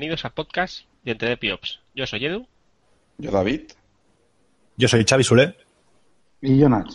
Bienvenidos 0.00 0.24
a 0.24 0.30
podcast 0.30 0.86
de 1.04 1.12
Entre 1.12 1.36
Piops. 1.36 1.78
Yo 1.94 2.06
soy 2.06 2.24
Edu. 2.24 2.46
Yo 3.18 3.30
David. 3.30 3.72
Yo 4.78 4.88
soy 4.88 5.04
Xavi 5.04 5.22
Sule. 5.22 5.54
Y 6.40 6.56
yo 6.56 6.70
Nach. 6.70 6.90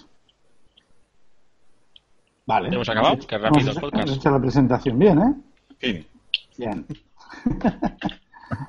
Vale. 2.47 2.69
Hemos 2.69 2.89
acabado. 2.89 3.19
Qué 3.27 3.37
rápido 3.37 3.69
el 3.73 3.79
podcast. 3.79 4.07
Hemos 4.07 4.17
hecho 4.17 4.31
la 4.31 4.39
presentación 4.39 4.97
bien, 4.97 5.19
¿eh? 5.19 5.35
Fin. 5.77 6.07
Bien. 6.57 6.83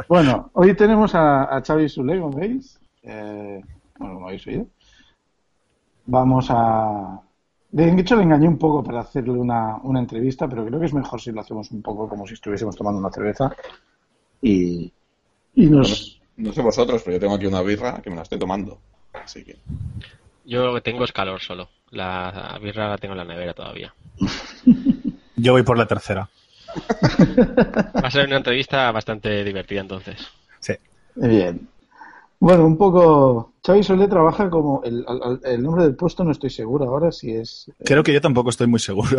bueno, 0.09 0.51
hoy 0.53 0.77
tenemos 0.77 1.15
a, 1.15 1.45
a 1.45 1.63
Xavi 1.63 1.89
Sule, 1.89 2.21
como 2.21 2.37
veis. 2.37 2.79
Eh, 3.05 3.63
bueno, 3.99 4.15
como 4.17 4.27
habéis 4.27 4.47
oído. 4.49 4.67
Vamos 6.05 6.49
a... 6.51 7.23
De 7.71 7.89
hecho, 7.99 8.17
le 8.17 8.25
engañé 8.25 8.49
un 8.49 8.59
poco 8.59 8.85
para 8.85 9.01
hacerle 9.01 9.33
una, 9.33 9.77
una 9.77 10.01
entrevista, 10.01 10.47
pero 10.47 10.67
creo 10.67 10.79
que 10.79 10.85
es 10.85 10.93
mejor 10.93 11.23
si 11.23 11.33
lo 11.33 11.41
hacemos 11.41 11.71
un 11.71 11.81
poco 11.81 12.07
como 12.07 12.27
si 12.27 12.35
estuviésemos 12.35 12.77
tomando 12.77 13.01
una 13.01 13.11
cerveza. 13.11 13.51
Y, 14.43 14.93
y 15.55 15.67
nos... 15.67 16.21
No 16.37 16.53
sé 16.53 16.61
vosotros, 16.63 17.03
pero 17.05 17.17
yo 17.17 17.21
tengo 17.21 17.35
aquí 17.35 17.47
una 17.47 17.63
birra 17.63 18.01
que 18.03 18.11
me 18.11 18.17
la 18.17 18.23
estoy 18.23 18.39
tomando. 18.39 18.79
Así 19.15 19.43
que. 19.43 19.57
Yo 20.45 20.67
lo 20.67 20.75
que 20.75 20.81
tengo 20.83 21.05
es 21.05 21.13
calor 21.13 21.41
solo. 21.41 21.69
La 21.91 22.59
birra 22.63 22.91
la 22.91 22.99
tengo 22.99 23.13
en 23.15 23.19
la 23.19 23.25
nevera 23.25 23.55
todavía. 23.55 23.95
Yo 25.37 25.53
voy 25.53 25.63
por 25.63 25.79
la 25.79 25.87
tercera. 25.87 26.29
Va 27.97 28.09
a 28.09 28.11
ser 28.11 28.27
una 28.27 28.37
entrevista 28.37 28.91
bastante 28.93 29.45
divertida 29.45 29.81
entonces. 29.81 30.17
Sí. 30.61 30.75
Bien. 31.15 31.69
Bueno, 32.39 32.67
un 32.67 32.77
poco. 32.77 33.55
Xavi 33.67 33.83
Solé 33.83 34.07
trabaja 34.09 34.51
como. 34.51 34.83
El, 34.85 35.05
el- 35.09 35.41
el 35.53 35.63
nombre 35.63 35.85
del 35.85 35.95
puesto 35.97 36.23
no 36.23 36.33
estoy 36.33 36.51
seguro 36.51 36.85
ahora 36.85 37.11
si 37.13 37.33
es. 37.33 37.71
Creo 37.85 38.03
que 38.03 38.13
yo 38.13 38.21
tampoco 38.21 38.51
estoy 38.51 38.67
muy 38.67 38.81
seguro. 38.81 39.17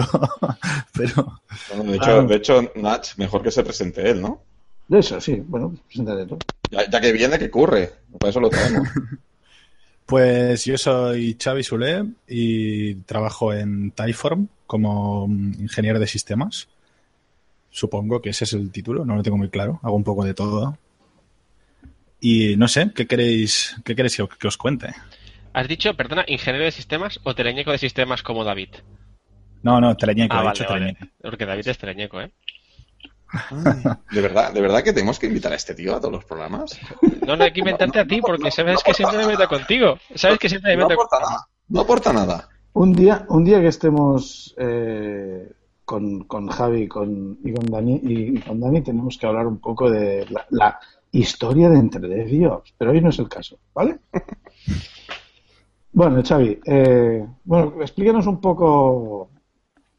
Pero 0.93 1.39
Bueno, 1.75 1.91
de, 1.91 1.97
hecho, 1.97 2.23
de 2.23 2.35
hecho, 2.35 2.61
Nach, 2.75 3.07
mejor 3.17 3.41
que 3.41 3.49
se 3.51 3.63
presente 3.63 4.07
él, 4.07 4.21
¿no? 4.21 4.41
De 4.87 4.99
eso, 4.99 5.19
sí. 5.19 5.41
Bueno, 5.45 5.75
preséntate 5.87 6.25
tú. 6.25 6.37
Ya, 6.71 6.89
ya 6.89 7.01
que 7.01 7.11
viene, 7.11 7.37
que 7.39 7.49
curre. 7.49 7.91
Para 8.19 8.29
eso 8.29 8.39
lo 8.39 8.49
traemos. 8.49 8.87
pues 10.05 10.65
yo 10.65 10.77
soy 10.77 11.37
Xavi 11.41 11.63
Sule 11.63 12.05
y 12.27 12.95
trabajo 13.01 13.53
en 13.53 13.91
Typeform 13.91 14.47
como 14.65 15.27
mm, 15.27 15.53
ingeniero 15.59 15.99
de 15.99 16.07
sistemas. 16.07 16.67
Supongo 17.69 18.21
que 18.21 18.29
ese 18.29 18.45
es 18.45 18.53
el 18.53 18.71
título, 18.71 19.05
no 19.05 19.15
lo 19.15 19.23
tengo 19.23 19.37
muy 19.37 19.49
claro. 19.49 19.79
Hago 19.83 19.95
un 19.95 20.03
poco 20.03 20.23
de 20.23 20.33
todo. 20.33 20.77
Y 22.19 22.55
no 22.57 22.67
sé, 22.67 22.91
¿qué 22.95 23.05
queréis, 23.05 23.75
qué 23.85 23.95
queréis 23.95 24.17
que, 24.17 24.27
que 24.39 24.47
os 24.47 24.57
cuente? 24.57 24.93
¿Has 25.53 25.67
dicho, 25.67 25.93
perdona, 25.95 26.23
ingeniero 26.27 26.65
de 26.65 26.71
sistemas 26.71 27.19
o 27.23 27.35
teleñeco 27.35 27.71
de 27.71 27.77
sistemas 27.77 28.23
como 28.23 28.43
David? 28.43 28.69
No, 29.63 29.79
no, 29.81 29.95
teleñeco, 29.95 30.35
Ah, 30.35 30.41
he 30.41 30.45
vale, 30.45 30.53
dicho 30.59 30.69
vale. 30.69 30.79
teleñeco. 30.93 31.05
Porque 31.21 31.45
David 31.45 31.67
es 31.67 31.77
teleñeco, 31.77 32.21
¿eh? 32.21 32.31
De 34.11 34.21
verdad, 34.21 34.53
de 34.53 34.61
verdad 34.61 34.83
que 34.83 34.93
tenemos 34.93 35.19
que 35.19 35.27
invitar 35.27 35.51
a 35.51 35.55
este 35.55 35.75
tío 35.75 35.95
a 35.95 35.99
todos 35.99 36.13
los 36.13 36.25
programas. 36.25 36.79
No, 37.25 37.35
no 37.35 37.43
hay 37.43 37.51
que 37.51 37.59
inventarte 37.59 37.99
a 37.99 38.05
ti 38.05 38.21
porque 38.21 38.51
sabes 38.51 38.81
que 38.83 38.93
siempre 38.93 39.17
me 39.17 39.27
meto 39.27 39.47
contigo. 39.47 39.97
Sabes 40.15 40.39
que 40.39 40.49
siempre 40.49 40.75
me 40.75 40.83
No 40.83 40.89
meto 40.89 41.01
aporta 41.01 41.19
nada. 41.19 41.47
No 41.69 41.81
aporta 41.81 42.13
nada. 42.13 42.49
Un 42.73 42.93
día, 42.93 43.25
un 43.29 43.43
día 43.43 43.59
que 43.59 43.67
estemos 43.67 44.55
eh, 44.57 45.51
con, 45.83 46.23
con 46.25 46.47
Javi 46.47 46.83
y 46.83 46.87
con, 46.87 47.39
y 47.43 47.53
con 47.53 47.65
Dani 47.65 47.99
y, 48.03 48.39
con 48.39 48.59
Dani 48.59 48.81
tenemos 48.81 49.17
que 49.17 49.25
hablar 49.25 49.47
un 49.47 49.59
poco 49.59 49.89
de 49.89 50.25
la, 50.29 50.45
la 50.51 50.79
historia 51.11 51.69
de 51.69 51.79
Entre 51.79 52.07
de 52.07 52.25
Dios, 52.25 52.73
pero 52.77 52.91
hoy 52.91 53.01
no 53.01 53.09
es 53.09 53.19
el 53.19 53.29
caso, 53.29 53.57
¿vale? 53.73 53.99
bueno, 55.91 56.21
Xavi, 56.23 56.59
eh, 56.65 57.25
bueno, 57.43 57.73
explícanos 57.81 58.27
un 58.27 58.39
poco. 58.39 59.29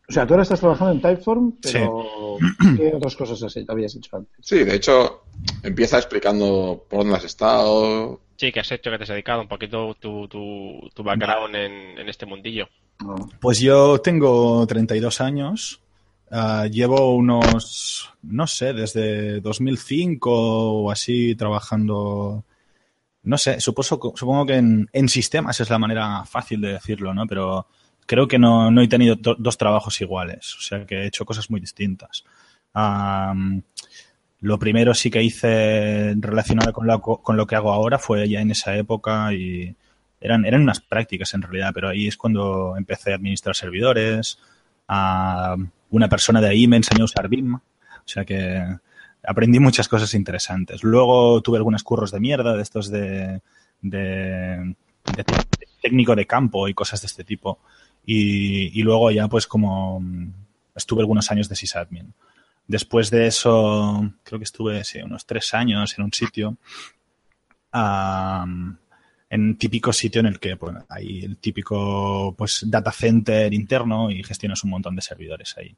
O 0.08 0.12
sea, 0.12 0.26
tú 0.26 0.32
ahora 0.32 0.42
estás 0.42 0.60
trabajando 0.60 0.94
en 0.94 1.02
Typeform, 1.02 1.52
pero 1.60 2.06
¿qué 2.76 2.92
otras 2.94 3.14
cosas 3.14 3.54
habías 3.68 3.94
hecho 3.94 4.16
antes? 4.16 4.34
Sí, 4.40 4.64
de 4.64 4.76
hecho, 4.76 5.24
empieza 5.62 5.98
explicando 5.98 6.86
por 6.88 7.00
dónde 7.00 7.16
has 7.16 7.24
estado. 7.24 8.18
Sí, 8.36 8.50
que 8.50 8.60
has 8.60 8.72
hecho, 8.72 8.90
que 8.90 8.96
te 8.96 9.02
has 9.02 9.10
dedicado 9.10 9.42
un 9.42 9.48
poquito 9.48 9.94
tu, 10.00 10.26
tu, 10.26 10.88
tu 10.94 11.02
background 11.02 11.54
en, 11.54 11.98
en 11.98 12.08
este 12.08 12.24
mundillo. 12.24 12.68
No. 13.04 13.16
Pues 13.38 13.60
yo 13.60 14.00
tengo 14.00 14.66
32 14.66 15.20
años. 15.20 15.82
Ah, 16.30 16.66
llevo 16.70 17.14
unos, 17.14 18.10
no 18.22 18.46
sé, 18.46 18.72
desde 18.72 19.40
2005 19.40 20.30
o 20.30 20.90
así 20.90 21.34
trabajando. 21.34 22.44
No 23.24 23.36
sé, 23.36 23.60
suposo, 23.60 24.00
supongo 24.14 24.46
que 24.46 24.54
en, 24.54 24.88
en 24.90 25.08
sistemas 25.08 25.60
es 25.60 25.68
la 25.68 25.78
manera 25.78 26.24
fácil 26.24 26.62
de 26.62 26.72
decirlo, 26.72 27.12
¿no? 27.12 27.26
Pero 27.26 27.66
creo 28.08 28.26
que 28.26 28.38
no, 28.40 28.72
no 28.72 28.80
he 28.82 28.88
tenido 28.88 29.14
do- 29.14 29.36
dos 29.38 29.56
trabajos 29.58 30.00
iguales. 30.00 30.56
O 30.56 30.60
sea 30.60 30.84
que 30.86 30.96
he 31.02 31.06
hecho 31.06 31.24
cosas 31.24 31.48
muy 31.50 31.60
distintas. 31.60 32.24
Lo 34.40 34.58
primero 34.58 34.94
sí 34.94 35.10
que 35.10 35.22
hice 35.22 36.14
relacionado 36.18 36.72
con 36.72 36.86
lo, 36.86 37.00
con 37.00 37.36
lo 37.36 37.46
que 37.46 37.56
hago 37.56 37.72
ahora 37.72 37.98
fue 37.98 38.28
ya 38.28 38.40
en 38.40 38.52
esa 38.52 38.76
época 38.76 39.32
y 39.32 39.74
eran, 40.20 40.44
eran 40.46 40.62
unas 40.62 40.80
prácticas 40.80 41.34
en 41.34 41.42
realidad, 41.42 41.72
pero 41.74 41.88
ahí 41.88 42.06
es 42.06 42.16
cuando 42.16 42.76
empecé 42.76 43.12
a 43.12 43.16
administrar 43.16 43.56
servidores. 43.56 44.38
Una 44.88 46.08
persona 46.08 46.40
de 46.40 46.48
ahí 46.48 46.68
me 46.68 46.76
enseñó 46.76 47.02
a 47.02 47.06
usar 47.06 47.28
BIM. 47.28 47.54
O 47.54 47.60
sea 48.10 48.24
que 48.24 48.62
aprendí 49.24 49.58
muchas 49.58 49.88
cosas 49.88 50.14
interesantes. 50.14 50.82
Luego 50.84 51.40
tuve 51.42 51.58
algunos 51.58 51.82
curros 51.82 52.12
de 52.12 52.20
mierda 52.20 52.54
de 52.56 52.62
estos 52.62 52.90
de 52.90 53.40
técnico 55.82 56.14
de 56.14 56.26
campo 56.26 56.68
y 56.68 56.74
cosas 56.74 57.00
de 57.00 57.06
este 57.06 57.24
tipo. 57.24 57.58
Y, 58.10 58.80
y 58.80 58.82
luego 58.84 59.10
ya 59.10 59.28
pues 59.28 59.46
como 59.46 60.00
mm, 60.00 60.32
estuve 60.74 61.02
algunos 61.02 61.30
años 61.30 61.46
de 61.50 61.56
sysadmin. 61.56 62.14
Después 62.66 63.10
de 63.10 63.26
eso, 63.26 64.10
creo 64.24 64.38
que 64.38 64.44
estuve 64.44 64.82
sí, 64.84 64.98
unos 65.02 65.26
tres 65.26 65.52
años 65.52 65.94
en 65.98 66.04
un 66.04 66.12
sitio, 66.12 66.56
am, 67.72 68.76
en 69.30 69.40
un 69.42 69.56
típico 69.56 69.92
sitio 69.92 70.20
en 70.20 70.26
el 70.26 70.38
que 70.40 70.56
pues, 70.56 70.74
hay 70.88 71.20
el 71.24 71.36
típico 71.36 72.34
pues 72.36 72.64
data 72.66 72.90
center 72.92 73.52
interno 73.52 74.10
y 74.10 74.22
gestionas 74.24 74.64
un 74.64 74.70
montón 74.70 74.96
de 74.96 75.02
servidores 75.02 75.54
ahí. 75.58 75.74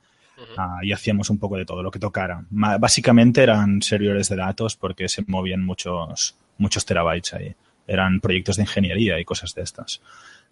Ah, 0.56 0.78
y 0.82 0.92
hacíamos 0.92 1.28
un 1.28 1.38
poco 1.38 1.56
de 1.58 1.66
todo 1.66 1.82
lo 1.82 1.90
que 1.90 1.98
tocara. 1.98 2.42
Ma- 2.50 2.78
Básicamente 2.78 3.42
eran 3.42 3.82
servidores 3.82 4.28
de 4.30 4.36
datos 4.36 4.74
porque 4.74 5.06
se 5.08 5.22
movían 5.26 5.62
muchos, 5.62 6.34
muchos 6.58 6.86
terabytes 6.86 7.34
ahí. 7.34 7.54
Eran 7.86 8.20
proyectos 8.20 8.56
de 8.56 8.62
ingeniería 8.62 9.20
y 9.20 9.24
cosas 9.24 9.54
de 9.54 9.62
estas. 9.62 10.00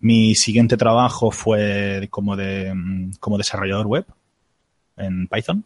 Mi 0.01 0.35
siguiente 0.35 0.77
trabajo 0.77 1.31
fue 1.31 2.07
como, 2.11 2.37
de, 2.37 2.73
como 3.21 3.37
desarrollador 3.39 3.87
web 3.87 4.07
en 4.97 5.27
Python. 5.27 5.65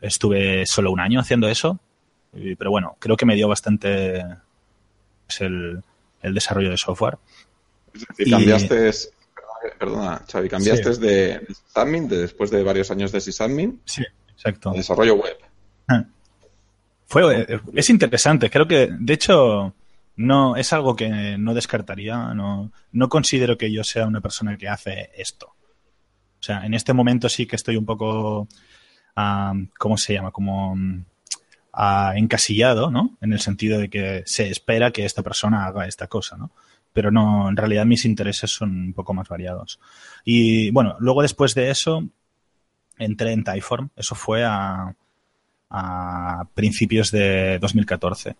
Estuve 0.00 0.66
solo 0.66 0.90
un 0.90 0.98
año 1.00 1.20
haciendo 1.20 1.48
eso, 1.48 1.78
pero 2.58 2.70
bueno, 2.70 2.96
creo 2.98 3.16
que 3.16 3.26
me 3.26 3.36
dio 3.36 3.46
bastante 3.48 4.24
pues, 5.26 5.40
el, 5.42 5.82
el 6.22 6.34
desarrollo 6.34 6.70
de 6.70 6.76
software. 6.76 7.18
Es 7.94 8.00
decir, 8.08 8.28
Y- 8.28 8.30
cambiaste. 8.30 8.90
Perdona, 9.78 10.20
Xavi, 10.30 10.48
cambiaste 10.48 10.94
Sí. 10.94 11.00
de 11.00 11.46
sysadmin, 11.54 12.08
de 12.08 12.18
después 12.22 12.50
de 12.50 12.64
varios 12.64 12.90
años 12.90 13.12
de 13.12 13.20
sysadmin, 13.20 13.80
Sí, 13.84 14.02
exacto. 14.34 14.70
a 14.70 14.74
desarrollo 14.74 15.14
web. 15.14 15.36
Fue, 17.06 17.42
eh, 17.42 17.60
es 17.74 17.90
interesante, 17.90 18.48
creo 18.50 18.66
que, 18.66 18.88
de 18.90 19.12
hecho, 19.12 19.74
no 20.16 20.56
es 20.56 20.72
algo 20.72 20.96
que 20.96 21.36
no 21.38 21.54
descartaría, 21.54 22.34
no, 22.34 22.72
no 22.92 23.08
considero 23.08 23.56
que 23.56 23.72
yo 23.72 23.84
sea 23.84 24.06
una 24.06 24.20
persona 24.20 24.56
que 24.56 24.68
hace 24.68 25.10
esto. 25.16 25.46
O 25.46 26.44
sea, 26.44 26.66
en 26.66 26.74
este 26.74 26.92
momento 26.92 27.28
sí 27.28 27.46
que 27.46 27.56
estoy 27.56 27.76
un 27.76 27.86
poco, 27.86 28.48
¿cómo 29.78 29.96
se 29.96 30.14
llama? 30.14 30.32
Como 30.32 30.74
mm, 30.76 31.04
ah, 31.72 32.12
encasillado, 32.16 32.90
¿no? 32.90 33.16
En 33.20 33.32
el 33.32 33.40
sentido 33.40 33.78
de 33.78 33.88
que 33.88 34.22
se 34.26 34.50
espera 34.50 34.90
que 34.90 35.04
esta 35.04 35.22
persona 35.22 35.66
haga 35.66 35.86
esta 35.86 36.08
cosa, 36.08 36.36
¿no? 36.36 36.50
Pero 36.92 37.10
no, 37.10 37.48
en 37.48 37.56
realidad 37.56 37.86
mis 37.86 38.04
intereses 38.04 38.50
son 38.50 38.70
un 38.70 38.92
poco 38.92 39.14
más 39.14 39.28
variados. 39.28 39.80
Y 40.24 40.70
bueno, 40.72 40.96
luego 40.98 41.22
después 41.22 41.54
de 41.54 41.70
eso, 41.70 42.04
entré 42.98 43.32
en 43.32 43.44
Typeform, 43.44 43.90
eso 43.96 44.14
fue 44.14 44.44
a, 44.44 44.94
a 45.70 46.44
principios 46.54 47.10
de 47.10 47.58
2014. 47.60 48.36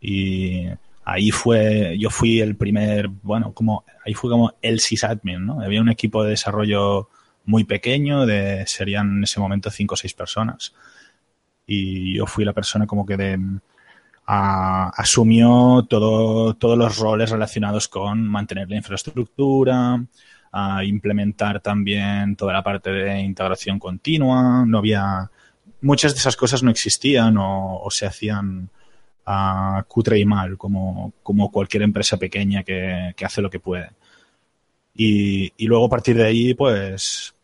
Y 0.00 0.66
ahí 1.04 1.30
fue, 1.30 1.96
yo 1.98 2.10
fui 2.10 2.40
el 2.40 2.56
primer, 2.56 3.08
bueno, 3.08 3.52
como, 3.52 3.84
ahí 4.04 4.14
fue 4.14 4.30
como 4.30 4.54
el 4.62 4.80
sysadmin, 4.80 5.46
¿no? 5.46 5.60
Había 5.60 5.80
un 5.80 5.88
equipo 5.88 6.22
de 6.22 6.30
desarrollo 6.30 7.08
muy 7.44 7.64
pequeño, 7.64 8.26
de, 8.26 8.64
serían 8.66 9.18
en 9.18 9.24
ese 9.24 9.40
momento 9.40 9.70
cinco 9.70 9.94
o 9.94 9.96
seis 9.96 10.14
personas. 10.14 10.74
Y 11.66 12.16
yo 12.16 12.26
fui 12.26 12.44
la 12.44 12.52
persona 12.52 12.86
como 12.86 13.06
que 13.06 13.16
de, 13.16 13.38
a- 14.26 14.90
asumió 14.96 15.86
todo, 15.88 16.54
todos 16.54 16.76
los 16.76 16.98
roles 16.98 17.30
relacionados 17.30 17.88
con 17.88 18.26
mantener 18.26 18.68
la 18.68 18.76
infraestructura, 18.76 20.04
a 20.52 20.84
implementar 20.84 21.60
también 21.60 22.34
toda 22.34 22.52
la 22.52 22.62
parte 22.62 22.90
de 22.90 23.20
integración 23.20 23.78
continua. 23.78 24.64
No 24.66 24.78
había, 24.78 25.30
muchas 25.82 26.14
de 26.14 26.18
esas 26.20 26.36
cosas 26.36 26.62
no 26.62 26.70
existían 26.70 27.36
o, 27.36 27.80
o 27.82 27.90
se 27.90 28.06
hacían 28.06 28.70
a 29.26 29.84
cutre 29.88 30.18
y 30.18 30.24
mal, 30.24 30.56
como, 30.56 31.12
como 31.22 31.50
cualquier 31.50 31.82
empresa 31.82 32.16
pequeña 32.16 32.62
que, 32.62 33.12
que 33.16 33.24
hace 33.24 33.42
lo 33.42 33.50
que 33.50 33.60
puede. 33.60 33.90
Y, 34.94 35.52
y 35.56 35.66
luego 35.66 35.86
a 35.86 35.90
partir 35.90 36.16
de 36.16 36.24
ahí, 36.24 36.54
pues, 36.54 37.34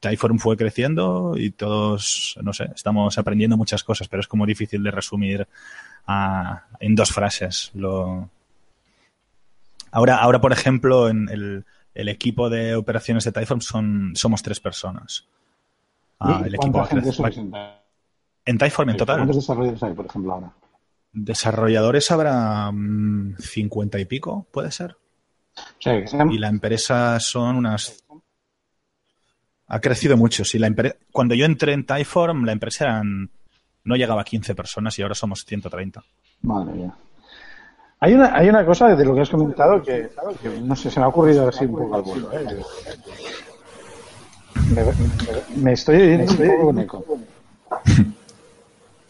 Typeform 0.00 0.38
fue 0.38 0.56
creciendo 0.56 1.34
y 1.36 1.50
todos, 1.50 2.38
no 2.42 2.52
sé, 2.52 2.70
estamos 2.74 3.18
aprendiendo 3.18 3.56
muchas 3.56 3.82
cosas, 3.82 4.08
pero 4.08 4.20
es 4.20 4.28
como 4.28 4.46
difícil 4.46 4.82
de 4.82 4.90
resumir 4.90 5.46
ah, 6.06 6.64
en 6.78 6.94
dos 6.94 7.10
frases. 7.10 7.70
Lo... 7.74 8.30
Ahora, 9.90 10.16
ahora, 10.18 10.40
por 10.40 10.52
ejemplo, 10.52 11.08
en 11.08 11.28
el, 11.28 11.64
el 11.94 12.08
equipo 12.08 12.48
de 12.48 12.76
operaciones 12.76 13.24
de 13.24 13.32
Typeform 13.32 13.60
son, 13.60 14.12
somos 14.14 14.42
tres 14.42 14.60
personas. 14.60 15.26
¿Y 16.20 16.46
el 16.46 16.54
equipo 16.54 16.84
gente 16.84 17.10
en 18.46 18.58
Typeform 18.58 18.90
en 18.90 18.96
total. 18.96 19.16
¿Cuántos 19.16 19.36
desarrolladores 19.36 19.82
hay, 19.82 19.92
por 19.92 20.06
ejemplo, 20.06 20.32
ahora? 20.32 20.52
Desarrolladores 21.18 22.10
habrá 22.10 22.70
mm, 22.70 23.36
50 23.38 23.98
y 23.98 24.04
pico, 24.04 24.46
puede 24.52 24.70
ser. 24.70 24.96
Sean- 25.80 26.30
Y 26.30 26.36
la 26.38 26.48
empresa 26.48 27.18
son 27.20 27.56
unas. 27.56 28.04
Ha 29.68 29.80
crecido 29.80 30.16
mucho. 30.18 30.44
Sí, 30.44 30.58
la 30.58 30.68
empre- 30.68 30.96
Cuando 31.10 31.34
yo 31.34 31.46
entré 31.46 31.72
en 31.72 31.86
Typeform, 31.86 32.44
la 32.44 32.52
empresa 32.52 32.84
eran... 32.84 33.30
no 33.84 33.96
llegaba 33.96 34.20
a 34.20 34.24
15 34.24 34.54
personas 34.54 34.98
y 34.98 35.02
ahora 35.02 35.14
somos 35.14 35.44
130. 35.46 36.04
Madre 36.42 36.72
mía. 36.74 36.94
Hay 38.00 38.12
una, 38.12 38.34
hay 38.36 38.50
una 38.50 38.66
cosa 38.66 38.94
de 38.94 39.02
lo 39.04 39.14
que 39.14 39.22
has 39.22 39.30
comentado 39.30 39.82
que, 39.82 40.10
que 40.42 40.60
no 40.60 40.76
sé, 40.76 40.90
se 40.90 41.00
me 41.00 41.06
ha 41.06 41.08
ocurrido 41.08 41.48
así 41.48 41.64
un 41.64 41.72
poco 41.78 41.94
al 41.96 42.02
vuelo. 42.02 42.30
¿eh? 42.34 42.44
Me, 44.74 44.84
me- 44.84 45.62
me 45.62 45.72
estoy 45.72 45.96
oyendo 45.96 46.30
un 46.32 46.36
poco 46.50 46.64
con 46.66 46.78
eco. 46.78 47.04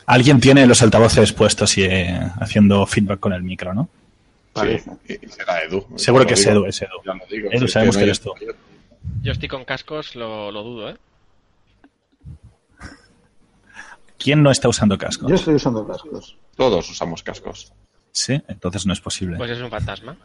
Alguien 0.07 0.41
tiene 0.41 0.67
los 0.67 0.83
altavoces 0.83 1.33
puestos 1.33 1.77
y 1.79 1.85
eh, 1.85 2.21
haciendo 2.41 2.87
feedback 2.87 3.19
con 3.21 3.33
el 3.33 3.43
micro, 3.43 3.75
¿no? 3.75 3.89
Sí, 4.55 4.81
y 5.23 5.29
será 5.29 5.63
Edu. 5.65 5.85
Seguro 5.97 6.27
que 6.27 6.35
es. 6.35 6.47
Edu, 6.47 6.65
es 6.65 6.81
Edu. 6.81 6.91
Lo 7.05 7.15
digo. 7.29 7.51
Edu, 7.53 7.67
Si 7.67 7.73
sabemos 7.73 7.97
no 7.97 7.99
que 7.99 8.05
hay- 8.05 8.09
eres 8.11 8.21
tú. 8.21 8.33
Yo 9.23 9.33
estoy 9.33 9.49
con 9.49 9.65
cascos, 9.65 10.15
lo, 10.17 10.51
lo 10.53 10.63
dudo, 10.63 10.91
¿eh? 10.91 10.97
¿Quién 14.19 14.43
no 14.43 14.51
está 14.51 14.69
usando 14.69 14.97
cascos? 14.99 15.29
Yo 15.29 15.35
estoy 15.35 15.55
usando 15.55 15.87
cascos. 15.87 16.37
Todos 16.57 16.89
usamos 16.91 17.23
cascos. 17.23 17.73
Sí, 18.13 18.41
entonces 18.49 18.87
no 18.87 18.93
es 18.93 19.01
posible. 19.01 19.37
Pues 19.37 19.51
es 19.51 19.61
un 19.61 19.71
fantasma. 19.71 20.17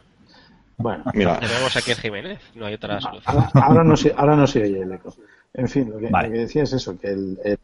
Bueno, 0.78 1.04
Mira, 1.14 1.38
Tenemos 1.38 1.76
aquí 1.76 1.90
en 1.92 1.96
Jiménez, 1.98 2.40
no 2.54 2.66
hay 2.66 2.74
otra 2.74 3.00
solución. 3.00 3.22
ahora, 3.36 3.50
ahora 3.54 3.84
no 3.84 3.96
se, 3.96 4.14
ahora 4.16 4.34
no 4.36 4.46
se 4.46 4.62
oye 4.62 4.80
el 4.80 4.92
eco. 4.92 5.14
En 5.54 5.68
fin, 5.68 5.90
lo 5.90 5.98
que, 5.98 6.06
Vale. 6.08 6.28
lo 6.28 6.34
que 6.34 6.40
decía 6.40 6.62
es 6.62 6.72
eso, 6.72 6.98
que 6.98 7.08
el, 7.08 7.38
el- 7.44 7.58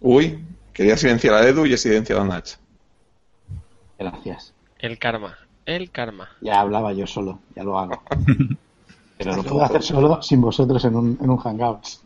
uy, 0.00 0.44
quería 0.72 0.96
silenciar 0.96 1.34
a 1.34 1.48
Edu 1.48 1.66
y 1.66 1.72
he 1.72 1.78
silenciado 1.78 2.22
a 2.22 2.24
Nach. 2.24 2.48
Gracias. 3.98 4.54
El 4.78 4.98
karma, 4.98 5.36
el 5.66 5.90
karma. 5.90 6.28
Ya 6.40 6.60
hablaba 6.60 6.92
yo 6.92 7.06
solo, 7.06 7.40
ya 7.54 7.62
lo 7.62 7.78
hago. 7.78 8.02
Pero 9.18 9.36
lo 9.36 9.42
puedo 9.42 9.62
hacer 9.62 9.82
solo 9.82 10.22
sin 10.22 10.40
vosotros 10.40 10.82
en 10.86 10.96
un, 10.96 11.18
en 11.20 11.28
un 11.28 11.36
Hangouts. 11.36 12.00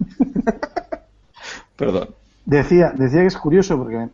Perdón. 1.77 2.09
Decía, 2.45 2.91
decía 2.91 3.21
que 3.21 3.29
es 3.29 3.37
curioso 3.37 3.79
porque 3.79 4.09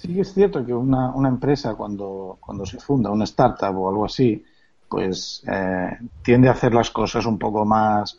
sí 0.00 0.14
que 0.14 0.20
es 0.20 0.34
cierto 0.34 0.66
que 0.66 0.74
una, 0.74 1.10
una 1.10 1.28
empresa 1.28 1.74
cuando, 1.74 2.38
cuando 2.40 2.66
se 2.66 2.78
funda, 2.80 3.10
una 3.10 3.24
startup 3.24 3.76
o 3.76 3.88
algo 3.88 4.04
así, 4.04 4.44
pues 4.88 5.44
eh, 5.46 5.98
tiende 6.22 6.48
a 6.48 6.52
hacer 6.52 6.74
las 6.74 6.90
cosas 6.90 7.24
un 7.24 7.38
poco 7.38 7.64
más, 7.64 8.18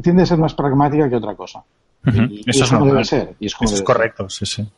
tiende 0.00 0.22
a 0.22 0.26
ser 0.26 0.38
más 0.38 0.54
pragmática 0.54 1.08
que 1.08 1.16
otra 1.16 1.34
cosa. 1.34 1.64
Y, 2.06 2.42
y 2.46 2.50
Eso 2.50 2.64
es 2.64 2.72
normal. 2.72 2.90
debe 2.90 3.04
ser. 3.04 3.34
Y 3.38 3.46
es 3.46 3.54
como 3.54 3.66
Eso 3.66 3.74
es 3.74 3.78
ser. 3.80 3.84
correcto, 3.86 4.28
sí, 4.28 4.46
sí. 4.46 4.68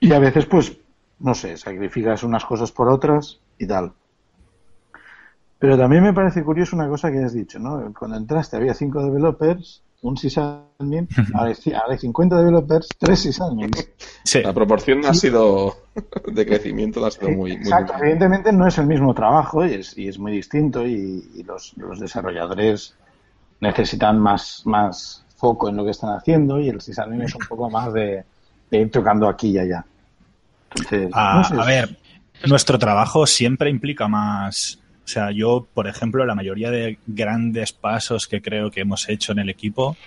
Y 0.00 0.12
a 0.12 0.18
veces, 0.18 0.46
pues, 0.46 0.76
no 1.20 1.34
sé, 1.34 1.56
sacrificas 1.56 2.22
unas 2.22 2.44
cosas 2.44 2.70
por 2.72 2.88
otras 2.88 3.38
y 3.58 3.66
tal. 3.66 3.92
Pero 5.58 5.78
también 5.78 6.02
me 6.02 6.12
parece 6.12 6.42
curioso 6.44 6.76
una 6.76 6.88
cosa 6.88 7.10
que 7.10 7.18
has 7.24 7.32
dicho, 7.32 7.58
¿no? 7.58 7.92
Cuando 7.98 8.16
entraste 8.18 8.56
había 8.56 8.74
cinco 8.74 9.02
developers, 9.02 9.82
un 10.02 10.18
sysadmin, 10.18 11.08
ahora 11.32 11.48
hay, 11.48 11.54
ci- 11.54 11.72
ahora 11.74 11.92
hay 11.92 11.98
50 11.98 12.36
developers, 12.36 12.88
tres 12.98 13.20
sysadmins. 13.20 13.88
Sí, 14.24 14.42
La 14.42 14.52
proporción 14.52 15.00
no 15.00 15.08
ha 15.08 15.14
sido 15.14 15.74
de 16.26 16.44
crecimiento, 16.44 17.00
no 17.00 17.06
ha 17.06 17.10
sido 17.10 17.30
muy, 17.30 17.52
muy 17.52 17.56
Exacto, 17.56 17.94
muy- 17.94 18.02
evidentemente 18.02 18.52
no 18.52 18.66
es 18.66 18.76
el 18.76 18.86
mismo 18.86 19.14
trabajo 19.14 19.64
y 19.64 19.74
es, 19.74 19.96
y 19.96 20.08
es 20.08 20.18
muy 20.18 20.32
distinto 20.32 20.86
y, 20.86 21.30
y 21.34 21.42
los, 21.44 21.72
los 21.78 21.98
desarrolladores 21.98 22.94
necesitan 23.60 24.18
más, 24.20 24.62
más 24.66 25.23
foco 25.44 25.68
en 25.68 25.76
lo 25.76 25.84
que 25.84 25.90
están 25.90 26.16
haciendo 26.16 26.58
y 26.58 26.70
el 26.70 26.80
sysadmin 26.80 27.20
es 27.20 27.34
un 27.34 27.42
poco 27.48 27.68
más 27.68 27.92
de, 27.92 28.24
de 28.70 28.80
ir 28.80 28.90
tocando 28.90 29.28
aquí 29.28 29.50
y 29.50 29.58
allá. 29.58 29.84
Entonces, 30.70 31.10
A, 31.12 31.34
no 31.34 31.44
sé, 31.44 31.54
a 31.60 31.64
ver, 31.66 31.98
nuestro 32.46 32.78
trabajo 32.78 33.26
siempre 33.26 33.68
implica 33.68 34.08
más. 34.08 34.78
O 35.04 35.06
sea, 35.06 35.32
yo, 35.32 35.66
por 35.74 35.86
ejemplo, 35.86 36.24
la 36.24 36.34
mayoría 36.34 36.70
de 36.70 36.98
grandes 37.06 37.74
pasos 37.74 38.26
que 38.26 38.40
creo 38.40 38.70
que 38.70 38.80
hemos 38.80 39.06
hecho 39.10 39.32
en 39.32 39.40
el 39.40 39.50
equipo 39.50 39.98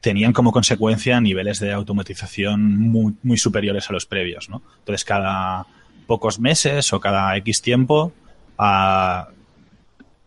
tenían 0.00 0.32
como 0.32 0.52
consecuencia 0.52 1.20
niveles 1.20 1.58
de 1.58 1.72
automatización 1.72 2.78
muy, 2.78 3.14
muy 3.24 3.36
superiores 3.36 3.90
a 3.90 3.94
los 3.94 4.06
previos, 4.06 4.48
¿no? 4.48 4.62
Entonces, 4.78 5.04
cada 5.04 5.66
pocos 6.06 6.38
meses 6.38 6.92
o 6.92 7.00
cada 7.00 7.36
X 7.38 7.62
tiempo 7.62 8.12
ah, 8.58 9.28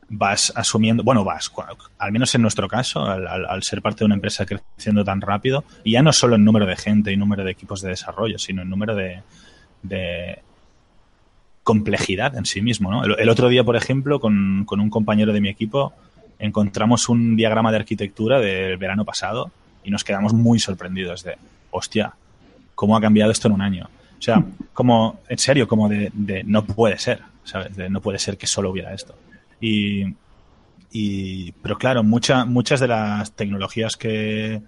vas 0.10 0.54
asumiendo, 0.56 1.04
bueno, 1.04 1.24
vas, 1.24 1.52
al 1.98 2.12
menos 2.12 2.34
en 2.36 2.42
nuestro 2.42 2.68
caso, 2.68 3.04
al, 3.06 3.64
ser 3.64 3.82
parte 3.82 4.00
de 4.00 4.06
una 4.06 4.16
empresa 4.16 4.46
creciendo 4.46 5.04
tan 5.04 5.22
rápido, 5.22 5.64
y 5.84 5.94
ya 5.94 6.02
no 6.02 6.14
solo 6.14 6.36
en 6.36 6.46
número 6.46 6.66
de 6.66 6.76
gente 6.76 7.12
y 7.12 7.18
número 7.18 7.44
de 7.44 7.52
equipos 7.52 7.82
de 7.82 7.90
desarrollo, 7.90 8.38
sino 8.40 8.62
en 8.62 8.70
número 8.70 8.96
de, 8.96 9.22
complejidad 11.64 12.38
en 12.38 12.46
sí 12.46 12.62
mismo. 12.62 12.90
¿no? 12.90 13.04
El, 13.04 13.20
el 13.20 13.30
otro 13.30 13.50
día, 13.50 13.64
por 13.64 13.76
ejemplo, 13.76 14.22
con, 14.22 14.64
con 14.66 14.80
un 14.80 14.90
compañero 14.90 15.34
de 15.34 15.42
mi 15.42 15.50
equipo, 15.50 15.94
encontramos 16.40 17.10
un 17.10 17.36
diagrama 17.36 17.72
de 17.72 17.78
arquitectura 17.78 18.40
del 18.40 18.78
verano 18.78 19.04
pasado 19.04 19.52
y 19.84 19.92
nos 19.92 20.04
quedamos 20.04 20.34
muy 20.34 20.60
sorprendidos 20.60 21.24
de, 21.24 21.36
hostia, 21.72 22.14
¿cómo 22.76 22.96
ha 22.96 23.02
cambiado 23.02 23.32
esto 23.32 23.48
en 23.48 23.54
un 23.56 23.62
año? 23.62 23.90
O 24.18 24.22
sea, 24.22 24.44
como, 24.74 25.20
en 25.28 25.38
serio, 25.38 25.68
como 25.68 25.90
de, 25.90 26.10
de 26.14 26.44
no 26.44 26.66
puede 26.66 26.98
ser, 26.98 27.22
¿sabes? 27.44 27.76
De 27.76 27.90
no 27.90 28.02
puede 28.02 28.20
ser 28.20 28.38
que 28.38 28.48
solo 28.48 28.72
hubiera 28.72 28.94
esto. 28.94 29.16
Y, 29.60 31.52
pero 31.62 31.78
claro, 31.78 32.04
mucha, 32.04 32.46
muchas 32.46 32.80
de 32.80 32.88
las 32.88 33.32
tecnologías 33.34 33.98
que 33.98 34.62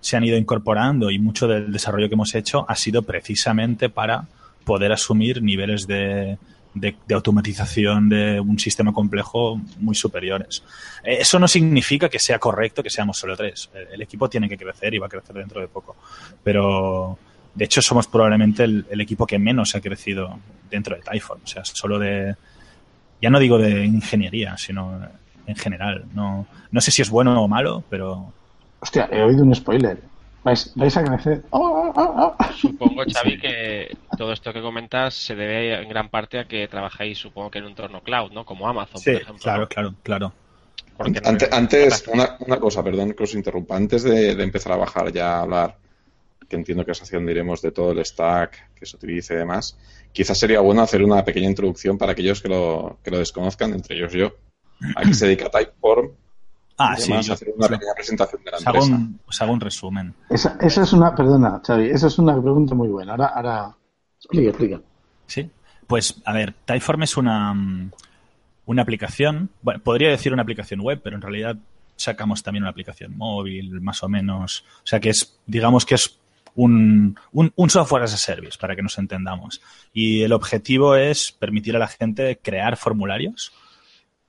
se 0.00 0.16
han 0.16 0.24
ido 0.24 0.36
incorporando 0.36 1.10
y 1.10 1.18
mucho 1.18 1.48
del 1.48 1.72
desarrollo 1.72 2.08
que 2.08 2.14
hemos 2.14 2.34
hecho 2.34 2.64
ha 2.68 2.76
sido 2.76 3.02
precisamente 3.02 3.88
para 3.88 4.26
poder 4.64 4.92
asumir 4.92 5.42
niveles 5.42 5.86
de, 5.86 6.38
de, 6.74 6.96
automatización 7.14 8.08
de 8.08 8.40
un 8.40 8.58
sistema 8.58 8.92
complejo 8.92 9.60
muy 9.78 9.94
superiores. 9.94 10.62
Eh, 11.02 11.18
Eso 11.20 11.38
no 11.38 11.48
significa 11.48 12.08
que 12.08 12.18
sea 12.18 12.38
correcto 12.38 12.82
que 12.82 12.90
seamos 12.90 13.18
solo 13.18 13.36
tres. 13.36 13.70
El, 13.92 14.02
equipo 14.02 14.28
tiene 14.28 14.48
que 14.48 14.58
crecer 14.58 14.94
y 14.94 14.98
va 14.98 15.06
a 15.06 15.10
crecer 15.10 15.36
dentro 15.36 15.60
de 15.60 15.68
poco. 15.68 15.96
Pero, 16.42 17.18
de 17.54 17.64
hecho, 17.64 17.80
somos 17.80 18.06
probablemente 18.06 18.64
el, 18.64 18.86
el 18.90 19.00
equipo 19.00 19.26
que 19.26 19.38
menos 19.38 19.74
ha 19.74 19.80
crecido 19.80 20.38
dentro 20.70 20.96
de 20.96 21.02
Typhoon. 21.02 21.40
O 21.44 21.46
sea, 21.46 21.64
solo 21.64 21.98
de, 21.98 22.34
ya 23.24 23.30
no 23.30 23.38
digo 23.38 23.58
de 23.58 23.84
ingeniería, 23.84 24.56
sino 24.58 25.00
en 25.46 25.56
general. 25.56 26.04
No, 26.14 26.46
no 26.70 26.80
sé 26.80 26.90
si 26.90 27.02
es 27.02 27.08
bueno 27.10 27.42
o 27.42 27.48
malo, 27.48 27.82
pero 27.90 28.32
Hostia, 28.80 29.08
he 29.10 29.22
oído 29.22 29.42
un 29.42 29.54
spoiler. 29.54 29.98
Vais, 30.42 30.72
vais 30.76 30.94
a 30.98 31.02
crecer. 31.02 31.42
¡Oh, 31.50 31.90
oh, 31.96 32.14
oh! 32.38 32.52
Supongo, 32.52 33.02
Xavi, 33.10 33.38
que 33.40 33.96
todo 34.18 34.30
esto 34.32 34.52
que 34.52 34.60
comentas 34.60 35.14
se 35.14 35.34
debe 35.34 35.80
en 35.82 35.88
gran 35.88 36.10
parte 36.10 36.38
a 36.38 36.44
que 36.44 36.68
trabajáis, 36.68 37.16
supongo 37.18 37.50
que 37.50 37.58
en 37.60 37.64
un 37.64 37.70
entorno 37.70 38.02
cloud, 38.02 38.30
¿no? 38.32 38.44
Como 38.44 38.68
Amazon, 38.68 39.00
por 39.02 39.14
ejemplo. 39.14 39.42
claro, 39.42 39.60
¿no? 39.62 39.68
claro, 39.68 39.94
claro. 40.02 40.32
Porque 40.98 41.20
no- 41.20 41.28
Ante- 41.30 41.48
antes, 41.50 42.06
una, 42.12 42.36
una 42.40 42.58
cosa, 42.60 42.82
perdón 42.84 43.14
que 43.14 43.24
os 43.24 43.34
interrumpa. 43.34 43.74
Antes 43.74 44.02
de, 44.02 44.34
de 44.34 44.44
empezar 44.44 44.72
a 44.72 44.76
bajar 44.76 45.10
ya 45.12 45.38
a 45.38 45.40
hablar, 45.40 45.76
que 46.54 46.58
entiendo 46.60 46.84
que 46.84 46.92
es 46.92 47.02
hacia 47.02 47.18
donde 47.18 47.32
iremos 47.32 47.60
de 47.60 47.72
todo 47.72 47.90
el 47.92 48.04
stack 48.04 48.74
que 48.74 48.86
se 48.86 48.96
utilice 48.96 49.34
y 49.34 49.38
demás, 49.38 49.76
quizás 50.12 50.38
sería 50.38 50.60
bueno 50.60 50.82
hacer 50.82 51.02
una 51.02 51.24
pequeña 51.24 51.48
introducción 51.48 51.98
para 51.98 52.12
aquellos 52.12 52.40
que 52.40 52.48
lo, 52.48 52.98
que 53.02 53.10
lo 53.10 53.18
desconozcan, 53.18 53.72
entre 53.72 53.96
ellos 53.96 54.12
yo. 54.12 54.32
¿A 54.96 55.02
qué 55.02 55.14
se 55.14 55.26
dedica 55.26 55.50
Typeform? 55.50 56.10
Ah, 56.78 56.94
y 56.98 57.00
sí, 57.00 57.12
yo- 57.22 57.32
hacer 57.32 57.48
una 57.56 57.68
pequeña 57.68 57.92
presentación 57.94 58.42
de 58.44 58.50
la 58.50 58.56
os 58.58 58.66
hago, 58.66 58.84
un, 58.84 59.20
os 59.26 59.42
hago 59.42 59.52
un 59.52 59.60
resumen. 59.60 60.14
Esa, 60.30 60.56
esa 60.60 60.82
es 60.82 60.92
una, 60.92 61.14
perdona, 61.14 61.60
Xavi, 61.64 61.88
esa 61.90 62.06
es 62.08 62.18
una 62.18 62.40
pregunta 62.40 62.74
muy 62.74 62.88
buena. 62.88 63.12
Ahora, 63.12 63.26
ahora, 63.26 63.76
explica, 64.18 64.48
explica. 64.50 64.80
Sí. 65.26 65.50
Pues, 65.86 66.20
a 66.24 66.32
ver, 66.32 66.54
Typeform 66.64 67.02
es 67.04 67.16
una, 67.16 67.54
una 68.66 68.82
aplicación, 68.82 69.50
bueno, 69.62 69.80
podría 69.82 70.10
decir 70.10 70.32
una 70.32 70.42
aplicación 70.42 70.80
web, 70.80 71.00
pero 71.02 71.16
en 71.16 71.22
realidad 71.22 71.56
sacamos 71.96 72.42
también 72.42 72.64
una 72.64 72.70
aplicación 72.70 73.16
móvil, 73.16 73.80
más 73.80 74.02
o 74.02 74.08
menos. 74.08 74.64
O 74.82 74.86
sea 74.86 74.98
que 74.98 75.10
es, 75.10 75.38
digamos 75.46 75.86
que 75.86 75.94
es 75.94 76.18
un, 76.54 77.18
un, 77.32 77.52
un 77.56 77.70
software 77.70 78.04
as 78.04 78.14
a 78.14 78.16
service, 78.16 78.58
para 78.58 78.76
que 78.76 78.82
nos 78.82 78.98
entendamos. 78.98 79.60
Y 79.92 80.22
el 80.22 80.32
objetivo 80.32 80.96
es 80.96 81.32
permitir 81.32 81.76
a 81.76 81.80
la 81.80 81.88
gente 81.88 82.38
crear 82.42 82.76
formularios 82.76 83.52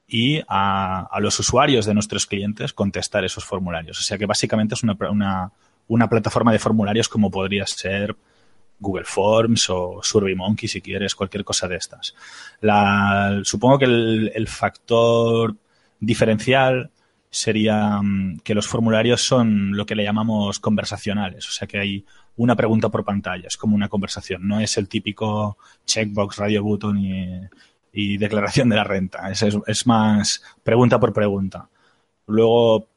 y 0.08 0.42
a, 0.48 1.08
a 1.12 1.20
los 1.20 1.40
usuarios 1.40 1.86
de 1.86 1.94
nuestros 1.94 2.26
clientes 2.26 2.74
contestar 2.74 3.24
esos 3.26 3.46
formularios. 3.46 4.00
O 4.00 4.04
sea 4.04 4.18
que 4.18 4.26
básicamente 4.26 4.76
es 4.76 4.84
una, 4.84 4.98
una, 5.10 5.52
una 5.88 6.10
plataforma 6.10 6.52
de 6.52 6.60
formularios 6.60 7.10
como 7.10 7.32
podría 7.32 7.66
ser 7.68 8.16
Google 8.80 9.06
Forms 9.06 9.70
o 9.70 10.02
SurveyMonkey 10.04 10.68
si 10.68 10.82
quieres, 10.82 11.16
cualquier 11.16 11.44
cosa 11.44 11.68
de 11.68 11.78
estas. 11.78 12.16
La, 12.62 13.40
supongo 13.44 13.80
que 13.80 13.86
el, 13.86 14.32
el 14.36 14.48
factor 14.48 15.56
diferencial 16.00 16.92
sería 17.36 18.02
mm, 18.02 18.40
que 18.40 18.56
los 18.56 18.66
formularios 18.66 19.22
son 19.22 19.76
lo 19.76 19.86
que 19.86 19.96
le 19.96 20.06
llamamos 20.06 20.60
conversacionales, 20.60 21.48
o 21.50 21.52
sea 21.52 21.68
que 21.68 21.80
hay 21.80 22.06
una 22.38 22.56
pregunta 22.56 22.90
por 22.90 23.04
pantalla, 23.04 23.48
es 23.48 23.58
como 23.58 23.76
una 23.76 23.90
conversación, 23.90 24.48
no 24.48 24.62
es 24.62 24.78
el 24.78 24.88
típico 24.88 25.58
checkbox, 25.86 26.38
radio 26.38 26.64
button 26.64 26.98
y, 27.94 28.18
declaración 28.18 28.70
de 28.70 28.76
la 28.76 28.84
renta, 28.84 29.30
es, 29.30 29.42
es, 29.42 29.58
es, 29.68 29.88
más 29.88 30.44
pregunta 30.64 31.00
por 31.00 31.14
pregunta. 31.14 31.70
Luego 32.28 32.90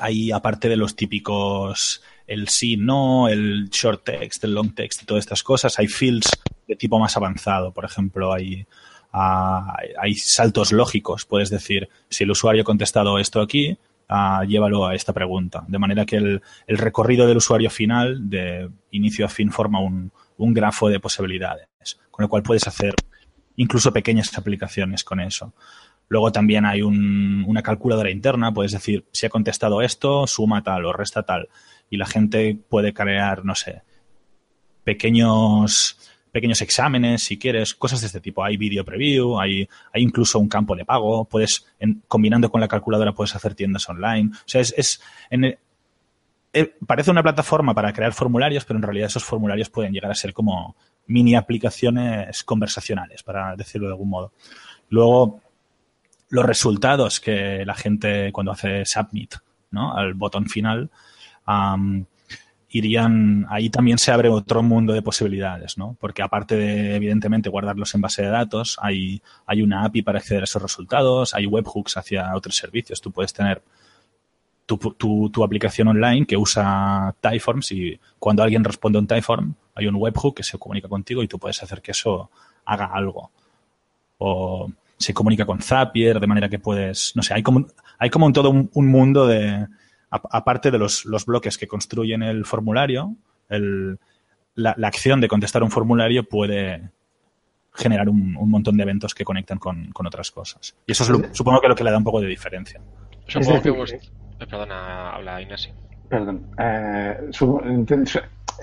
hay, 0.00 0.32
aparte 0.32 0.68
de 0.68 0.76
los 0.76 0.96
típicos, 0.96 2.02
el 2.26 2.48
sí, 2.48 2.76
no, 2.76 3.28
el 3.28 3.68
short 3.70 4.04
text, 4.04 4.44
el 4.44 4.54
long 4.54 4.74
text 4.74 5.02
y 5.02 5.06
todas 5.06 5.24
estas 5.24 5.42
cosas, 5.42 5.78
hay 5.78 5.88
fields 5.88 6.30
de 6.66 6.76
tipo 6.76 6.98
más 6.98 7.16
avanzado, 7.16 7.72
por 7.72 7.86
ejemplo, 7.86 8.32
hay 8.32 8.66
hay 9.12 10.14
saltos 10.14 10.72
lógicos. 10.72 11.24
Puedes 11.24 11.50
decir, 11.50 11.88
si 12.08 12.24
el 12.24 12.30
usuario 12.30 12.62
ha 12.62 12.64
contestado 12.64 13.18
esto 13.18 13.40
aquí, 13.40 13.78
uh, 14.08 14.44
llévalo 14.44 14.86
a 14.86 14.94
esta 14.94 15.12
pregunta. 15.12 15.64
De 15.68 15.78
manera 15.78 16.04
que 16.04 16.16
el, 16.16 16.42
recorrido 16.66 17.26
del 17.26 17.38
usuario 17.38 17.70
final, 17.70 18.28
de 18.28 18.68
inicio 18.90 19.26
a 19.26 19.28
fin, 19.28 19.50
forma 19.50 19.80
un, 19.80 20.12
un 20.36 20.54
grafo 20.54 20.88
de 20.88 21.00
posibilidades, 21.00 21.68
con 22.10 22.24
el 22.24 22.28
cual 22.28 22.42
puedes 22.42 22.66
hacer 22.66 22.94
incluso 23.56 23.92
pequeñas 23.92 24.36
aplicaciones 24.38 25.04
con 25.04 25.20
eso. 25.20 25.52
Luego 26.08 26.32
también 26.32 26.64
hay 26.64 26.80
un, 26.80 27.44
una 27.46 27.62
calculadora 27.62 28.10
interna, 28.10 28.52
puedes 28.54 28.72
decir, 28.72 29.04
si 29.12 29.26
ha 29.26 29.30
contestado 29.30 29.82
esto, 29.82 30.26
suma 30.26 30.62
tal 30.62 30.86
o 30.86 30.92
resta 30.92 31.22
tal. 31.22 31.48
Y 31.90 31.96
la 31.96 32.06
gente 32.06 32.58
puede 32.68 32.94
crear, 32.94 33.44
no 33.44 33.54
sé, 33.54 33.82
pequeños 34.84 35.98
pequeños 36.30 36.60
exámenes, 36.62 37.22
si 37.22 37.38
quieres, 37.38 37.74
cosas 37.74 38.00
de 38.00 38.06
este 38.06 38.20
tipo. 38.20 38.44
Hay 38.44 38.56
video 38.56 38.84
preview, 38.84 39.38
hay, 39.38 39.68
hay 39.92 40.02
incluso 40.02 40.38
un 40.38 40.48
campo 40.48 40.76
de 40.76 40.84
pago, 40.84 41.24
puedes, 41.24 41.66
combinando 42.06 42.50
con 42.50 42.60
la 42.60 42.68
calculadora, 42.68 43.12
puedes 43.12 43.34
hacer 43.34 43.54
tiendas 43.54 43.88
online. 43.88 44.30
O 44.32 44.42
sea, 44.46 44.60
es, 44.60 45.00
en 45.30 45.56
eh, 46.52 46.74
parece 46.86 47.10
una 47.10 47.22
plataforma 47.22 47.74
para 47.74 47.92
crear 47.92 48.12
formularios, 48.12 48.64
pero 48.64 48.78
en 48.78 48.82
realidad 48.82 49.08
esos 49.08 49.24
formularios 49.24 49.68
pueden 49.68 49.92
llegar 49.92 50.10
a 50.10 50.14
ser 50.14 50.32
como 50.32 50.76
mini 51.06 51.34
aplicaciones 51.34 52.42
conversacionales, 52.44 53.22
para 53.22 53.54
decirlo 53.56 53.88
de 53.88 53.92
algún 53.92 54.10
modo. 54.10 54.32
Luego, 54.88 55.40
los 56.30 56.44
resultados 56.44 57.20
que 57.20 57.64
la 57.64 57.74
gente 57.74 58.32
cuando 58.32 58.52
hace 58.52 58.84
submit, 58.84 59.34
¿no? 59.70 59.94
Al 59.94 60.14
botón 60.14 60.46
final, 60.46 60.90
um, 61.46 62.04
irían, 62.70 63.46
ahí 63.48 63.70
también 63.70 63.98
se 63.98 64.12
abre 64.12 64.28
otro 64.28 64.62
mundo 64.62 64.92
de 64.92 65.02
posibilidades, 65.02 65.78
¿no? 65.78 65.96
Porque 65.98 66.22
aparte 66.22 66.54
de, 66.56 66.96
evidentemente, 66.96 67.48
guardarlos 67.48 67.94
en 67.94 68.02
base 68.02 68.22
de 68.22 68.28
datos, 68.28 68.76
hay, 68.80 69.22
hay 69.46 69.62
una 69.62 69.84
API 69.84 70.02
para 70.02 70.18
acceder 70.18 70.42
a 70.42 70.44
esos 70.44 70.60
resultados, 70.60 71.34
hay 71.34 71.46
webhooks 71.46 71.96
hacia 71.96 72.34
otros 72.34 72.56
servicios. 72.56 73.00
Tú 73.00 73.10
puedes 73.10 73.32
tener 73.32 73.62
tu, 74.66 74.76
tu, 74.76 75.30
tu 75.30 75.42
aplicación 75.44 75.88
online 75.88 76.26
que 76.26 76.36
usa 76.36 77.14
Typeforms 77.20 77.72
y 77.72 77.98
cuando 78.18 78.42
alguien 78.42 78.64
responde 78.64 78.98
a 78.98 79.00
un 79.00 79.06
Typeform, 79.06 79.54
hay 79.74 79.86
un 79.86 79.94
webhook 79.94 80.36
que 80.36 80.42
se 80.42 80.58
comunica 80.58 80.88
contigo 80.88 81.22
y 81.22 81.28
tú 81.28 81.38
puedes 81.38 81.62
hacer 81.62 81.80
que 81.80 81.92
eso 81.92 82.30
haga 82.66 82.86
algo. 82.86 83.30
O 84.18 84.70
se 84.98 85.14
comunica 85.14 85.46
con 85.46 85.62
Zapier, 85.62 86.20
de 86.20 86.26
manera 86.26 86.50
que 86.50 86.58
puedes, 86.58 87.12
no 87.16 87.22
sé, 87.22 87.32
hay 87.32 87.42
como, 87.42 87.66
hay 87.98 88.10
como 88.10 88.26
un 88.26 88.32
todo 88.32 88.50
un 88.50 88.86
mundo 88.88 89.26
de, 89.26 89.68
aparte 90.10 90.70
de 90.70 90.78
los, 90.78 91.04
los, 91.04 91.26
bloques 91.26 91.58
que 91.58 91.66
construyen 91.66 92.22
el 92.22 92.44
formulario, 92.44 93.14
el, 93.48 93.98
la, 94.54 94.74
la, 94.76 94.88
acción 94.88 95.20
de 95.20 95.28
contestar 95.28 95.62
un 95.62 95.70
formulario 95.70 96.24
puede 96.24 96.90
generar 97.74 98.08
un, 98.08 98.36
un 98.36 98.50
montón 98.50 98.76
de 98.76 98.82
eventos 98.82 99.14
que 99.14 99.24
conectan 99.24 99.58
con, 99.58 99.90
con 99.92 100.06
otras 100.06 100.30
cosas. 100.30 100.76
Y 100.86 100.92
eso 100.92 101.04
es 101.04 101.10
lo, 101.10 101.34
supongo 101.34 101.60
que 101.60 101.68
lo 101.68 101.74
que 101.74 101.84
le 101.84 101.90
da 101.90 101.98
un 101.98 102.04
poco 102.04 102.20
de 102.20 102.26
diferencia. 102.26 102.80
Supongo 103.26 103.62
que 103.62 103.70
vos... 103.70 103.92
Eh, 103.92 104.00
perdona, 104.38 105.14
habla 105.14 105.40
Inés. 105.42 105.70
Perdón. 106.08 106.46
Eh, 106.58 107.30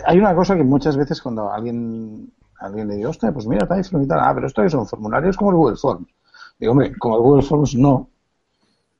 hay 0.06 0.18
una 0.18 0.36
cosa 0.36 0.56
que 0.56 0.64
muchas 0.64 0.98
veces 0.98 1.22
cuando 1.22 1.52
alguien 1.52 2.32
alguien 2.60 2.88
le 2.88 2.96
dice, 2.96 3.08
hostia, 3.08 3.32
pues 3.32 3.48
mira, 3.48 3.68
Typhon 3.68 4.04
y 4.04 4.08
tal, 4.08 4.20
ah, 4.22 4.34
pero 4.34 4.48
esto 4.48 4.68
son 4.70 4.88
formularios 4.88 5.38
como 5.38 5.52
el 5.52 5.58
Google 5.58 5.78
Forms. 5.78 6.08
Digo, 6.60 6.72
hombre, 6.72 6.96
como 6.98 7.16
el 7.16 7.22
Google 7.22 7.44
Forms 7.44 7.76
no, 7.76 8.10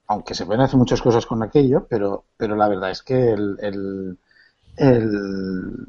aunque 0.08 0.36
se 0.36 0.46
pueden 0.46 0.62
hacer 0.62 0.78
muchas 0.78 1.02
cosas 1.02 1.26
con 1.26 1.42
aquello, 1.44 1.86
pero, 1.90 2.26
pero 2.38 2.56
la 2.56 2.68
verdad 2.68 2.92
es 2.92 3.02
que 3.02 3.32
el, 3.32 3.58
el, 3.60 4.18
el 4.78 5.88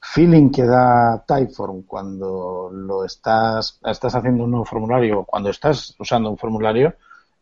feeling 0.00 0.50
que 0.50 0.64
da 0.64 1.22
Typeform 1.26 1.82
cuando 1.82 2.70
lo 2.72 3.04
estás, 3.04 3.78
estás 3.84 4.14
haciendo 4.14 4.44
un 4.44 4.50
nuevo 4.52 4.64
formulario, 4.64 5.24
cuando 5.24 5.50
estás 5.50 5.94
usando 5.98 6.30
un 6.30 6.38
formulario, 6.38 6.94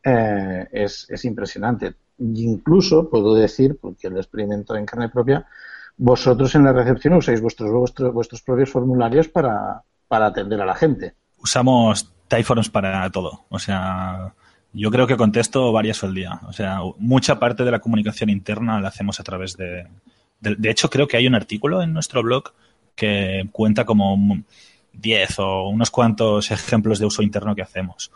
eh, 0.05 0.67
es, 0.73 1.07
es 1.09 1.25
impresionante. 1.25 1.95
incluso 2.19 3.09
puedo 3.09 3.35
decir, 3.35 3.79
porque 3.81 4.11
lo 4.11 4.19
experimento 4.19 4.75
en 4.77 4.87
carne 4.87 5.09
propia, 5.09 5.47
vosotros 5.97 6.55
en 6.55 6.65
la 6.65 6.73
recepción 6.73 7.15
usáis 7.15 7.41
vuestros, 7.41 7.71
vuestros, 7.71 8.13
vuestros 8.13 8.43
propios 8.43 8.71
formularios 8.71 9.29
para, 9.29 9.83
para 10.07 10.27
atender 10.27 10.61
a 10.61 10.67
la 10.67 10.75
gente. 10.75 11.15
Usamos 11.39 12.13
Typeforms 12.29 12.71
para 12.71 13.11
todo. 13.11 13.45
O 13.49 13.59
sea, 13.59 14.35
yo 14.73 14.91
creo 14.91 15.07
que 15.07 15.17
contesto 15.17 15.73
varias 15.73 16.03
al 16.05 16.15
día. 16.15 16.41
O 16.47 16.53
sea, 16.53 16.81
mucha 16.99 17.39
parte 17.39 17.65
de 17.65 17.71
la 17.71 17.81
comunicación 17.81 18.31
interna 18.31 18.81
la 18.81 18.89
hacemos 18.89 19.21
a 19.21 19.25
través 19.25 19.57
de, 19.57 19.87
de. 20.41 20.71
Hecho, 20.71 20.91
creo 20.91 21.09
que 21.09 21.17
hay 21.17 21.27
un 21.27 21.35
artículo 21.35 21.83
en 21.83 21.93
nuestro 21.93 22.23
blog 22.23 22.53
que 22.95 23.49
cuenta 23.53 23.85
como 23.85 24.43
10 24.93 25.39
o 25.39 25.69
unos 25.69 25.91
cuantos 25.91 26.51
ejemplos 26.51 26.99
de 26.99 27.07
uso 27.07 27.23
interno 27.23 27.55
que 27.55 27.63
hacemos. 27.63 28.11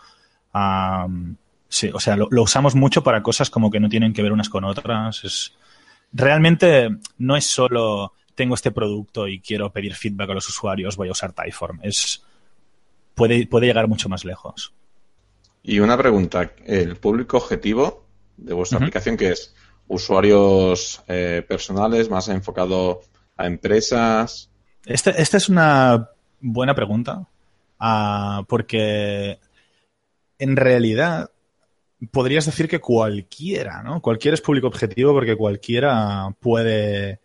Um, 0.55 1.37
sí, 1.69 1.91
o 1.93 2.01
sea, 2.01 2.17
lo, 2.17 2.29
lo, 2.31 2.43
usamos 2.43 2.75
mucho 2.75 3.03
para 3.03 3.23
cosas 3.23 3.49
como 3.49 3.71
que 3.71 3.81
no 3.81 3.89
tienen 3.89 4.13
que 4.13 4.23
ver 4.23 4.33
unas 4.33 4.49
con 4.49 4.65
otras. 4.65 5.25
Es, 5.25 5.55
realmente 6.13 6.91
no 7.19 7.37
es 7.37 7.47
solo 7.47 8.13
tengo 8.35 8.55
este 8.55 8.71
producto 8.71 9.29
y 9.29 9.41
quiero 9.41 9.71
pedir 9.73 9.95
feedback 9.95 10.31
a 10.31 10.35
los 10.35 10.49
usuarios, 10.49 10.97
voy 10.97 11.09
a 11.09 11.13
usar 11.13 11.33
Typeform. 11.33 11.81
Es, 11.83 12.25
puede, 13.15 13.47
puede 13.47 13.67
llegar 13.67 13.89
mucho 13.89 14.09
más 14.09 14.25
lejos. 14.25 14.73
Y 15.63 15.79
una 15.79 15.97
pregunta, 15.97 16.53
¿el 16.67 16.97
público 16.97 17.37
objetivo 17.37 18.05
de 18.37 18.53
vuestra 18.53 18.79
uh 18.79 18.81
-huh. 18.81 18.85
aplicación 18.85 19.17
qué 19.17 19.31
es? 19.31 19.55
¿Usuarios 19.87 21.03
eh, 21.09 21.45
personales, 21.47 22.11
más 22.11 22.29
enfocado 22.29 23.03
a 23.37 23.47
empresas? 23.47 24.51
Esta, 24.85 25.11
esta 25.11 25.37
es 25.37 25.49
una 25.49 26.11
buena 26.41 26.75
pregunta, 26.75 27.29
uh, 27.81 28.45
porque 28.49 29.39
en 30.39 30.57
realidad 30.57 31.31
podrías 32.11 32.47
decir 32.47 32.69
que 32.69 32.81
cualquiera, 32.81 33.83
¿no? 33.83 34.01
Cualquiera 34.01 34.35
es 34.35 34.41
público 34.41 34.67
objetivo 34.67 35.13
porque 35.13 35.37
cualquiera 35.37 36.35
puede... 36.41 37.21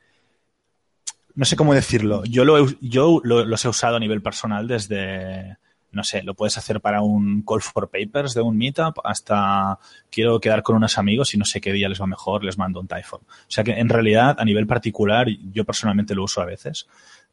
No 1.33 1.45
sé 1.45 1.55
cómo 1.55 1.73
decirlo. 1.73 2.23
Yo, 2.25 2.45
lo, 2.45 2.67
yo 2.81 3.21
lo, 3.23 3.45
los 3.45 3.65
he 3.65 3.69
usado 3.69 3.95
a 3.95 3.99
nivel 3.99 4.21
personal 4.21 4.67
desde 4.67 5.57
no 5.97 6.03
sé, 6.03 6.21
lo 6.23 6.35
puedes 6.35 6.57
hacer 6.57 6.79
para 6.79 7.01
un 7.01 7.41
call 7.41 7.61
for 7.61 7.89
papers 7.89 8.35
de 8.35 8.41
un 8.41 8.55
meetup 8.55 8.99
hasta 9.03 9.79
quiero 10.11 10.39
quedar 10.39 10.61
con 10.61 10.75
unos 10.75 10.97
amigos 10.97 11.33
y 11.33 11.37
no 11.37 11.43
sé 11.43 11.59
qué 11.59 11.73
día 11.73 11.89
les 11.89 11.99
va 11.99 12.05
mejor, 12.05 12.43
les 12.43 12.57
mando 12.57 12.79
un 12.79 12.87
Typeform. 12.87 13.23
O 13.23 13.49
sea 13.49 13.63
que 13.63 13.71
en 13.71 13.89
realidad, 13.89 14.35
a 14.39 14.45
nivel 14.45 14.67
particular, 14.67 15.27
yo 15.51 15.65
personalmente 15.65 16.13
lo 16.13 16.23
uso 16.23 16.39
a 16.39 16.45
veces, 16.45 16.87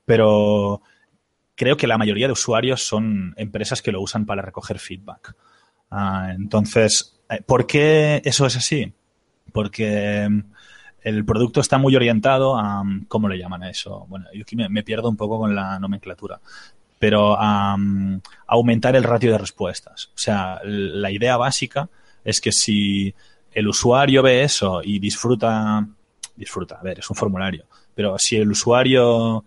pero 0.07 0.81
creo 1.55 1.77
que 1.77 1.87
la 1.87 1.99
mayoría 1.99 2.27
de 2.27 2.33
usuarios 2.33 2.83
son 2.83 3.35
empresas 3.37 3.83
que 3.83 3.93
lo 3.93 4.01
usan 4.01 4.25
para 4.25 4.43
recoger 4.43 4.79
feedback. 4.79 5.37
Uh, 5.91 6.31
entonces, 6.35 7.21
eh, 7.29 7.43
¿por 7.47 7.67
qué 7.67 8.23
eso 8.25 8.47
es 8.47 8.57
así? 8.57 8.95
Porque 9.53 10.27
mm, 10.29 10.41
el 11.03 11.25
producto 11.27 11.61
está 11.61 11.77
muy 11.77 11.95
orientado 11.95 12.59
a, 12.59 12.83
¿cómo 13.09 13.29
le 13.29 13.39
llaman 13.39 13.63
a 13.63 13.71
eso? 13.71 14.07
Bueno, 14.09 14.27
yo 14.33 14.41
aquí 14.43 14.57
me 14.57 14.83
pierdo 14.83 15.11
un 15.11 15.19
poco 15.19 15.39
con 15.39 15.55
la 15.55 15.79
nomenclatura, 15.79 16.41
pero 17.05 17.37
um, 17.37 18.19
aumentar 18.47 18.97
el 18.97 19.05
ratio 19.05 19.31
de 19.31 19.37
respuestas. 19.37 20.07
O 20.15 20.19
sea, 20.19 20.59
la 20.65 21.11
idea 21.11 21.37
básica 21.37 21.91
es 22.25 22.41
que 22.41 22.51
si 22.51 23.15
el 23.53 23.69
usuario 23.69 24.23
ve 24.23 24.43
eso 24.43 24.81
y 24.83 24.99
disfruta, 25.01 25.87
disfruta, 26.35 26.77
a 26.77 26.83
ver, 26.83 27.01
es 27.01 27.11
un 27.11 27.17
formulario, 27.17 27.67
pero 27.95 28.19
si 28.19 28.37
el 28.37 28.51
usuario 28.51 29.45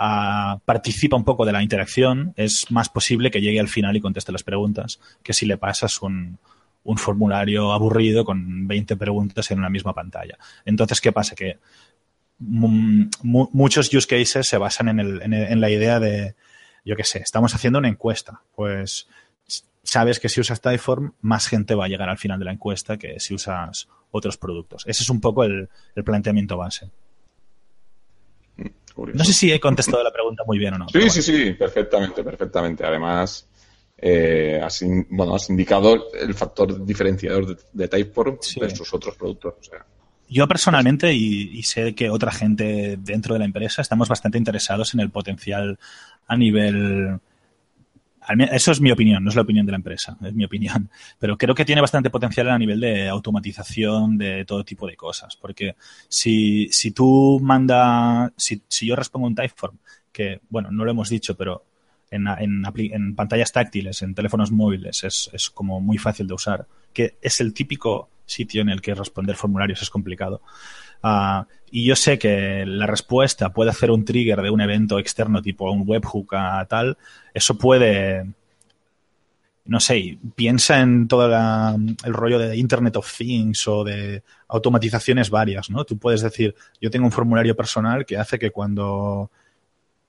uh, 0.00 0.58
participa 0.64 1.16
un 1.16 1.22
poco 1.22 1.46
de 1.46 1.52
la 1.52 1.62
interacción, 1.62 2.34
es 2.34 2.68
más 2.72 2.88
posible 2.88 3.30
que 3.30 3.40
llegue 3.40 3.60
al 3.60 3.68
final 3.68 3.94
y 3.94 4.00
conteste 4.00 4.32
las 4.32 4.42
preguntas 4.42 4.98
que 5.22 5.32
si 5.32 5.46
le 5.46 5.58
pasas 5.58 6.02
un, 6.02 6.40
un 6.82 6.98
formulario 6.98 7.70
aburrido 7.70 8.24
con 8.24 8.66
20 8.66 8.96
preguntas 8.96 9.48
en 9.52 9.60
una 9.60 9.70
misma 9.70 9.94
pantalla. 9.94 10.38
Entonces, 10.64 11.00
¿qué 11.00 11.12
pasa? 11.12 11.36
Que 11.36 11.58
muchos 12.38 13.92
use 13.92 14.06
cases 14.06 14.48
se 14.48 14.58
basan 14.58 14.88
en, 14.88 15.00
el, 15.00 15.22
en, 15.22 15.32
el, 15.32 15.52
en 15.52 15.60
la 15.60 15.70
idea 15.70 15.98
de, 16.00 16.34
yo 16.84 16.96
qué 16.96 17.04
sé, 17.04 17.18
estamos 17.18 17.54
haciendo 17.54 17.78
una 17.78 17.88
encuesta, 17.88 18.42
pues 18.54 19.08
sabes 19.82 20.20
que 20.20 20.28
si 20.28 20.40
usas 20.40 20.60
Typeform, 20.60 21.14
más 21.22 21.48
gente 21.48 21.74
va 21.74 21.86
a 21.86 21.88
llegar 21.88 22.08
al 22.08 22.18
final 22.18 22.38
de 22.38 22.44
la 22.44 22.52
encuesta 22.52 22.96
que 22.96 23.18
si 23.20 23.34
usas 23.34 23.88
otros 24.10 24.36
productos. 24.36 24.84
Ese 24.86 25.02
es 25.02 25.10
un 25.10 25.20
poco 25.20 25.44
el, 25.44 25.68
el 25.94 26.04
planteamiento 26.04 26.56
base. 26.56 26.90
No 28.96 29.24
sé 29.24 29.32
si 29.32 29.52
he 29.52 29.60
contestado 29.60 30.02
la 30.02 30.12
pregunta 30.12 30.42
muy 30.46 30.58
bien 30.58 30.74
o 30.74 30.78
no. 30.78 30.88
Sí, 30.88 31.08
sí, 31.08 31.22
sí, 31.22 31.52
perfectamente, 31.52 32.24
perfectamente. 32.24 32.84
Además, 32.84 33.48
eh, 33.96 34.60
has, 34.62 34.84
bueno, 35.08 35.36
has 35.36 35.48
indicado 35.50 36.12
el 36.12 36.34
factor 36.34 36.84
diferenciador 36.84 37.46
de, 37.46 37.62
de 37.72 37.88
Typeform 37.88 38.38
versus 38.60 38.92
otros 38.92 39.14
productos. 39.16 39.54
O 39.60 39.62
sea. 39.62 39.86
Yo 40.28 40.46
personalmente, 40.46 41.14
y, 41.14 41.62
sé 41.62 41.94
que 41.94 42.10
otra 42.10 42.30
gente 42.30 42.98
dentro 43.00 43.34
de 43.34 43.38
la 43.38 43.46
empresa, 43.46 43.80
estamos 43.80 44.08
bastante 44.08 44.36
interesados 44.38 44.94
en 44.94 45.00
el 45.00 45.10
potencial 45.10 45.78
a 46.26 46.36
nivel... 46.36 47.18
Eso 48.52 48.72
es 48.72 48.80
mi 48.82 48.90
opinión, 48.90 49.24
no 49.24 49.30
es 49.30 49.36
la 49.36 49.40
opinión 49.40 49.64
de 49.64 49.72
la 49.72 49.76
empresa, 49.76 50.18
es 50.22 50.34
mi 50.34 50.44
opinión. 50.44 50.90
Pero 51.18 51.38
creo 51.38 51.54
que 51.54 51.64
tiene 51.64 51.80
bastante 51.80 52.10
potencial 52.10 52.50
a 52.50 52.58
nivel 52.58 52.78
de 52.78 53.08
automatización 53.08 54.18
de 54.18 54.44
todo 54.44 54.64
tipo 54.64 54.86
de 54.86 54.96
cosas. 54.96 55.34
Porque 55.34 55.76
si, 56.08 56.68
si 56.70 56.90
tú 56.90 57.40
manda, 57.42 58.30
si, 58.36 58.60
si 58.68 58.86
yo 58.86 58.96
respondo 58.96 59.28
un 59.28 59.34
Typeform, 59.34 59.78
que, 60.12 60.42
bueno, 60.50 60.70
no 60.70 60.84
lo 60.84 60.90
hemos 60.90 61.08
dicho, 61.08 61.38
pero 61.38 61.64
en, 62.10 62.26
en, 62.28 62.62
en 62.76 63.14
pantallas 63.14 63.50
táctiles, 63.50 64.02
en 64.02 64.14
teléfonos 64.14 64.52
móviles, 64.52 65.04
es, 65.04 65.30
es 65.32 65.48
como 65.48 65.80
muy 65.80 65.96
fácil 65.96 66.26
de 66.26 66.34
usar, 66.34 66.66
que 66.92 67.16
es 67.22 67.40
el 67.40 67.54
típico 67.54 68.10
sitio 68.28 68.62
en 68.62 68.68
el 68.68 68.80
que 68.80 68.94
responder 68.94 69.36
formularios 69.36 69.82
es 69.82 69.90
complicado. 69.90 70.42
Uh, 71.02 71.44
y 71.70 71.84
yo 71.86 71.96
sé 71.96 72.18
que 72.18 72.64
la 72.66 72.86
respuesta 72.86 73.52
puede 73.52 73.70
hacer 73.70 73.90
un 73.90 74.04
trigger 74.04 74.42
de 74.42 74.50
un 74.50 74.60
evento 74.60 74.98
externo 74.98 75.42
tipo 75.42 75.70
un 75.70 75.84
webhook 75.86 76.34
a 76.34 76.64
tal. 76.66 76.96
Eso 77.34 77.56
puede, 77.58 78.26
no 79.64 79.80
sé, 79.80 80.18
piensa 80.34 80.80
en 80.80 81.08
todo 81.08 81.26
el 81.26 82.14
rollo 82.14 82.38
de 82.38 82.56
Internet 82.56 82.96
of 82.96 83.16
Things 83.16 83.68
o 83.68 83.84
de 83.84 84.22
automatizaciones 84.48 85.30
varias, 85.30 85.70
¿no? 85.70 85.84
Tú 85.84 85.98
puedes 85.98 86.22
decir, 86.22 86.54
yo 86.80 86.90
tengo 86.90 87.06
un 87.06 87.12
formulario 87.12 87.54
personal 87.54 88.06
que 88.06 88.16
hace 88.16 88.38
que 88.38 88.50
cuando 88.50 89.30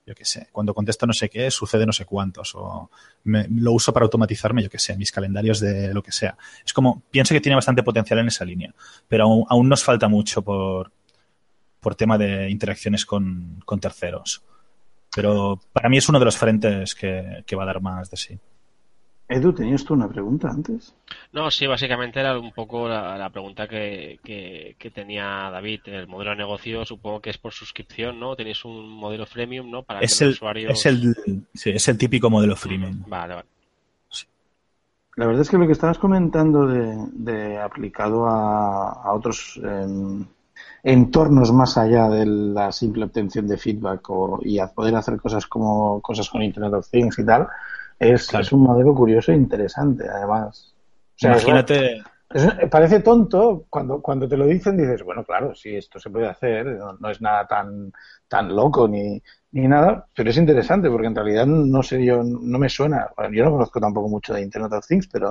yo 0.06 0.15
qué 0.15 0.25
sé, 0.25 0.48
cuando 0.51 0.74
contesto 0.74 1.06
no 1.06 1.13
sé 1.13 1.29
qué, 1.29 1.51
sucede 1.51 1.86
no 1.86 1.94
sé 1.94 2.06
cuántos, 2.06 2.56
o 2.56 2.89
lo 3.24 3.72
uso 3.72 3.94
para 3.94 4.06
automatizarme, 4.06 4.63
yo 4.63 4.70
qué 4.70 4.79
sé, 4.79 4.98
mis 4.98 5.12
calendarios 5.12 5.60
de 5.60 5.94
lo 5.94 6.01
que 6.01 6.12
sea. 6.12 6.36
Es 6.65 6.74
como, 6.74 7.03
pienso 7.12 7.34
que 7.34 7.41
tiene 7.41 7.56
bastante 7.56 7.84
potencial 7.84 8.20
en 8.20 8.27
esa 8.27 8.44
línea, 8.44 8.74
pero 9.08 9.46
aún, 9.48 9.70
nos 9.70 9.84
falta 9.84 10.08
mucho 10.08 10.41
por, 10.41 10.91
por 11.79 11.96
tema 11.96 12.18
de 12.18 12.50
interacciones 12.50 13.06
con, 13.06 13.62
con, 13.65 13.79
terceros. 13.79 14.41
Pero 15.13 15.60
para 15.72 15.89
mí 15.89 15.98
es 15.98 16.10
uno 16.10 16.20
de 16.20 16.25
los 16.25 16.38
frentes 16.38 16.96
que, 16.96 17.44
que 17.46 17.56
va 17.56 17.63
a 17.63 17.68
dar 17.68 17.82
más 17.82 18.10
de 18.10 18.18
sí. 18.18 18.39
Edu, 19.31 19.53
¿tenías 19.53 19.86
tú 19.86 19.93
una 19.93 20.09
pregunta 20.09 20.50
antes? 20.50 20.95
No, 21.33 21.51
sí, 21.51 21.67
básicamente 21.67 22.19
era 22.19 22.38
un 22.39 22.51
poco 22.51 22.89
la, 22.89 23.29
pregunta 23.31 23.67
que, 23.67 24.19
que, 24.24 24.91
tenía 24.91 25.51
David. 25.51 25.81
El 25.86 26.07
modelo 26.07 26.31
de 26.31 26.38
negocio 26.38 26.83
supongo 26.83 27.21
que 27.21 27.29
es 27.29 27.38
por 27.38 27.53
suscripción, 27.53 28.19
¿no? 28.19 28.36
Tenéis 28.36 28.65
un 28.65 28.89
modelo 28.89 29.27
freemium, 29.27 29.69
¿no? 29.69 29.83
Para 29.83 30.00
es 30.00 30.19
el, 30.24 30.36
Es 30.67 30.86
el, 30.88 31.15
sí, 31.53 31.69
es 31.69 31.88
el 31.88 31.98
típico 32.00 32.31
modelo 32.31 32.55
freemium. 32.55 33.03
Vale, 33.07 33.36
vale. 33.36 33.48
La 35.15 35.27
verdad 35.27 35.43
es 35.43 35.50
que 35.51 35.57
lo 35.59 35.67
que 35.67 35.74
estabas 35.74 36.00
comentando 36.00 36.65
de, 36.65 37.57
aplicado 37.59 38.25
a, 38.25 39.13
otros 39.13 39.59
em, 39.63 40.25
entornos 40.81 41.53
más 41.53 41.77
allá 41.77 42.09
de 42.09 42.25
la 42.25 42.71
simple 42.71 43.03
obtención 43.03 43.48
de 43.48 43.57
feedback 43.57 44.09
o, 44.09 44.39
y 44.41 44.57
a 44.57 44.67
poder 44.67 44.95
hacer 44.95 45.17
cosas 45.17 45.45
como 45.45 46.01
cosas 46.01 46.27
con 46.29 46.41
Internet 46.41 46.74
of 46.74 46.89
Things 46.89 47.19
y 47.19 47.25
tal, 47.25 47.48
es, 48.00 48.34
es 48.34 48.51
un 48.53 48.62
modelo 48.62 48.96
curioso 48.96 49.32
e 49.32 49.36
interesante, 49.36 50.08
además. 50.10 50.74
Imagínate. 51.22 52.01
parece 52.71 53.02
tonto 53.02 53.65
cuando, 53.69 54.02
cuando 54.02 54.28
te 54.28 54.38
lo 54.38 54.45
dicen, 54.45 54.78
dices, 54.78 55.04
bueno, 55.04 55.23
claro, 55.23 55.54
sí, 55.54 55.76
esto 55.76 56.00
se 56.00 56.10
puede 56.10 56.28
hacer, 56.28 56.65
no, 57.00 57.10
es 57.10 57.21
nada 57.21 57.45
tan, 57.45 57.91
tan 58.28 58.56
loco 58.56 58.88
ni, 58.88 59.21
ni 59.52 59.67
nada, 59.67 60.08
pero 60.15 60.30
es 60.30 60.38
interesante 60.38 60.89
porque 60.89 61.08
en 61.08 61.15
realidad 61.15 61.45
no 61.45 61.84
sé, 61.84 62.04
yo 62.06 62.23
no 62.23 62.58
me 62.58 62.69
suena, 62.69 63.08
yo 63.32 63.43
no 63.43 63.52
conozco 63.52 63.80
tampoco 63.82 64.08
mucho 64.08 64.34
de 64.34 64.41
Internet 64.41 64.71
of 64.73 64.88
Things, 64.88 65.08
pero... 65.08 65.30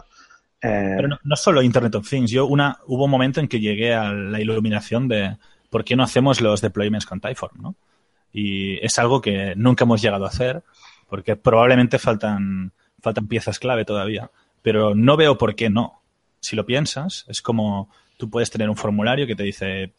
Eh... 0.61 0.95
Pero 0.97 1.09
no, 1.23 1.37
solo 1.37 1.63
Internet 1.63 1.95
of 1.95 2.09
Things, 2.09 2.31
yo 2.31 2.47
una, 2.47 2.79
hubo 2.87 3.05
un 3.05 3.11
momento 3.11 3.41
en 3.41 3.49
que 3.49 3.61
llegué 3.61 3.95
a 3.95 4.13
la 4.13 4.41
iluminación 4.41 5.09
de 5.09 5.37
por 5.71 5.85
qué 5.85 5.97
no 5.97 6.03
hacemos 6.03 6.41
los 6.41 6.61
deployments 6.61 7.07
con 7.07 7.21
Typeform, 7.21 7.63
¿no? 7.63 7.75
Y 8.33 8.85
es 8.85 8.99
algo 8.99 9.21
que 9.21 9.55
nunca 9.57 9.85
hemos 9.85 10.03
llegado 10.03 10.27
a 10.27 10.29
hacer 10.29 10.63
porque 11.09 11.37
probablemente 11.37 11.99
faltan, 11.99 12.73
faltan 13.01 13.27
piezas 13.27 13.59
clave 13.59 13.85
todavía. 13.85 14.31
Pero 14.63 14.95
no 14.95 15.17
veo 15.17 15.39
por 15.39 15.55
qué 15.55 15.71
no. 15.71 16.03
Si 16.41 16.55
lo 16.55 16.67
piensas, 16.67 17.25
es 17.29 17.43
como 17.43 17.89
tú 18.17 18.29
puedes 18.29 18.51
tener 18.51 18.69
un 18.69 18.77
formulario 18.77 19.27
que 19.27 19.35
te 19.35 19.43
dice 19.43 19.93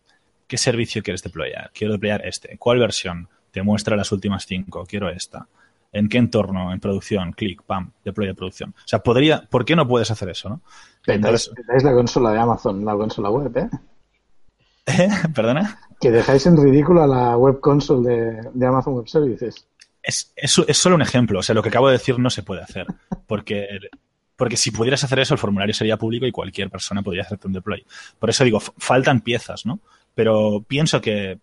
qué 0.48 0.58
servicio 0.58 1.02
quieres 1.02 1.24
deployar. 1.24 1.72
Quiero 1.74 1.94
deployar 1.94 2.26
este. 2.26 2.58
¿Cuál 2.58 2.80
versión? 2.80 3.28
Te 3.52 3.64
muestra 3.64 3.96
las 3.96 4.12
últimas 4.12 4.46
cinco. 4.46 4.86
Quiero 4.86 5.10
esta. 5.10 5.48
¿En 5.92 6.08
qué 6.08 6.20
entorno? 6.20 6.72
En 6.72 6.80
producción. 6.80 7.32
Clic, 7.32 7.64
pam, 7.64 7.92
deploy 8.06 8.28
de 8.28 8.36
producción. 8.36 8.76
O 8.78 8.88
sea, 8.88 9.00
podría, 9.00 9.48
¿por 9.50 9.66
qué 9.66 9.76
no 9.76 9.88
puedes 9.88 10.12
hacer 10.12 10.30
eso, 10.30 10.50
no? 10.50 10.62
Entonces, 11.08 11.52
la 11.84 11.94
consola 11.94 12.32
de 12.32 12.40
Amazon, 12.40 12.86
la 12.86 12.94
consola 12.94 13.32
web, 13.32 13.58
¿eh? 13.58 13.70
¿Eh? 14.86 15.10
¿Perdona? 15.34 15.80
Que 16.00 16.12
dejáis 16.12 16.46
en 16.46 16.58
ridículo 16.58 17.02
a 17.02 17.08
la 17.08 17.38
web 17.38 17.60
console 17.60 18.10
de, 18.10 18.50
de 18.54 18.66
Amazon 18.66 18.94
Web 18.94 19.08
Services 19.08 19.66
es, 20.10 20.34
es, 20.68 20.78
solo 20.78 20.96
un 20.96 21.02
ejemplo. 21.02 21.40
O 21.40 21.44
sea, 21.44 21.56
lo 21.56 21.64
que 21.64 21.70
acabo 21.70 21.88
de 21.88 21.94
decir 21.94 22.20
no 22.20 22.30
se 22.30 22.44
puede 22.44 22.62
hacer. 22.62 22.88
Porque, 23.28 23.68
porque 24.36 24.58
si 24.58 24.72
pudieras 24.72 25.04
hacer 25.04 25.20
eso, 25.20 25.34
el 25.34 25.40
formulario 25.40 25.74
sería 25.74 25.98
público 25.98 26.26
y 26.26 26.32
cualquier 26.32 26.70
persona 26.70 27.02
podría 27.02 27.24
hacerte 27.24 27.48
un 27.48 27.54
deploy. 27.54 27.86
Por 28.18 28.30
eso 28.30 28.44
digo, 28.44 28.60
faltan 28.60 29.22
piezas, 29.22 29.66
¿no? 29.66 29.80
Pero 30.16 30.66
pienso 30.68 31.00
que 31.02 31.40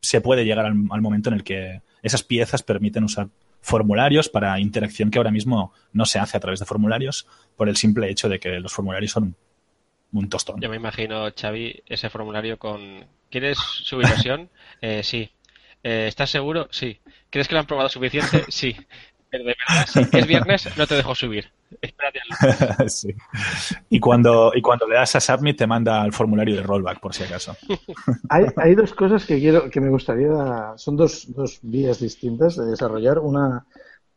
se 0.00 0.20
puede 0.20 0.44
llegar 0.44 0.66
al, 0.66 0.74
momento 0.74 1.30
en 1.30 1.36
el 1.36 1.44
que 1.44 1.82
esas 2.02 2.22
piezas 2.22 2.62
permiten 2.62 3.04
usar 3.04 3.28
formularios 3.60 4.28
para 4.28 4.60
interacción 4.60 5.10
que 5.10 5.18
ahora 5.18 5.32
mismo 5.32 5.72
no 5.92 6.04
se 6.04 6.20
hace 6.20 6.36
a 6.36 6.40
través 6.40 6.60
de 6.60 6.66
formularios 6.66 7.26
por 7.56 7.68
el 7.68 7.76
simple 7.76 8.08
hecho 8.08 8.28
de 8.28 8.38
que 8.38 8.60
los 8.60 8.72
formularios 8.72 9.10
son 9.10 9.34
un 10.12 10.28
tostón. 10.28 10.60
Yo 10.60 10.70
me 10.70 10.76
imagino, 10.76 11.28
Xavi, 11.34 11.82
ese 11.86 12.08
formulario 12.10 12.58
con... 12.58 13.04
¿Quieres 13.28 13.58
subir 13.58 14.06
versión? 14.06 14.48
eh, 14.80 15.02
sí. 15.02 15.28
Eh, 15.88 16.08
¿Estás 16.08 16.30
seguro? 16.30 16.66
Sí. 16.72 16.98
¿Crees 17.30 17.46
que 17.46 17.54
lo 17.54 17.60
han 17.60 17.66
probado 17.66 17.88
suficiente? 17.88 18.44
Sí. 18.48 18.74
Pero 19.30 19.44
de 19.44 19.54
verdad, 19.68 19.86
si 19.86 20.18
es 20.18 20.26
viernes, 20.26 20.68
no 20.76 20.86
te 20.86 20.96
dejo 20.96 21.14
subir. 21.14 21.46
Espérate 21.80 22.20
al 22.78 22.90
sí. 22.90 23.14
Y 23.88 24.00
cuando, 24.00 24.50
y 24.54 24.62
cuando 24.62 24.88
le 24.88 24.96
das 24.96 25.14
a 25.14 25.20
Submit 25.20 25.58
te 25.58 25.66
manda 25.66 26.02
al 26.02 26.12
formulario 26.12 26.56
de 26.56 26.62
rollback, 26.62 27.00
por 27.00 27.14
si 27.14 27.22
acaso. 27.22 27.56
Hay, 28.30 28.46
hay 28.56 28.74
dos 28.74 28.94
cosas 28.94 29.24
que 29.26 29.38
quiero, 29.38 29.70
que 29.70 29.80
me 29.80 29.90
gustaría, 29.90 30.74
son 30.76 30.96
dos, 30.96 31.32
dos 31.32 31.60
vías 31.62 32.00
distintas 32.00 32.56
de 32.56 32.66
desarrollar. 32.66 33.18
Una, 33.18 33.64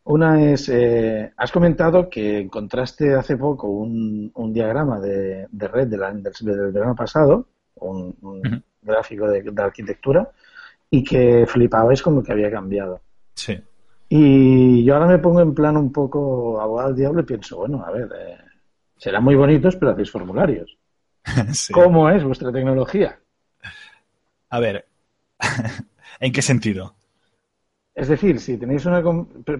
una 0.06 0.44
es, 0.44 0.70
eh, 0.70 1.32
has 1.38 1.52
comentado 1.52 2.10
que 2.10 2.40
encontraste 2.40 3.14
hace 3.14 3.38
poco 3.38 3.68
un, 3.68 4.32
un 4.34 4.54
diagrama 4.54 5.00
de, 5.00 5.48
de 5.52 5.68
red 5.68 5.88
del, 5.88 6.24
del, 6.24 6.72
verano 6.72 6.96
pasado, 6.96 7.48
un, 7.76 8.16
un 8.22 8.64
gráfico 8.82 9.28
de, 9.28 9.42
de 9.44 9.62
arquitectura, 9.62 10.32
y 10.92 11.04
que 11.04 11.46
flipabais 11.48 12.02
con 12.02 12.16
lo 12.16 12.24
que 12.24 12.32
había 12.32 12.52
cambiado. 12.52 13.02
Sí. 13.36 13.60
Y 14.10 14.84
yo 14.84 14.96
ahora 14.96 15.08
me 15.08 15.20
pongo 15.20 15.42
en 15.42 15.54
plan 15.54 15.78
un 15.78 15.92
poco 15.92 16.60
abogado 16.60 16.90
del 16.90 16.98
diablo 16.98 17.22
y 17.22 17.26
pienso, 17.26 17.58
bueno, 17.58 17.84
a 17.86 17.92
ver, 17.92 18.10
eh, 18.18 18.38
serán 18.98 19.24
muy 19.24 19.36
bonitos, 19.36 19.76
pero 19.76 19.92
hacéis 19.92 20.10
formularios. 20.10 20.78
¿Cómo 21.72 22.10
es 22.10 22.24
vuestra 22.24 22.52
tecnología? 22.52 23.20
A 24.50 24.60
ver, 24.60 24.88
¿en 26.20 26.32
qué 26.32 26.42
sentido? 26.42 26.96
Es 27.94 28.08
decir, 28.08 28.40
si 28.40 28.58
tenéis 28.58 28.86
una... 28.86 29.04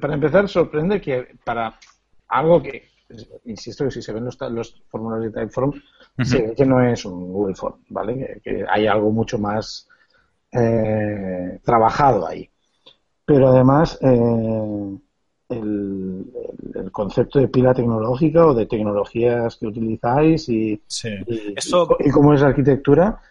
Para 0.02 0.16
empezar, 0.16 0.50
sorprende 0.50 1.00
que 1.00 1.36
para 1.44 1.78
algo 2.30 2.64
que, 2.64 2.90
insisto 3.46 3.86
que 3.86 3.92
si 3.92 4.02
se 4.02 4.14
ven 4.14 4.26
los, 4.26 4.40
los 4.50 4.82
formularios 4.88 5.32
de 5.32 5.42
Typeform, 5.42 5.74
se 6.24 6.42
ve 6.42 6.56
que 6.56 6.66
no 6.66 6.82
es 6.84 7.06
un 7.06 7.32
Google 7.32 7.56
Form, 7.56 7.76
¿vale? 7.90 8.42
que 8.44 8.66
hay 8.68 8.88
algo 8.88 9.12
mucho 9.12 9.38
más 9.38 9.88
eh, 10.52 11.60
trabajado 11.64 12.28
ahí. 12.28 12.50
Pero 13.26 13.50
además, 13.50 13.98
eh, 14.02 14.98
el, 15.50 16.26
concepto 16.92 17.40
de 17.40 17.48
pila 17.48 17.74
tecnológica 17.74 18.48
o 18.48 18.54
de 18.54 18.66
tecnologías 18.66 19.56
que 19.58 19.68
utilizáis 19.68 20.50
y, 20.50 20.82
y, 21.28 22.10
cómo 22.12 22.34
es 22.34 22.42
la 22.42 22.48
arquitectura 22.48 23.22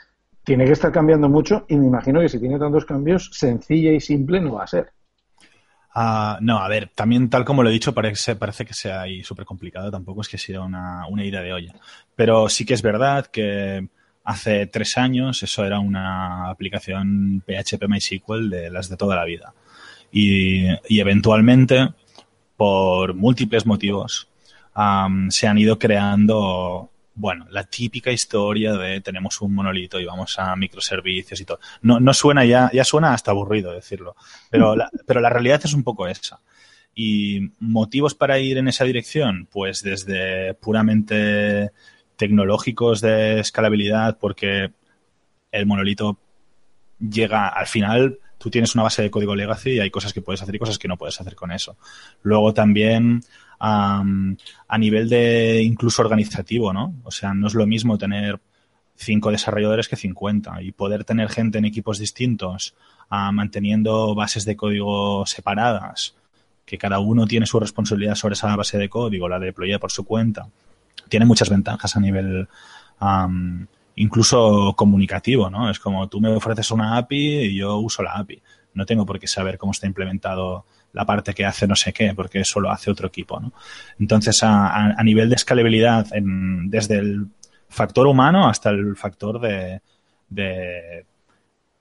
tiene 0.48 0.64
que 0.64 0.72
estar 0.72 0.90
cambiando 0.90 1.28
mucho 1.28 1.66
y 1.68 1.76
me 1.76 1.87
imagino 1.87 2.20
que 2.20 2.28
si 2.31 2.40
tiene 2.40 2.59
tantos 2.59 2.87
cambios, 2.87 3.28
sencilla 3.35 3.92
y 3.92 4.00
simple 4.00 4.40
no 4.40 4.54
va 4.54 4.64
a 4.64 4.66
ser. 4.66 4.90
Ah, 5.94 6.38
no, 6.40 6.59
a 6.59 6.68
ver, 6.68 6.90
también 6.94 7.28
tal 7.28 7.44
como 7.44 7.62
lo 7.62 7.68
he 7.68 7.72
dicho, 7.72 7.92
parece, 7.92 8.35
parece 8.35 8.64
que 8.64 8.72
sea 8.72 9.02
ahí 9.02 9.22
súper 9.22 9.44
complicado, 9.44 9.90
tampoco 9.90 10.22
es 10.22 10.28
que 10.28 10.38
sea 10.38 10.62
una, 10.62 11.07
una 11.07 11.22
idea 11.22 11.42
de 11.42 11.52
olla. 11.52 11.74
Pero 12.16 12.48
sí 12.48 12.64
que 12.64 12.72
es 12.72 12.81
verdad 12.81 13.26
que 13.26 13.88
hace 14.29 14.67
tres 14.67 14.99
años 14.99 15.43
eso 15.43 15.64
era 15.64 15.81
una 15.81 16.51
aplicación 16.51 17.43
PHP 17.47 17.88
MySQL 17.88 18.51
de 18.51 18.71
las 18.71 18.91
de 18.91 18.99
toda 18.99 19.17
la 19.17 19.25
vida. 19.25 19.55
Y, 20.12 20.67
eventualmente, 21.01 21.88
por 22.55 23.14
múltiples 23.14 23.64
motivos, 23.64 24.29
se 25.31 25.47
han 25.47 25.59
ido 25.59 25.79
creando 25.79 26.91
bueno, 27.14 27.47
la 27.51 27.64
típica 27.64 28.12
historia 28.12 28.75
de 28.75 29.01
tenemos 29.01 29.41
un 29.41 29.53
monolito 29.53 29.99
y 29.99 30.05
vamos 30.05 30.38
a 30.38 30.55
microservicios 30.55 31.41
y 31.41 31.45
todo. 31.45 31.59
No, 31.83 31.99
no 31.99 32.14
suena 32.14 32.45
ya, 32.45 32.71
ya 32.73 32.85
suena 32.85 33.12
hasta 33.12 33.33
aburrido 33.33 33.73
decirlo, 33.73 34.14
pero 34.51 34.77
la, 34.77 34.88
pero 35.07 35.21
la 35.21 35.31
realidad 35.31 35.61
es 35.64 35.73
un 35.73 35.83
poco 35.83 36.07
esa. 36.07 36.41
Y 36.95 37.51
motivos 37.59 38.14
para 38.14 38.38
ir 38.38 38.59
en 38.59 38.69
esa 38.69 38.85
dirección, 38.85 39.49
pues 39.51 39.83
desde 39.83 40.55
puramente 40.55 41.73
tecnológicos 42.18 43.00
de 43.00 43.40
escalabilidad, 43.40 44.18
porque 44.18 44.72
el 45.50 45.64
monolito 45.64 46.18
llega 47.00 47.48
al 47.48 47.66
final, 47.66 48.18
tú 48.37 48.50
tienes 48.50 48.74
una 48.74 48.83
base 48.83 49.00
de 49.00 49.11
código 49.11 49.35
legacy 49.35 49.70
y 49.70 49.81
hay 49.81 49.90
cosas 49.90 50.12
que 50.12 50.20
puedes 50.20 50.42
hacer 50.42 50.54
y 50.54 50.59
cosas 50.59 50.78
que 50.78 50.88
no 50.88 50.98
puedes 50.98 51.18
hacer 51.18 51.35
con 51.35 51.52
eso. 51.52 51.78
Luego 52.22 52.52
también 52.52 53.22
a 53.61 54.04
nivel 54.78 55.09
de 55.09 55.62
incluso 55.62 56.02
organizativo, 56.02 56.72
¿no? 56.72 56.94
O 57.04 57.11
sea, 57.11 57.35
no 57.35 57.46
es 57.46 57.54
lo 57.54 57.66
mismo 57.66 57.96
tener 57.98 58.38
cinco 58.94 59.31
desarrolladores 59.31 59.88
que 59.88 59.96
50 59.96 60.61
y 60.62 60.72
poder 60.72 61.04
tener 61.04 61.28
gente 61.28 61.59
en 61.59 61.64
equipos 61.64 61.98
distintos 61.98 62.74
manteniendo 63.09 64.14
bases 64.14 64.44
de 64.44 64.57
código 64.57 65.24
separadas, 65.24 66.14
que 66.66 66.78
cada 66.78 66.98
uno 66.98 67.26
tiene 67.26 67.46
su 67.46 67.59
responsabilidad 67.59 68.16
sobre 68.16 68.35
esa 68.35 68.54
base 68.54 68.76
de 68.76 68.88
código, 68.88 69.28
la 69.28 69.38
deploya 69.38 69.78
por 69.78 69.90
su 69.90 70.04
cuenta, 70.04 70.48
tiene 71.09 71.27
muchas 71.27 71.51
ventajas 71.51 71.97
a 71.97 72.01
nivel 72.01 72.49
incluso 73.97 74.75
comunicativo, 74.77 75.51
¿no? 75.51 75.71
Es 75.71 75.79
como 75.79 76.09
tú 76.09 76.21
me 76.21 76.31
ofreces 76.31 76.71
una 76.71 76.97
API 76.97 77.47
y 77.47 77.57
yo 77.57 77.79
uso 77.79 78.03
la 78.03 78.12
API. 78.12 78.40
No 78.75 78.87
tengo 78.87 79.05
por 79.05 79.18
qué 79.18 79.27
saber 79.27 79.59
cómo 79.59 79.73
está 79.73 79.87
implementado 79.87 80.64
la 80.92 81.05
parte 81.05 81.35
que 81.35 81.44
hace 81.44 81.66
no 81.66 81.77
sé 81.77 81.92
qué, 81.92 82.14
porque 82.14 82.40
eso 82.40 82.61
lo 82.61 82.71
hace 82.71 82.90
otro 82.90 83.09
equipo, 83.09 83.40
¿no? 83.40 83.53
Entonces, 83.99 84.40
a, 84.42 84.94
nivel 85.03 85.29
de 85.29 85.37
escalabilidad, 85.37 86.07
desde 86.12 86.99
el 86.99 87.27
factor 87.68 88.07
humano 88.07 88.49
hasta 88.49 88.71
el 88.71 88.97
factor 88.97 89.40
de, 89.40 89.83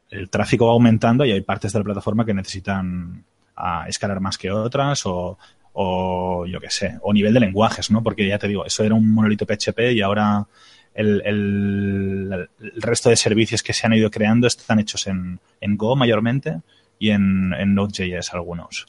el 0.10 0.30
tráfico 0.30 0.68
va 0.68 0.74
aumentando 0.74 1.26
y 1.26 1.32
hay 1.32 1.42
partes 1.42 1.72
de 1.72 1.80
la 1.80 1.86
plataforma 1.86 2.26
que 2.26 2.34
necesitan 2.34 3.24
a 3.56 3.88
escalar 3.88 4.20
más 4.20 4.38
que 4.38 4.52
otras 4.52 5.06
o, 5.06 5.38
o 5.80 6.48
yo 6.48 6.60
qué 6.60 6.72
sé, 6.72 6.98
o 7.04 7.14
nivel 7.14 7.36
de 7.36 7.40
lenguajes, 7.40 7.92
¿no? 7.92 8.02
Porque 8.02 8.28
ya 8.28 8.40
te 8.40 8.48
digo, 8.48 8.66
eso 8.66 8.84
era 8.84 8.96
un 8.96 9.14
monolito 9.14 9.46
PHP 9.46 9.92
y 9.92 10.02
ahora 10.02 10.48
el, 10.96 11.22
el, 11.24 12.50
resto 12.82 13.12
de 13.12 13.16
servicios 13.16 13.62
que 13.62 13.74
se 13.74 13.86
han 13.86 13.94
ido 13.94 14.10
creando 14.10 14.48
están 14.48 14.80
hechos 14.80 15.06
en, 15.06 15.40
en 15.62 15.78
Go 15.78 15.96
mayormente 15.96 16.62
y 16.98 17.12
en, 17.12 17.54
en 17.54 17.76
Node.js 17.76 18.34
algunos. 18.34 18.88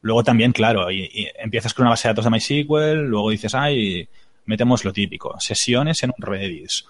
Luego 0.00 0.24
también, 0.24 0.50
claro, 0.50 0.90
y, 0.90 1.04
y 1.04 1.28
empiezas 1.38 1.72
con 1.72 1.84
una 1.84 1.90
base 1.90 2.08
de 2.08 2.14
datos 2.14 2.24
de 2.24 2.30
MySQL, 2.32 3.08
luego 3.08 3.30
dices, 3.30 3.54
ay, 3.54 4.08
metemos 4.44 4.84
lo 4.84 4.92
típico, 4.92 5.38
sesiones 5.38 6.02
en 6.02 6.10
un 6.18 6.26
Redis, 6.26 6.84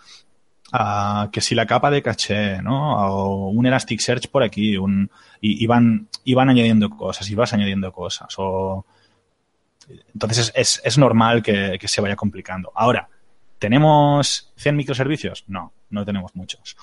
uh, 0.72 1.30
que 1.30 1.40
si 1.40 1.54
la 1.54 1.66
capa 1.66 1.90
de 1.90 2.02
caché, 2.02 2.62
¿no? 2.62 2.96
O 2.96 3.48
un 3.48 3.66
Elasticsearch 3.66 4.28
por 4.28 4.42
aquí, 4.42 4.76
un, 4.76 5.10
y, 5.40 5.66
van, 5.66 6.08
añadiendo 6.36 6.90
cosas, 6.90 7.28
y 7.30 7.34
vas 7.34 7.52
añadiendo 7.52 7.92
cosas, 7.92 8.34
o... 8.38 8.84
Entonces 10.14 10.52
es, 10.54 10.80
es 10.84 10.98
normal 10.98 11.42
que, 11.42 11.78
se 11.84 12.00
vaya 12.00 12.14
complicando. 12.14 12.70
Ahora, 12.76 13.08
¿tenemos 13.58 14.52
100 14.56 14.76
microservicios? 14.76 15.44
No, 15.48 15.72
no 15.90 16.04
tenemos 16.04 16.36
muchos. 16.36 16.76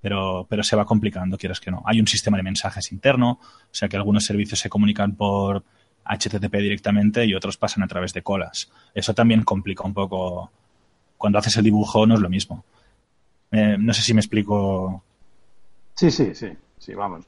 Pero, 0.00 0.46
pero 0.48 0.62
se 0.62 0.74
va 0.74 0.86
complicando, 0.86 1.36
quieres 1.36 1.60
que 1.60 1.70
no. 1.70 1.82
Hay 1.84 2.00
un 2.00 2.06
sistema 2.06 2.38
de 2.38 2.42
mensajes 2.42 2.90
interno, 2.90 3.38
o 3.42 3.68
sea 3.70 3.88
que 3.88 3.96
algunos 3.96 4.24
servicios 4.24 4.60
se 4.60 4.70
comunican 4.70 5.14
por 5.14 5.62
HTTP 6.04 6.56
directamente 6.56 7.24
y 7.24 7.34
otros 7.34 7.56
pasan 7.56 7.82
a 7.82 7.88
través 7.88 8.12
de 8.12 8.22
colas. 8.22 8.70
Eso 8.94 9.14
también 9.14 9.42
complica 9.42 9.84
un 9.84 9.94
poco. 9.94 10.50
Cuando 11.16 11.38
haces 11.38 11.56
el 11.56 11.64
dibujo 11.64 12.06
no 12.06 12.14
es 12.14 12.20
lo 12.20 12.28
mismo. 12.28 12.64
Eh, 13.54 13.76
no 13.78 13.92
sé 13.92 14.02
si 14.02 14.12
me 14.12 14.20
explico. 14.20 15.04
Sí, 15.94 16.10
sí, 16.10 16.34
sí, 16.34 16.48
sí, 16.76 16.94
vamos. 16.94 17.24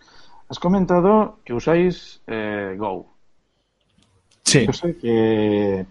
Has 0.49 0.59
comentado 0.59 1.39
que 1.45 1.55
usáis 1.55 2.21
eh, 2.27 2.75
Go. 2.77 3.07
Sí. 4.43 4.67
Yo 4.67 4.73
sé 4.73 4.97
que 4.97 5.87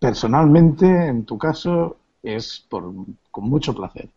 personalmente, 0.00 0.86
en 0.86 1.24
tu 1.24 1.38
caso, 1.38 1.98
es 2.20 2.66
por, 2.68 2.92
con 3.30 3.48
mucho 3.48 3.74
placer. 3.74 4.08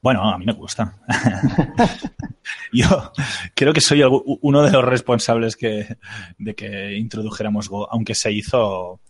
Bueno, 0.00 0.22
a 0.22 0.38
mí 0.38 0.44
me 0.44 0.52
gusta. 0.52 0.94
Yo 2.72 3.12
creo 3.54 3.72
que 3.72 3.80
soy 3.80 4.02
uno 4.04 4.62
de 4.62 4.70
los 4.70 4.84
responsables 4.84 5.56
que, 5.56 5.96
de 6.38 6.54
que 6.54 6.96
introdujéramos 6.96 7.68
Go, 7.68 7.90
aunque 7.90 8.14
se 8.14 8.30
hizo 8.30 9.00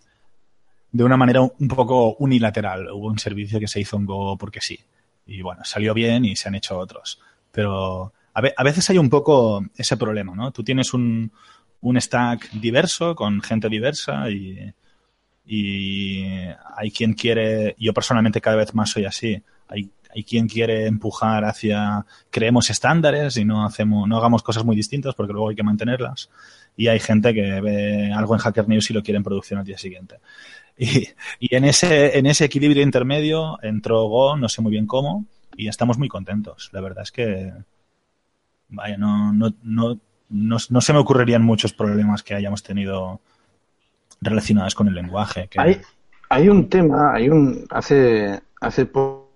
de 0.93 1.05
una 1.05 1.19
manera 1.19 1.43
un 1.43 1.69
poco 1.69 2.15
unilateral. 2.15 2.91
Hubo 2.91 3.09
un 3.09 3.19
servicio 3.19 3.61
que 3.61 3.69
se 3.69 3.81
hizo 3.81 3.99
en 3.99 4.07
Go 4.07 4.39
porque 4.39 4.63
sí. 4.63 4.79
Y 5.27 5.43
bueno, 5.43 5.65
salió 5.65 5.93
bien 5.93 6.25
y 6.25 6.37
se 6.37 6.49
han 6.49 6.55
hecho 6.55 6.79
otros. 6.79 7.21
Pero 7.53 8.13
a, 8.33 8.41
ve 8.41 8.55
a 8.57 8.63
veces 8.63 8.89
hay 8.91 8.99
un 8.99 9.11
poco 9.11 9.65
ese 9.77 9.97
problema, 9.97 10.35
¿no? 10.35 10.53
Tú 10.53 10.63
tienes 10.63 10.95
un, 10.95 11.33
un 11.81 12.01
stack 12.01 12.51
diverso, 12.53 13.15
con 13.15 13.41
gente 13.43 13.69
diversa 13.69 14.31
y, 14.31 14.73
y 15.47 16.25
hay 16.77 16.91
quien 16.91 17.15
quiere, 17.15 17.77
yo 17.79 17.93
personalmente 17.95 18.41
cada 18.41 18.57
vez 18.57 18.75
más 18.75 18.91
soy 18.91 19.05
así, 19.05 19.43
hay, 19.69 19.91
hay 20.15 20.25
quien 20.25 20.49
quiere 20.49 20.87
empujar 20.87 21.45
hacia 21.45 22.05
creemos 22.31 22.71
estándares 22.71 23.37
y 23.37 23.45
no 23.45 23.65
hacemos, 23.65 24.09
no 24.09 24.17
hagamos 24.17 24.43
cosas 24.43 24.65
muy 24.65 24.75
distintas 24.75 25.15
porque 25.15 25.33
luego 25.33 25.51
hay 25.51 25.57
que 25.57 25.63
mantenerlas. 25.63 26.31
Y 26.77 26.89
hay 26.89 27.01
gente 27.01 27.33
que 27.33 27.61
ve 27.61 28.13
algo 28.13 28.35
en 28.35 28.41
Hacker 28.41 28.69
News 28.69 28.91
y 28.91 28.95
lo 28.95 29.03
quiere 29.03 29.17
en 29.17 29.25
producción 29.25 29.61
al 29.61 29.67
día 29.67 29.79
siguiente. 29.79 30.17
Y, 30.79 31.09
en 31.41 31.65
ese, 31.65 32.19
en 32.19 32.27
ese 32.27 32.45
equilibrio 32.45 32.83
intermedio 32.83 33.59
entró 33.63 34.09
Go, 34.09 34.37
no 34.37 34.49
sé 34.49 34.61
muy 34.61 34.73
bien 34.73 34.87
cómo, 34.87 35.25
y 35.57 35.69
estamos 35.69 35.97
muy 35.99 36.09
contentos. 36.09 36.69
La 36.73 36.81
verdad 36.81 37.03
es 37.03 37.13
que 37.13 37.53
vaya, 38.69 38.99
no, 38.99 39.33
no, 39.33 39.55
no 39.63 39.99
no, 40.29 40.59
se 40.59 40.93
me 40.93 40.99
ocurrirían 40.99 41.43
muchos 41.43 41.73
problemas 41.73 42.23
que 42.23 42.35
hayamos 42.35 42.63
tenido 42.63 43.21
relacionados 44.21 44.75
con 44.75 44.89
el 44.89 44.95
lenguaje. 44.95 45.49
Hay, 45.57 45.81
hay 46.29 46.49
un 46.49 46.69
tema, 46.69 47.15
hay 47.15 47.29
un 47.29 47.67
hace 47.71 48.41
hace 48.61 48.87
poco 48.87 49.27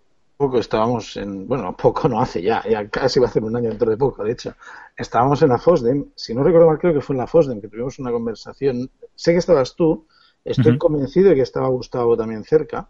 estábamos 0.58 1.16
en, 1.18 1.46
bueno, 1.46 1.76
poco 1.76 2.08
no 2.08 2.20
hace 2.20 2.40
ya, 2.42 2.64
ya 2.68 2.88
casi 2.88 3.20
va 3.20 3.26
a 3.26 3.30
ser 3.30 3.44
un 3.44 3.54
año 3.54 3.68
dentro 3.68 3.90
de 3.90 3.96
poco, 3.98 4.24
de 4.24 4.32
hecho, 4.32 4.54
estábamos 4.96 5.42
en 5.42 5.50
la 5.50 5.58
FOSDEM, 5.58 6.06
si 6.14 6.34
no 6.34 6.42
recuerdo 6.42 6.66
mal 6.66 6.78
creo 6.78 6.94
que 6.94 7.02
fue 7.02 7.14
en 7.14 7.20
la 7.20 7.26
FOSDEM 7.26 7.60
que 7.60 7.68
tuvimos 7.68 7.98
una 7.98 8.10
conversación, 8.10 8.90
sé 9.14 9.32
que 9.32 9.38
estabas 9.38 9.76
tú, 9.76 10.06
estoy 10.44 10.72
uh 10.72 10.74
-huh. 10.74 10.78
convencido 10.78 11.30
de 11.30 11.36
que 11.36 11.42
estaba 11.42 11.68
Gustavo 11.68 12.16
también 12.16 12.44
cerca, 12.44 12.88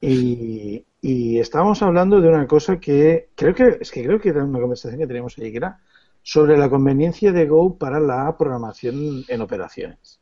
y, 0.00 0.84
y 1.02 1.38
estábamos 1.38 1.82
hablando 1.82 2.20
de 2.20 2.28
una 2.28 2.46
cosa 2.46 2.78
que 2.80 3.28
creo 3.34 3.54
que, 3.54 3.78
es 3.80 3.90
que 3.90 4.04
creo 4.04 4.20
que 4.20 4.30
era 4.30 4.44
una 4.44 4.60
conversación 4.60 4.98
que 4.98 5.06
teníamos 5.06 5.36
allí, 5.38 5.50
que 5.50 5.58
era 5.58 5.80
sobre 6.22 6.56
la 6.56 6.68
conveniencia 6.68 7.32
de 7.32 7.46
Go 7.46 7.76
para 7.76 8.00
la 8.00 8.36
programación 8.36 9.24
en 9.28 9.40
operaciones. 9.40 10.18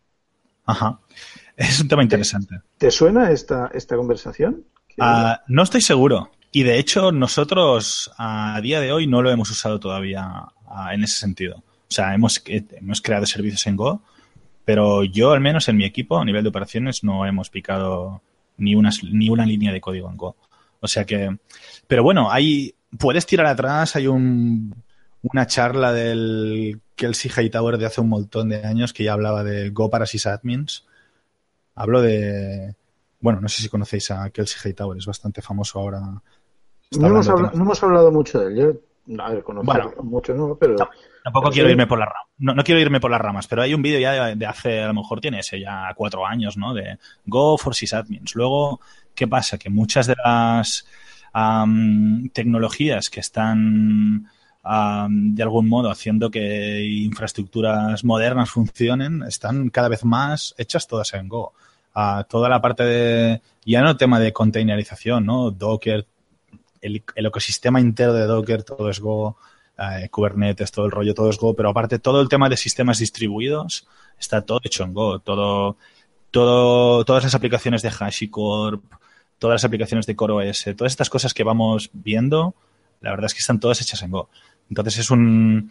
Ajá. 0.65 1.01
Es 1.57 1.81
un 1.81 1.89
tema 1.89 2.03
interesante. 2.03 2.57
¿Te, 2.77 2.87
te 2.87 2.91
suena 2.91 3.31
esta, 3.31 3.71
esta 3.73 3.97
conversación? 3.97 4.65
Uh, 4.99 5.35
no 5.49 5.63
estoy 5.63 5.81
seguro. 5.81 6.31
Y 6.51 6.63
de 6.63 6.79
hecho, 6.79 7.13
nosotros 7.13 8.11
a 8.19 8.61
día 8.61 8.81
de 8.81 8.93
hoy 8.93 9.07
no 9.07 9.23
lo 9.23 9.31
hemos 9.31 9.51
usado 9.51 9.79
todavía 9.79 10.47
uh, 10.67 10.91
en 10.93 11.05
ese 11.05 11.19
sentido. 11.19 11.57
O 11.59 11.91
sea, 11.91 12.15
hemos, 12.15 12.43
hemos 12.47 13.01
creado 13.01 13.27
servicios 13.27 13.67
en 13.67 13.77
Go, 13.77 14.03
pero 14.69 15.03
yo, 15.03 15.33
al 15.33 15.41
menos 15.41 15.67
en 15.71 15.79
mi 15.79 15.87
equipo, 15.87 16.19
a 16.19 16.25
nivel 16.27 16.43
de 16.43 16.51
operaciones, 16.51 17.03
no 17.03 17.25
hemos 17.25 17.49
picado 17.49 18.21
ni 18.59 18.75
una, 18.75 18.91
ni 19.11 19.31
una 19.31 19.47
línea 19.47 19.73
de 19.73 19.81
código 19.81 20.11
en 20.11 20.19
Go. 20.19 20.37
O 20.81 20.87
sea 20.87 21.07
que. 21.07 21.39
Pero 21.87 22.03
bueno, 22.03 22.31
hay. 22.31 22.75
Puedes 22.99 23.25
tirar 23.25 23.47
atrás, 23.47 23.97
hay 23.97 24.09
un 24.09 24.75
una 25.23 25.47
charla 25.47 25.95
del 25.95 26.83
Kelsey 26.97 27.31
Hightower 27.35 27.79
de 27.79 27.87
hace 27.87 28.03
un 28.03 28.11
montón 28.11 28.51
de 28.51 28.63
años 28.63 28.93
que 28.93 29.05
ya 29.05 29.15
hablaba 29.15 29.43
de 29.43 29.71
Go 29.71 29.89
para 29.89 30.05
sysadmins. 30.05 30.85
Hablo 31.75 32.03
de... 32.03 32.77
Bueno, 33.21 33.41
no 33.41 33.49
sé 33.49 33.63
si 33.63 33.71
conocéis 33.71 34.11
a 34.11 34.29
Kelsey 34.29 34.61
Hightower, 34.63 34.99
es 34.99 35.07
bastante 35.07 35.41
famoso 35.41 35.79
ahora. 35.79 36.01
No 36.91 37.07
hemos, 37.07 37.27
hablado, 37.27 37.57
no 37.57 37.63
hemos, 37.63 37.83
hablado, 37.83 38.13
mucho 38.13 38.39
de 38.39 38.49
él. 38.49 38.57
Yo, 38.59 38.73
a 39.19 39.31
ver, 39.31 39.45
bueno, 39.63 39.93
mucho, 40.03 40.35
¿no? 40.35 40.57
Pero... 40.57 40.77
Tampoco 41.25 41.47
pero 41.47 41.53
quiero 41.53 41.69
sí. 41.69 41.73
irme 41.73 41.87
por 41.87 41.99
las 41.99 42.09
ramas. 42.09 42.29
No, 42.39 42.55
no, 42.55 42.65
quiero 42.65 42.81
irme 42.81 43.01
por 43.01 43.11
las 43.11 43.21
ramas, 43.21 43.47
pero 43.47 43.63
hay 43.63 43.75
un 43.75 43.83
vídeo 43.83 43.99
ya 44.01 44.27
de, 44.27 44.37
de, 44.37 44.47
hace, 44.47 44.83
a 44.83 44.87
lo 44.87 44.95
mejor 44.95 45.21
tiene 45.21 45.41
ese 45.41 45.61
ya 45.61 45.93
cuatro 45.95 46.27
años, 46.27 46.57
¿no? 46.57 46.75
De 46.75 46.99
Go 47.27 47.59
for 47.59 47.75
sysadmins. 47.75 48.35
Luego, 48.35 48.81
¿qué 49.15 49.27
pasa? 49.27 49.59
Que 49.59 49.71
muchas 49.71 50.07
de 50.07 50.15
las 50.25 50.87
um, 51.35 52.29
tecnologías 52.31 53.11
que 53.11 53.21
están 53.21 54.29
um, 54.65 55.35
de 55.35 55.43
algún 55.43 55.69
modo 55.69 55.91
haciendo 55.91 56.31
que 56.31 56.85
infraestructuras 56.85 58.05
modernas 58.05 58.51
funcionen, 58.51 59.23
están 59.23 59.71
cada 59.71 59.89
vez 59.89 60.05
más 60.05 60.55
hechas 60.59 60.87
todas 60.87 61.13
en 61.15 61.29
Go. 61.29 61.53
Uh, 61.95 62.23
toda 62.29 62.49
la 62.49 62.61
parte 62.61 62.85
de, 62.85 63.41
ya 63.65 63.83
no 63.83 63.97
tema 63.97 64.21
de 64.21 64.33
containerización, 64.33 65.27
¿no? 65.27 65.51
Docker, 65.51 66.07
el, 66.81 67.03
ecosistema 67.15 67.81
entero 67.81 68.13
de 68.13 68.25
Docker, 68.27 68.63
todo 68.63 68.91
es 68.91 69.01
Go, 69.01 69.37
uh, 69.79 70.09
Kubernetes, 70.11 70.71
todo 70.71 70.87
el 70.87 70.91
rollo, 70.91 71.15
todo 71.15 71.31
es 71.31 71.39
Go, 71.39 71.55
pero 71.55 71.71
aparte 71.71 71.99
todo 71.99 72.21
el 72.21 72.29
tema 72.29 72.49
de 72.49 72.57
sistemas 72.57 72.99
distribuidos 72.99 73.87
está 74.19 74.43
todo 74.43 74.61
hecho 74.65 74.85
en 74.85 74.95
Go, 74.95 75.19
todo 75.21 75.77
todo, 76.31 77.05
todas 77.05 77.25
las 77.25 77.35
aplicaciones 77.35 77.83
de 77.83 77.91
HashiCorp, 77.91 78.85
todas 79.39 79.55
las 79.55 79.65
aplicaciones 79.65 80.07
de 80.07 80.17
CoreOS, 80.17 80.67
todas 80.77 80.93
estas 80.93 81.11
cosas 81.11 81.35
que 81.35 81.45
vamos 81.45 81.91
viendo, 81.93 82.55
la 83.01 83.11
verdad 83.11 83.27
es 83.27 83.35
que 83.35 83.41
están 83.41 83.61
todas 83.61 83.81
hechas 83.81 84.03
en 84.03 84.11
Go. 84.11 84.29
Entonces 84.69 84.99
es 84.99 85.11
un... 85.11 85.71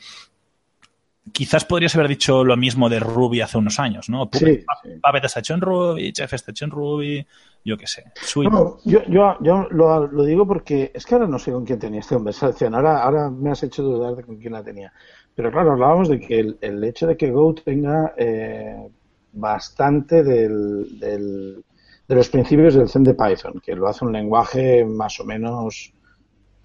Quizás 1.34 1.66
podrías 1.66 1.96
haber 1.96 2.08
dicho 2.08 2.44
lo 2.44 2.56
mismo 2.58 2.90
de 2.90 3.00
Ruby 3.00 3.42
hace 3.42 3.58
unos 3.58 3.80
años, 3.80 4.10
¿no? 4.10 4.30
Sí, 4.32 4.64
Puppet, 5.02 5.24
sí. 5.24 5.26
Está 5.26 5.40
hecho 5.40 5.54
en 5.54 5.62
Ruby, 5.62 6.14
Chef 6.14 6.34
está 6.34 6.52
hecho 6.52 6.66
en 6.66 6.72
Ruby, 6.72 7.28
yo 7.66 7.78
qué 7.78 7.88
sé. 7.88 8.04
No, 8.50 8.78
yo, 8.86 9.04
yo, 9.08 9.38
yo 9.42 9.68
lo, 9.72 10.08
lo 10.08 10.24
digo 10.24 10.48
porque 10.48 10.92
es 10.94 11.06
que 11.06 11.16
ahora 11.16 11.28
no 11.28 11.38
sé 11.40 11.52
con 11.52 11.66
quién 11.66 11.80
tenía 11.80 12.00
esta 12.00 12.16
conversación. 12.16 12.76
Ahora, 12.76 13.04
ahora 13.04 13.30
me 13.30 13.52
has 13.52 13.62
hecho 13.64 13.84
dudar 13.84 14.16
de 14.16 14.24
con 14.24 14.38
quién 14.38 14.54
la 14.54 14.64
tenía. 14.64 14.94
Pero 15.36 15.52
claro, 15.52 15.74
hablábamos 15.74 16.10
de 16.10 16.20
que 16.20 16.40
el, 16.40 16.58
el 16.62 16.84
hecho 16.84 17.08
de 17.08 17.18
que 17.18 17.30
Go 17.32 17.54
tenga 17.56 18.14
eh, 18.18 18.88
bastante 19.34 20.24
del, 20.24 21.00
del- 21.00 21.64
de 22.08 22.16
los 22.16 22.30
principios 22.30 22.74
del 22.76 22.88
Zen 22.88 23.04
de 23.04 23.14
Python, 23.16 23.60
que 23.62 23.76
lo 23.76 23.88
hace 23.88 24.06
un 24.06 24.14
lenguaje 24.14 24.86
más 24.86 25.20
o 25.20 25.26
menos 25.26 25.92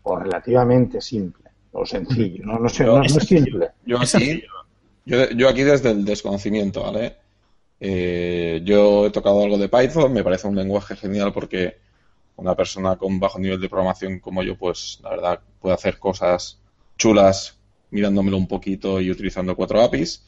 o 0.04 0.16
relativamente 0.16 1.00
simple 1.00 1.50
o 1.72 1.86
sencillo. 1.86 2.44
No, 2.44 2.58
no, 2.58 2.68
sé, 2.68 2.84
no, 2.84 2.98
no 2.98 3.04
es 3.04 3.14
simple. 3.14 3.70
Yo 3.84 3.98
aquí, 3.98 4.42
yo, 5.04 5.30
yo 5.30 5.48
aquí 5.48 5.62
desde 5.62 5.90
el 5.90 6.04
desconocimiento, 6.04 6.82
¿vale? 6.82 7.16
Eh, 7.80 8.60
yo 8.64 9.06
he 9.06 9.10
tocado 9.10 9.42
algo 9.42 9.58
de 9.58 9.68
Python, 9.68 10.12
me 10.12 10.22
parece 10.22 10.46
un 10.46 10.54
lenguaje 10.54 10.94
genial 10.94 11.32
porque 11.32 11.78
una 12.36 12.54
persona 12.54 12.96
con 12.96 13.18
bajo 13.18 13.38
nivel 13.38 13.60
de 13.60 13.68
programación 13.68 14.20
como 14.20 14.42
yo, 14.42 14.56
pues 14.56 15.00
la 15.02 15.10
verdad 15.10 15.40
puede 15.60 15.74
hacer 15.74 15.98
cosas 15.98 16.60
chulas 16.96 17.58
mirándomelo 17.90 18.36
un 18.36 18.46
poquito 18.46 19.00
y 19.00 19.10
utilizando 19.10 19.56
cuatro 19.56 19.82
APIs. 19.82 20.24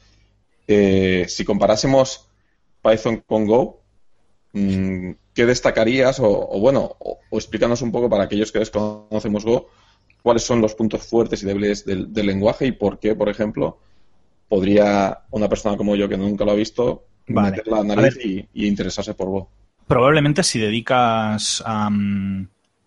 Eh, 0.67 1.27
si 1.29 1.45
comparásemos 1.45 2.29
Python 2.83 3.23
con 3.27 3.47
Go, 3.47 3.81
mm, 4.53 5.11
¿qué 5.33 5.47
destacarías? 5.47 6.21
O, 6.21 6.29
o 6.29 6.61
bueno, 6.61 6.97
o, 6.99 7.19
o 7.31 7.39
explícanos 7.39 7.83
un 7.83 7.93
poco 7.93 8.09
para 8.09 8.25
aquellos 8.25 8.53
que 8.53 8.59
desconocemos 8.59 9.45
Go, 9.45 9.69
cuáles 10.25 10.43
son 10.43 10.63
los 10.63 10.75
puntos 10.75 11.07
fuertes 11.07 11.43
y 11.43 11.47
débiles 11.47 11.85
del, 11.85 12.11
del 12.11 12.27
lenguaje 12.27 12.65
y 12.67 12.73
por 12.73 12.99
qué, 12.99 13.15
por 13.15 13.29
ejemplo, 13.29 13.79
podría 14.49 15.19
una 15.31 15.51
persona 15.51 15.77
como 15.77 15.95
yo 15.97 16.09
que 16.09 16.17
nunca 16.17 16.47
lo 16.47 16.53
ha 16.53 16.55
visto 16.55 17.05
Vale. 17.29 17.51
meter 17.51 17.69
la 17.69 17.85
nariz 17.85 18.17
y, 18.25 18.49
y 18.55 18.67
interesarse 18.67 19.13
por 19.13 19.29
Go. 19.29 19.51
Probablemente 19.87 20.43
si 20.43 20.59
dedicas 20.59 21.63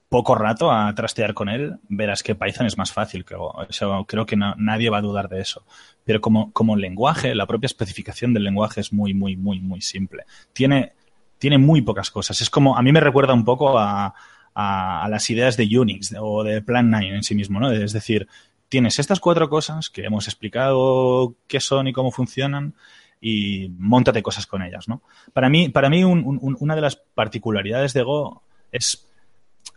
poco 0.10 0.34
rato 0.36 0.72
a 0.72 0.96
trastear 0.96 1.36
con 1.36 1.48
él, 1.50 1.78
verás 1.90 2.24
que 2.24 2.34
Python 2.34 2.66
es 2.66 2.76
más 2.76 2.92
fácil 2.92 3.24
que 3.24 3.36
Go. 3.36 3.50
O 3.50 3.72
sea, 3.72 3.88
creo 4.08 4.26
que 4.26 4.36
na- 4.36 4.56
nadie 4.58 4.90
va 4.90 4.98
a 4.98 5.02
dudar 5.02 5.30
de 5.30 5.42
eso. 5.42 5.64
Pero 6.06 6.22
como, 6.22 6.52
como 6.54 6.76
lenguaje, 6.76 7.36
la 7.36 7.46
propia 7.46 7.68
especificación 7.68 8.34
del 8.34 8.46
lenguaje 8.46 8.82
es 8.82 8.92
muy, 8.92 9.14
muy, 9.14 9.36
muy, 9.36 9.60
muy 9.60 9.82
simple. 9.82 10.24
Tiene, 10.54 10.94
tiene 11.38 11.60
muy 11.60 11.82
pocas 11.82 12.10
cosas. 12.10 12.42
Es 12.42 12.50
como, 12.50 12.76
a 12.78 12.82
mí 12.82 12.92
me 12.92 13.00
recuerda 13.02 13.34
un 13.34 13.46
poco 13.46 13.78
a, 13.78 14.16
a- 14.60 15.08
las 15.10 15.30
ideas 15.30 15.56
de 15.56 15.66
Unix 15.80 16.16
o 16.20 16.44
de 16.44 16.62
Plan 16.64 16.90
9 16.90 17.16
en 17.16 17.24
sí 17.24 17.36
mismo, 17.36 17.60
¿no? 17.60 17.72
Es 17.72 17.94
decir, 17.94 18.28
tienes 18.70 18.98
estas 19.00 19.20
cuatro 19.20 19.50
cosas 19.50 19.90
que 19.90 20.04
hemos 20.06 20.28
explicado 20.28 21.36
qué 21.48 21.60
son 21.60 21.88
y 21.88 21.94
cómo 21.94 22.12
funcionan 22.12 22.74
y 23.22 23.70
montate 23.78 24.24
cosas 24.24 24.48
con 24.48 24.62
ellas, 24.64 24.88
¿no? 24.88 25.02
Para 25.34 25.50
mí, 25.50 25.70
para 25.70 25.90
mí 25.90 26.04
un- 26.04 26.24
un- 26.26 26.58
una 26.60 26.76
de 26.76 26.82
las 26.82 26.96
particularidades 26.96 27.94
de 27.94 28.04
Go 28.04 28.42
es... 28.72 29.08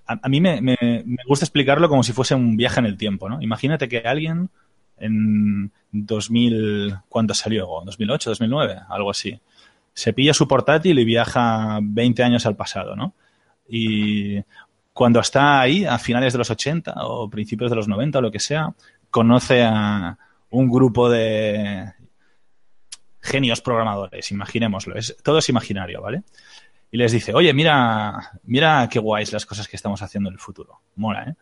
A, 0.06 0.18
a 0.22 0.28
mí 0.28 0.40
me 0.40 0.58
gusta 1.26 1.44
explicarlo 1.44 1.88
como 1.88 2.02
si 2.02 2.12
fuese 2.12 2.34
un 2.34 2.56
viaje 2.56 2.80
en 2.80 2.86
el 2.86 2.96
tiempo, 2.96 3.28
¿no? 3.28 3.40
Imagínate 3.42 3.86
que 3.88 3.98
alguien 3.98 4.48
en 4.98 5.70
2000... 5.92 6.96
¿Cuándo 7.08 7.34
salió 7.34 7.66
Go? 7.66 7.84
¿2008, 7.84 8.24
2009? 8.24 8.80
Algo 8.88 9.10
así. 9.10 9.38
Se 9.92 10.12
pilla 10.12 10.32
su 10.34 10.48
portátil 10.48 10.98
y 10.98 11.04
viaja 11.04 11.78
20 11.82 12.22
años 12.22 12.46
al 12.46 12.56
pasado, 12.56 12.96
¿no? 12.96 13.14
Y 13.68 14.38
cuando 15.00 15.20
está 15.20 15.62
ahí, 15.62 15.86
a 15.86 15.98
finales 15.98 16.34
de 16.34 16.38
los 16.40 16.50
80 16.50 16.92
o 17.06 17.30
principios 17.30 17.70
de 17.70 17.76
los 17.76 17.88
90 17.88 18.18
o 18.18 18.20
lo 18.20 18.30
que 18.30 18.38
sea, 18.38 18.74
conoce 19.08 19.62
a 19.64 20.18
un 20.50 20.68
grupo 20.68 21.08
de 21.08 21.90
genios 23.22 23.62
programadores, 23.62 24.30
imaginémoslo, 24.30 24.96
es, 24.96 25.16
todo 25.22 25.38
es 25.38 25.48
imaginario, 25.48 26.02
¿vale? 26.02 26.22
Y 26.90 26.98
les 26.98 27.12
dice, 27.12 27.32
oye, 27.32 27.54
mira, 27.54 28.32
mira 28.44 28.86
qué 28.92 28.98
guays 28.98 29.32
las 29.32 29.46
cosas 29.46 29.68
que 29.68 29.76
estamos 29.76 30.02
haciendo 30.02 30.28
en 30.28 30.34
el 30.34 30.38
futuro. 30.38 30.80
Mola, 30.96 31.22
¿eh? 31.30 31.34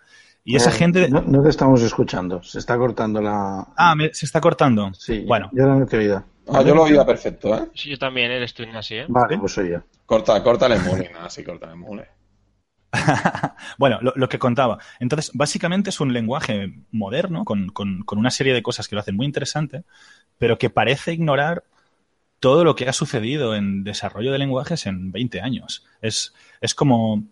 Y 0.45 0.55
esa 0.55 0.71
Eh, 0.71 0.75
gente... 0.75 1.09
No, 1.09 1.21
no 1.23 1.43
te 1.43 1.49
estamos 1.49 1.83
escuchando. 1.83 2.41
Se 2.45 2.61
está 2.61 2.79
cortando 2.79 3.21
la. 3.21 3.67
Ah, 3.77 3.97
me- 3.97 4.15
se 4.15 4.25
está 4.25 4.41
cortando. 4.41 4.95
Sí, 4.95 5.25
Bueno, 5.27 5.51
yo 5.53 5.67
no 5.67 5.85
te 5.85 5.97
he 5.97 5.99
oído. 5.99 6.23
Ah, 6.47 6.63
yo 6.63 6.77
lo 6.77 6.85
oía 6.85 7.05
perfecto, 7.05 7.57
¿eh? 7.57 7.67
Sí, 7.75 7.91
yo 7.91 7.99
también 7.99 8.31
eres 8.31 8.55
tú, 8.55 8.63
así, 8.73 8.95
¿eh? 8.99 9.07
Vale, 9.09 9.37
pues 9.37 9.53
soy 9.53 9.71
yo. 9.71 9.81
Corta, 10.07 10.41
corta 10.45 10.67
el 10.67 10.75
emule, 10.75 11.11
nada, 11.13 11.29
sí, 11.29 11.43
corta 11.43 11.67
el 11.67 11.73
emule. 11.73 12.07
bueno, 13.79 13.99
lo, 14.01 14.29
que 14.29 14.39
contaba. 14.39 14.79
Entonces, 14.99 15.31
básicamente 15.35 15.91
es 15.91 16.01
un 16.01 16.13
lenguaje 16.13 16.73
moderno 16.91 17.45
con, 17.45 17.69
con- 17.71 18.03
una 18.19 18.31
serie 18.31 18.55
de 18.55 18.63
cosas 18.63 18.89
que 18.89 18.95
lo 18.95 19.01
hacen 19.01 19.17
muy 19.17 19.27
interesante, 19.27 19.85
pero 20.39 20.59
que 20.59 20.71
parece 20.71 21.13
ignorar 21.13 21.65
todo 22.41 22.65
lo 22.65 22.77
que 22.77 22.89
ha 22.89 22.93
sucedido 22.93 23.55
en 23.55 23.85
desarrollo 23.85 24.33
de 24.33 24.39
lenguajes 24.39 24.87
en 24.87 25.13
20 25.13 25.41
años. 25.41 25.85
Es, 26.03 26.35
es 26.61 26.75
como. 26.75 27.25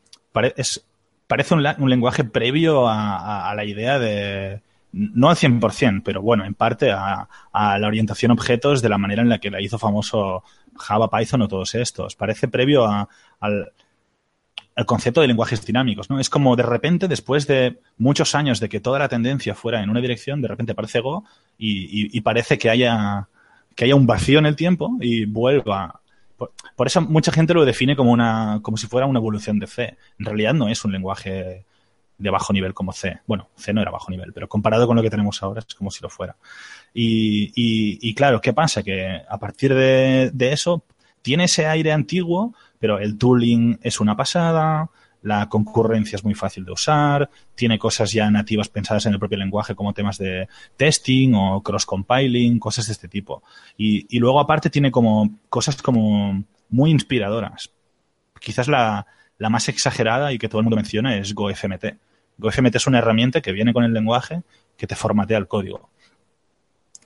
es- 0.57 0.85
parece 1.27 1.55
un, 1.55 1.63
lenguaje 1.91 2.25
previo 2.25 2.89
a, 2.89 3.53
la 3.55 3.65
idea 3.65 3.99
de. 3.99 4.63
No 4.93 5.29
al 5.29 5.37
100%, 5.37 6.03
pero 6.05 6.23
bueno, 6.23 6.45
en 6.45 6.55
parte 6.55 6.91
a, 6.91 7.29
a 7.53 7.79
la 7.79 7.87
orientación 7.87 8.31
objetos 8.31 8.81
de 8.83 8.89
la 8.89 8.99
manera 8.99 9.23
en 9.23 9.29
la 9.29 9.39
que 9.39 9.51
la 9.51 9.61
hizo 9.61 9.79
famoso 9.79 10.43
Java, 10.77 11.11
Python 11.11 11.43
o 11.43 11.49
todos 11.49 11.75
estos. 11.75 12.17
Parece 12.17 12.49
previo 12.49 12.87
al, 13.41 13.73
al 14.77 14.85
concepto 14.85 15.23
de 15.23 15.27
lenguajes 15.27 15.65
dinámicos, 15.65 16.11
¿no? 16.11 16.21
Es 16.21 16.29
como 16.29 16.55
de 16.55 16.63
repente, 16.63 17.09
después 17.09 17.47
de 17.47 17.81
muchos 17.97 18.35
años 18.35 18.61
de 18.61 18.69
que 18.69 18.79
toda 18.79 18.99
la 18.99 19.09
tendencia 19.09 19.55
fuera 19.55 19.83
en 19.83 19.89
una 19.89 20.03
dirección, 20.03 20.43
de 20.43 20.49
repente 20.49 20.73
aparece 20.73 21.01
Go 21.01 21.25
y, 21.59 22.21
parece 22.21 22.59
que 22.59 22.69
haya, 22.69 23.27
que 23.75 23.87
haya 23.87 23.95
un 23.95 24.07
vacío 24.07 24.39
en 24.39 24.45
el 24.45 24.55
tiempo 24.55 24.91
y 25.01 25.25
vuelva. 25.25 26.01
Por, 26.37 26.87
eso 26.87 27.01
mucha 27.01 27.33
gente 27.33 27.55
lo 27.55 27.65
define 27.65 27.97
como 27.97 28.13
una, 28.13 28.61
como 28.61 28.77
si 28.77 28.87
fuera 28.87 29.07
una 29.07 29.19
evolución 29.19 29.59
de 29.59 29.67
C. 29.67 29.97
En 30.19 30.27
realidad 30.27 30.53
no 30.53 30.69
es 30.69 30.85
un 30.85 30.93
lenguaje 30.93 31.65
de 32.19 32.31
bajo 32.31 32.53
nivel 32.53 32.75
como 32.75 32.93
C. 32.93 33.21
Bueno, 33.27 33.49
C 33.57 33.73
no 33.73 33.81
era 33.81 33.91
bajo 33.91 34.11
nivel, 34.11 34.35
pero 34.35 34.47
comparado 34.47 34.87
con 34.87 34.95
lo 34.95 35.03
que 35.03 35.09
tenemos 35.09 35.43
ahora 35.43 35.61
es 35.67 35.75
como 35.75 35.91
si 35.91 36.03
lo 36.03 36.11
fuera. 36.11 36.37
Y, 36.93 38.15
claro, 38.15 38.43
¿qué 38.43 38.53
pasa? 38.53 38.83
Que 38.83 39.23
a 39.27 39.39
partir 39.39 39.73
de 39.75 40.53
eso 40.53 40.85
tiene 41.27 41.47
ese 41.47 41.67
aire 41.67 41.91
antiguo, 41.91 42.55
pero 42.79 43.01
el 43.01 43.19
tooling 43.19 43.81
es 43.83 43.99
una 43.99 44.17
pasada, 44.17 44.91
la 45.23 45.49
concurrencia 45.49 46.15
es 46.15 46.23
muy 46.23 46.35
fácil 46.35 46.65
de 46.65 46.71
usar, 46.71 47.29
tiene 47.57 47.81
cosas 47.81 48.13
ya 48.13 48.31
nativas 48.31 48.69
pensadas 48.69 49.07
en 49.07 49.13
el 49.13 49.19
propio 49.19 49.37
lenguaje 49.37 49.75
como 49.75 49.93
temas 49.93 50.19
de 50.19 50.47
testing 50.77 51.35
o 51.35 51.65
cross-compiling, 51.65 52.61
cosas 52.61 52.87
de 52.87 52.93
este 52.93 53.09
tipo. 53.09 53.43
Y, 53.77 54.21
luego 54.21 54.39
aparte 54.39 54.71
tiene 54.71 54.93
como 54.93 55.37
cosas 55.49 55.83
como 55.83 56.45
muy 56.69 56.93
inspiradoras. 56.93 57.73
Quizás 58.39 58.69
la, 58.69 59.05
la 59.37 59.51
más 59.51 59.69
exagerada 59.69 60.33
y 60.33 60.39
que 60.39 60.49
todo 60.49 60.61
el 60.61 60.65
mundo 60.67 60.77
menciona 60.77 61.17
es 61.17 61.35
GoFMT. 61.35 61.87
GoFMT 62.39 62.77
es 62.77 62.87
una 62.87 62.99
herramienta 62.99 63.41
que 63.41 63.51
viene 63.51 63.73
con 63.73 63.83
el 63.83 63.93
lenguaje 63.93 64.45
que 64.77 64.87
te 64.87 64.95
formatea 64.95 65.39
el 65.39 65.49
código. 65.49 65.91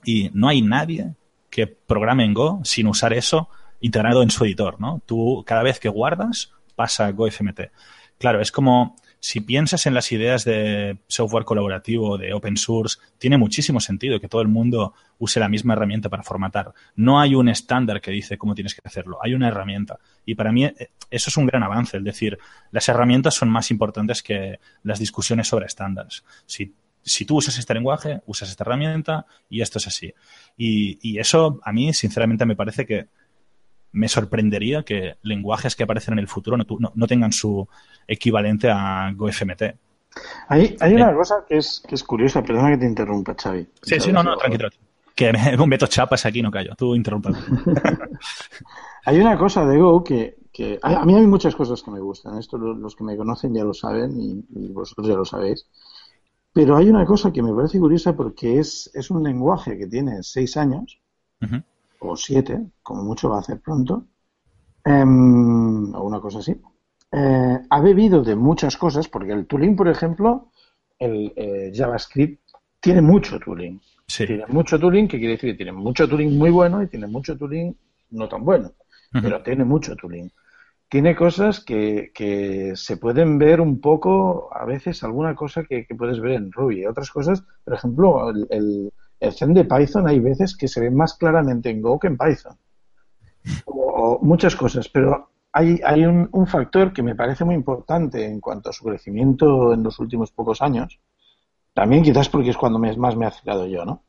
Y 0.05 0.29
no 0.35 0.47
hay 0.47 0.61
nadie 0.61 1.15
que 1.49 1.65
programe 1.65 2.23
en 2.23 2.35
Go 2.35 2.61
sin 2.63 2.85
usar 2.85 3.13
eso 3.13 3.49
integrado 3.81 4.23
en 4.23 4.29
su 4.29 4.45
editor, 4.45 4.79
¿no? 4.79 5.01
Tú 5.05 5.43
cada 5.45 5.63
vez 5.63 5.79
que 5.79 5.89
guardas 5.89 6.53
pasa 6.75 7.11
GoFMT. 7.11 7.71
Claro, 8.17 8.39
es 8.39 8.51
como 8.51 8.95
si 9.21 9.39
piensas 9.39 9.85
en 9.85 9.93
las 9.93 10.11
ideas 10.11 10.43
de 10.45 10.97
software 11.07 11.45
colaborativo, 11.45 12.17
de 12.17 12.33
open 12.33 12.57
source, 12.57 12.97
tiene 13.19 13.37
muchísimo 13.37 13.79
sentido 13.79 14.19
que 14.19 14.27
todo 14.27 14.41
el 14.41 14.47
mundo 14.47 14.95
use 15.19 15.39
la 15.39 15.47
misma 15.47 15.73
herramienta 15.73 16.09
para 16.09 16.23
formatar. 16.23 16.73
No 16.95 17.19
hay 17.19 17.35
un 17.35 17.47
estándar 17.47 18.01
que 18.01 18.09
dice 18.09 18.39
cómo 18.39 18.55
tienes 18.55 18.73
que 18.73 18.81
hacerlo, 18.83 19.19
hay 19.21 19.35
una 19.35 19.47
herramienta. 19.47 19.99
Y 20.25 20.33
para 20.33 20.51
mí 20.51 20.65
eh, 20.65 20.89
eso 21.11 21.29
es 21.29 21.37
un 21.37 21.45
gran 21.45 21.61
avance, 21.61 21.97
es 21.97 22.03
decir, 22.03 22.39
las 22.71 22.89
herramientas 22.89 23.35
son 23.35 23.49
más 23.49 23.69
importantes 23.69 24.23
que 24.23 24.59
las 24.81 24.97
discusiones 24.97 25.47
sobre 25.47 25.67
estándares. 25.67 26.23
Si, 26.47 26.73
si 27.03 27.23
tú 27.23 27.37
usas 27.37 27.59
este 27.59 27.75
lenguaje, 27.75 28.21
usas 28.25 28.49
esta 28.49 28.63
herramienta 28.63 29.27
y 29.51 29.61
esto 29.61 29.77
es 29.77 29.85
así. 29.85 30.15
Y 30.57 31.19
eso 31.19 31.59
a 31.63 31.71
mí, 31.71 31.93
sinceramente, 31.93 32.47
me 32.47 32.55
parece 32.55 32.87
que 32.87 33.07
me 33.93 34.07
sorprendería 34.07 34.83
que 34.83 35.15
lenguajes 35.23 35.75
que 35.75 35.83
aparecen 35.83 36.13
en 36.13 36.19
el 36.19 36.27
futuro 36.27 36.57
no, 36.57 36.65
no- 36.79 36.91
no 36.95 37.07
tengan 37.07 37.31
su 37.33 37.67
equivalente 38.07 38.69
a 38.71 39.11
GoFMT. 39.15 39.61
Hay, 40.49 40.75
hay 40.79 40.93
una 40.95 41.13
cosa 41.15 41.45
que 41.47 41.57
es, 41.57 41.81
que 41.87 41.95
es 41.95 42.03
curiosa, 42.03 42.43
perdona 42.43 42.71
que 42.71 42.77
te 42.77 42.85
interrumpa, 42.85 43.33
Xavi. 43.41 43.67
Sí, 43.81 43.99
sí, 43.99 44.11
no, 44.11 44.21
no, 44.23 44.35
tranquilo. 44.37 44.69
Que 45.15 45.31
me, 45.31 45.55
un 45.61 45.69
Beto 45.69 45.87
Chapas 45.87 46.25
aquí, 46.25 46.41
no 46.41 46.51
callo. 46.51 46.73
Tú 46.75 46.95
interrumpa. 46.95 47.31
Hay 49.05 49.19
una 49.19 49.37
cosa 49.37 49.65
de 49.65 49.77
Go 49.79 50.03
que, 50.03 50.37
que 50.51 50.79
a, 50.81 51.01
a 51.01 51.05
mí 51.05 51.15
hay 51.15 51.25
muchas 51.27 51.55
cosas 51.55 51.81
que 51.81 51.91
me 51.91 51.99
gustan. 51.99 52.37
Esto 52.37 52.57
lo- 52.57 52.73
los 52.75 52.95
que 52.95 53.03
me 53.03 53.17
conocen 53.17 53.53
ya 53.53 53.63
lo 53.63 53.73
saben 53.73 54.19
y, 54.19 54.43
y 54.59 54.67
vosotros 54.71 55.07
ya 55.07 55.15
lo 55.15 55.25
sabéis. 55.25 55.65
Pero 56.53 56.75
hay 56.75 56.89
una 56.89 57.05
cosa 57.05 57.31
que 57.31 57.41
me 57.41 57.53
parece 57.53 57.79
curiosa 57.79 58.15
porque 58.15 58.59
es, 58.59 58.91
es 58.93 59.09
un 59.09 59.23
lenguaje 59.23 59.77
que 59.77 59.87
tiene 59.87 60.21
seis 60.23 60.57
años 60.57 60.99
Ujú. 61.41 61.63
O 62.01 62.15
siete, 62.15 62.59
como 62.83 63.03
mucho 63.03 63.29
va 63.29 63.37
a 63.37 63.39
hacer 63.39 63.59
pronto, 63.61 64.05
Em, 64.83 65.93
o 65.93 66.03
una 66.03 66.19
cosa 66.19 66.39
así. 66.39 66.55
Eh, 67.11 67.59
ha 67.69 67.81
bebido 67.81 68.23
de 68.23 68.35
muchas 68.35 68.77
cosas, 68.77 69.07
porque 69.07 69.33
el 69.33 69.45
tooling, 69.45 69.75
por 69.75 69.87
ejemplo, 69.87 70.49
el 70.97 71.33
eh, 71.35 71.71
JavaScript 71.73 72.41
tiene 72.79 73.01
mucho 73.01 73.39
tooling. 73.39 73.79
Sí. 74.07 74.25
Tiene 74.25 74.45
mucho 74.47 74.79
tooling, 74.79 75.07
que 75.07 75.19
quiere 75.19 75.33
decir 75.33 75.51
que 75.51 75.57
tiene 75.57 75.71
mucho 75.71 76.07
tooling 76.07 76.37
muy 76.37 76.49
bueno 76.49 76.81
y 76.81 76.87
tiene 76.87 77.07
mucho 77.07 77.37
tooling 77.37 77.75
no 78.11 78.27
tan 78.27 78.43
bueno, 78.43 78.71
pero 79.11 79.41
tiene 79.41 79.63
mucho 79.63 79.95
tooling. 79.95 80.31
Tiene 80.89 81.15
cosas 81.15 81.61
que, 81.61 82.11
que 82.13 82.73
se 82.75 82.97
pueden 82.97 83.37
ver 83.37 83.61
un 83.61 83.79
poco, 83.79 84.49
a 84.53 84.65
veces 84.65 85.01
alguna 85.03 85.33
cosa 85.33 85.63
que, 85.63 85.85
que 85.85 85.95
puedes 85.95 86.19
ver 86.19 86.33
en 86.33 86.51
Ruby, 86.51 86.85
otras 86.85 87.09
cosas, 87.09 87.41
por 87.63 87.73
ejemplo, 87.73 88.29
el, 88.29 88.47
el, 88.49 88.91
el 89.21 89.33
zen 89.33 89.53
de 89.53 89.65
Python 89.65 90.07
hay 90.07 90.19
veces 90.19 90.57
que 90.57 90.67
se 90.67 90.81
ve 90.81 90.89
más 90.89 91.13
claramente 91.13 91.69
en 91.69 91.81
Go 91.81 91.99
que 91.99 92.07
en 92.07 92.17
Python. 92.17 92.57
O, 93.65 94.19
muchas 94.21 94.55
cosas, 94.55 94.89
pero 94.89 95.29
hay, 95.53 95.79
hay 95.85 96.05
un, 96.05 96.47
factor 96.47 96.91
que 96.91 97.03
me 97.03 97.15
parece 97.15 97.45
muy 97.45 97.53
importante 97.55 98.25
en 98.25 98.39
cuanto 98.39 98.69
a 98.69 98.73
su 98.73 98.83
crecimiento 98.83 99.73
en 99.73 99.83
los 99.83 99.99
últimos 99.99 100.31
pocos 100.31 100.61
años, 100.61 100.99
también 101.73 102.03
quizás 102.03 102.29
porque 102.29 102.49
es 102.49 102.57
cuando 102.57 102.79
más 102.79 103.15
me 103.15 103.25
he 103.25 103.27
acercado 103.27 103.67
yo, 103.67 103.85
¿no? 103.85 104.03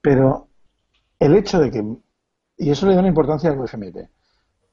Pero 0.00 0.48
el 1.18 1.34
hecho 1.34 1.58
de 1.58 1.70
que, 1.70 1.84
y 2.58 2.70
eso 2.70 2.86
le 2.86 2.94
da 2.94 3.00
una 3.00 3.08
importancia 3.08 3.50
al 3.50 3.58
UFMT, 3.58 3.96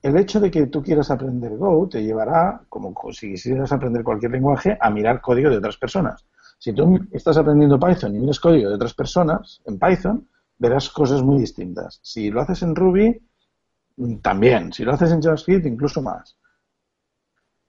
el 0.02 0.18
hecho 0.18 0.40
de 0.42 0.52
que 0.52 0.68
tú 0.68 0.84
quieras 0.84 1.10
aprender 1.10 1.56
Go 1.56 1.88
te 1.88 2.04
llevará, 2.04 2.62
como 2.68 2.94
si 3.12 3.32
quisieras 3.32 3.72
aprender 3.72 4.04
cualquier 4.04 4.32
lenguaje, 4.32 4.78
a 4.80 4.90
mirar 4.90 5.22
código 5.22 5.50
de 5.50 5.58
otras 5.58 5.78
personas. 5.78 6.26
Si 6.60 6.74
tú 6.74 7.00
estás 7.14 7.38
aprendiendo 7.38 7.80
Python 7.80 8.16
y 8.16 8.20
miras 8.20 8.40
código 8.40 8.70
de 8.70 8.76
otras 8.76 8.94
personas 8.94 9.62
en 9.66 9.80
Python, 9.80 10.28
verás 10.58 10.90
cosas 10.90 11.24
muy 11.24 11.40
distintas. 11.40 12.00
Si 12.04 12.30
lo 12.30 12.42
haces 12.42 12.62
en 12.64 12.76
Ruby, 12.76 13.18
mm, 13.96 14.18
también. 14.18 14.74
Si 14.74 14.84
lo 14.84 14.92
haces 14.92 15.12
en 15.12 15.22
JavaScript, 15.22 15.66
incluso 15.66 16.02
más. 16.02 16.38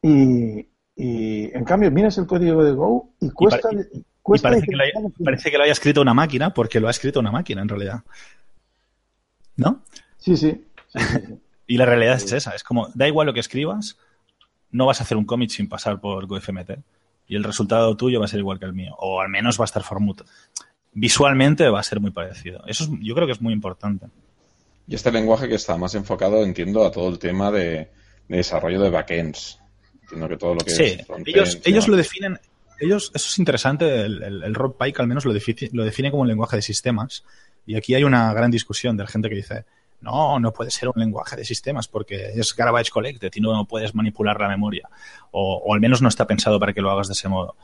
Y, 0.03 0.68
y, 0.96 1.57
en 1.57 1.64
cambio, 1.64 1.90
miras 1.92 2.18
el 2.18 2.26
código 2.26 2.64
de 2.64 2.72
Go 2.72 3.14
y 3.20 3.31
cuesta. 3.31 3.68
Y 3.72 4.05
cuesta 4.22 4.48
parece 4.48 4.66
que, 4.66 4.76
lo 4.76 4.83
haya, 4.83 4.92
diferenciar- 4.92 5.24
parece 5.24 5.50
que 5.50 5.57
lo 5.57 5.62
haya 5.62 5.72
escrito 5.72 6.00
una 6.00 6.14
máquina, 6.14 6.53
porque 6.53 6.81
lo 6.81 6.88
ha 6.88 6.90
escrito 6.90 7.20
una 7.20 7.31
máquina 7.31 7.62
en 7.62 7.68
realidad. 7.68 8.03
¿No? 9.57 9.83
Sí, 10.18 10.37
sí. 10.37 10.64
sí, 10.88 10.98
sí, 10.98 11.18
sí. 11.26 11.40
Y 11.70 11.76
la 11.76 11.87
realidad 11.87 12.16
es 12.16 12.33
esa, 12.33 12.50
es 12.57 12.64
como, 12.64 12.88
da 12.94 13.07
igual 13.07 13.29
lo 13.29 13.33
que 13.33 13.38
escribas, 13.38 13.96
no 14.72 14.87
vas 14.87 15.00
a 15.00 15.05
hacer 15.05 15.16
un 15.16 15.24
commit 15.24 15.50
sin 15.50 15.68
pasar 15.68 16.00
por 16.00 16.26
GoFMT. 16.26 16.81
Y 17.31 17.37
el 17.37 17.45
resultado 17.45 17.97
tuyo 17.97 18.19
va 18.19 18.25
a 18.25 18.29
ser 18.29 18.40
igual 18.40 18.59
que 18.59 18.64
el 18.66 18.73
mío, 18.75 18.95
o 18.99 19.21
al 19.21 19.29
menos 19.29 19.59
va 19.59 19.64
a 19.64 19.66
estar 19.66 19.83
formut. 19.85 20.23
Visualmente 20.93 21.69
va 21.69 21.79
a 21.81 21.85
ser 21.85 22.01
muy 22.01 22.11
parecido. 22.11 22.62
Eso 22.66 22.85
es- 22.85 22.90
yo 23.01 23.14
creo 23.14 23.27
que 23.27 23.33
es 23.33 23.40
muy 23.40 23.53
importante. 23.53 24.07
Y 24.88 24.97
este 24.97 25.12
lenguaje 25.12 25.49
que 25.49 25.55
está 25.55 25.77
más 25.77 25.95
enfocado, 25.95 26.43
entiendo, 26.43 26.85
a 26.85 26.90
todo 26.90 27.09
el 27.09 27.19
tema 27.21 27.51
de, 27.53 27.88
de 28.29 28.37
desarrollo 28.37 28.81
de 28.81 28.90
backends. 28.90 29.61
Entiendo 30.03 30.29
que 30.29 30.37
todo 30.37 30.55
lo 30.55 30.61
que 30.61 30.73
Sí, 30.73 30.83
es 30.83 31.07
ellos, 31.27 31.59
ellos 31.64 31.87
lo 31.87 31.97
definen, 31.97 32.40
ellos, 32.81 33.12
eso 33.14 33.29
es 33.29 33.38
interesante, 33.38 34.01
el, 34.01 34.21
el, 34.25 34.43
el 34.43 34.55
Rob 34.55 34.77
Pike 34.77 35.01
al 35.01 35.07
menos 35.07 35.25
lo 35.25 35.33
define, 35.33 35.69
lo 35.73 35.85
define 35.85 36.11
como 36.11 36.23
un 36.23 36.29
lenguaje 36.29 36.57
de 36.57 36.62
sistemas. 36.62 37.23
Y 37.66 37.77
aquí 37.77 37.95
hay 37.95 38.03
una 38.03 38.33
gran 38.35 38.51
discusión 38.51 38.97
de 38.97 39.05
la 39.05 39.09
gente 39.09 39.29
que 39.29 39.37
dice, 39.37 39.64
no, 40.01 40.41
no 40.41 40.53
puede 40.53 40.71
ser 40.71 40.89
un 40.89 40.95
lenguaje 40.97 41.37
de 41.37 41.45
sistemas 41.45 41.87
porque 41.87 42.33
es 42.35 42.55
garbage 42.57 42.91
collected 42.91 43.31
y 43.35 43.41
no 43.41 43.65
puedes 43.67 43.95
manipular 43.95 44.41
la 44.41 44.49
memoria. 44.49 44.89
O, 45.31 45.75
al 45.75 45.81
menos 45.81 46.01
no 46.01 46.09
está 46.09 46.27
pensado 46.27 46.59
para 46.59 46.73
que 46.73 46.81
lo 46.81 46.91
hagas 46.91 47.09
de 47.09 47.13
ese 47.13 47.29
modo. 47.29 47.57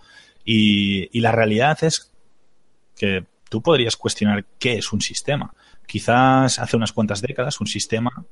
Y, 0.45 1.19
la 1.21 1.33
realidad 1.33 1.83
es 1.83 2.13
que 2.95 3.25
tú 3.49 3.63
podrías 3.63 3.97
cuestionar 3.97 4.45
qué 4.59 4.75
es 4.75 4.93
un 4.93 5.01
sistema. 5.01 5.55
Quizás 5.87 6.59
hace 6.59 6.77
unas 6.77 6.93
cuantas 6.93 7.23
décadas 7.23 7.61
un 7.61 7.67
sistema 7.67 8.25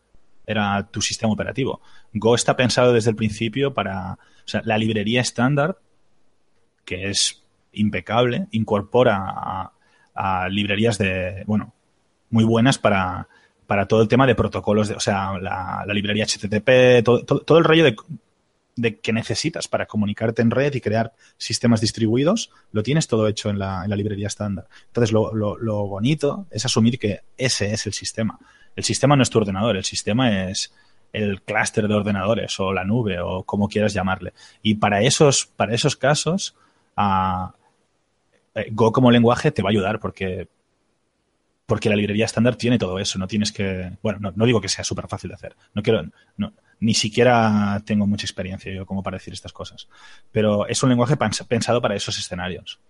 era 0.47 0.87
tu 0.91 1.01
sistema 1.01 1.33
operativo. 1.33 1.81
Go 2.13 2.35
está 2.35 2.57
pensado 2.57 2.93
desde 2.93 3.11
el 3.11 3.17
principio 3.17 3.73
para, 3.73 4.13
o 4.13 4.47
sea, 4.49 4.61
la 4.65 4.77
librería 4.77 5.23
estándar, 5.23 5.79
que 6.85 7.09
es 7.09 7.43
impecable, 7.73 8.47
incorpora 8.51 9.73
a 10.15 10.49
librerías 10.51 10.99
de, 10.99 11.43
bueno, 11.47 11.73
muy 12.29 12.45
buenas 12.45 12.79
para, 12.79 13.29
para 13.67 13.87
todo 13.87 14.03
el 14.03 14.09
tema 14.09 14.27
de 14.27 14.35
protocolos, 14.35 14.89
de, 14.89 14.95
o 14.95 15.01
sea, 15.01 15.39
la, 15.39 15.85
librería 15.89 16.27
HTTP, 16.27 17.05
todo, 17.05 17.59
el 17.59 17.65
rollo 17.65 17.85
de, 18.77 18.97
que 18.99 19.13
necesitas 19.13 19.69
para 19.69 19.87
comunicarte 19.87 20.43
en 20.43 20.51
red 20.51 20.75
y 20.75 20.81
crear 20.81 21.13
sistemas 21.37 21.81
distribuidos, 21.81 22.51
lo 22.73 22.83
tienes 22.83 23.07
todo 23.07 23.29
hecho 23.29 23.51
en 23.51 23.59
la, 23.59 23.87
librería 23.89 24.27
estándar. 24.27 24.67
Entonces, 24.87 25.13
lo, 25.13 25.33
lo, 25.35 25.87
bonito 25.87 26.47
es 26.51 26.65
asumir 26.65 26.99
que 26.99 27.21
ese 27.37 27.73
es 27.73 27.87
el 27.87 27.93
sistema. 27.93 28.39
El 28.77 28.85
sistema 28.85 29.17
no 29.17 29.23
es 29.23 29.31
tu 29.31 29.39
ordenador, 29.39 29.77
el 29.77 29.85
sistema 29.85 30.49
es 30.49 30.73
el 31.13 31.43
clúster 31.43 31.87
de 31.87 31.95
ordenadores 31.95 32.59
o 32.59 32.73
la 32.73 32.85
nube 32.85 33.21
o 33.21 33.45
como 33.45 33.69
quieras 33.69 33.95
llamarle. 33.95 34.33
Y 34.63 34.75
para 34.75 35.01
esos, 35.03 35.47
para 35.47 35.75
esos 35.75 35.95
casos, 35.95 36.57
uh, 36.97 37.53
Go 38.71 38.93
como 38.93 39.11
lenguaje 39.11 39.51
te 39.51 39.63
va 39.63 39.71
a 39.71 39.73
ayudar 39.73 39.99
porque 39.99 40.49
porque 41.67 41.89
la 41.89 41.97
librería 41.97 42.27
estándar 42.27 42.57
tiene 42.57 42.79
todo 42.79 42.99
eso, 42.99 43.19
no 43.19 43.27
tienes 43.27 43.53
que, 43.53 43.93
bueno, 44.03 44.33
no, 44.35 44.47
digo 44.47 44.61
que 44.61 44.69
sea 44.69 44.85
súper 44.85 45.09
fácil 45.09 45.29
de 45.29 45.35
hacer, 45.35 45.57
no 45.75 45.83
quiero, 45.83 46.05
no, 46.37 46.53
ni 46.81 46.95
siquiera 46.95 47.83
tengo 47.85 48.07
mucha 48.07 48.27
experiencia 48.27 48.73
yo 48.73 48.85
como 48.85 49.03
para 49.03 49.17
decir 49.17 49.33
estas 49.33 49.53
cosas, 49.53 49.89
pero 50.31 50.67
es 50.67 50.83
un 50.83 50.91
lenguaje 50.91 51.17
pensado 51.17 51.81
para 51.81 51.97
esos 51.97 52.19
escenarios. 52.19 52.81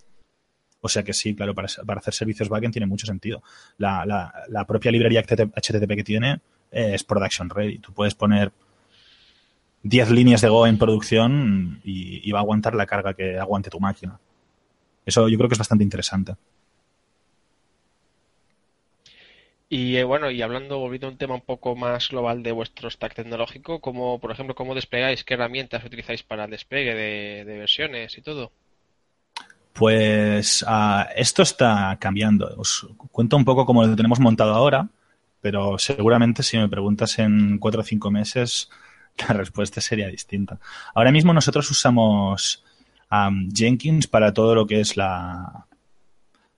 O 0.80 0.88
sea 0.88 1.02
que 1.02 1.14
sí, 1.14 1.34
claro, 1.34 1.54
para, 1.54 1.66
hacer 1.66 2.12
servicios 2.12 2.50
backend 2.50 2.74
tiene 2.74 2.84
mucho 2.84 3.06
sentido. 3.06 3.42
La, 3.78 4.04
la, 4.04 4.34
la, 4.50 4.66
propia 4.66 4.92
librería 4.92 5.22
HTTP 5.22 5.94
que 5.94 6.04
tiene 6.04 6.40
es 6.70 7.02
production 7.04 7.48
ready. 7.48 7.78
Tú 7.78 7.94
puedes 7.94 8.14
poner 8.14 8.52
10 9.82 10.10
líneas 10.10 10.42
de 10.42 10.50
Go 10.50 10.66
en 10.66 10.76
producción 10.76 11.80
y, 11.84 12.28
y 12.28 12.32
va 12.32 12.40
a 12.40 12.42
aguantar 12.42 12.74
la 12.74 12.84
carga 12.84 13.14
que 13.14 13.38
aguante 13.38 13.70
tu 13.70 13.80
máquina. 13.80 14.20
Eso 15.06 15.26
yo 15.26 15.38
creo 15.38 15.48
que 15.48 15.54
es 15.54 15.58
bastante 15.58 15.84
interesante. 15.84 16.34
Y 19.76 19.96
eh, 19.96 20.04
bueno, 20.04 20.30
y 20.30 20.40
hablando, 20.40 20.78
volviendo 20.78 21.08
a 21.08 21.10
un 21.10 21.16
tema 21.16 21.34
un 21.34 21.40
poco 21.40 21.74
más 21.74 22.08
global 22.08 22.44
de 22.44 22.52
vuestro 22.52 22.88
stack 22.88 23.12
tecnológico, 23.12 23.80
como 23.80 24.20
por 24.20 24.30
ejemplo, 24.30 24.54
cómo 24.54 24.72
desplegáis, 24.72 25.24
qué 25.24 25.34
herramientas 25.34 25.84
utilizáis 25.84 26.22
para 26.22 26.44
el 26.44 26.52
despegue 26.52 26.94
de, 26.94 27.58
versiones 27.58 28.16
y 28.16 28.22
todo. 28.22 28.52
Pues 29.72 30.62
uh, 30.62 31.10
esto 31.16 31.42
está 31.42 31.98
cambiando. 32.00 32.54
Os 32.56 32.86
cuento 33.10 33.36
un 33.36 33.44
poco 33.44 33.66
cómo 33.66 33.84
lo 33.84 33.96
tenemos 33.96 34.20
montado 34.20 34.54
ahora, 34.54 34.88
pero 35.40 35.76
seguramente 35.76 36.44
si 36.44 36.56
me 36.56 36.68
preguntas 36.68 37.18
en 37.18 37.58
cuatro 37.58 37.80
o 37.80 37.84
cinco 37.84 38.12
meses, 38.12 38.70
la 39.28 39.34
respuesta 39.34 39.80
sería 39.80 40.06
distinta. 40.06 40.60
Ahora 40.94 41.10
mismo 41.10 41.32
nosotros 41.32 41.68
usamos 41.68 42.62
Jenkins 43.52 44.06
para 44.06 44.32
todo 44.32 44.54
lo 44.54 44.68
que 44.68 44.78
es 44.78 44.96
la 44.96 45.66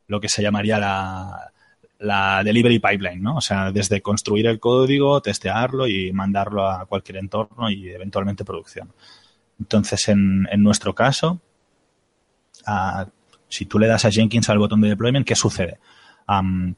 lo 0.06 0.20
que 0.20 0.28
se 0.28 0.42
llamaría 0.42 0.78
la, 0.78 1.52
la 1.98 2.42
delivery 2.44 2.78
pipeline, 2.78 3.22
¿no? 3.22 3.36
O 3.36 3.40
sea, 3.40 3.72
desde 3.72 4.02
construir 4.02 4.46
el 4.46 4.60
código, 4.60 5.20
testearlo 5.22 5.86
y 5.86 6.12
mandarlo 6.12 6.68
a 6.68 6.86
cualquier 6.86 7.18
entorno 7.18 7.70
y 7.70 7.88
eventualmente 7.88 8.44
producción. 8.44 8.92
Entonces, 9.58 10.08
en, 10.08 10.46
en 10.50 10.62
nuestro 10.62 10.94
caso, 10.94 11.40
uh, 12.66 13.08
si 13.48 13.66
tú 13.66 13.78
le 13.78 13.86
das 13.86 14.04
a 14.04 14.10
Jenkins 14.10 14.48
al 14.50 14.58
botón 14.58 14.80
de 14.80 14.88
deployment, 14.88 15.26
¿qué 15.26 15.34
sucede? 15.34 15.78
Um, 16.28 16.74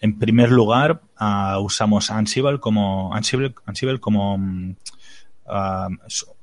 en 0.00 0.18
primer 0.18 0.50
lugar, 0.50 1.00
uh, 1.20 1.58
usamos 1.58 2.10
Ansible 2.10 2.60
como 2.60 3.14
Ansible, 3.14 3.54
Ansible 3.66 3.98
como 3.98 4.38
uh, 5.46 5.94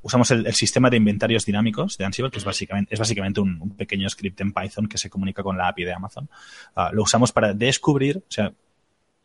usamos 0.02 0.32
el, 0.32 0.54
sistema 0.54 0.90
de 0.90 0.98
inventarios 0.98 1.46
dinámicos 1.46 1.98
de 1.98 2.06
Ansible, 2.06 2.32
que 2.32 2.40
es 2.40 2.46
básicamente, 2.46 2.94
es 2.94 3.00
básicamente 3.00 3.40
un, 3.40 3.76
pequeño 3.76 4.10
script 4.10 4.42
en 4.42 4.54
Python 4.54 4.88
que 4.88 4.98
se 4.98 5.10
comunica 5.10 5.44
con 5.44 5.58
la 5.58 5.68
API 5.68 5.86
de 5.86 5.94
Amazon. 5.94 6.30
Uh, 6.76 6.94
lo 6.94 7.04
usamos 7.04 7.32
para 7.32 7.54
descubrir, 7.54 8.18
o 8.18 8.32
sea, 8.32 8.52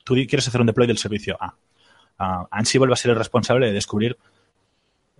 tú 0.04 0.14
quieres 0.14 0.46
hacer 0.48 0.60
un 0.60 0.66
deploy 0.66 0.86
del 0.86 0.98
servicio 0.98 1.36
A. 1.40 1.54
Ansible 2.50 2.88
va 2.88 2.94
a 2.94 2.96
ser 2.96 3.10
el 3.10 3.18
responsable 3.18 3.66
de 3.66 3.72
descubrir 3.72 4.16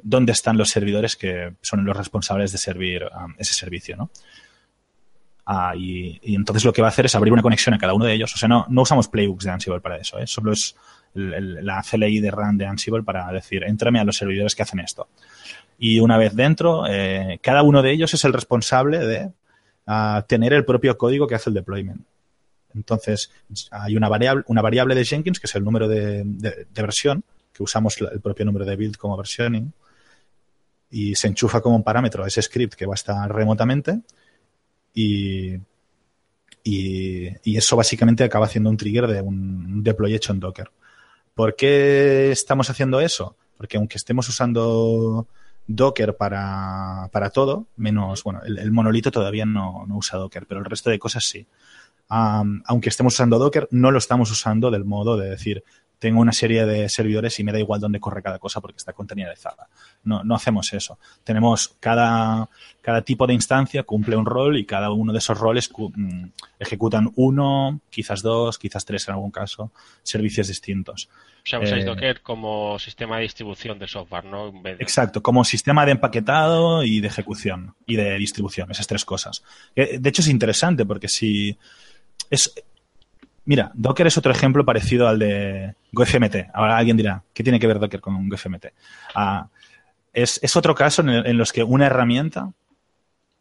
dónde 0.02 0.32
están 0.32 0.56
los 0.56 0.70
servidores 0.70 1.16
que 1.16 1.54
son 1.60 1.84
los 1.84 1.96
responsables 1.96 2.52
de 2.52 2.58
servir 2.58 3.04
um, 3.04 3.34
ese 3.38 3.54
servicio, 3.54 3.96
¿no? 3.96 4.10
Uh, 5.48 5.76
y, 5.76 6.34
entonces 6.34 6.64
lo 6.64 6.72
que 6.72 6.82
va 6.82 6.88
a 6.88 6.90
hacer 6.90 7.06
es 7.06 7.14
abrir 7.14 7.32
una 7.32 7.42
conexión 7.42 7.74
a 7.74 7.78
cada 7.78 7.94
uno 7.94 8.04
de 8.04 8.14
ellos. 8.14 8.34
O 8.34 8.38
sea, 8.38 8.48
no, 8.48 8.66
no 8.68 8.82
usamos 8.82 9.08
playbooks 9.08 9.44
de 9.44 9.50
Ansible 9.50 9.80
para 9.80 9.98
eso, 9.98 10.18
¿eh? 10.18 10.26
solo 10.26 10.52
es 10.52 10.76
la 11.16 11.82
CLI 11.82 12.20
de 12.20 12.30
run 12.30 12.58
de 12.58 12.66
Ansible 12.66 13.02
para 13.02 13.30
decir, 13.32 13.64
entrame 13.64 14.00
a 14.00 14.04
los 14.04 14.16
servidores 14.16 14.54
que 14.54 14.62
hacen 14.62 14.80
esto. 14.80 15.08
Y 15.78 16.00
una 16.00 16.18
vez 16.18 16.34
dentro, 16.34 16.86
eh, 16.88 17.38
cada 17.42 17.62
uno 17.62 17.82
de 17.82 17.92
ellos 17.92 18.14
es 18.14 18.24
el 18.24 18.32
responsable 18.32 18.98
de 18.98 19.32
uh, 19.86 20.22
tener 20.26 20.52
el 20.52 20.64
propio 20.64 20.96
código 20.96 21.26
que 21.26 21.34
hace 21.34 21.50
el 21.50 21.54
deployment. 21.54 22.02
Entonces, 22.74 23.30
hay 23.70 23.96
una 23.96 24.08
variable, 24.08 24.44
una 24.48 24.62
variable 24.62 24.94
de 24.94 25.04
Jenkins, 25.04 25.40
que 25.40 25.46
es 25.46 25.54
el 25.54 25.64
número 25.64 25.88
de 25.88 26.66
versión, 26.74 27.24
que 27.56 27.62
usamos 27.62 27.96
el 28.00 28.20
propio 28.20 28.44
número 28.44 28.66
de 28.66 28.76
build 28.76 28.96
como 28.96 29.16
versioning, 29.16 29.72
y 30.90 31.14
se 31.14 31.28
enchufa 31.28 31.60
como 31.60 31.76
un 31.76 31.82
parámetro 31.82 32.22
a 32.22 32.28
ese 32.28 32.42
script 32.42 32.74
que 32.74 32.86
va 32.86 32.92
a 32.92 32.96
estar 32.96 33.34
remotamente, 33.34 34.00
y, 34.92 35.54
y, 36.62 37.28
y, 37.44 37.56
eso 37.56 37.76
básicamente 37.76 38.24
acaba 38.24 38.46
haciendo 38.46 38.70
un 38.70 38.76
trigger 38.76 39.06
de 39.06 39.20
un 39.20 39.82
deploy 39.82 40.14
hecho 40.14 40.32
en 40.32 40.40
Docker. 40.40 40.70
¿Por 41.36 41.54
qué 41.54 42.32
estamos 42.32 42.70
haciendo 42.70 42.98
eso? 42.98 43.36
Porque 43.58 43.76
aunque 43.76 43.98
estemos 43.98 44.26
usando 44.26 45.26
Docker 45.66 46.16
para, 46.16 47.10
para 47.12 47.28
todo, 47.28 47.66
menos, 47.76 48.24
bueno, 48.24 48.40
el, 48.46 48.72
monolito 48.72 49.10
todavía 49.10 49.44
no, 49.44 49.84
no, 49.86 49.98
usa 49.98 50.18
Docker, 50.18 50.46
pero 50.46 50.60
el 50.60 50.64
resto 50.64 50.88
de 50.88 50.98
cosas 50.98 51.26
sí. 51.26 51.46
Aunque 52.08 52.88
estemos 52.88 53.12
usando 53.12 53.38
Docker, 53.38 53.68
no 53.70 53.90
lo 53.90 53.98
estamos 53.98 54.30
usando 54.30 54.70
del 54.70 54.86
modo 54.86 55.18
de 55.18 55.28
decir, 55.28 55.62
tengo 55.98 56.20
una 56.20 56.32
serie 56.32 56.66
de 56.66 56.88
servidores 56.88 57.38
y 57.40 57.44
me 57.44 57.52
da 57.52 57.58
igual 57.58 57.80
dónde 57.80 58.00
corre 58.00 58.22
cada 58.22 58.38
cosa 58.38 58.60
porque 58.60 58.76
está 58.76 58.92
containerizada. 58.92 59.68
No, 60.04 60.22
no 60.24 60.34
hacemos 60.34 60.72
eso. 60.72 60.98
Tenemos 61.24 61.74
cada, 61.80 62.48
cada 62.82 63.02
tipo 63.02 63.26
de 63.26 63.34
instancia 63.34 63.82
cumple 63.82 64.16
un 64.16 64.26
rol 64.26 64.58
y 64.58 64.66
cada 64.66 64.90
uno 64.90 65.12
de 65.12 65.18
esos 65.18 65.38
roles 65.38 65.70
mm, 65.76 66.24
ejecutan 66.58 67.10
uno, 67.16 67.80
quizás 67.90 68.22
dos, 68.22 68.58
quizás 68.58 68.84
tres 68.84 69.08
en 69.08 69.14
algún 69.14 69.30
caso, 69.30 69.72
servicios 70.02 70.48
distintos. 70.48 71.08
O 71.46 71.48
sea, 71.48 71.60
usáis 71.60 71.84
eh, 71.84 71.86
Docker 71.86 72.22
como 72.22 72.78
sistema 72.78 73.16
de 73.16 73.22
distribución 73.22 73.78
de 73.78 73.86
software, 73.86 74.24
¿no? 74.24 74.50
De... 74.50 74.72
Exacto, 74.72 75.22
como 75.22 75.44
sistema 75.44 75.86
de 75.86 75.92
empaquetado 75.92 76.82
y 76.82 77.00
de 77.00 77.06
ejecución 77.06 77.74
y 77.86 77.96
de 77.96 78.18
distribución, 78.18 78.70
esas 78.70 78.86
tres 78.86 79.04
cosas. 79.04 79.44
De 79.74 80.08
hecho, 80.08 80.22
es 80.22 80.28
interesante 80.28 80.84
porque 80.84 81.08
si 81.08 81.56
es, 82.30 82.52
Mira, 83.46 83.70
Docker 83.74 84.08
es 84.08 84.18
otro 84.18 84.32
ejemplo 84.32 84.64
parecido 84.64 85.06
al 85.06 85.20
de 85.20 85.74
GoFMT. 85.92 86.50
Ahora 86.52 86.76
alguien 86.76 86.96
dirá, 86.96 87.22
¿qué 87.32 87.44
tiene 87.44 87.60
que 87.60 87.68
ver 87.68 87.78
Docker 87.78 88.00
con 88.00 88.28
GoFMT? 88.28 88.66
Ah, 89.14 89.48
es, 90.12 90.56
otro 90.56 90.74
caso 90.74 91.02
en, 91.02 91.10
el, 91.10 91.36
los 91.36 91.52
que 91.52 91.62
una 91.62 91.86
herramienta 91.86 92.52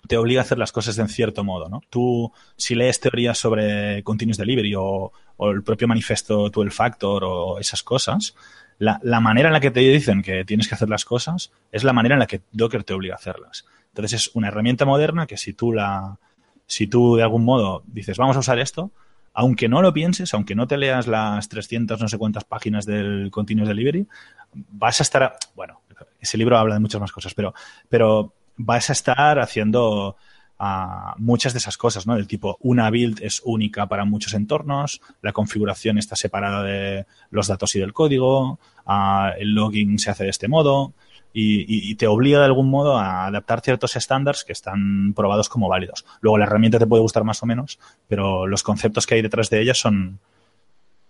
te 0.08 0.18
obliga 0.18 0.42
a 0.42 0.44
hacer 0.44 0.60
las 0.60 0.72
cosas 0.72 0.96
de 0.96 1.02
en 1.02 1.10
cierto 1.10 1.44
modo, 1.44 1.70
¿no? 1.70 1.82
Tú, 1.90 2.32
si 2.56 2.76
lees 2.76 3.00
teorías 3.00 3.40
sobre 3.40 4.04
Continuous 4.04 4.38
Delivery 4.38 4.76
o, 4.76 5.12
o 5.38 5.50
el 5.50 5.64
propio 5.64 5.88
manifiesto 5.88 6.50
12 6.50 6.70
Factor 6.70 7.24
o 7.24 7.58
esas 7.58 7.82
cosas, 7.82 8.36
la, 8.78 9.00
la, 9.02 9.20
manera 9.20 9.50
en 9.50 9.54
la 9.54 9.60
que 9.60 9.72
te 9.72 9.80
dicen 9.80 10.22
que 10.22 10.46
tienes 10.46 10.68
que 10.68 10.76
hacer 10.76 10.90
las 10.90 11.06
cosas 11.06 11.52
es 11.72 11.84
la 11.84 11.94
manera 11.94 12.14
en 12.14 12.20
la 12.20 12.28
que 12.28 12.42
Docker 12.52 12.84
te 12.84 12.94
obliga 12.94 13.16
a 13.16 13.18
hacerlas. 13.18 13.66
Entonces 13.88 14.22
es 14.22 14.36
una 14.36 14.50
herramienta 14.50 14.86
moderna 14.86 15.26
que 15.26 15.38
si 15.38 15.54
tú 15.54 15.72
la, 15.72 16.20
si 16.68 16.86
tú 16.86 17.16
de 17.16 17.24
algún 17.24 17.44
modo 17.44 17.84
dices, 17.88 18.18
vamos 18.18 18.36
a 18.36 18.40
usar 18.40 18.60
esto, 18.60 18.92
aunque 19.36 19.68
no 19.68 19.82
lo 19.82 19.94
pienses, 19.94 20.34
aunque 20.34 20.56
no 20.56 20.66
te 20.66 20.78
leas 20.78 21.08
las 21.08 21.50
300 21.50 22.00
no 22.00 22.08
sé 22.08 22.18
cuántas 22.18 22.46
páginas 22.46 22.86
del 22.86 23.30
Continuous 23.32 23.68
Delivery, 23.68 24.08
vas 24.54 25.02
a 25.02 25.04
estar, 25.04 25.36
bueno, 25.56 25.82
ese 26.20 26.38
libro 26.38 26.58
habla 26.58 26.76
de 26.76 26.80
muchas 26.80 27.02
más 27.02 27.12
cosas, 27.12 27.34
pero, 27.34 27.54
pero 27.90 28.34
vas 28.56 28.90
a 28.90 28.94
estar 28.94 29.40
haciendo 29.40 30.16
uh, 30.58 31.18
muchas 31.18 31.52
de 31.52 31.60
esas 31.60 31.78
cosas, 31.78 32.08
¿no? 32.08 32.16
Del 32.16 32.28
tipo, 32.28 32.58
una 32.62 32.90
build 32.90 33.22
es 33.22 33.42
única 33.44 33.88
para 33.88 34.06
muchos 34.06 34.34
entornos, 34.34 35.02
la 35.22 35.34
configuración 35.34 35.98
está 35.98 36.16
separada 36.16 36.64
de 36.64 37.06
los 37.30 37.48
datos 37.48 37.76
y 37.76 37.80
del 37.80 37.92
código, 37.92 38.58
uh, 38.88 39.38
el 39.38 39.54
logging 39.54 40.00
se 40.00 40.12
hace 40.12 40.24
de 40.24 40.30
este 40.30 40.48
modo, 40.48 40.94
y, 41.38 41.92
y, 41.92 41.96
te 41.96 42.08
obliga 42.08 42.40
de 42.40 42.46
algún 42.46 42.70
modo 42.70 42.98
a 42.98 43.26
adaptar 43.26 43.60
ciertos 43.60 43.98
estándares 43.98 44.46
que 44.46 44.54
están 44.54 45.14
probados 45.14 45.50
como 45.50 45.68
válidos. 45.68 46.06
Luego 46.22 46.38
la 46.38 46.46
herramienta 46.46 46.80
te 46.80 46.88
puede 46.88 47.02
gustar 47.02 47.26
más 47.26 47.44
o 47.44 47.46
menos, 47.46 47.78
pero 48.08 48.48
los 48.48 48.64
conceptos 48.64 49.06
que 49.06 49.16
hay 49.16 49.22
detrás 49.22 49.50
de 49.50 49.62
ella 49.62 49.74
son, 49.74 50.20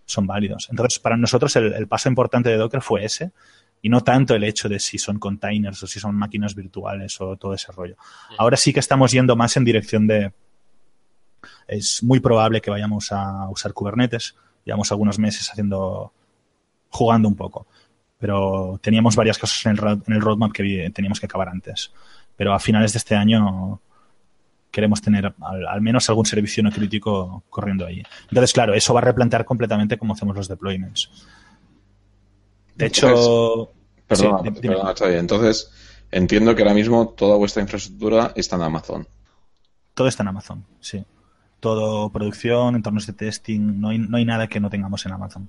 son 0.06 0.26
válidos. 0.26 0.68
Entonces, 0.72 0.98
para 0.98 1.16
nosotros 1.16 1.56
el, 1.58 1.74
el 1.74 1.88
paso 1.88 2.10
importante 2.10 2.50
de 2.50 2.58
Docker 2.58 2.82
fue 2.82 3.06
ese, 3.06 3.34
y 3.84 3.90
no 3.90 4.02
tanto 4.02 4.34
el 4.34 4.44
hecho 4.44 4.68
de 4.68 4.80
si 4.80 4.98
son 4.98 5.20
containers 5.20 5.84
o 5.84 5.86
si 5.86 6.00
son 6.00 6.16
máquinas 6.16 6.56
virtuales 6.56 7.22
o 7.22 7.38
todo 7.38 7.54
ese 7.54 7.72
rollo. 7.72 7.96
Ahora 8.40 8.58
sí 8.58 8.74
que 8.74 8.80
estamos 8.80 9.12
yendo 9.12 9.36
más 9.36 9.56
en 9.58 9.64
dirección 9.64 10.08
de... 10.08 10.34
Es 11.68 12.02
muy 12.02 12.20
probable 12.20 12.62
que 12.62 12.72
vayamos 12.72 13.12
a 13.12 13.48
usar 13.48 13.74
Kubernetes. 13.74 14.36
Llevamos 14.64 14.92
algunos 14.92 15.20
meses 15.20 15.52
haciendo... 15.52 16.12
jugando 16.90 17.28
un 17.28 17.36
poco 17.36 17.68
pero 18.26 18.80
teníamos 18.82 19.16
varias 19.16 19.38
cosas 19.38 19.64
en 19.68 19.74
el, 19.74 20.02
en 20.08 20.14
el 20.14 20.20
roadmap 20.20 20.52
que 20.52 20.90
teníamos 20.92 21.20
que 21.20 21.28
acabar 21.28 21.48
antes. 21.48 21.92
Pero 22.36 22.56
a 22.56 22.60
finales 22.60 22.92
de 22.92 22.98
este 22.98 23.14
año 23.14 23.80
queremos 24.72 25.00
tener 25.00 25.36
al, 25.40 25.68
al, 25.68 25.82
menos 25.82 26.10
algún 26.10 26.26
servicio 26.26 26.64
no 26.64 26.72
crítico 26.72 27.44
corriendo 27.52 27.86
ahí. 27.86 28.02
Entonces, 28.24 28.52
claro, 28.52 28.74
eso 28.74 28.96
va 28.96 29.02
a 29.02 29.04
replantear 29.04 29.46
completamente 29.46 30.00
cómo 30.00 30.16
hacemos 30.16 30.36
los 30.36 30.48
deployments. 30.48 31.12
De 32.74 32.88
hecho... 32.88 33.72
Perdona, 34.08 34.40
sí, 34.44 34.60
perdona 34.60 34.96
Xavi. 34.96 35.16
Entonces, 35.18 35.72
entiendo 36.10 36.56
que 36.56 36.64
ahora 36.64 36.74
mismo 36.74 37.10
toda 37.10 37.38
vuestra 37.38 37.62
infraestructura 37.62 38.34
está 38.36 38.56
en 38.56 38.64
Amazon. 38.64 39.08
Todo 39.94 40.08
está 40.08 40.24
en 40.24 40.30
Amazon, 40.30 40.66
sí. 40.80 41.06
Todo 41.60 42.10
producción, 42.10 42.74
entornos 42.74 43.06
de 43.06 43.14
testing, 43.14 43.80
no 43.80 43.90
hay, 43.90 44.00
no 44.00 44.18
hay 44.18 44.26
nada 44.26 44.48
que 44.48 44.60
no 44.60 44.72
tengamos 44.72 45.06
en 45.06 45.12
Amazon. 45.12 45.48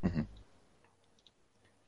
Uh 0.00 0.08
-huh 0.08 0.26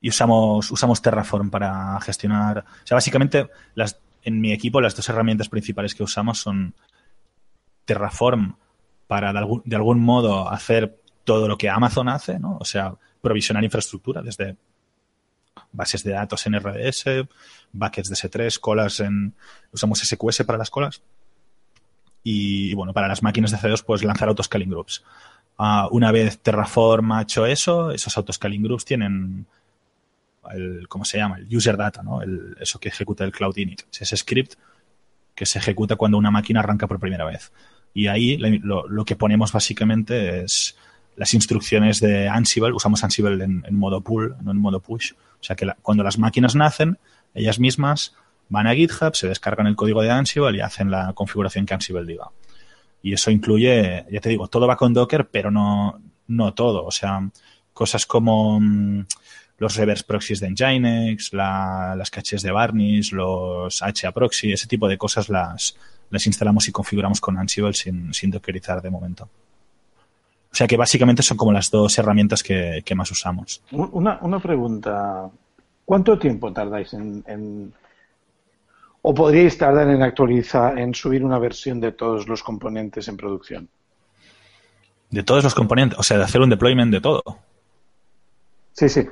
y 0.07 0.09
usamos, 0.09 0.71
usamos 0.71 1.03
Terraform 1.03 1.51
para 1.51 2.01
gestionar. 2.01 2.59
O 2.59 2.87
sea, 2.87 2.95
básicamente, 2.95 3.49
las, 3.75 3.99
en 4.23 4.41
mi 4.41 4.53
equipo, 4.53 4.81
las 4.81 4.95
dos 4.95 5.09
herramientas 5.09 5.49
principales 5.49 5.97
que 5.97 6.05
usamos 6.05 6.39
son 6.39 6.77
Terraform 7.85 8.55
para 9.09 9.33
de 9.33 9.39
algún, 9.41 9.63
de 9.65 9.75
algún 9.75 9.99
modo 9.99 10.49
hacer 10.49 11.01
todo 11.25 11.49
lo 11.49 11.59
que 11.59 11.69
Amazon 11.69 12.09
hace, 12.09 12.39
¿no? 12.39 12.57
O 12.61 12.65
sea, 12.65 12.95
provisionar 13.21 13.65
infraestructura 13.65 14.23
desde 14.23 14.57
bases 15.73 16.05
de 16.05 16.13
datos 16.13 16.47
en 16.47 16.55
RDS, 16.55 17.27
buckets 17.73 18.09
de 18.09 18.15
S3, 18.15 18.61
colas 18.61 19.01
en. 19.01 19.35
Usamos 19.73 19.99
SQS 19.99 20.45
para 20.45 20.57
las 20.57 20.71
colas. 20.71 21.03
Y, 22.23 22.75
bueno, 22.75 22.93
para 22.93 23.09
las 23.09 23.25
máquinas 23.25 23.51
de 23.51 23.59
C2, 23.59 23.83
pues 23.85 24.05
lanzar 24.05 24.29
autoscaling 24.29 24.71
groups. 24.71 25.03
Uh, 25.59 25.89
una 25.91 26.13
vez 26.13 26.39
Terraform 26.39 27.11
ha 27.11 27.23
hecho 27.23 27.45
eso, 27.45 27.91
esos 27.91 28.17
autoscaling 28.17 28.63
groups 28.63 28.85
tienen 28.85 29.49
el, 30.55 30.87
¿cómo 30.89 31.05
se 31.05 31.19
llama? 31.19 31.39
El 31.39 31.55
user 31.55 31.77
data, 31.77 32.03
¿no? 32.03 32.23
El, 32.23 32.57
eso 32.61 32.79
que 32.79 32.89
ejecuta 32.89 33.25
el 33.25 33.33
Cloud 33.33 33.57
Init. 33.57 33.83
Es 33.93 34.03
ese 34.03 34.17
script 34.17 34.55
que 35.35 35.47
se 35.47 35.59
ejecuta 35.59 35.97
cuando 35.97 36.19
una 36.19 36.31
máquina 36.31 36.61
arranca 36.61 36.87
por 36.87 36.99
primera 36.99 37.25
vez. 37.25 37.53
Y 37.95 38.09
ahí 38.09 38.37
lo, 38.37 38.89
lo 38.89 39.05
que 39.05 39.17
ponemos 39.17 39.53
básicamente 39.53 40.43
es 40.43 40.77
las 41.17 41.35
instrucciones 41.35 42.01
de 42.01 42.29
Ansible. 42.29 42.73
Usamos 42.73 43.03
Ansible 43.03 43.43
en, 43.43 43.65
modo 43.71 44.03
pull, 44.03 44.37
no 44.43 44.53
en 44.53 44.59
modo 44.59 44.81
push. 44.81 45.13
O 45.13 45.43
sea 45.43 45.57
que 45.57 45.67
cuando 45.83 46.05
las 46.05 46.19
máquinas 46.19 46.55
nacen, 46.55 46.99
ellas 47.35 47.59
mismas 47.59 48.15
van 48.49 48.67
a 48.67 48.75
GitHub, 48.75 49.15
se 49.15 49.29
descargan 49.29 49.67
el 49.67 49.77
código 49.77 50.03
de 50.03 50.11
Ansible 50.11 50.59
y 50.59 50.61
hacen 50.61 50.91
la 50.91 51.13
configuración 51.15 51.67
que 51.67 51.75
Ansible 51.75 52.05
diga. 52.05 52.31
Y 53.03 53.13
eso 53.13 53.31
incluye, 53.31 54.05
ya 54.11 54.21
te 54.21 54.29
digo, 54.29 54.49
todo 54.49 54.67
va 54.67 54.77
con 54.77 54.93
Docker, 54.93 55.29
pero 55.29 55.51
no, 55.51 56.01
no 56.29 56.55
todo. 56.55 56.85
O 56.85 56.91
sea, 56.91 57.29
cosas 57.73 58.07
como 58.07 58.61
los 59.59 59.77
reverse 59.77 60.05
proxies 60.05 60.41
de 60.41 60.51
Nginx, 60.51 61.33
la, 61.33 61.95
las 61.97 62.11
caches 62.11 62.43
de 62.43 62.53
Varnish, 62.53 63.13
los 63.13 63.83
HA 63.83 64.13
proxy, 64.13 64.53
ese 64.53 64.67
tipo 64.67 64.87
de 64.87 64.99
cosas 64.99 65.29
las, 65.29 65.77
las 66.11 66.27
instalamos 66.27 66.69
y 66.69 66.73
configuramos 66.73 67.21
con 67.21 67.39
Ansible 67.39 67.73
sin, 67.73 68.13
sin 68.13 68.31
dockerizar 68.31 68.83
de 68.83 68.91
momento. 68.91 69.25
O 69.25 70.55
sea 70.57 70.67
que 70.67 70.77
básicamente 70.77 71.23
son 71.23 71.37
como 71.37 71.53
las 71.53 71.71
dos 71.71 71.99
herramientas 71.99 72.43
que, 72.43 72.83
que 72.85 72.95
más 72.95 73.11
usamos. 73.11 73.63
Una, 73.73 74.19
una, 74.23 74.39
pregunta. 74.39 75.29
¿Cuánto 75.85 76.19
tiempo 76.19 76.53
tardáis 76.53 76.93
en, 76.95 77.23
en, 77.27 77.73
o 79.03 79.15
podríais 79.15 79.57
tardar 79.59 79.89
en 79.91 80.03
actualizar, 80.03 80.79
en 80.79 80.95
subir 80.95 81.25
una 81.25 81.39
versión 81.39 81.81
de 81.81 81.93
todos 81.93 82.27
los 82.27 82.43
componentes 82.43 83.09
en 83.09 83.17
producción? 83.17 83.69
De 85.11 85.23
todos 85.23 85.45
los 85.45 85.55
componentes, 85.55 85.99
o 85.99 86.03
sea, 86.03 86.19
de 86.19 86.25
hacer 86.25 86.41
un 86.41 86.51
deployment 86.51 86.93
de 86.93 87.01
todo. 87.01 87.23
Sí, 88.73 88.89
sí 88.89 89.07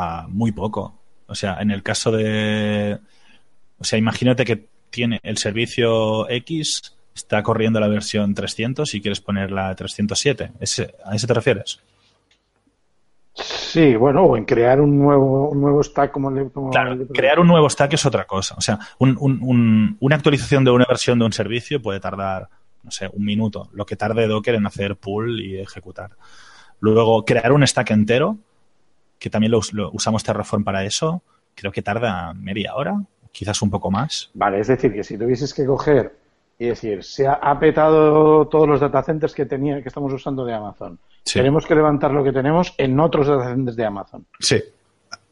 a 0.00 0.28
muy 0.28 0.52
poco. 0.52 1.00
O 1.26 1.34
sea, 1.34 1.58
en 1.60 1.70
el 1.70 1.82
caso 1.82 2.10
de. 2.10 2.98
O 3.78 3.84
sea, 3.84 3.98
imagínate 3.98 4.44
que 4.44 4.66
tiene 4.90 5.20
el 5.22 5.38
servicio 5.38 6.28
X, 6.28 6.96
está 7.14 7.42
corriendo 7.42 7.80
la 7.80 7.88
versión 7.88 8.34
300 8.34 8.94
y 8.94 9.00
quieres 9.00 9.20
poner 9.20 9.50
la 9.50 9.74
307. 9.74 10.52
¿Ese, 10.60 10.94
¿A 11.04 11.14
eso 11.14 11.26
te 11.26 11.34
refieres? 11.34 11.80
Sí, 13.34 13.94
bueno, 13.94 14.24
o 14.24 14.36
en 14.36 14.44
crear 14.44 14.80
un 14.80 14.98
nuevo, 14.98 15.50
un 15.50 15.60
nuevo 15.60 15.82
stack 15.82 16.10
como, 16.10 16.30
le, 16.30 16.50
como 16.50 16.70
claro, 16.70 16.96
le... 16.96 17.06
crear 17.06 17.38
un 17.38 17.46
nuevo 17.46 17.70
stack 17.70 17.92
es 17.94 18.04
otra 18.04 18.26
cosa. 18.26 18.56
O 18.58 18.60
sea, 18.60 18.78
un, 18.98 19.16
un, 19.20 19.38
un, 19.42 19.96
una 20.00 20.16
actualización 20.16 20.64
de 20.64 20.72
una 20.72 20.86
versión 20.88 21.18
de 21.18 21.24
un 21.26 21.32
servicio 21.32 21.80
puede 21.80 22.00
tardar, 22.00 22.48
no 22.82 22.90
sé, 22.90 23.08
un 23.12 23.24
minuto. 23.24 23.68
Lo 23.72 23.86
que 23.86 23.96
tarde 23.96 24.26
Docker 24.26 24.56
en 24.56 24.66
hacer 24.66 24.96
pull 24.96 25.40
y 25.40 25.58
ejecutar. 25.58 26.10
Luego, 26.80 27.24
crear 27.24 27.52
un 27.52 27.64
stack 27.66 27.92
entero 27.92 28.38
que 29.20 29.30
también 29.30 29.52
lo, 29.52 29.60
lo, 29.72 29.92
usamos 29.92 30.24
Terraform 30.24 30.64
para 30.64 30.84
eso, 30.84 31.22
creo 31.54 31.70
que 31.70 31.82
tarda 31.82 32.34
media 32.34 32.74
hora, 32.74 33.00
quizás 33.30 33.62
un 33.62 33.70
poco 33.70 33.90
más. 33.90 34.30
Vale, 34.34 34.58
es 34.58 34.66
decir, 34.66 34.92
que 34.92 35.04
si 35.04 35.16
tuvieses 35.16 35.54
que 35.54 35.64
coger 35.64 36.16
y 36.58 36.66
decir, 36.66 37.04
se 37.04 37.26
ha, 37.26 37.34
ha 37.34 37.60
petado 37.60 38.48
todos 38.48 38.66
los 38.66 38.80
datacenters 38.80 39.34
que 39.34 39.46
tenía, 39.46 39.80
que 39.82 39.88
estamos 39.88 40.12
usando 40.12 40.44
de 40.44 40.54
Amazon. 40.54 40.98
Sí. 41.24 41.38
Tenemos 41.38 41.66
que 41.66 41.74
levantar 41.74 42.10
lo 42.10 42.24
que 42.24 42.32
tenemos 42.32 42.74
en 42.78 42.98
otros 42.98 43.28
datacenters 43.28 43.76
de 43.76 43.84
Amazon. 43.84 44.26
Sí. 44.40 44.62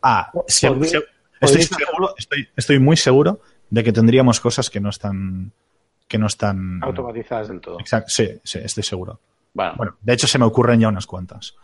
Ah, 0.03 0.31
sí, 0.47 0.67
estoy, 0.67 1.63
seguro, 1.63 2.15
estoy, 2.17 2.49
estoy 2.55 2.79
muy 2.79 2.97
seguro 2.97 3.41
de 3.71 3.83
que 3.83 3.93
tendríamos 3.93 4.39
cosas 4.39 4.71
que 4.71 4.81
no 4.81 4.91
están 4.91 5.53
que 6.07 6.17
no 6.17 6.27
están 6.27 6.83
automatizadas 6.83 7.49
del 7.49 7.61
todo. 7.61 7.79
Exacto, 7.81 8.09
sí, 8.09 8.41
sí, 8.43 8.59
estoy 8.63 8.83
seguro. 8.83 9.21
Bueno. 9.53 9.75
bueno, 9.77 9.97
de 10.01 10.13
hecho 10.13 10.27
se 10.27 10.39
me 10.39 10.45
ocurren 10.45 10.81
ya 10.81 10.89
unas 10.89 11.07
cuantas. 11.07 11.55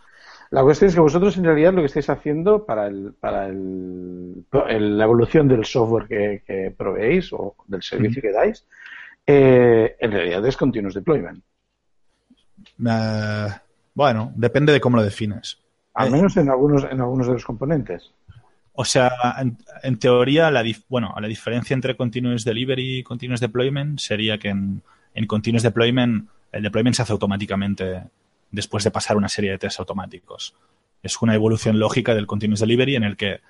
La 0.55 0.63
cuestión 0.63 0.87
es 0.87 0.95
que 0.95 1.01
vosotros 1.01 1.35
en 1.37 1.43
realidad 1.43 1.73
lo 1.73 1.81
que 1.81 1.87
estáis 1.87 2.09
haciendo 2.09 2.65
para 2.65 2.87
el, 2.87 3.13
para 3.19 3.47
el, 3.47 4.45
el- 4.69 4.97
la 4.97 5.03
evolución 5.03 5.49
del 5.49 5.65
software 5.65 6.07
que, 6.07 6.43
que 6.47 6.71
proveéis 6.71 7.33
o 7.33 7.55
del 7.67 7.81
servicio 7.83 8.21
que 8.21 8.31
dais, 8.31 8.65
eh, 9.27 9.97
en 9.99 10.11
realidad 10.11 10.45
es 10.45 10.55
continuous 10.55 10.93
deployment. 10.95 11.43
Eh, 12.87 13.47
bueno, 13.93 14.31
depende 14.35 14.71
de 14.71 14.79
cómo 14.79 14.95
lo 14.97 15.03
defines. 15.03 15.59
Al 15.93 16.07
Eh, 16.07 16.11
menos 16.11 16.37
en 16.37 16.49
algunos, 16.49 16.83
en 16.85 17.01
algunos 17.01 17.27
de 17.27 17.33
los 17.33 17.43
componentes. 17.45 18.11
O 18.73 18.85
sea, 18.85 19.11
en, 19.41 19.57
en 19.83 19.99
teoría, 19.99 20.51
la, 20.51 20.63
dif- 20.63 20.85
bueno, 20.89 21.13
la 21.19 21.27
diferencia 21.27 21.73
entre 21.73 21.97
continuous 21.97 22.45
delivery 22.45 22.99
y 22.99 23.03
continuous 23.03 23.41
deployment 23.41 23.99
sería 23.99 24.37
que 24.37 24.49
en, 24.49 24.81
en 25.13 25.27
continuous 25.27 25.63
deployment 25.63 26.29
el 26.51 26.63
deployment 26.63 26.95
se 26.95 27.01
hace 27.01 27.11
automáticamente 27.13 28.03
después 28.55 28.83
de 28.83 28.91
pasar 28.91 29.17
una 29.17 29.29
serie 29.29 29.51
de 29.51 29.57
tests 29.57 29.79
automáticos. 29.79 30.55
Es 31.03 31.21
una 31.21 31.35
evolución 31.35 31.77
lógica 31.79 32.15
del 32.15 32.25
continuous 32.25 32.61
delivery 32.61 32.95
en 32.95 33.03
el 33.03 33.15
que 33.15 33.41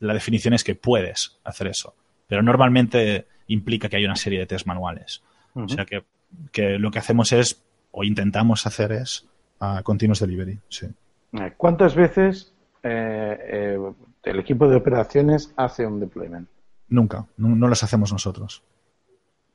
la 0.00 0.14
definición 0.14 0.54
es 0.54 0.64
que 0.64 0.74
puedes 0.74 1.38
hacer 1.44 1.68
eso, 1.68 1.94
pero 2.26 2.42
normalmente 2.42 3.26
implica 3.46 3.88
que 3.88 3.96
hay 3.96 4.04
una 4.04 4.16
serie 4.16 4.40
de 4.40 4.46
tests 4.46 4.66
manuales. 4.66 5.22
O 5.54 5.68
sea 5.68 5.84
que, 5.84 6.04
que 6.52 6.78
lo 6.78 6.90
que 6.90 6.98
hacemos 6.98 7.32
es, 7.32 7.62
o 7.90 8.02
intentamos 8.04 8.66
hacer 8.66 8.92
es, 8.92 9.26
ah, 9.60 9.82
continuous 9.84 10.20
delivery. 10.20 10.58
Sí. 10.68 10.86
Eh, 11.32 11.52
¿Cuántas 11.56 11.94
veces 11.94 12.54
eh, 12.82 13.38
eh, 13.40 13.92
el 14.24 14.38
equipo 14.38 14.68
de 14.68 14.76
operaciones 14.76 15.52
hace 15.56 15.86
un 15.86 16.00
deployment? 16.00 16.48
Nunca, 16.88 17.26
no, 17.36 17.48
no 17.54 17.68
los 17.68 17.82
hacemos 17.82 18.12
nosotros. 18.12 18.62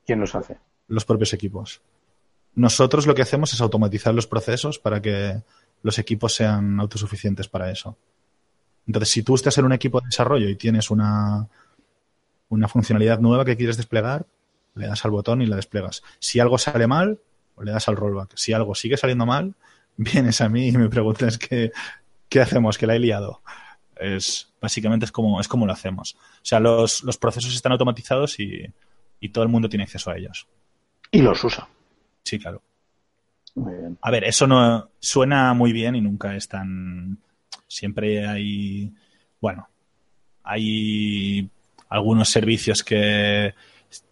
¿Quién 0.06 0.20
los 0.20 0.34
hace? 0.34 0.58
los 0.88 1.04
propios 1.04 1.32
equipos. 1.32 1.80
Nosotros 2.56 3.06
lo 3.06 3.14
que 3.14 3.22
hacemos 3.22 3.52
es 3.52 3.60
automatizar 3.60 4.14
los 4.14 4.26
procesos 4.26 4.78
para 4.78 5.00
que 5.00 5.42
los 5.82 5.98
equipos 5.98 6.34
sean 6.34 6.80
autosuficientes 6.80 7.48
para 7.48 7.70
eso. 7.70 7.96
Entonces, 8.86 9.10
si 9.10 9.22
tú 9.22 9.34
estás 9.34 9.58
en 9.58 9.66
un 9.66 9.72
equipo 9.72 10.00
de 10.00 10.06
desarrollo 10.06 10.48
y 10.48 10.56
tienes 10.56 10.90
una, 10.90 11.46
una 12.48 12.66
funcionalidad 12.66 13.20
nueva 13.20 13.44
que 13.44 13.56
quieres 13.56 13.76
desplegar, 13.76 14.26
le 14.74 14.86
das 14.86 15.04
al 15.04 15.10
botón 15.10 15.42
y 15.42 15.46
la 15.46 15.56
desplegas. 15.56 16.02
Si 16.18 16.40
algo 16.40 16.56
sale 16.56 16.86
mal, 16.86 17.20
le 17.60 17.72
das 17.72 17.88
al 17.88 17.96
rollback. 17.96 18.32
Si 18.36 18.54
algo 18.54 18.74
sigue 18.74 18.96
saliendo 18.96 19.26
mal, 19.26 19.54
vienes 19.96 20.40
a 20.40 20.48
mí 20.48 20.68
y 20.68 20.72
me 20.72 20.88
preguntas 20.88 21.36
qué, 21.38 21.72
qué 22.28 22.40
hacemos, 22.40 22.78
que 22.78 22.86
la 22.86 22.96
he 22.96 22.98
liado. 22.98 23.42
Es, 23.96 24.52
básicamente 24.62 25.04
es 25.04 25.12
como, 25.12 25.40
es 25.40 25.48
como 25.48 25.66
lo 25.66 25.72
hacemos. 25.72 26.14
O 26.14 26.44
sea, 26.44 26.58
los, 26.58 27.02
los 27.02 27.18
procesos 27.18 27.54
están 27.54 27.72
automatizados 27.72 28.40
y, 28.40 28.72
y 29.20 29.28
todo 29.28 29.44
el 29.44 29.50
mundo 29.50 29.68
tiene 29.68 29.84
acceso 29.84 30.10
a 30.10 30.16
ellos. 30.16 30.46
Y 31.10 31.20
los 31.20 31.44
usa. 31.44 31.68
Sí, 32.26 32.40
claro. 32.40 32.60
Muy 33.54 33.72
bien. 33.72 33.98
A 34.02 34.10
ver, 34.10 34.24
eso 34.24 34.48
no 34.48 34.90
suena 34.98 35.54
muy 35.54 35.72
bien 35.72 35.94
y 35.94 36.00
nunca 36.00 36.34
es 36.34 36.48
tan. 36.48 37.18
Siempre 37.68 38.26
hay. 38.26 38.92
Bueno, 39.40 39.68
hay 40.42 41.48
algunos 41.88 42.28
servicios 42.28 42.82
que 42.82 43.54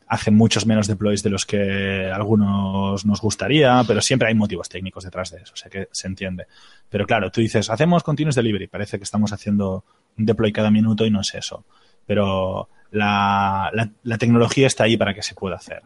hacen 0.06 0.36
muchos 0.36 0.64
menos 0.64 0.86
deploys 0.86 1.24
de 1.24 1.30
los 1.30 1.44
que 1.44 2.08
algunos 2.08 3.04
nos 3.04 3.20
gustaría, 3.20 3.82
pero 3.86 4.00
siempre 4.00 4.28
hay 4.28 4.34
motivos 4.34 4.68
técnicos 4.68 5.02
detrás 5.02 5.32
de 5.32 5.38
eso, 5.38 5.54
o 5.54 5.56
sea 5.56 5.70
que 5.70 5.88
se 5.90 6.06
entiende. 6.06 6.46
Pero 6.88 7.04
claro, 7.04 7.32
tú 7.32 7.40
dices, 7.40 7.68
hacemos 7.68 8.04
continuous 8.04 8.36
delivery, 8.36 8.68
parece 8.68 8.98
que 8.98 9.04
estamos 9.04 9.32
haciendo 9.32 9.84
un 10.16 10.24
deploy 10.24 10.52
cada 10.52 10.70
minuto 10.70 11.04
y 11.04 11.10
no 11.10 11.20
es 11.22 11.34
eso. 11.34 11.64
Pero 12.06 12.68
la, 12.92 13.70
la, 13.72 13.90
la 14.04 14.18
tecnología 14.18 14.68
está 14.68 14.84
ahí 14.84 14.96
para 14.96 15.14
que 15.14 15.22
se 15.22 15.34
pueda 15.34 15.56
hacer. 15.56 15.82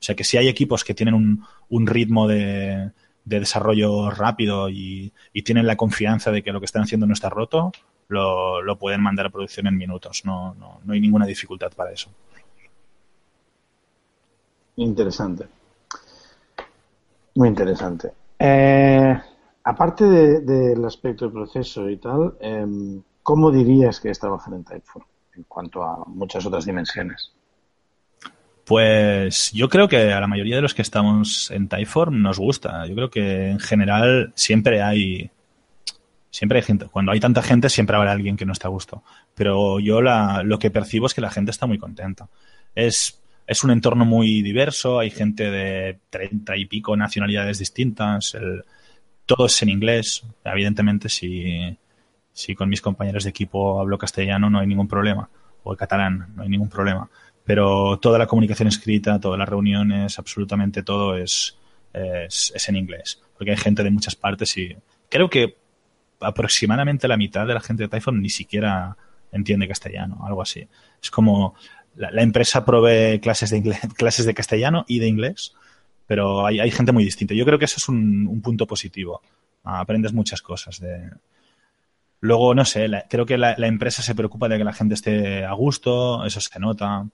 O 0.00 0.02
sea 0.02 0.14
que 0.14 0.24
si 0.24 0.38
hay 0.38 0.48
equipos 0.48 0.82
que 0.82 0.94
tienen 0.94 1.14
un, 1.14 1.44
un 1.68 1.86
ritmo 1.86 2.26
de, 2.26 2.90
de, 3.24 3.40
desarrollo 3.40 4.10
rápido 4.10 4.70
y, 4.70 5.12
y, 5.34 5.42
tienen 5.42 5.66
la 5.66 5.76
confianza 5.76 6.30
de 6.30 6.42
que 6.42 6.52
lo 6.52 6.60
que 6.60 6.64
están 6.64 6.82
haciendo 6.82 7.06
no 7.06 7.12
está 7.12 7.28
roto, 7.28 7.70
lo, 8.08 8.62
lo 8.62 8.76
pueden 8.76 9.02
mandar 9.02 9.26
a 9.26 9.30
producción 9.30 9.66
en 9.66 9.76
minutos. 9.76 10.22
No, 10.24 10.54
no, 10.54 10.80
no 10.84 10.92
hay 10.94 11.00
ninguna 11.00 11.26
dificultad 11.26 11.70
para 11.76 11.92
eso. 11.92 12.10
Interesante. 14.76 15.46
Muy 17.34 17.48
interesante. 17.48 18.12
Eh, 18.38 19.20
aparte 19.64 20.04
del 20.04 20.46
de, 20.46 20.86
aspecto 20.86 21.26
del 21.26 21.34
proceso 21.34 21.88
y 21.90 21.98
tal, 21.98 22.34
eh, 22.40 22.66
¿cómo 23.22 23.50
dirías 23.50 24.00
que 24.00 24.10
es 24.10 24.18
trabajar 24.18 24.54
en 24.54 24.64
Typeform 24.64 25.04
en 25.34 25.42
cuanto 25.44 25.84
a 25.84 26.04
muchas 26.06 26.46
otras 26.46 26.64
dimensiones? 26.64 27.32
Pues 28.70 29.50
yo 29.50 29.68
creo 29.68 29.88
que 29.88 30.12
a 30.12 30.20
la 30.20 30.28
mayoría 30.28 30.54
de 30.54 30.62
los 30.62 30.74
que 30.74 30.82
estamos 30.82 31.50
en 31.50 31.66
Typeform 31.66 32.22
nos 32.22 32.38
gusta. 32.38 32.86
Yo 32.86 32.94
creo 32.94 33.10
que 33.10 33.48
en 33.48 33.58
general 33.58 34.32
siempre 34.36 34.80
hay 34.80 35.28
siempre 36.30 36.60
hay 36.60 36.62
gente. 36.62 36.86
Cuando 36.86 37.10
hay 37.10 37.18
tanta 37.18 37.42
gente 37.42 37.68
siempre 37.68 37.96
habrá 37.96 38.12
alguien 38.12 38.36
que 38.36 38.46
no 38.46 38.52
está 38.52 38.68
a 38.68 38.70
gusto. 38.70 39.02
Pero 39.34 39.80
yo 39.80 40.00
la, 40.00 40.44
lo 40.44 40.60
que 40.60 40.70
percibo 40.70 41.06
es 41.06 41.14
que 41.14 41.20
la 41.20 41.32
gente 41.32 41.50
está 41.50 41.66
muy 41.66 41.78
contenta. 41.78 42.28
Es, 42.72 43.20
es 43.44 43.64
un 43.64 43.72
entorno 43.72 44.04
muy 44.04 44.40
diverso. 44.40 45.00
Hay 45.00 45.10
gente 45.10 45.50
de 45.50 45.98
treinta 46.08 46.56
y 46.56 46.66
pico 46.66 46.96
nacionalidades 46.96 47.58
distintas. 47.58 48.36
El, 48.36 48.62
todo 49.26 49.46
es 49.46 49.62
en 49.62 49.70
inglés. 49.70 50.22
Evidentemente, 50.44 51.08
si, 51.08 51.76
si 52.32 52.54
con 52.54 52.68
mis 52.68 52.82
compañeros 52.82 53.24
de 53.24 53.30
equipo 53.30 53.80
hablo 53.80 53.98
castellano 53.98 54.48
no 54.48 54.60
hay 54.60 54.68
ningún 54.68 54.86
problema. 54.86 55.28
O 55.64 55.72
el 55.72 55.76
catalán, 55.76 56.28
no 56.36 56.44
hay 56.44 56.48
ningún 56.48 56.68
problema 56.68 57.10
pero 57.50 57.98
toda 57.98 58.16
la 58.16 58.28
comunicación 58.28 58.68
escrita, 58.68 59.18
todas 59.18 59.36
las 59.36 59.48
reuniones, 59.48 60.20
absolutamente 60.20 60.84
todo 60.84 61.16
es, 61.16 61.58
es, 61.92 62.68
en 62.68 62.76
inglés, 62.76 63.20
porque 63.36 63.50
hay 63.50 63.56
gente 63.56 63.82
de 63.82 63.90
muchas 63.90 64.14
partes 64.14 64.56
y 64.56 64.76
creo 65.08 65.28
que 65.28 65.56
aproximadamente 66.20 67.08
la 67.08 67.16
mitad 67.16 67.48
de 67.48 67.54
la 67.54 67.60
gente 67.60 67.82
de 67.82 67.88
Typhon 67.88 68.22
ni 68.22 68.28
siquiera 68.30 68.96
entiende 69.32 69.66
castellano, 69.66 70.24
algo 70.24 70.42
así. 70.42 70.68
Es 71.02 71.10
como 71.10 71.56
la, 71.96 72.22
empresa 72.22 72.64
provee 72.64 73.18
clases 73.18 73.50
de, 73.50 73.56
inglés, 73.56 73.80
clases 73.96 74.26
de 74.26 74.34
castellano 74.34 74.84
y 74.86 75.00
de 75.00 75.08
inglés, 75.08 75.52
pero 76.06 76.46
hay, 76.46 76.60
hay 76.60 76.70
gente 76.70 76.92
muy 76.92 77.02
distinta. 77.02 77.34
Yo 77.34 77.44
creo 77.44 77.58
que 77.58 77.64
eso 77.64 77.78
es 77.78 77.88
un, 77.88 78.28
un 78.28 78.40
punto 78.42 78.64
positivo. 78.64 79.22
Aprendes 79.64 80.12
muchas 80.12 80.40
cosas 80.40 80.78
de, 80.78 81.10
Luego, 82.20 82.54
no 82.54 82.66
sé, 82.66 82.86
creo 83.08 83.24
que 83.24 83.38
la, 83.38 83.54
empresa 83.66 84.02
se 84.02 84.14
preocupa 84.14 84.48
de 84.48 84.58
que 84.58 84.64
la 84.64 84.74
gente 84.74 84.94
esté 84.94 85.44
a 85.44 85.52
gusto, 85.54 86.24
eso 86.26 86.40
se 86.40 86.60
nota. 86.60 87.06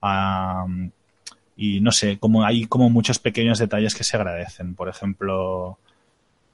Um, 0.00 0.90
y 1.56 1.80
no 1.80 1.90
sé, 1.90 2.18
como 2.18 2.44
hay 2.44 2.66
como 2.66 2.88
muchos 2.88 3.18
pequeños 3.18 3.58
detalles 3.58 3.94
que 3.94 4.04
se 4.04 4.16
agradecen. 4.16 4.74
Por 4.74 4.88
ejemplo, 4.88 5.78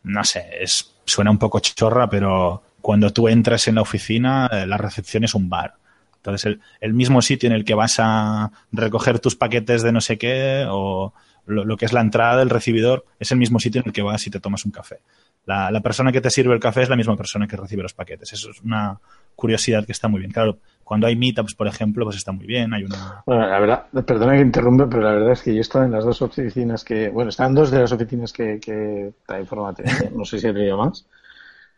no 0.02 0.24
sé, 0.24 0.48
es, 0.60 0.94
suena 1.04 1.30
un 1.30 1.38
poco 1.38 1.60
chorra, 1.60 2.08
pero 2.08 2.62
cuando 2.80 3.10
tú 3.10 3.28
entras 3.28 3.68
en 3.68 3.76
la 3.76 3.82
oficina, 3.82 4.48
la 4.66 4.78
recepción 4.78 5.24
es 5.24 5.34
un 5.34 5.48
bar. 5.48 5.74
Entonces, 6.16 6.46
el, 6.46 6.60
el 6.80 6.94
mismo 6.94 7.20
sitio 7.20 7.48
en 7.48 7.54
el 7.54 7.64
que 7.64 7.74
vas 7.74 7.96
a 7.98 8.50
recoger 8.72 9.18
tus 9.18 9.36
paquetes 9.36 9.82
de 9.82 9.92
no 9.92 10.00
sé 10.00 10.16
qué 10.16 10.64
o 10.68 11.12
lo, 11.46 11.64
lo, 11.64 11.76
que 11.76 11.84
es 11.84 11.92
la 11.92 12.00
entrada 12.00 12.38
del 12.38 12.48
recibidor 12.48 13.04
es 13.18 13.30
el 13.30 13.38
mismo 13.38 13.60
sitio 13.60 13.82
en 13.82 13.88
el 13.88 13.92
que 13.92 14.00
vas 14.00 14.26
y 14.26 14.30
te 14.30 14.40
tomas 14.40 14.64
un 14.64 14.72
café. 14.72 15.00
La, 15.44 15.70
la, 15.70 15.80
persona 15.80 16.12
que 16.12 16.22
te 16.22 16.30
sirve 16.30 16.54
el 16.54 16.60
café 16.60 16.82
es 16.82 16.88
la 16.88 16.96
misma 16.96 17.16
persona 17.16 17.46
que 17.46 17.58
recibe 17.58 17.82
los 17.82 17.92
paquetes. 17.92 18.32
Eso 18.32 18.50
es 18.50 18.62
una 18.62 18.98
curiosidad 19.36 19.84
que 19.84 19.92
está 19.92 20.08
muy 20.08 20.20
bien. 20.20 20.32
Claro, 20.32 20.58
cuando 20.84 21.06
hay 21.06 21.16
meetups, 21.16 21.54
por 21.54 21.66
ejemplo, 21.66 22.04
pues 22.04 22.16
está 22.16 22.32
muy 22.32 22.46
bien. 22.46 22.72
Hay 22.74 22.84
una... 22.84 23.22
Bueno, 23.26 23.48
la 23.48 23.58
verdad, 23.58 23.86
perdona 24.06 24.34
que 24.34 24.42
interrumpa, 24.42 24.88
pero 24.88 25.02
la 25.02 25.12
verdad 25.12 25.32
es 25.32 25.42
que 25.42 25.52
yo 25.52 25.58
he 25.58 25.62
estado 25.62 25.84
en 25.84 25.92
las 25.92 26.04
dos 26.04 26.20
oficinas 26.22 26.84
que, 26.84 27.08
bueno, 27.08 27.30
están 27.30 27.54
dos 27.54 27.70
de 27.70 27.80
las 27.80 27.92
oficinas 27.92 28.32
que, 28.32 28.60
que 28.60 29.12
informativa. 29.40 29.88
No 30.14 30.24
sé 30.24 30.38
si 30.38 30.46
he 30.46 30.52
tenido 30.52 30.76
más. 30.76 31.06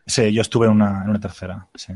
Sí, 0.05 0.31
yo 0.33 0.41
estuve 0.41 0.67
en 0.67 0.73
una, 0.73 1.03
en 1.03 1.09
una 1.09 1.19
tercera, 1.19 1.67
sí. 1.73 1.93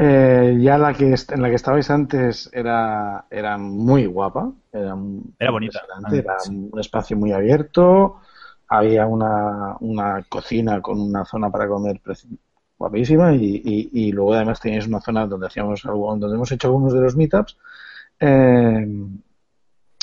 Eh, 0.00 0.56
ya 0.60 0.78
la 0.78 0.94
que 0.94 1.12
en 1.12 1.42
la 1.42 1.48
que 1.48 1.56
estabais 1.56 1.90
antes 1.90 2.48
era, 2.52 3.24
era 3.30 3.58
muy 3.58 4.06
guapa. 4.06 4.52
Era, 4.72 4.96
era 5.38 5.50
bonita. 5.50 5.80
Era 6.12 6.38
sí. 6.38 6.54
un 6.72 6.78
espacio 6.78 7.16
muy 7.16 7.32
abierto. 7.32 8.20
Había 8.68 9.06
una, 9.06 9.76
una 9.80 10.22
cocina 10.28 10.80
con 10.80 11.00
una 11.00 11.24
zona 11.24 11.50
para 11.50 11.66
comer 11.66 12.00
guapísima 12.78 13.34
y, 13.34 13.60
y, 13.64 13.90
y, 13.92 14.12
luego 14.12 14.34
además 14.34 14.60
teníais 14.60 14.86
una 14.86 15.00
zona 15.00 15.26
donde 15.26 15.48
hacíamos 15.48 15.84
algo, 15.84 16.16
donde 16.16 16.36
hemos 16.36 16.52
hecho 16.52 16.68
algunos 16.68 16.92
de 16.92 17.00
los 17.00 17.16
meetups 17.16 17.56
eh, 18.20 18.86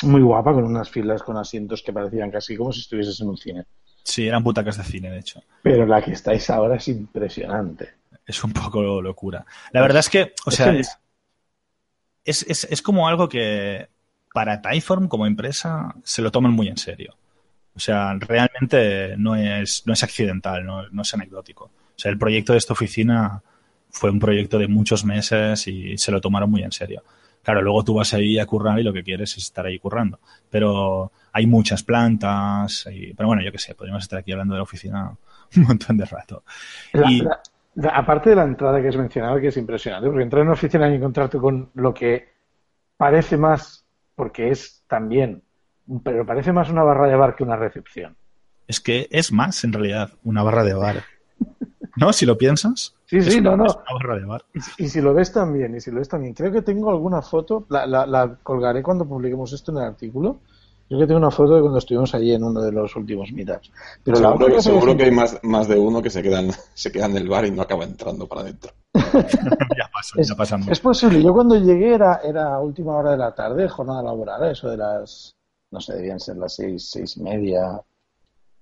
muy 0.03 0.21
guapa 0.21 0.53
con 0.53 0.65
unas 0.65 0.89
filas 0.89 1.23
con 1.23 1.37
asientos 1.37 1.81
que 1.81 1.93
parecían 1.93 2.31
casi 2.31 2.57
como 2.57 2.73
si 2.73 2.81
estuvieses 2.81 3.19
en 3.21 3.29
un 3.29 3.37
cine. 3.37 3.65
Sí, 4.03 4.27
eran 4.27 4.43
butacas 4.43 4.77
de 4.77 4.83
cine, 4.83 5.09
de 5.09 5.19
hecho. 5.19 5.41
Pero 5.63 5.85
la 5.85 6.01
que 6.01 6.11
estáis 6.11 6.49
ahora 6.49 6.75
es 6.75 6.87
impresionante. 6.89 7.93
Es 8.25 8.43
un 8.43 8.51
poco 8.53 9.01
locura. 9.01 9.45
La 9.71 9.81
verdad 9.81 9.99
es 9.99 10.09
que, 10.09 10.33
o 10.45 10.51
sea, 10.51 10.73
es, 10.73 10.97
es, 12.23 12.45
es, 12.47 12.67
es 12.69 12.81
como 12.81 13.07
algo 13.07 13.29
que 13.29 13.87
para 14.33 14.61
Typeform 14.61 15.07
como 15.07 15.25
empresa 15.25 15.95
se 16.03 16.21
lo 16.21 16.31
toman 16.31 16.51
muy 16.51 16.67
en 16.67 16.77
serio. 16.77 17.15
O 17.75 17.79
sea, 17.79 18.13
realmente 18.19 19.15
no 19.17 19.35
es, 19.35 19.83
no 19.85 19.93
es 19.93 20.03
accidental, 20.03 20.65
no, 20.65 20.89
no, 20.89 21.01
es 21.01 21.13
anecdótico. 21.13 21.71
O 21.95 21.99
sea, 21.99 22.11
el 22.11 22.17
proyecto 22.17 22.51
de 22.53 22.57
esta 22.59 22.73
oficina 22.73 23.41
fue 23.89 24.09
un 24.11 24.19
proyecto 24.19 24.57
de 24.59 24.67
muchos 24.67 25.05
meses 25.05 25.67
y 25.67 25.97
se 25.97 26.11
lo 26.11 26.19
tomaron 26.21 26.51
muy 26.51 26.63
en 26.63 26.71
serio. 26.71 27.03
Claro, 27.41 27.61
luego 27.61 27.83
tú 27.83 27.93
vas 27.93 28.13
ahí 28.13 28.39
a 28.39 28.45
currar 28.45 28.79
y 28.79 28.83
lo 28.83 28.91
que 28.91 29.03
quieres 29.03 29.31
es 29.37 29.43
estar 29.43 29.65
ahí 29.65 29.77
currando. 29.79 30.19
Pero 30.49 31.11
hay 31.31 31.45
muchas 31.45 31.83
plantas, 31.83 32.87
y, 32.91 33.13
pero 33.13 33.27
bueno, 33.27 33.43
yo 33.43 33.51
qué 33.51 33.59
sé, 33.59 33.75
podríamos 33.75 34.03
estar 34.03 34.19
aquí 34.19 34.31
hablando 34.31 34.55
de 34.55 34.59
la 34.59 34.63
oficina 34.63 35.15
un 35.55 35.63
montón 35.63 35.95
de 35.97 36.05
rato. 36.05 36.43
La- 36.93 37.11
Y- 37.11 37.21
la- 37.21 37.39
la- 37.75 37.89
aparte 37.91 38.31
de 38.31 38.35
la 38.37 38.43
entrada 38.43 38.81
que 38.81 38.87
has 38.87 38.97
mencionado, 38.97 39.39
que 39.39 39.47
es 39.49 39.57
impresionante, 39.57 40.07
porque 40.07 40.23
entrar 40.23 40.41
en 40.41 40.47
una 40.47 40.53
oficina 40.53 40.89
y 40.89 40.95
encontrarte 40.95 41.37
con 41.37 41.69
lo 41.75 41.93
que 41.93 42.29
parece 42.97 43.37
más, 43.37 43.85
porque 44.15 44.49
es 44.49 44.83
también, 44.87 45.43
pero 46.03 46.25
parece 46.25 46.51
más 46.51 46.69
una 46.69 46.83
barra 46.83 47.07
de 47.07 47.15
bar 47.15 47.35
que 47.35 47.43
una 47.43 47.55
recepción. 47.57 48.15
Es 48.67 48.79
que 48.79 49.07
es 49.11 49.31
más, 49.31 49.63
en 49.63 49.71
realidad, 49.73 50.09
una 50.23 50.41
barra 50.41 50.63
de 50.63 50.73
bar. 50.73 51.03
¿No? 51.97 52.11
Si 52.13 52.25
lo 52.25 52.37
piensas. 52.37 52.93
Sí, 53.05 53.21
sí, 53.21 53.39
no, 53.41 53.55
no. 53.55 53.65
es 53.65 53.75
una 53.75 53.83
barra 53.99 54.15
de 54.19 54.25
bar. 54.25 54.43
Y, 54.53 54.59
si- 54.61 54.83
y 54.83 54.87
si 54.89 55.01
lo 55.01 55.13
ves 55.13 55.31
también, 55.31 55.75
y 55.75 55.81
si 55.81 55.91
lo 55.91 55.99
ves 55.99 56.09
también, 56.09 56.33
creo 56.33 56.51
que 56.51 56.61
tengo 56.61 56.89
alguna 56.89 57.21
foto, 57.21 57.65
la, 57.69 57.85
la, 57.85 58.05
la 58.05 58.35
colgaré 58.43 58.81
cuando 58.83 59.05
publiquemos 59.05 59.53
esto 59.53 59.71
en 59.71 59.77
el 59.77 59.83
artículo. 59.83 60.39
Creo 60.87 60.99
que 60.99 61.07
tengo 61.07 61.17
una 61.19 61.31
foto 61.31 61.55
de 61.55 61.61
cuando 61.61 61.79
estuvimos 61.79 62.13
allí 62.13 62.31
en 62.33 62.43
uno 62.43 62.61
de 62.61 62.71
los 62.71 62.95
últimos 62.95 63.31
meetups. 63.31 63.71
Pero 64.03 64.17
seguro 64.17 64.45
que, 64.47 64.61
seguro 64.61 64.95
hay 64.99 65.09
más, 65.11 65.39
más 65.41 65.67
de 65.67 65.79
uno 65.79 65.99
que 66.01 66.11
se 66.11 66.21
queda, 66.21 66.41
en, 66.41 66.51
se 66.75 66.91
queda 66.91 67.05
en 67.07 67.17
el 67.17 67.27
bar 67.27 67.45
y 67.45 67.51
no 67.51 67.61
acaba 67.63 67.83
entrando 67.85 68.27
para 68.27 68.41
adentro. 68.41 68.71
ya 68.93 69.89
pasa, 69.91 70.13
Es, 70.21 70.27
ya 70.29 70.35
pasa 70.35 70.57
mucho. 70.57 70.71
es 70.71 70.79
posible. 70.79 71.23
Yo 71.23 71.33
cuando 71.33 71.55
llegué 71.55 71.93
era, 71.95 72.21
era 72.23 72.59
última 72.59 72.95
hora 72.97 73.11
de 73.11 73.17
la 73.17 73.33
tarde, 73.33 73.67
jornada 73.67 74.03
laboral, 74.03 74.51
eso 74.51 74.69
de 74.69 74.77
las, 74.77 75.35
no 75.71 75.79
sé, 75.81 75.95
debían 75.95 76.19
ser 76.19 76.37
las 76.37 76.55
seis, 76.55 76.87
seis 76.91 77.17
y 77.17 77.21
media, 77.23 77.81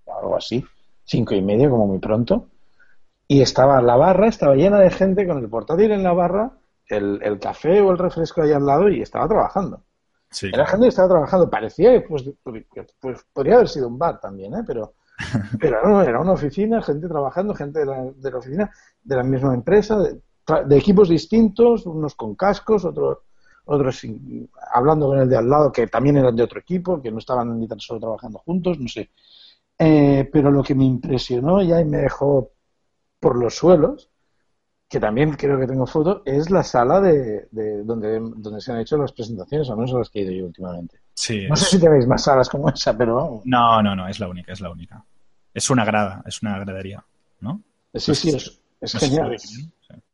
algo 0.08 0.36
así, 0.38 0.64
cinco 1.04 1.34
y 1.36 1.42
media 1.42 1.70
como 1.70 1.88
muy 1.88 2.00
pronto. 2.00 2.48
Y 3.28 3.42
estaba 3.42 3.82
la 3.82 3.96
barra, 3.96 4.28
estaba 4.28 4.56
llena 4.56 4.80
de 4.80 4.90
gente 4.92 5.28
con 5.28 5.40
el 5.40 5.50
portátil 5.50 5.92
en 5.92 6.04
la 6.04 6.14
barra, 6.14 6.52
el, 6.88 7.20
el 7.24 7.40
café 7.40 7.82
o 7.82 7.92
el 7.92 7.98
refresco 7.98 8.42
ahí 8.42 8.52
al 8.52 8.66
lado 8.66 8.90
y 8.90 9.02
estaba 9.02 9.28
trabajando. 9.28 9.84
Sí. 10.32 10.48
Era 10.52 10.66
gente 10.68 10.86
que 10.86 10.90
estaba 10.90 11.10
trabajando. 11.10 11.50
Parecía 11.50 11.94
que 11.94 12.02
pues, 12.08 12.24
pues, 13.00 13.26
podría 13.34 13.56
haber 13.56 13.70
sido 13.70 13.88
un 13.88 13.98
bar 13.98 14.20
también, 14.20 14.54
¿eh? 14.56 14.64
pero, 14.68 14.96
pero 15.60 15.88
no, 15.88 16.02
era 16.02 16.20
una 16.20 16.34
oficina, 16.34 16.82
gente 16.82 17.08
trabajando, 17.08 17.56
gente 17.56 17.80
de 17.80 17.86
la, 17.86 18.04
de 18.16 18.32
la 18.32 18.38
oficina, 18.38 18.72
de 19.04 19.16
la 19.16 19.24
misma 19.24 19.54
empresa, 19.54 20.00
de, 20.00 20.22
de 20.68 20.78
equipos 20.78 21.10
distintos, 21.10 21.86
unos 21.86 22.16
con 22.16 22.36
cascos, 22.36 22.86
otros 22.86 23.20
otros 23.66 23.98
sin- 23.98 24.50
hablando 24.74 25.08
con 25.08 25.20
el 25.20 25.30
de 25.30 25.38
al 25.38 25.50
lado, 25.50 25.72
que 25.72 25.88
también 25.88 26.18
eran 26.18 26.36
de 26.36 26.44
otro 26.44 26.60
equipo, 26.60 27.02
que 27.02 27.12
no 27.12 27.20
estaban 27.20 27.58
ni 27.60 27.68
tan 27.68 27.80
solo 27.80 28.00
trabajando 28.00 28.40
juntos, 28.40 28.78
no 28.80 28.88
sé. 28.90 29.10
Eh, 29.80 30.30
pero 30.32 30.52
lo 30.52 30.64
que 30.64 30.76
me 30.76 30.86
impresionó 30.86 31.62
ya 31.62 31.82
y 31.82 31.86
me 31.86 31.98
dejó 31.98 32.52
por 33.24 33.40
los 33.40 33.56
suelos, 33.56 34.10
que 34.90 35.00
también 35.00 35.32
creo 35.32 35.58
que 35.60 35.66
tengo 35.66 35.88
foto, 35.88 36.22
es 36.26 36.52
la 36.52 36.62
sala 36.64 37.02
de, 37.02 37.48
de 37.52 37.84
donde, 37.84 38.20
donde 38.20 38.62
se 38.62 38.72
han 38.72 38.80
hecho 38.82 38.98
las 38.98 39.12
presentaciones, 39.14 39.68
al 39.70 39.78
menos 39.78 39.94
a 39.96 40.00
las 40.00 40.10
que 40.10 40.20
he 40.20 40.24
ido 40.24 40.34
yo 40.34 40.46
últimamente. 40.46 41.00
Sí, 41.16 41.48
No 41.50 41.56
sé 41.56 41.66
si 41.66 41.80
tenéis 41.80 42.06
más 42.06 42.24
salas 42.24 42.50
como 42.50 42.70
esa, 42.70 42.96
pero 42.96 43.16
vamos. 43.16 43.42
No, 43.46 43.82
no, 43.82 43.96
no, 43.96 44.08
es 44.08 44.20
la 44.20 44.28
única, 44.28 44.52
es 44.52 44.62
la 44.62 44.70
única. 44.70 45.04
Es 45.54 45.70
una 45.72 45.86
grada, 45.86 46.22
es 46.28 46.42
una 46.44 46.60
gradería, 46.60 47.04
¿no? 47.40 47.62
Sí, 47.96 48.14
sí, 48.14 48.30
es, 48.36 48.60
No 48.82 49.00
genial. 49.00 49.40
sí. 49.40 49.70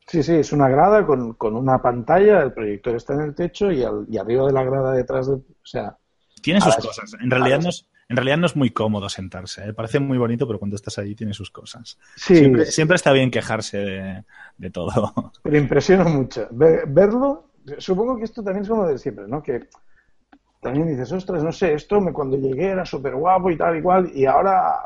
Sí, 0.08 0.24
sí, 0.24 0.34
es 0.36 0.52
una 0.54 0.68
grada 0.70 1.06
con, 1.06 1.34
con 1.34 1.56
una 1.56 1.82
pantalla, 1.82 2.42
el 2.42 2.52
proyector 2.54 2.96
está 2.96 3.14
en 3.14 3.22
el 3.22 3.36
techo 3.36 3.72
y, 3.72 3.84
al- 3.84 4.06
y 4.10 4.18
arriba 4.18 4.46
de 4.48 4.54
la 4.54 4.64
grada 4.64 4.92
detrás 4.94 5.28
de... 5.28 5.34
O 5.36 5.44
sea, 5.64 5.96
Tiene 6.42 6.60
sus 6.62 6.76
cosas. 6.78 7.14
En 7.22 7.30
realidad, 7.30 7.60
no 7.62 7.70
es, 7.70 7.86
en 8.10 8.16
realidad 8.18 8.38
no 8.38 8.48
es 8.48 8.56
muy 8.56 8.72
cómodo 8.72 9.08
sentarse. 9.08 9.70
¿eh? 9.70 9.74
Parece 9.74 10.00
muy 10.00 10.18
bonito, 10.18 10.48
pero 10.48 10.58
cuando 10.60 10.76
estás 10.76 10.98
ahí 10.98 11.14
tiene 11.16 11.34
sus 11.34 11.52
cosas. 11.52 11.98
sí, 12.16 12.36
Siempre, 12.36 12.66
siempre 12.66 12.96
está 12.96 13.14
bien 13.14 13.30
quejarse 13.30 13.78
de, 13.78 14.24
de 14.58 14.70
todo. 14.72 15.14
pero 15.44 15.58
impresiona 15.58 16.04
mucho. 16.06 16.48
Ve- 16.52 16.84
verlo, 16.88 17.52
supongo 17.78 18.18
que 18.18 18.24
esto 18.24 18.44
también 18.44 18.64
es 18.64 18.70
como 18.70 18.88
de 18.88 18.98
siempre, 18.98 19.28
¿no? 19.28 19.44
Que 19.44 19.68
también 20.60 20.88
dices, 20.88 21.12
ostras, 21.12 21.44
no 21.44 21.52
sé, 21.52 21.74
esto 21.74 22.02
me, 22.02 22.12
cuando 22.12 22.36
llegué 22.36 22.70
era 22.72 22.84
súper 22.84 23.16
guapo 23.16 23.52
y 23.52 23.58
tal 23.58 23.78
y 23.78 23.82
cual, 23.82 24.12
y 24.14 24.26
ahora... 24.26 24.80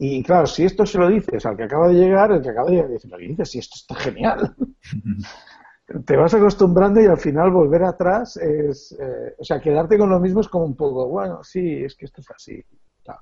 Y 0.00 0.22
claro, 0.22 0.46
si 0.46 0.64
esto 0.64 0.86
se 0.86 0.96
lo 0.96 1.08
dices 1.08 1.44
al 1.44 1.56
que 1.56 1.64
acaba 1.64 1.88
de 1.88 1.94
llegar, 1.94 2.30
el 2.30 2.40
que 2.40 2.50
acaba 2.50 2.70
de 2.70 2.76
llegar 2.76 2.90
dice, 2.90 3.08
¿pero 3.08 3.18
qué 3.18 3.26
dices? 3.26 3.50
Si 3.50 3.58
esto 3.58 3.74
está 3.76 3.96
genial. 3.96 4.54
Te 6.04 6.16
vas 6.16 6.34
acostumbrando 6.34 7.00
y 7.00 7.06
al 7.06 7.18
final 7.18 7.50
volver 7.50 7.82
atrás 7.84 8.36
es... 8.36 8.92
eh, 9.00 9.34
o 9.38 9.44
sea, 9.44 9.60
quedarte 9.60 9.96
con 9.96 10.10
lo 10.10 10.20
mismo 10.20 10.40
es 10.40 10.48
como 10.48 10.66
un 10.66 10.76
poco, 10.76 11.08
bueno, 11.08 11.42
sí, 11.42 11.82
es 11.84 11.94
que 11.96 12.04
esto 12.06 12.20
es 12.20 12.30
así. 12.30 12.62
Claro. 13.02 13.20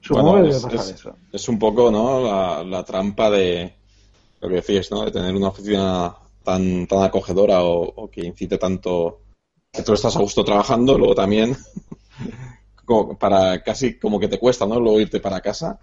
Supongo 0.00 0.30
Bueno, 0.32 0.44
que 0.44 0.50
es, 0.50 0.64
es- 0.64 0.90
eso. 0.90 1.14
es 1.32 1.48
un 1.48 1.58
poco 1.58 1.90
¿no? 1.90 2.20
la, 2.22 2.64
la 2.64 2.84
trampa 2.84 3.30
de 3.30 3.72
lo 4.40 4.48
que 4.48 4.56
decías, 4.56 4.90
¿no? 4.90 5.04
de 5.04 5.12
tener 5.12 5.34
una 5.34 5.48
oficina 5.48 6.14
tan, 6.42 6.86
tan 6.88 7.02
acogedora 7.04 7.62
o, 7.62 7.82
o 7.82 8.10
que 8.10 8.26
incite 8.26 8.58
tanto 8.58 9.20
que 9.72 9.82
tú 9.82 9.92
estás 9.92 10.16
a 10.16 10.20
gusto 10.20 10.44
trabajando, 10.44 10.98
luego 10.98 11.14
también 11.14 11.56
como 12.84 13.16
para 13.16 13.62
casi 13.62 13.98
como 13.98 14.18
que 14.18 14.28
te 14.28 14.38
cuesta, 14.40 14.66
¿no? 14.66 14.80
Luego 14.80 15.00
irte 15.00 15.20
para 15.20 15.40
casa. 15.40 15.78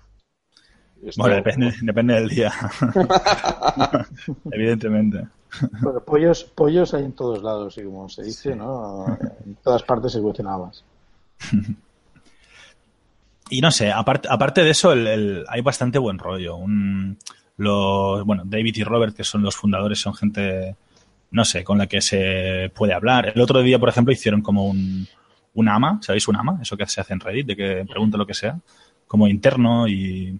Esto- 1.04 1.22
Bueno, 1.22 1.36
depende, 1.38 1.74
depende 1.82 2.14
del 2.16 2.30
día. 2.30 2.52
Evidentemente. 4.52 5.28
Pollos, 6.06 6.43
pollos 6.43 6.93
hay 6.93 7.06
en 7.06 7.14
todos 7.14 7.41
lados, 7.41 7.78
y 7.78 7.84
como 7.84 8.08
se 8.10 8.24
dice, 8.24 8.56
¿no? 8.56 9.06
En 9.45 9.56
todas 9.64 9.82
partes 9.84 10.12
se 10.12 10.22
cuecen 10.22 10.47
habas. 10.47 10.84
Y 13.52 13.62
no 13.62 13.72
sé, 13.72 13.91
aparte, 13.91 14.28
aparte 14.30 14.64
de 14.64 14.70
eso, 14.70 14.91
el- 14.93 15.08
el- 15.08 15.45
hay 15.47 15.62
bastante 15.62 15.97
buen 15.97 16.20
rollo. 16.20 16.56
Un, 16.58 17.18
los, 17.58 18.24
bueno, 18.24 18.43
David 18.45 18.76
y 18.78 18.84
Robert, 18.84 19.16
que 19.16 19.24
son 19.24 19.41
los 19.41 19.56
fundadores, 19.56 20.00
son 20.00 20.14
gente, 20.14 20.76
no 21.32 21.43
sé, 21.43 21.64
con 21.64 21.80
la 21.80 21.88
que 21.88 22.00
se 22.00 22.72
puede 22.76 22.93
hablar. 22.93 23.32
El 23.34 23.41
otro 23.41 23.64
día, 23.64 23.80
por 23.80 23.89
ejemplo, 23.89 24.14
hicieron 24.14 24.41
como 24.43 24.68
un, 24.68 25.08
un 25.56 25.68
AMA, 25.68 25.97
¿sabéis 26.04 26.28
un 26.28 26.36
AMA? 26.36 26.60
Eso 26.62 26.78
que 26.78 26.86
se 26.86 27.02
hace 27.02 27.14
en 27.14 27.20
Reddit, 27.22 27.47
de 27.47 27.56
que 27.56 27.86
pregunta 27.89 28.18
lo 28.20 28.28
que 28.28 28.36
sea, 28.36 28.60
como 29.08 29.28
interno 29.28 29.88
y, 29.88 30.39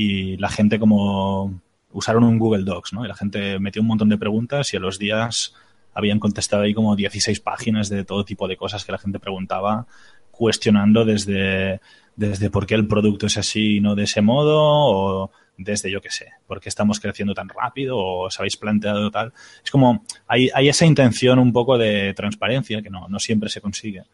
y 0.00 0.36
la 0.36 0.48
gente 0.48 0.78
como 0.78 1.60
usaron 1.90 2.22
un 2.22 2.38
Google 2.38 2.62
Docs, 2.62 2.92
¿no? 2.92 3.04
Y 3.04 3.08
la 3.08 3.16
gente 3.16 3.58
metió 3.58 3.82
un 3.82 3.88
montón 3.88 4.08
de 4.08 4.16
preguntas 4.16 4.72
y 4.72 4.76
a 4.76 4.80
los 4.80 4.96
días 4.96 5.56
habían 5.92 6.20
contestado 6.20 6.62
ahí 6.62 6.72
como 6.72 6.94
16 6.94 7.40
páginas 7.40 7.88
de 7.88 8.04
todo 8.04 8.24
tipo 8.24 8.46
de 8.46 8.56
cosas 8.56 8.84
que 8.84 8.92
la 8.92 8.98
gente 8.98 9.18
preguntaba, 9.18 9.88
cuestionando 10.30 11.04
desde, 11.04 11.80
desde 12.14 12.48
por 12.48 12.64
qué 12.64 12.76
el 12.76 12.86
producto 12.86 13.26
es 13.26 13.38
así 13.38 13.78
y 13.78 13.80
no 13.80 13.96
de 13.96 14.04
ese 14.04 14.22
modo, 14.22 14.60
o 14.62 15.32
desde 15.56 15.90
yo 15.90 16.00
qué 16.00 16.12
sé, 16.12 16.28
por 16.46 16.60
qué 16.60 16.68
estamos 16.68 17.00
creciendo 17.00 17.34
tan 17.34 17.48
rápido, 17.48 17.98
o 17.98 18.26
os 18.26 18.38
habéis 18.38 18.56
planteado 18.56 19.10
tal. 19.10 19.32
Es 19.64 19.72
como, 19.72 20.04
hay, 20.28 20.48
hay 20.54 20.68
esa 20.68 20.86
intención 20.86 21.40
un 21.40 21.52
poco 21.52 21.76
de 21.76 22.14
transparencia, 22.14 22.82
que 22.82 22.90
no, 22.90 23.08
no 23.08 23.18
siempre 23.18 23.48
se 23.48 23.60
consigue, 23.60 24.04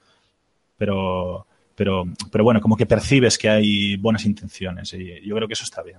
pero, 0.78 1.46
pero, 1.74 2.04
pero 2.32 2.44
bueno, 2.44 2.60
como 2.60 2.76
que 2.76 2.86
percibes 2.86 3.38
que 3.38 3.48
hay 3.48 3.96
buenas 3.96 4.24
intenciones 4.24 4.92
y 4.94 5.20
yo 5.26 5.34
creo 5.36 5.48
que 5.48 5.54
eso 5.54 5.64
está 5.64 5.82
bien. 5.82 5.98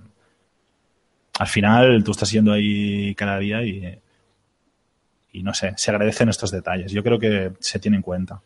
Al 1.39 1.47
final 1.47 2.03
tú 2.03 2.11
estás 2.11 2.31
yendo 2.31 2.51
ahí 2.51 3.13
cada 3.15 3.37
día 3.39 3.63
y, 3.63 3.99
y 5.33 5.43
no 5.43 5.53
sé, 5.53 5.73
se 5.77 5.91
agradecen 5.91 6.29
estos 6.29 6.49
detalles. 6.51 6.91
Yo 6.91 7.03
creo 7.03 7.19
que 7.19 7.51
se 7.59 7.79
tiene 7.79 7.97
en 7.97 8.03
cuenta. 8.03 8.41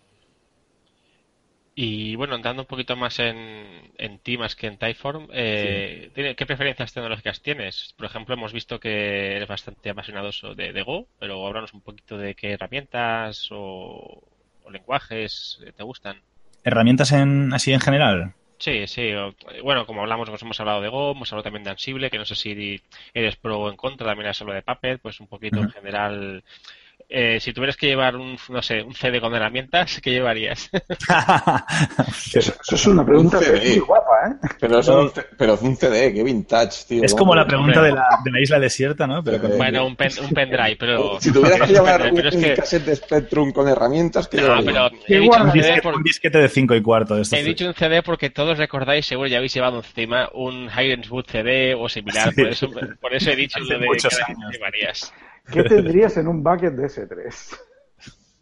Y 1.75 2.15
bueno, 2.15 2.36
entrando 2.36 2.63
un 2.63 2.67
poquito 2.67 2.95
más 2.97 3.19
en, 3.19 3.93
en 3.97 4.19
ti 4.19 4.38
más 4.38 4.55
que 4.55 4.67
en 4.67 4.77
Typeform, 4.77 5.30
eh, 5.32 6.11
¿tiene- 6.13 6.36
¿qué 6.36 6.45
preferencias 6.45 6.93
tecnológicas 6.93 7.41
tienes? 7.41 7.93
Por 7.97 8.05
ejemplo, 8.05 8.36
hemos 8.36 8.51
visto 8.53 8.80
que 8.82 9.36
eres 9.38 9.47
bastante 9.47 9.89
apasionado 9.89 10.30
de, 10.55 10.73
de 10.73 10.82
Go, 10.84 11.07
pero 11.19 11.45
háblanos 11.47 11.73
un 11.73 11.82
poquito 11.82 12.17
de 12.17 12.36
qué 12.36 12.51
herramientas 12.53 13.47
o, 13.51 14.21
o 14.63 14.71
lenguajes 14.71 15.59
te 15.75 15.84
gustan. 15.84 16.21
¿Herramientas 16.64 17.12
en, 17.12 17.53
así 17.53 17.72
en 17.74 17.80
general? 17.80 18.34
Sí, 18.60 18.88
sí. 18.88 19.12
bueno, 19.64 19.86
como 19.86 20.01
hablamos, 20.01 20.30
pues 20.30 20.41
hemos 20.41 20.60
hablado 20.60 20.82
de 20.82 20.89
Go, 20.89 21.12
hemos 21.12 21.32
hablado 21.32 21.43
también 21.43 21.64
de 21.64 21.70
Ansible, 21.70 22.10
que 22.10 22.18
no 22.18 22.26
sé 22.26 22.36
si 22.36 22.82
eres 23.14 23.38
pro 23.38 23.57
o 23.57 23.70
en 23.70 23.78
contra, 23.78 24.07
también 24.07 24.30
has 24.30 24.41
hablado 24.41 24.57
de 24.57 24.64
Puppet, 24.64 25.01
pues 25.01 25.20
un 25.22 25.28
poquito 25.28 25.60
en 25.60 25.72
general. 25.72 26.43
Eh, 27.07 27.39
si 27.39 27.53
tuvieras 27.53 27.77
que 27.77 27.87
llevar 27.87 28.15
un, 28.15 28.37
no 28.49 28.61
sé, 28.61 28.81
un 28.83 28.93
CD 28.93 29.19
con 29.21 29.33
herramientas, 29.33 29.99
¿qué 30.01 30.11
llevarías? 30.11 30.69
Eso, 32.33 32.53
eso 32.61 32.75
es 32.75 32.87
una 32.87 33.05
pregunta 33.05 33.37
Un 33.39 33.43
CD. 33.43 33.69
muy 33.69 33.79
guapa, 33.79 34.11
¿eh? 34.29 34.47
Pero, 34.59 34.79
es 34.79 34.87
un, 34.87 35.09
C- 35.11 35.25
pero 35.37 35.53
es 35.55 35.61
un 35.61 35.75
CD, 35.75 36.13
qué 36.13 36.23
vintage, 36.23 36.85
tío. 36.87 37.03
es 37.03 37.13
¿no? 37.13 37.17
como 37.17 37.35
la 37.35 37.45
pregunta 37.47 37.81
de 37.81 37.91
la, 37.91 38.05
de 38.23 38.31
la 38.31 38.41
isla 38.41 38.59
desierta, 38.59 39.07
¿no? 39.07 39.23
Pero 39.23 39.41
con- 39.41 39.57
bueno, 39.57 39.85
un, 39.85 39.95
pen, 39.95 40.11
un 40.21 40.29
pendrive, 40.29 40.75
pero... 40.79 41.17
Si 41.21 41.31
tuvieras 41.31 41.61
que 41.67 41.73
llevar 41.73 42.01
un, 42.11 42.19
un 42.25 42.41
que... 42.41 42.53
cassette 42.53 42.85
de 42.85 42.95
Spectrum 42.95 43.51
con 43.51 43.67
herramientas, 43.67 44.27
¿qué 44.27 44.37
No, 44.37 44.61
llevarías? 44.61 44.91
pero 45.07 45.15
he 45.15 45.19
dicho 45.19 45.43
un. 45.43 45.51
CD 45.51 45.57
disquete, 45.61 45.81
por- 45.81 45.95
un 45.95 46.03
disquete 46.03 46.37
de 46.39 46.49
5 46.49 46.75
y 46.75 46.81
cuarto. 46.81 47.17
He 47.17 47.43
dicho 47.43 47.67
un 47.67 47.73
CD 47.73 48.03
porque 48.03 48.29
todos 48.29 48.57
recordáis, 48.57 49.05
seguro 49.05 49.27
ya 49.27 49.37
habéis 49.37 49.53
llevado 49.53 49.77
encima 49.77 50.29
un 50.33 50.69
Wood 51.09 51.25
CD 51.27 51.73
o 51.75 51.89
similar, 51.89 52.33
Sí. 52.33 52.41
por, 52.41 52.47
eso, 52.51 52.69
por 53.01 53.13
eso 53.13 53.31
he 53.31 53.35
dicho 53.35 53.59
lo 53.59 53.79
de 53.79 53.87
años. 54.27 54.51
llevarías. 54.51 55.13
¿Qué 55.51 55.63
tendrías 55.63 56.17
en 56.17 56.27
un 56.27 56.43
bucket 56.43 56.73
de 56.73 56.85
S3? 56.87 57.57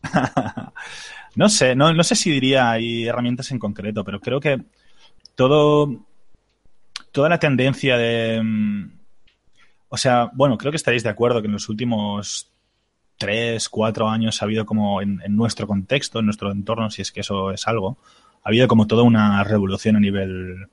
no 1.35 1.49
sé, 1.49 1.75
no, 1.75 1.93
no 1.93 2.03
sé 2.03 2.15
si 2.15 2.31
diría 2.31 2.71
hay 2.71 3.07
herramientas 3.07 3.51
en 3.51 3.59
concreto, 3.59 4.03
pero 4.03 4.19
creo 4.19 4.39
que 4.39 4.61
todo, 5.35 6.05
toda 7.11 7.29
la 7.29 7.39
tendencia 7.39 7.97
de, 7.97 8.41
mm, 8.43 8.91
o 9.89 9.97
sea, 9.97 10.29
bueno, 10.33 10.57
creo 10.57 10.71
que 10.71 10.77
estaréis 10.77 11.03
de 11.03 11.09
acuerdo 11.09 11.41
que 11.41 11.47
en 11.47 11.53
los 11.53 11.69
últimos 11.69 12.51
tres, 13.17 13.69
cuatro 13.69 14.09
años 14.09 14.41
ha 14.41 14.45
habido 14.45 14.65
como 14.65 15.01
en, 15.01 15.19
nuestro 15.29 15.67
contexto, 15.67 16.19
en 16.19 16.25
nuestro 16.25 16.51
entorno, 16.51 16.89
si 16.89 17.01
es 17.01 17.11
que 17.11 17.21
eso 17.21 17.51
es 17.51 17.67
algo, 17.67 17.97
ha 18.43 18.49
habido 18.49 18.67
como 18.67 18.87
toda 18.87 19.03
una 19.03 19.43
revolución 19.43 19.95
a 19.95 19.99
nivel 19.99 20.67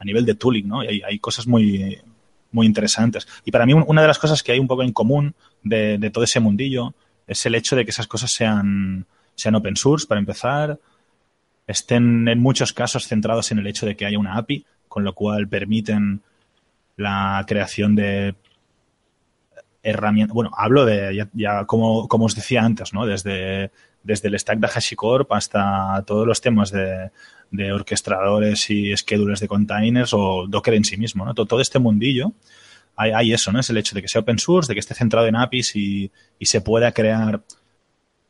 a 0.00 0.04
nivel 0.04 0.24
de 0.24 0.36
tooling, 0.36 0.68
¿no? 0.68 0.84
Y 0.84 0.86
hay, 0.86 1.02
hay 1.02 1.18
cosas 1.18 1.48
muy, 1.48 2.00
muy 2.50 2.66
interesantes. 2.66 3.26
Y 3.44 3.50
para 3.50 3.66
mí 3.66 3.72
una 3.72 4.02
de 4.02 4.08
las 4.08 4.18
cosas 4.18 4.42
que 4.42 4.52
hay 4.52 4.58
un 4.58 4.68
poco 4.68 4.82
en 4.82 4.92
común 4.92 5.34
de, 5.62 6.10
todo 6.12 6.24
ese 6.24 6.40
mundillo 6.40 6.94
es 7.26 7.44
el 7.46 7.54
hecho 7.54 7.76
de 7.76 7.84
que 7.84 7.90
esas 7.90 8.06
cosas 8.06 8.30
sean, 8.30 9.06
sean 9.34 9.54
open 9.54 9.76
source, 9.76 10.06
para 10.06 10.18
empezar, 10.18 10.78
estén 11.66 12.26
en 12.28 12.38
muchos 12.38 12.72
casos 12.72 13.06
centrados 13.06 13.52
en 13.52 13.58
el 13.58 13.66
hecho 13.66 13.86
de 13.86 13.96
que 13.96 14.06
haya 14.06 14.18
una 14.18 14.36
API, 14.38 14.64
con 14.88 15.04
lo 15.04 15.14
cual 15.14 15.48
permiten 15.48 16.22
la 16.96 17.44
creación 17.46 17.94
de 17.94 18.34
herramientas. 19.82 20.34
Bueno, 20.34 20.50
hablo 20.56 20.86
de, 20.86 21.14
ya, 21.14 21.28
ya 21.34 21.66
como, 21.66 22.08
como, 22.08 22.24
os 22.24 22.34
decía 22.34 22.62
antes, 22.62 22.94
¿no? 22.94 23.04
Desde, 23.06 23.70
desde 24.02 24.28
el 24.28 24.38
stack 24.38 24.58
de 24.58 24.68
HashiCorp 24.68 25.32
hasta 25.32 26.02
todos 26.06 26.26
los 26.26 26.40
temas 26.40 26.70
de, 26.70 27.10
de 27.50 27.72
orquestadores 27.72 28.68
y 28.70 28.96
schedulers 28.96 29.40
de 29.40 29.48
containers 29.48 30.12
o 30.12 30.46
Docker 30.48 30.74
en 30.74 30.84
sí 30.84 30.96
mismo, 30.96 31.24
¿no? 31.24 31.34
Todo, 31.34 31.60
este 31.60 31.78
mundillo. 31.78 32.32
Hay, 32.96 33.32
eso, 33.32 33.52
¿no? 33.52 33.60
Es 33.60 33.70
el 33.70 33.76
hecho 33.76 33.94
de 33.94 34.02
que 34.02 34.08
sea 34.08 34.22
open 34.22 34.40
source, 34.40 34.68
de 34.68 34.74
que 34.74 34.80
esté 34.80 34.92
centrado 34.92 35.28
en 35.28 35.36
APIs 35.36 35.76
y, 35.76 36.10
se 36.40 36.60
pueda 36.60 36.90
crear 36.90 37.42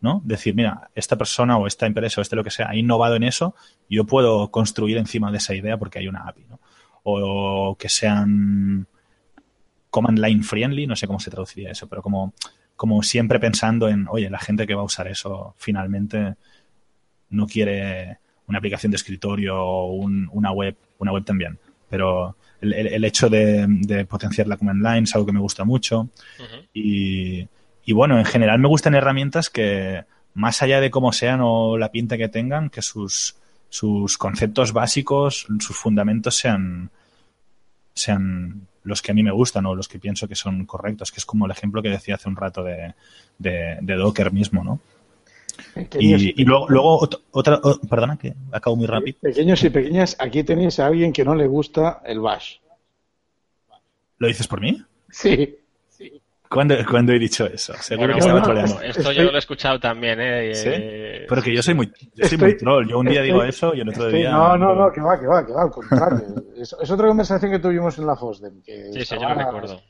¿no? 0.01 0.21
Decir, 0.25 0.55
mira, 0.55 0.91
esta 0.95 1.17
persona 1.17 1.57
o 1.57 1.67
esta 1.67 1.87
empresa 1.87 2.21
o 2.21 2.23
este 2.23 2.37
lo 2.37 2.45
que 2.45 2.51
sea 2.51 2.69
ha 2.69 2.77
innovado 2.77 3.17
en 3.17 3.25
eso, 3.25 3.57
yo 3.89 4.05
puedo 4.05 4.51
construir 4.51 4.99
encima 4.99 5.33
de 5.33 5.39
esa 5.39 5.55
idea 5.55 5.77
porque 5.79 5.99
hay 5.99 6.07
una 6.07 6.29
API, 6.29 6.45
¿no? 6.49 6.61
O 7.03 7.77
que 7.77 7.89
sean 7.89 8.87
command 9.91 10.19
line 10.19 10.45
friendly, 10.45 10.87
no 10.87 10.95
sé 10.95 11.07
cómo 11.07 11.19
se 11.19 11.31
traduciría 11.31 11.71
eso, 11.71 11.89
pero 11.89 12.03
como, 12.03 12.35
como 12.79 13.03
siempre 13.03 13.39
pensando 13.39 13.91
en, 13.91 14.07
oye, 14.09 14.31
la 14.31 14.39
gente 14.39 14.67
que 14.67 14.75
va 14.75 14.81
a 14.81 14.87
usar 14.87 15.09
eso 15.09 15.55
finalmente 15.59 16.37
no 17.29 17.47
quiere 17.47 18.17
una 18.47 18.57
aplicación 18.57 18.91
de 18.91 18.97
escritorio 18.97 19.55
o 19.61 19.93
un, 19.93 20.31
una 20.33 20.51
web, 20.53 20.75
una 20.99 21.13
web 21.13 21.25
también, 21.25 21.59
pero 21.91 22.37
el, 22.63 22.73
el, 22.73 22.87
el 22.87 23.05
hecho 23.05 23.29
de, 23.29 23.67
de, 23.69 24.07
potenciar 24.07 24.47
la 24.47 24.57
command 24.57 24.83
line 24.83 25.03
es 25.03 25.15
algo 25.15 25.27
que 25.27 25.33
me 25.33 25.41
gusta 25.41 25.65
mucho 25.65 26.01
uh 26.01 26.09
-huh. 26.43 26.69
y 26.73 27.47
y 27.89 27.95
bueno, 27.95 28.19
en 28.19 28.27
general 28.27 28.59
me 28.59 28.69
gustan 28.69 28.95
herramientas 28.95 29.49
que, 29.49 30.05
más 30.35 30.61
allá 30.61 30.79
de 30.79 30.91
cómo 30.91 31.11
sean 31.11 31.41
o 31.43 31.79
la 31.79 31.91
pinta 31.91 32.19
que 32.19 32.29
tengan, 32.29 32.69
que 32.69 32.83
sus, 32.83 33.37
sus 33.71 34.19
conceptos 34.19 34.75
básicos, 34.75 35.47
sus 35.59 35.75
fundamentos 35.75 36.37
sean, 36.37 36.91
sean 37.95 38.69
los 38.89 39.03
que 39.03 39.13
a 39.13 39.15
mí 39.15 39.23
me 39.23 39.31
gustan 39.31 39.67
o 39.67 39.75
los 39.75 39.87
que 39.87 39.99
pienso 39.99 40.27
que 40.27 40.35
son 40.35 40.67
correctos, 40.67 41.13
que 41.13 41.19
es 41.19 41.27
como 41.27 41.45
el 41.45 41.53
ejemplo 41.53 41.83
que 41.83 41.91
decía 41.91 42.17
hace 42.17 42.29
un 42.29 42.37
rato 42.37 42.65
de, 42.65 42.95
de, 43.39 43.79
de 43.81 43.95
Docker 43.95 44.33
mismo, 44.33 44.65
¿no? 44.65 44.81
Y, 45.99 46.41
y, 46.41 46.45
luego, 46.45 46.67
luego 46.69 47.09
otra, 47.33 47.61
oh, 47.63 47.79
perdona, 47.89 48.17
que 48.17 48.35
acabo 48.53 48.77
muy 48.77 48.87
rápido. 48.87 49.19
Pequeños 49.21 49.63
y 49.65 49.71
pequeñas, 49.71 50.17
aquí 50.19 50.45
tenéis 50.45 50.79
a 50.79 50.87
alguien 50.87 51.13
que 51.13 51.25
no 51.25 51.35
le 51.35 51.47
gusta 51.47 52.01
el 52.05 52.21
bash. 52.21 52.59
¿Lo 54.19 54.29
dices 54.29 54.47
por 54.47 54.61
mí? 54.61 54.83
Sí. 55.11 55.57
¿Cuándo, 56.51 56.75
¿Cuándo, 56.89 57.13
he 57.13 57.19
dicho 57.19 57.47
eso? 57.47 57.75
Seguro 57.75 58.09
bueno, 58.09 58.15
que 58.15 58.21
estaba 58.21 58.39
no, 58.39 58.45
troleando. 58.45 58.81
Esto 58.81 59.01
estoy, 59.01 59.17
yo 59.17 59.25
lo 59.25 59.35
he 59.35 59.39
escuchado 59.39 59.79
también, 59.79 60.19
¿eh? 60.21 60.55
¿Sí? 60.55 60.71
Pero 61.29 61.43
que 61.43 61.55
yo 61.55 61.63
soy 61.63 61.75
muy, 61.75 61.93
yo 62.15 62.27
soy 62.27 62.39
muy 62.39 62.57
troll. 62.57 62.89
Yo 62.89 62.99
un 62.99 63.07
día 63.07 63.21
estoy, 63.21 63.27
digo 63.27 63.43
eso 63.45 63.75
y 63.75 63.81
el 63.81 63.89
otro 63.89 64.05
estoy, 64.05 64.21
día... 64.21 64.31
No, 64.31 64.57
no, 64.57 64.75
no, 64.75 64.91
que 64.91 65.01
va, 65.01 65.21
que 65.21 65.27
va, 65.27 65.47
que 65.47 65.53
va, 65.53 65.63
al 65.63 65.71
contrario. 65.71 66.27
es, 66.57 66.75
es, 66.81 66.91
otra 66.91 67.07
conversación 67.07 67.51
que 67.51 67.59
tuvimos 67.59 67.99
en 67.99 68.07
la 68.07 68.17
FOSDEM. 68.17 68.63
Que 68.63 68.93
sí, 68.93 69.05
sí, 69.05 69.17
yo 69.21 69.29
lo 69.29 69.35
recuerdo. 69.35 69.81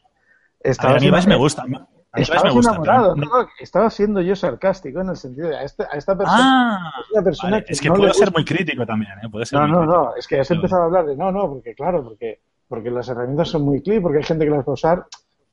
A, 0.78 0.88
a 0.88 0.98
mí 0.98 1.10
más 1.10 1.26
me 1.26 1.36
gusta. 1.36 1.62
A 1.62 1.66
mí 1.66 2.22
Estabas 2.22 2.44
me 2.44 2.50
gusta, 2.52 2.70
enamorado, 2.70 3.14
pero... 3.14 3.26
no, 3.26 3.48
estaba 3.60 3.90
siendo 3.90 4.20
yo 4.22 4.34
sarcástico 4.34 5.00
en 5.00 5.10
el 5.10 5.16
sentido 5.16 5.48
de 5.48 5.58
a, 5.58 5.62
este, 5.62 5.84
a 5.84 5.96
esta 5.96 6.16
persona. 6.16 6.40
Ah, 6.40 6.92
es, 7.00 7.10
una 7.12 7.22
persona 7.22 7.50
vale. 7.52 7.64
que 7.64 7.72
es 7.74 7.80
que 7.80 7.88
no 7.88 7.94
puedo 7.94 8.14
ser 8.14 8.32
muy 8.32 8.44
crítico 8.44 8.86
también, 8.86 9.12
¿eh? 9.22 9.28
Puede 9.30 9.44
ser 9.44 9.60
No, 9.60 9.66
no, 9.66 9.78
crítico. 9.80 9.92
no, 9.92 10.16
es 10.16 10.26
que 10.26 10.40
has 10.40 10.50
empezado 10.50 10.82
a 10.82 10.84
hablar 10.86 11.06
de 11.06 11.16
no, 11.16 11.30
no, 11.30 11.48
porque 11.48 11.74
claro, 11.74 12.02
porque, 12.02 12.40
porque 12.66 12.90
las 12.90 13.08
herramientas 13.08 13.48
son 13.50 13.62
muy 13.62 13.82
clic, 13.82 14.00
porque 14.00 14.18
hay 14.18 14.24
gente 14.24 14.46
que 14.46 14.50
las 14.50 14.60
va 14.60 14.70
a 14.70 14.72
usar 14.72 15.06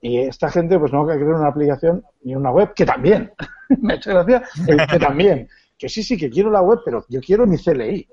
y 0.07 0.19
esta 0.19 0.51
gente 0.51 0.77
pues 0.77 0.93
no 0.93 1.03
va 1.03 1.13
a 1.13 1.17
crear 1.17 1.33
una 1.33 1.47
aplicación 1.47 2.03
ni 2.21 2.35
una 2.35 2.51
web, 2.51 2.75
que 2.75 2.85
también, 2.85 3.31
me 3.81 3.93
ha 3.93 3.95
hecho 3.95 4.11
gracia, 4.11 4.43
que 4.87 4.99
también, 4.99 5.47
que 5.75 5.89
sí, 5.89 6.03
sí, 6.03 6.15
que 6.15 6.29
quiero 6.29 6.51
la 6.51 6.61
web, 6.61 6.81
pero 6.85 7.03
yo 7.09 7.19
quiero 7.21 7.47
mi 7.47 7.57
CLI, 7.57 8.07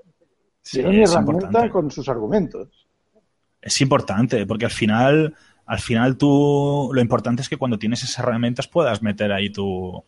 Sí, 0.63 0.79
quiero 0.79 0.89
mi 0.89 1.03
herramienta 1.03 1.45
importante. 1.45 1.71
con 1.71 1.91
sus 1.91 2.09
argumentos. 2.09 2.87
Es 3.61 3.79
importante, 3.83 4.47
porque 4.47 4.65
al 4.65 4.71
final, 4.71 5.35
al 5.67 5.81
final 5.81 6.17
tú, 6.17 6.91
lo 6.95 7.01
importante 7.03 7.43
es 7.43 7.51
que 7.51 7.59
cuando 7.59 7.79
tienes 7.79 8.03
esas 8.03 8.21
herramientas 8.21 8.69
puedas 8.69 9.03
meter 9.03 9.31
ahí 9.31 9.51
tu, 9.51 10.03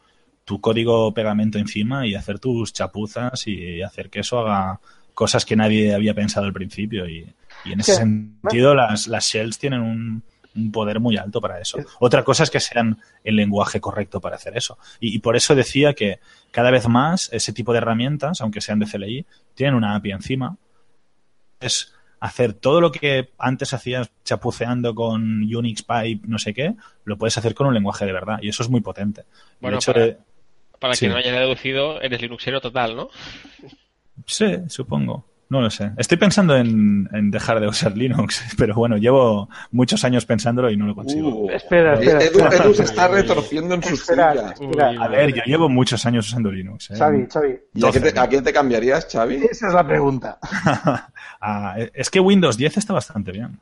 tu 0.47 0.63
código 0.63 1.13
pegamento 1.13 1.59
encima 1.59 2.07
y 2.07 2.15
hacer 2.15 2.39
tus 2.39 2.73
chapuzas 2.73 3.47
y 3.47 3.83
hacer 3.83 4.09
que 4.09 4.21
eso 4.21 4.39
haga 4.39 4.81
cosas 5.13 5.45
que 5.45 5.55
nadie 5.55 5.95
había 5.95 6.15
pensado 6.15 6.47
al 6.47 6.55
principio. 6.55 7.07
Y, 7.07 7.31
y 7.67 7.73
en 7.73 7.81
ese 7.81 7.97
sentido, 7.97 8.75
las, 8.75 9.07
las 9.07 9.27
shells 9.27 9.59
tienen 9.59 9.83
un, 9.83 10.23
un 10.57 10.71
poder 10.73 11.01
muy 11.01 11.17
alto 11.17 11.41
para 11.41 11.61
eso. 11.61 11.79
Otra 12.01 12.23
cosa 12.25 12.45
es 12.45 12.51
que 12.51 12.61
sean 12.61 13.01
el 13.25 13.37
lenguaje 13.37 13.81
correcto 13.81 14.21
para 14.21 14.37
hacer 14.37 14.57
eso. 14.57 14.79
Y, 15.01 15.15
y 15.15 15.19
por 15.19 15.37
eso 15.37 15.55
decía 15.55 15.95
que 15.95 16.21
cada 16.51 16.71
vez 16.71 16.89
más 16.89 17.29
ese 17.33 17.53
tipo 17.53 17.73
de 17.73 17.79
herramientas, 17.79 18.41
aunque 18.41 18.61
sean 18.61 18.79
de 18.79 18.87
CLI, 18.87 19.27
tienen 19.55 19.75
una 19.75 19.95
API 19.97 20.13
encima. 20.13 20.57
Es 21.61 21.93
hacer 22.21 22.55
todo 22.55 22.81
lo 22.81 22.91
que 22.93 23.31
antes 23.39 23.75
hacías 23.75 24.11
chapuceando 24.25 24.95
con 24.95 25.43
Unix, 25.55 25.83
Pipe, 25.83 26.27
no 26.27 26.39
sé 26.39 26.55
qué, 26.55 26.75
lo 27.05 27.19
puedes 27.19 27.37
hacer 27.37 27.55
con 27.55 27.67
un 27.67 27.75
lenguaje 27.75 28.07
de 28.07 28.13
verdad. 28.13 28.39
Y 28.41 28.49
eso 28.49 28.63
es 28.63 28.71
muy 28.71 28.81
potente. 28.81 29.25
Bueno, 29.61 29.77
hecho 29.79 29.93
para, 29.93 30.07
de- 30.07 30.19
para 30.79 30.95
Sí. 30.95 31.01
quien 31.01 31.13
no 31.13 31.19
haya 31.19 31.33
deducido, 31.33 32.01
eres 32.01 32.23
Linuxero 32.23 32.61
total, 32.61 32.97
¿no? 32.97 33.09
Sí, 34.27 34.47
supongo. 34.69 35.27
No 35.55 35.61
lo 35.61 35.71
sé. 35.71 35.93
Estoy 35.97 36.19
pensando 36.19 36.57
en, 36.57 37.09
en 37.13 37.31
dejar 37.31 37.61
de 37.61 37.69
usar 37.69 37.97
Linux, 37.97 38.43
pero 38.59 38.75
bueno, 38.75 38.97
llevo 38.97 39.49
muchos 39.71 40.03
años 40.05 40.27
pensándolo 40.27 40.69
y 40.69 40.77
no 40.77 40.85
lo 40.85 40.97
consigo. 40.97 41.29
Uh, 41.29 41.51
Espera, 41.51 41.95
espera, 41.95 42.25
Edu, 42.25 42.39
espera. 42.41 42.65
Edu 42.65 42.75
se 42.75 42.83
está 42.83 43.07
retorciendo 43.07 43.77
en 43.77 43.83
su 43.85 43.95
Espera, 43.95 44.53
A 45.01 45.07
ver, 45.07 45.33
yo 45.33 45.43
llevo 45.47 45.69
muchos 45.69 46.05
años 46.07 46.27
usando 46.27 46.51
Linux. 46.51 46.91
¿eh? 46.91 46.97
Xavi, 46.99 47.27
Xavi, 47.33 47.57
¿Y 47.75 47.87
a 47.87 47.93
qué, 47.93 48.01
te, 48.01 48.19
a 48.19 48.29
qué 48.29 48.43
te 48.43 48.53
cambiarías, 48.53 49.07
Xavi? 49.09 49.45
esa 49.49 49.69
es 49.69 49.75
la 49.75 49.87
pregunta. 49.87 50.39
Ah, 51.41 51.77
es 51.93 52.09
que 52.11 52.19
Windows 52.21 52.57
10 52.57 52.79
está 52.79 52.95
bastante 52.95 53.31
bien. 53.31 53.61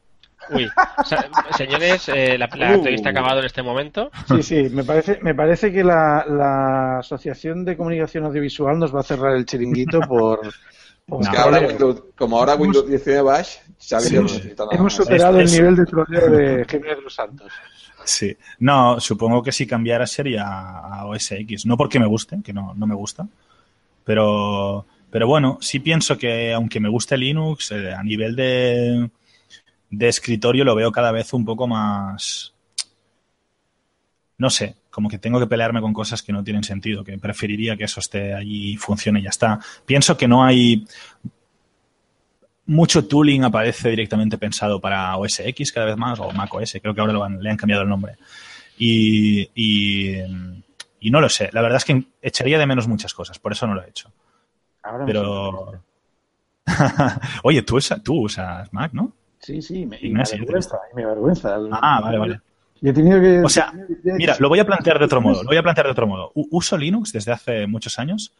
Uy, 0.50 0.66
o 0.98 1.04
sea, 1.04 1.28
señores, 1.58 2.08
eh, 2.08 2.38
la, 2.38 2.48
la 2.54 2.70
Uh. 2.70 2.74
entrevista 2.74 3.08
ha 3.08 3.12
acabado 3.12 3.40
en 3.40 3.46
este 3.46 3.62
momento. 3.62 4.10
Sí, 4.28 4.42
sí, 4.42 4.68
me 4.70 4.84
parece, 4.84 5.18
me 5.20 5.34
parece 5.34 5.72
que 5.72 5.84
la, 5.84 6.24
la 6.28 6.98
Asociación 7.00 7.64
de 7.64 7.76
Comunicación 7.76 8.24
Audiovisual 8.24 8.78
nos 8.78 8.94
va 8.94 9.00
a 9.00 9.02
cerrar 9.02 9.36
el 9.36 9.44
chiringuito 9.44 10.00
por... 10.00 10.40
por 11.06 11.22
Es 11.22 11.28
que 11.28 11.36
No, 11.36 11.42
ahora 11.42 11.58
troleo. 11.58 11.68
Windows- 11.88 12.04
como 12.16 12.38
ahora 12.38 12.54
Windows 12.54 12.86
10 12.86 13.04
tiene 13.04 13.22
Bash, 13.22 13.56
Sí, 13.78 13.96
Hemos 14.70 14.92
superado 14.94 15.40
Es- 15.40 15.42
el 15.42 15.46
es- 15.46 15.52
nivel 15.60 15.76
de 15.76 15.84
troleo 15.86 16.30
de 16.30 16.64
Jiménez 16.70 16.96
de 16.96 17.02
los 17.02 17.14
Santos. 17.14 17.52
Sí. 18.04 18.36
No, 18.60 19.00
supongo 19.00 19.42
que 19.42 19.50
si 19.52 19.66
cambiara 19.66 20.06
sería 20.06 20.44
a 20.46 21.04
OS 21.06 21.32
X. 21.32 21.66
No 21.66 21.76
porque 21.76 21.98
me 21.98 22.06
guste, 22.06 22.38
que 22.44 22.52
no, 22.52 22.74
no 22.74 22.86
me 22.86 22.94
gusta. 22.94 23.26
Pero, 24.04 24.86
pero 25.10 25.26
bueno, 25.26 25.58
sí 25.60 25.80
pienso 25.80 26.16
que 26.16 26.52
aunque 26.52 26.78
me 26.80 26.88
guste 26.88 27.16
Linux, 27.16 27.72
eh, 27.72 27.92
a 27.92 28.02
nivel 28.02 28.34
de, 28.36 29.10
de 29.90 30.08
escritorio 30.08 30.64
lo 30.64 30.74
veo 30.76 30.90
cada 30.92 31.10
vez 31.12 31.32
un 31.32 31.44
poco 31.44 31.66
más... 31.66 32.52
No 34.38 34.48
sé, 34.50 34.74
como 34.92 35.08
que 35.08 35.18
tengo 35.18 35.40
que 35.40 35.48
pelearme 35.48 35.80
con 35.80 35.92
cosas 35.92 36.22
que 36.22 36.32
no 36.32 36.44
tienen 36.44 36.62
sentido, 36.62 37.02
que 37.02 37.18
preferiría 37.18 37.76
que 37.76 37.84
eso 37.84 37.98
esté 37.98 38.32
allí 38.34 38.74
y 38.74 38.76
funcione 38.76 39.18
y 39.18 39.22
ya 39.24 39.30
está. 39.30 39.58
Pienso 39.84 40.16
que 40.16 40.28
no 40.28 40.44
hay 40.44 40.84
mucho 42.66 43.06
tooling 43.06 43.42
aparece 43.44 43.90
directamente 43.90 44.38
pensado 44.38 44.80
para 44.80 45.16
OS 45.16 45.40
X 45.48 45.72
cada 45.72 45.86
vez 45.86 45.96
más, 45.96 46.20
o 46.20 46.30
Mac 46.32 46.54
OS, 46.54 46.78
creo 46.80 46.94
que 46.94 47.00
ahora 47.00 47.12
lo 47.12 47.24
han- 47.24 47.42
le 47.42 47.50
han 47.50 47.56
cambiado 47.56 47.82
el 47.82 47.88
nombre. 47.88 48.14
Y, 48.78 49.48
y, 49.54 50.18
y 51.00 51.10
no 51.10 51.20
lo 51.20 51.28
sé, 51.28 51.50
la 51.52 51.62
verdad 51.62 51.78
es 51.78 51.84
que 51.84 52.04
echaría 52.22 52.58
de 52.58 52.66
menos 52.66 52.86
muchas 52.86 53.14
cosas, 53.14 53.38
por 53.38 53.52
eso 53.52 53.66
no 53.66 53.74
lo 53.74 53.82
he 53.82 53.88
hecho. 53.88 54.10
Ahora 54.82 54.98
me 55.00 55.06
Pero... 55.06 55.82
Oye, 57.42 57.62
tú, 57.62 57.78
tú 58.04 58.20
usas 58.22 58.72
Mac, 58.72 58.92
¿no? 58.92 59.12
Sí, 59.40 59.60
sí, 59.60 59.84
me, 59.86 59.96
y 59.96 60.02
me 60.02 60.08
Ignacio, 60.08 60.36
avergüenza, 60.36 60.78
y 60.92 60.96
me 60.96 61.04
avergüenza. 61.04 61.58
Ah, 61.72 62.00
vale, 62.00 62.18
vale. 62.18 62.40
Yo 62.82 62.90
he 62.90 62.92
tenido 62.92 63.18
que... 63.20 63.40
O 63.40 63.48
sea, 63.48 63.72
Mira, 64.04 64.36
lo 64.40 64.48
voy 64.50 64.58
a 64.58 64.66
plantear 64.66 64.98
de 64.98 65.06
otro 65.06 65.20
modo. 65.22 65.42
Lo 65.42 65.48
voy 65.48 65.56
a 65.56 65.62
plantear 65.62 65.86
de 65.86 65.92
otro 65.92 66.06
modo. 66.06 66.32
Uso 66.34 66.76
Linux 66.76 67.12
desde 67.12 67.32
hace 67.32 67.66
muchos 67.66 67.98
años, 67.98 68.34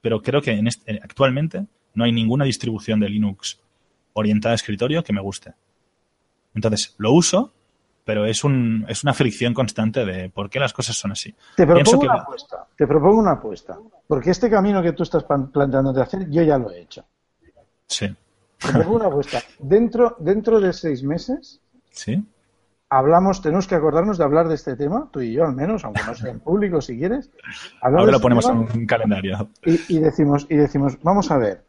pero 0.00 0.22
creo 0.22 0.40
que 0.40 0.52
en 0.52 0.68
este- 0.68 0.98
actualmente 1.02 1.66
no 1.94 2.04
hay 2.04 2.12
ninguna 2.12 2.44
distribución 2.46 3.00
de 3.00 3.08
Linux 3.10 3.60
orientada 4.14 4.52
a 4.52 4.56
escritorio 4.56 5.02
que 5.04 5.12
me 5.12 5.20
guste. 5.20 5.52
Entonces, 6.54 6.94
lo 6.98 7.12
uso, 7.12 7.52
pero 8.04 8.26
es, 8.26 8.44
un, 8.44 8.84
es 8.88 9.02
una 9.02 9.12
fricción 9.12 9.54
constante 9.54 10.04
de 10.04 10.28
por 10.30 10.48
qué 10.50 10.60
las 10.60 10.72
cosas 10.72 10.96
son 10.96 11.10
así. 11.12 11.34
Te 11.56 11.66
propongo 11.66 12.00
que- 12.00 12.06
una 12.06 12.14
apuesta. 12.20 12.66
Te 12.76 12.86
propongo 12.86 13.18
una 13.20 13.32
apuesta. 13.32 13.78
Porque 14.06 14.30
este 14.30 14.48
camino 14.48 14.82
que 14.82 14.92
tú 14.92 15.02
estás 15.02 15.24
plan- 15.24 15.50
planteándote 15.50 16.00
hacer, 16.00 16.30
yo 16.30 16.42
ya 16.42 16.58
lo 16.58 16.70
he 16.70 16.80
hecho. 16.82 17.04
Sí. 17.88 18.06
Te 18.58 18.72
propongo 18.72 18.96
una 18.96 19.06
apuesta. 19.06 19.42
Dentro, 19.58 20.16
dentro 20.20 20.60
de 20.60 20.72
seis 20.72 21.02
meses, 21.02 21.60
¿Sí? 21.90 22.22
Hablamos, 22.98 23.42
tenemos 23.42 23.66
que 23.66 23.74
acordarnos 23.74 24.18
de 24.18 24.24
hablar 24.24 24.48
de 24.48 24.54
este 24.54 24.76
tema, 24.76 25.08
tú 25.12 25.20
y 25.20 25.32
yo 25.32 25.44
al 25.44 25.54
menos, 25.54 25.84
aunque 25.84 26.02
no 26.06 26.14
sea 26.14 26.30
en 26.30 26.40
público 26.40 26.80
si 26.80 26.98
quieres. 26.98 27.30
Ahora 27.80 28.02
lo 28.04 28.10
este 28.10 28.22
ponemos 28.22 28.48
en 28.48 28.56
un 28.58 28.86
calendario. 28.86 29.48
y, 29.64 29.96
y 29.96 29.98
decimos, 30.00 30.46
y 30.48 30.56
decimos, 30.56 30.98
vamos 31.02 31.30
a 31.30 31.38
ver. 31.38 31.64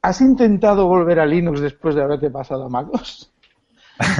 ¿has 0.00 0.20
intentado 0.20 0.86
volver 0.86 1.20
a 1.20 1.26
Linux 1.26 1.60
después 1.60 1.94
de 1.94 2.02
haberte 2.02 2.30
pasado 2.30 2.64
a 2.64 2.68
MacOS? 2.68 3.32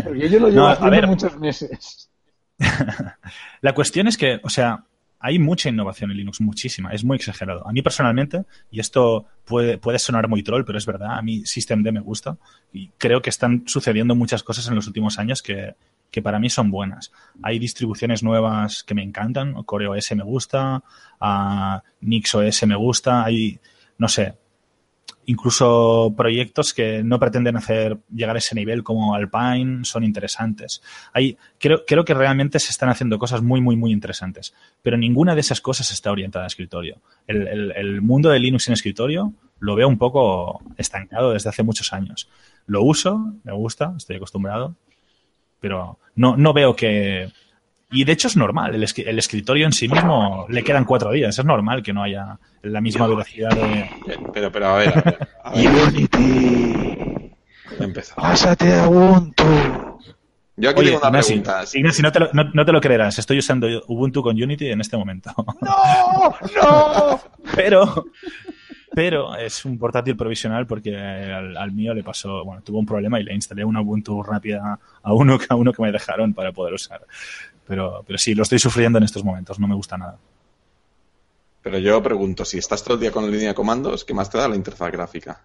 Porque 0.05 0.29
yo 0.29 0.41
lo 0.41 0.49
llevo 0.49 0.61
No, 0.63 0.67
a 0.67 0.73
haciendo 0.73 0.91
ver. 0.97 1.07
muchos 1.07 1.39
meses. 1.39 2.11
La 3.61 3.73
cuestión 3.75 4.09
es 4.09 4.17
que, 4.19 4.41
o 4.43 4.49
sea, 4.51 4.85
hay 5.21 5.39
mucha 5.39 5.69
innovación 5.69 6.11
en 6.11 6.17
Linux, 6.17 6.41
muchísima, 6.41 6.93
es 6.93 7.05
muy 7.05 7.17
exagerado. 7.17 7.67
A 7.67 7.73
mí 7.73 7.83
personalmente, 7.83 8.45
y 8.71 8.81
esto 8.81 9.27
puede, 9.45 9.79
puede 9.79 9.99
sonar 9.99 10.29
muy 10.29 10.43
troll, 10.43 10.65
pero 10.65 10.79
es 10.79 10.87
verdad, 10.87 11.19
a 11.19 11.23
mí 11.23 11.45
Systemd 11.45 11.91
me 11.91 12.01
gusta 12.01 12.37
y 12.73 12.89
creo 12.99 13.21
que 13.21 13.31
están 13.31 13.65
sucediendo 13.67 14.15
muchas 14.15 14.43
cosas 14.43 14.69
en 14.69 14.75
los 14.75 14.87
últimos 14.87 15.19
años 15.19 15.43
que, 15.43 15.75
que 16.11 16.23
para 16.23 16.39
mí 16.39 16.51
son 16.51 16.71
buenas. 16.71 17.13
Hay 17.43 17.59
distribuciones 17.59 18.23
nuevas 18.23 18.85
que 18.85 18.95
me 18.95 19.03
encantan, 19.03 19.63
CoreOS 19.65 20.13
me 20.13 20.25
gusta, 20.25 20.83
a 21.21 21.83
NixOS 22.01 22.67
me 22.67 22.77
gusta, 22.77 23.25
hay, 23.25 23.59
no 23.99 24.09
sé, 24.09 24.35
incluso 25.27 26.15
proyectos 26.17 26.73
que 26.73 27.03
no 27.03 27.19
pretenden 27.19 27.57
hacer 27.57 27.99
llegar 28.15 28.37
a 28.37 28.39
ese 28.39 28.55
nivel 28.55 28.83
como 28.83 29.15
Alpine 29.15 29.85
son 29.85 30.05
interesantes. 30.05 30.83
Creo, 31.59 31.85
creo 31.87 32.05
que 32.05 32.15
realmente 32.15 32.59
se 32.59 32.71
están 32.71 32.89
haciendo 32.89 33.19
cosas 33.19 33.43
muy, 33.43 33.61
muy, 33.61 33.77
muy 33.77 33.93
interesantes, 33.93 34.55
pero 34.83 34.97
ninguna 34.97 35.35
de 35.35 35.41
esas 35.41 35.61
cosas 35.61 35.91
está 35.93 36.11
orientada 36.11 36.45
a 36.45 36.49
escritorio. 36.49 37.01
El, 37.27 37.47
el- 37.49 37.73
el 37.77 38.01
mundo 38.03 38.31
de 38.31 38.39
Linux 38.39 38.69
en 38.69 38.75
escritorio 38.75 39.33
lo 39.61 39.75
veo 39.75 39.89
un 39.89 39.99
poco 39.99 40.63
estancado 40.77 41.33
desde 41.33 41.51
hace 41.51 41.63
muchos 41.63 41.93
años. 41.93 42.29
Lo 42.67 42.83
uso, 42.83 43.35
me 43.45 43.53
gusta, 43.53 43.93
estoy 43.97 44.17
acostumbrado, 44.17 44.77
pero 45.61 45.99
no, 46.15 46.37
no 46.37 46.53
veo 46.53 46.75
que... 46.77 47.31
Y 47.91 48.05
de 48.05 48.13
hecho 48.13 48.29
es 48.29 48.37
normal, 48.37 48.75
el, 48.75 48.83
escri- 48.83 49.05
el 49.07 49.19
escritorio 49.19 49.65
en 49.65 49.73
sí 49.73 49.89
mismo 49.89 50.45
le 50.51 50.63
quedan 50.63 50.85
cuatro 50.85 51.11
días, 51.11 51.39
es 51.39 51.45
normal 51.45 51.83
que 51.83 51.93
no 51.95 52.03
haya 52.03 52.39
la 52.63 52.81
misma 52.83 53.07
velocidad 53.07 53.49
de... 53.51 53.89
Pero, 54.35 54.53
pero 54.53 54.67
a 54.67 54.77
ver, 54.77 54.89
a 54.89 55.01
ver, 55.01 55.29
a 55.45 55.51
ver, 55.55 55.69
Unity, 55.89 57.33
he 57.81 57.85
empezado. 57.85 58.21
pásate 58.21 58.75
a 58.75 58.89
Ubuntu. 58.89 59.45
Yo 60.57 60.71
aquí 60.71 60.81
Oye, 60.81 60.89
tengo 60.91 60.99
una 61.01 61.09
Ignasi, 61.09 61.29
pregunta. 61.41 61.65
Ignasi, 61.73 62.03
no 62.03 62.13
te, 62.13 62.21
lo, 62.21 62.29
no, 62.35 62.45
no 62.53 62.65
te 62.67 62.73
lo 62.73 62.81
creerás, 62.81 63.19
estoy 63.19 63.39
usando 63.39 63.67
Ubuntu 63.87 64.23
con 64.23 64.41
Unity 64.43 64.67
en 64.71 64.81
este 64.83 64.97
momento. 64.99 65.33
¡No! 65.63 66.35
¡No! 66.63 67.21
pero, 67.55 68.05
pero 68.93 69.37
es 69.37 69.65
un 69.65 69.79
portátil 69.79 70.17
provisional 70.17 70.67
porque 70.67 70.97
al, 70.97 71.57
al 71.57 71.73
mío 71.73 71.95
le 71.95 72.03
pasó, 72.03 72.45
bueno, 72.45 72.61
tuvo 72.63 72.81
un 72.81 72.87
problema 72.87 73.21
y 73.21 73.25
le 73.25 73.35
instalé 73.35 73.65
una 73.65 73.81
Ubuntu 73.81 74.23
rápida 74.23 74.79
a 75.03 75.13
uno, 75.15 75.39
a 75.49 75.55
uno 75.55 75.73
que 75.73 75.81
me 75.83 75.93
dejaron 75.93 76.35
para 76.35 76.51
poder 76.53 76.75
usar. 76.75 77.01
Pero, 77.69 78.03
pero 78.07 78.19
sí, 78.19 78.35
lo 78.35 78.43
estoy 78.43 78.59
sufriendo 78.59 78.99
en 78.99 79.05
estos 79.05 79.23
momentos, 79.23 79.61
no 79.61 79.69
me 79.69 79.75
gusta 79.75 79.99
nada. 79.99 80.19
Pero 81.63 81.79
yo 81.79 82.03
pregunto, 82.03 82.47
si 82.47 82.57
estás 82.57 82.83
todo 82.83 82.95
el 82.95 83.01
día 83.01 83.13
con 83.13 83.25
la 83.25 83.31
línea 83.31 83.49
de 83.49 83.55
comandos, 83.55 84.05
¿qué 84.05 84.15
más 84.15 84.31
te 84.31 84.39
da 84.39 84.49
la 84.49 84.57
interfaz 84.57 84.91
gráfica? 84.91 85.43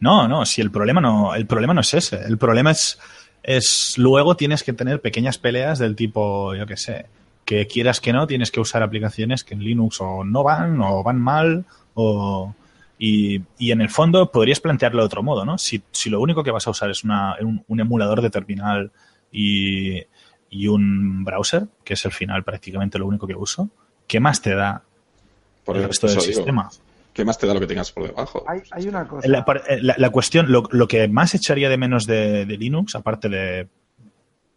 No, 0.00 0.26
no, 0.26 0.44
si 0.44 0.60
el 0.60 0.72
problema 0.72 1.00
no, 1.00 1.34
el 1.34 1.46
problema 1.46 1.74
no 1.74 1.82
es 1.82 1.94
ese. 1.94 2.16
El 2.24 2.38
problema 2.38 2.72
es, 2.72 2.98
es 3.44 3.96
luego 3.98 4.36
tienes 4.36 4.64
que 4.64 4.72
tener 4.72 5.00
pequeñas 5.00 5.38
peleas 5.38 5.78
del 5.78 5.94
tipo, 5.94 6.56
yo 6.56 6.66
qué 6.66 6.76
sé, 6.76 7.06
que 7.44 7.68
quieras 7.68 8.00
que 8.00 8.12
no, 8.12 8.26
tienes 8.26 8.50
que 8.50 8.58
usar 8.58 8.82
aplicaciones 8.82 9.44
que 9.44 9.54
en 9.54 9.60
Linux 9.60 10.00
o 10.00 10.24
no 10.24 10.42
van, 10.42 10.80
o 10.80 11.04
van 11.04 11.20
mal, 11.20 11.66
o 11.94 12.54
y, 12.98 13.42
y 13.58 13.70
en 13.70 13.80
el 13.80 13.90
fondo 13.90 14.32
podrías 14.32 14.58
plantearlo 14.58 15.02
de 15.02 15.06
otro 15.06 15.22
modo, 15.22 15.44
¿no? 15.44 15.56
Si, 15.56 15.82
si 15.92 16.10
lo 16.10 16.20
único 16.20 16.42
que 16.42 16.50
vas 16.50 16.66
a 16.66 16.70
usar 16.70 16.90
es 16.90 17.04
una, 17.04 17.36
un, 17.40 17.62
un 17.68 17.80
emulador 17.80 18.22
de 18.22 18.30
terminal 18.30 18.90
y, 19.30 20.02
y 20.50 20.66
un 20.66 21.24
browser, 21.24 21.66
que 21.84 21.94
es 21.94 22.04
el 22.04 22.12
final 22.12 22.42
prácticamente 22.44 22.98
lo 22.98 23.06
único 23.06 23.26
que 23.26 23.34
uso, 23.34 23.70
¿qué 24.06 24.18
más 24.20 24.42
te 24.42 24.54
da 24.54 24.82
Por 25.64 25.76
el 25.76 25.84
resto 25.84 26.06
del 26.08 26.16
digo, 26.16 26.26
sistema? 26.26 26.68
¿Qué 27.14 27.24
más 27.24 27.38
te 27.38 27.46
da 27.46 27.54
lo 27.54 27.60
que 27.60 27.66
tengas 27.66 27.90
por 27.92 28.06
debajo? 28.06 28.44
Hay, 28.48 28.60
hay 28.70 28.88
una 28.88 29.06
cosa. 29.06 29.26
La, 29.28 29.44
eh, 29.68 29.78
la- 29.82 29.94
la 29.98 30.10
cuestión, 30.10 30.50
lo, 30.50 30.64
lo 30.70 30.86
que 30.88 31.08
más 31.08 31.34
echaría 31.34 31.68
de 31.68 31.76
menos 31.76 32.06
de, 32.06 32.46
de 32.46 32.56
Linux, 32.56 32.94
aparte 32.94 33.28
de 33.28 33.68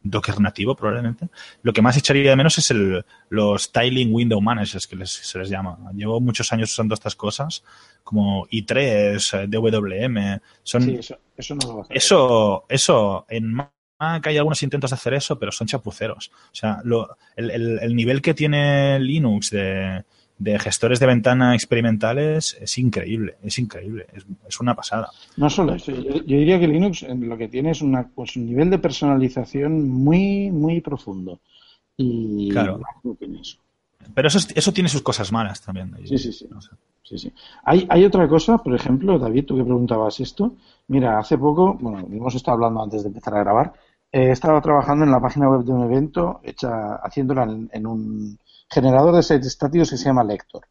Docker 0.06 0.40
nativo 0.42 0.76
probablemente, 0.76 1.30
lo 1.62 1.72
que 1.72 1.82
más 1.82 1.96
echaría 1.96 2.30
de 2.30 2.36
menos 2.36 2.58
es 2.58 2.70
el, 2.72 3.06
los 3.30 3.72
Tiling 3.72 4.14
Window 4.14 4.42
Managers, 4.42 4.86
que 4.86 4.96
les- 4.98 5.12
se 5.12 5.40
les 5.40 5.50
llama. 5.50 5.78
Llevo 5.96 6.20
muchos 6.20 6.52
años 6.52 6.72
usando 6.72 6.94
estas 6.94 7.16
cosas, 7.16 7.64
como 8.04 8.46
i3, 8.48 9.44
eh, 9.44 9.48
DWM, 9.48 10.42
son... 10.62 10.82
Sí, 10.84 10.96
eso, 10.96 11.18
eso 11.38 11.56
no 11.56 11.68
lo 11.68 11.74
va 11.76 11.80
a 11.80 11.84
hacer. 11.86 11.98
Eso, 11.98 12.66
eso, 12.68 13.26
en 13.30 13.54
Mac 14.04 14.28
hay 14.28 14.38
algunos 14.38 14.62
intentos 14.64 14.92
de 14.92 14.96
hacer 14.96 15.14
eso, 15.14 15.38
pero 15.40 15.52
son 15.52 15.68
chapuceros. 15.68 16.32
O 16.52 16.56
sea, 16.56 16.80
lo- 16.84 17.18
el, 17.36 17.50
el- 17.52 17.80
el 17.82 17.96
nivel 17.96 18.22
que 18.22 18.34
tiene 18.34 19.00
Linux 19.00 19.50
de, 19.52 20.04
de 20.38 20.60
gestores 20.60 21.00
de 21.00 21.06
ventana 21.06 21.54
experimentales 21.56 22.58
es 22.60 22.78
increíble, 22.78 23.36
es 23.44 23.58
increíble, 23.60 24.08
es, 24.14 24.26
es 24.50 24.60
una 24.60 24.76
pasada. 24.76 25.10
No 25.38 25.50
solo 25.50 25.74
eso, 25.76 25.92
yo, 25.92 26.16
yo 26.16 26.38
diría 26.38 26.60
que 26.60 26.68
Linux 26.68 27.04
lo 27.04 27.38
que 27.38 27.48
tiene 27.48 27.72
es 27.72 27.82
una, 27.82 28.08
pues, 28.16 28.36
un 28.36 28.46
nivel 28.46 28.70
de 28.70 28.80
personalización 28.80 29.88
muy, 29.90 30.52
muy 30.52 30.82
profundo. 30.82 31.40
Y 31.98 32.50
Claro. 32.52 32.82
Pero 34.16 34.28
eso, 34.28 34.38
es- 34.38 34.52
eso 34.56 34.74
tiene 34.74 34.90
sus 34.90 35.02
cosas 35.02 35.32
malas 35.32 35.62
también. 35.62 35.96
Sí, 36.06 36.18
sí, 36.18 36.32
sí. 36.32 36.48
Sí, 37.04 37.18
sí. 37.18 37.34
Hay, 37.66 37.86
hay 37.90 38.06
otra 38.06 38.28
cosa, 38.30 38.58
por 38.58 38.74
ejemplo, 38.74 39.20
David, 39.20 39.46
tú 39.46 39.58
que 39.58 39.64
preguntabas 39.64 40.20
esto. 40.22 40.56
Mira, 40.88 41.20
hace 41.20 41.38
poco, 41.38 41.74
bueno, 41.80 42.00
hemos 42.10 42.34
estado 42.34 42.56
hablando 42.56 42.82
antes 42.82 43.04
de 43.04 43.10
empezar 43.10 43.36
a 43.36 43.40
grabar, 43.40 43.74
he 44.14 44.30
estado 44.30 44.62
trabajando 44.62 45.04
en 45.06 45.12
la 45.12 45.20
página 45.20 45.50
web 45.50 45.64
de 45.66 45.72
un 45.72 45.84
evento, 45.86 46.40
hecha, 46.44 46.98
haciéndola 46.98 47.44
en, 47.72 47.88
un 47.88 48.38
generador 48.70 49.16
de 49.16 49.24
sets 49.24 49.48
estáticos 49.48 49.90
que 49.90 49.98
se 49.98 50.06
llama 50.06 50.24
Lector. 50.24 50.68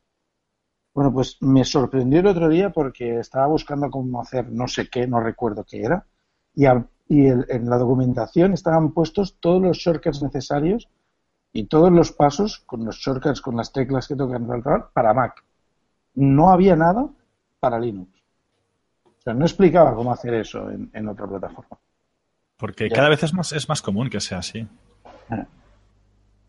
Bueno, 0.94 1.12
pues 1.12 1.38
me 1.40 1.64
sorprendió 1.64 2.20
el 2.20 2.28
otro 2.28 2.48
día 2.48 2.70
porque 2.70 3.18
estaba 3.18 3.48
buscando 3.48 3.90
cómo 3.90 4.20
hacer 4.22 4.48
no 4.48 4.68
sé 4.68 4.88
qué, 4.88 5.08
no 5.08 5.18
recuerdo 5.18 5.64
qué 5.64 5.82
era, 5.82 6.06
y, 6.54 6.66
y 7.08 7.26
en 7.26 7.68
la 7.68 7.78
documentación 7.78 8.52
estaban 8.52 8.92
puestos 8.92 9.36
todos 9.40 9.60
los 9.60 9.78
shortcuts 9.78 10.22
necesarios 10.22 10.88
y 11.52 11.64
todos 11.64 11.90
los 11.90 12.12
pasos 12.12 12.60
con 12.64 12.84
los 12.84 12.96
shortcuts, 12.96 13.40
con 13.40 13.56
las 13.56 13.72
teclas 13.72 14.06
que 14.06 14.14
tocan 14.14 14.46
para 14.94 15.14
Mac 15.14 15.44
no 16.14 16.50
había 16.50 16.76
nada 16.76 17.08
para 17.58 17.80
Linux. 17.80 18.10
O 19.04 19.22
sea, 19.22 19.34
no 19.34 19.44
explicaba 19.44 19.96
cómo 19.96 20.12
hacer 20.12 20.34
eso 20.34 20.70
en 20.70 21.08
otra 21.08 21.26
plataforma. 21.26 21.78
Porque 22.62 22.88
Ya. 22.88 22.94
cada 22.94 23.08
vez 23.08 23.20
es 23.24 23.34
más, 23.34 23.50
es 23.50 23.68
más 23.68 23.82
común 23.82 24.08
que 24.08 24.20
sea 24.20 24.38
así. 24.38 24.64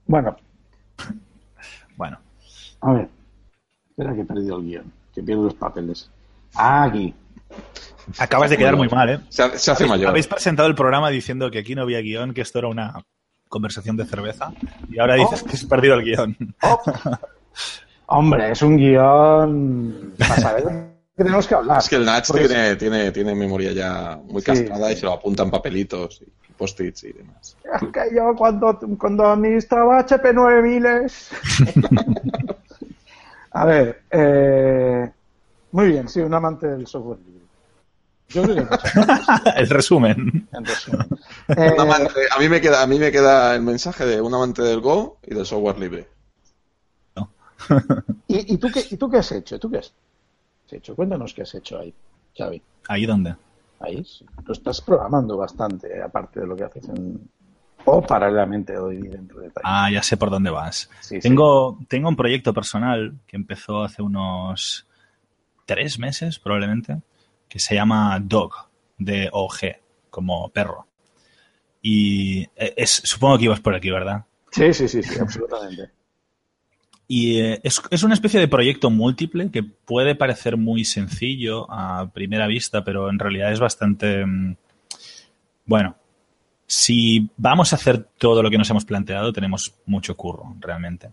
Bueno, 0.06 0.38
Bueno, 1.98 2.20
a 2.82 2.92
ver. 2.94 3.10
Espera 3.90 4.14
que 4.14 4.22
he 4.22 4.26
perdido 4.26 4.58
el 4.58 4.64
guion, 4.66 4.94
que 5.16 5.24
pierdo 5.24 5.44
los 5.46 5.56
papeles. 5.56 6.12
Ah, 6.54 6.84
aquí. 6.84 7.16
acabas 8.20 8.52
de 8.52 8.58
quedar 8.58 8.76
muy 8.76 8.88
mal, 8.90 9.10
¿eh? 9.10 9.20
Se, 9.30 9.42
ha- 9.42 9.58
se 9.58 9.72
hace 9.72 9.88
mayor. 9.88 10.10
Habéis 10.10 10.28
presentado 10.28 10.70
el 10.70 10.76
programa 10.76 11.10
diciendo 11.10 11.50
que 11.50 11.58
aquí 11.58 11.74
no 11.74 11.82
había 11.82 12.00
guion, 12.02 12.36
que 12.36 12.42
esto 12.42 12.60
era 12.60 12.68
una 12.68 12.94
conversación 13.50 13.98
de 13.98 14.06
cerveza, 14.06 14.54
y 14.92 15.00
ahora 15.00 15.16
dices 15.16 15.42
Oh. 15.44 15.46
que 15.48 15.54
has 15.56 15.66
perdido 15.66 15.96
el 15.96 16.04
guion. 16.04 16.38
Hombre, 18.06 18.52
es 18.52 18.62
un 18.62 18.78
guion 18.78 20.14
para 20.20 20.36
saber 20.38 20.93
tenemos 21.16 21.48
que 21.48 21.56
hablar. 21.56 21.80
Es 21.80 21.90
que 21.90 21.96
el 21.96 22.06
Natch 22.06 22.32
tiene, 22.32 22.76
tiene, 22.76 23.12
tiene 23.12 23.36
memoria 23.36 23.72
ya 23.72 24.20
muy 24.24 24.42
castrada 24.42 24.88
sí. 24.88 24.94
y 24.94 24.98
se 24.98 25.06
lo 25.06 25.14
apuntan 25.14 25.52
papelitos 25.52 26.22
y 26.22 26.54
post-its 26.54 27.04
y 27.04 27.14
demás. 27.14 27.56
Es 27.64 27.90
que 27.92 28.16
yo 28.16 28.36
cuando, 28.36 28.80
cuando 28.98 29.28
administraba 29.28 30.00
HP 30.00 30.34
9000 30.34 30.86
A 33.52 33.66
ver, 33.66 34.02
eh, 34.10 35.12
muy 35.72 35.88
bien, 35.88 36.08
sí, 36.10 36.20
un 36.22 36.34
amante 36.34 36.68
del 36.68 36.88
software 36.88 37.20
libre. 37.20 37.44
Yo 38.30 38.42
creo 38.44 38.56
que 38.68 38.76
el 39.58 39.70
resumen. 39.70 40.48
en 40.52 40.66
resumen. 40.66 41.08
Eh, 41.50 41.76
amante- 41.78 42.28
a, 42.34 42.40
mí 42.40 42.48
me 42.48 42.62
queda, 42.62 42.82
a 42.82 42.88
mí 42.88 42.98
me 42.98 43.12
queda 43.12 43.54
el 43.54 43.62
mensaje 43.62 44.06
de 44.06 44.22
un 44.22 44.34
amante 44.34 44.62
del 44.62 44.80
Go 44.80 45.18
y 45.24 45.36
del 45.36 45.46
software 45.46 45.78
libre. 45.78 46.08
¿y, 48.28 48.54
y 48.54 48.58
tú 48.58 48.72
qué, 48.74 48.86
¿Y 48.90 48.96
tú 48.96 49.10
qué 49.10 49.18
has 49.18 49.32
hecho? 49.34 49.60
¿Tú 49.60 49.70
qué 49.70 49.80
has 49.80 49.88
hecho? 49.88 49.96
Cuéntanos 50.96 51.34
qué 51.34 51.44
has 51.44 51.56
hecho 51.56 51.80
ahí, 51.80 51.94
Xavi. 52.38 52.62
¿Ahí 52.88 53.06
dónde? 53.06 53.36
Ahí 53.80 54.04
sí. 54.04 54.26
Lo 54.46 54.54
estás 54.54 54.82
programando 54.82 55.38
bastante, 55.38 56.02
aparte 56.02 56.40
de 56.40 56.48
lo 56.48 56.56
que 56.56 56.64
haces 56.64 56.88
en... 56.90 57.30
O 57.86 58.02
paralelamente 58.02 58.78
hoy 58.78 59.02
dentro 59.02 59.42
de 59.42 59.50
Time. 59.50 59.62
Ah, 59.64 59.92
ya 59.92 60.02
sé 60.02 60.16
por 60.16 60.30
dónde 60.30 60.50
vas. 60.50 60.90
Sí, 61.02 61.16
sí. 61.16 61.20
Tengo, 61.20 61.78
tengo 61.90 62.08
un 62.08 62.16
proyecto 62.16 62.54
personal 62.54 63.20
que 63.28 63.36
empezó 63.36 63.84
hace 63.84 64.02
unos 64.02 64.88
tres 65.66 66.00
meses, 66.00 66.40
probablemente, 66.40 67.02
que 67.50 67.60
se 67.60 67.76
llama 67.76 68.18
Dog, 68.22 68.54
de 68.98 69.30
OG, 69.32 69.60
como 70.10 70.50
perro. 70.50 70.88
Y 71.82 72.44
eh, 72.56 72.74
es, 72.78 73.02
supongo 73.04 73.38
que 73.38 73.46
ibas 73.46 73.60
por 73.60 73.76
aquí, 73.76 73.92
¿verdad? 73.92 74.24
Sí, 74.52 74.74
sí, 74.74 74.88
sí, 74.88 75.04
sí, 75.04 75.20
absolutamente. 75.20 75.90
Y 77.16 77.40
eh, 77.42 77.60
es, 77.64 77.82
es 77.92 78.04
una 78.04 78.14
especie 78.16 78.40
de 78.40 78.48
proyecto 78.48 78.90
múltiple 78.90 79.52
que 79.52 79.62
puede 79.62 80.16
parecer 80.16 80.58
muy 80.58 80.84
sencillo 80.86 81.68
a 81.70 82.10
primera 82.12 82.48
vista, 82.48 82.84
pero 82.84 83.10
en 83.10 83.20
realidad 83.20 83.52
es 83.52 83.60
bastante... 83.60 84.26
mm, 84.26 84.56
Bueno, 85.66 85.96
si 86.66 87.30
vamos 87.38 87.72
a 87.72 87.76
hacer 87.76 87.98
todo 88.18 88.42
lo 88.42 88.50
que 88.50 88.58
nos 88.58 88.70
hemos 88.70 88.86
planteado, 88.86 89.32
tenemos 89.32 89.76
mucho 89.86 90.16
curro, 90.16 90.56
realmente. 90.60 91.12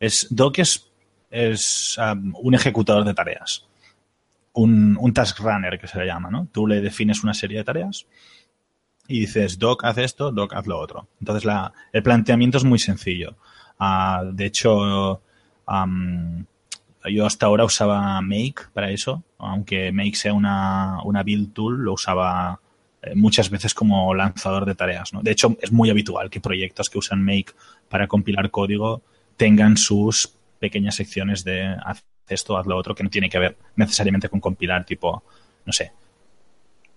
Es, 0.00 0.26
Doc 0.30 0.58
es, 0.58 0.90
es 1.30 1.98
um, 1.98 2.32
un 2.40 2.54
ejecutador 2.54 3.04
de 3.04 3.14
tareas. 3.14 3.66
un, 4.54 4.96
un 5.00 5.12
task 5.12 5.38
runner 5.40 5.78
que 5.78 5.86
se 5.88 5.98
le 5.98 6.06
llama, 6.06 6.30
¿no? 6.30 6.46
Tú 6.52 6.66
le 6.66 6.80
defines 6.80 7.22
una 7.24 7.34
serie 7.34 7.58
de 7.58 7.64
tareas 7.64 8.06
y 9.08 9.20
dices, 9.20 9.58
Doc, 9.58 9.84
haz 9.84 9.98
esto, 9.98 10.30
Doc, 10.30 10.54
haz 10.54 10.66
lo 10.66 10.78
otro. 10.78 11.08
Entonces, 11.20 11.44
la, 11.44 11.72
el 11.92 12.02
planteamiento 12.02 12.58
es 12.58 12.64
muy 12.64 12.78
sencillo. 12.78 13.36
Ah, 13.78 14.22
de 14.32 14.44
hecho, 14.46 15.22
am, 15.66 16.46
yo 17.10 17.26
hasta 17.26 17.46
ahora 17.46 17.64
usaba 17.64 18.20
Make 18.20 18.66
para 18.72 18.90
eso, 18.90 19.22
aunque 19.38 19.92
Make 19.92 20.14
sea 20.14 20.34
una, 20.34 21.02
una 21.04 21.22
build 21.22 21.52
tool, 21.52 21.82
lo 21.82 21.94
usaba 21.94 22.60
eh, 23.02 23.14
muchas 23.14 23.50
veces 23.50 23.74
como 23.74 24.14
lanzador 24.14 24.64
de 24.64 24.74
tareas. 24.74 25.12
¿no? 25.12 25.22
De 25.22 25.32
hecho, 25.32 25.56
es 25.60 25.72
muy 25.72 25.90
habitual 25.90 26.30
que 26.30 26.40
proyectos 26.40 26.88
que 26.88 26.98
usan 26.98 27.24
Make 27.24 27.52
para 27.88 28.06
compilar 28.06 28.50
código 28.50 29.02
tengan 29.36 29.76
sus 29.76 30.34
pequeñas 30.60 30.94
secciones 30.94 31.42
de 31.42 31.76
haz 31.84 32.04
esto, 32.28 32.56
haz 32.56 32.66
lo 32.66 32.76
otro, 32.76 32.94
que 32.94 33.02
no 33.02 33.10
tiene 33.10 33.28
que 33.28 33.38
ver 33.38 33.56
necesariamente 33.76 34.28
con 34.28 34.40
compilar, 34.40 34.84
tipo, 34.84 35.22
no 35.64 35.72
sé, 35.72 35.92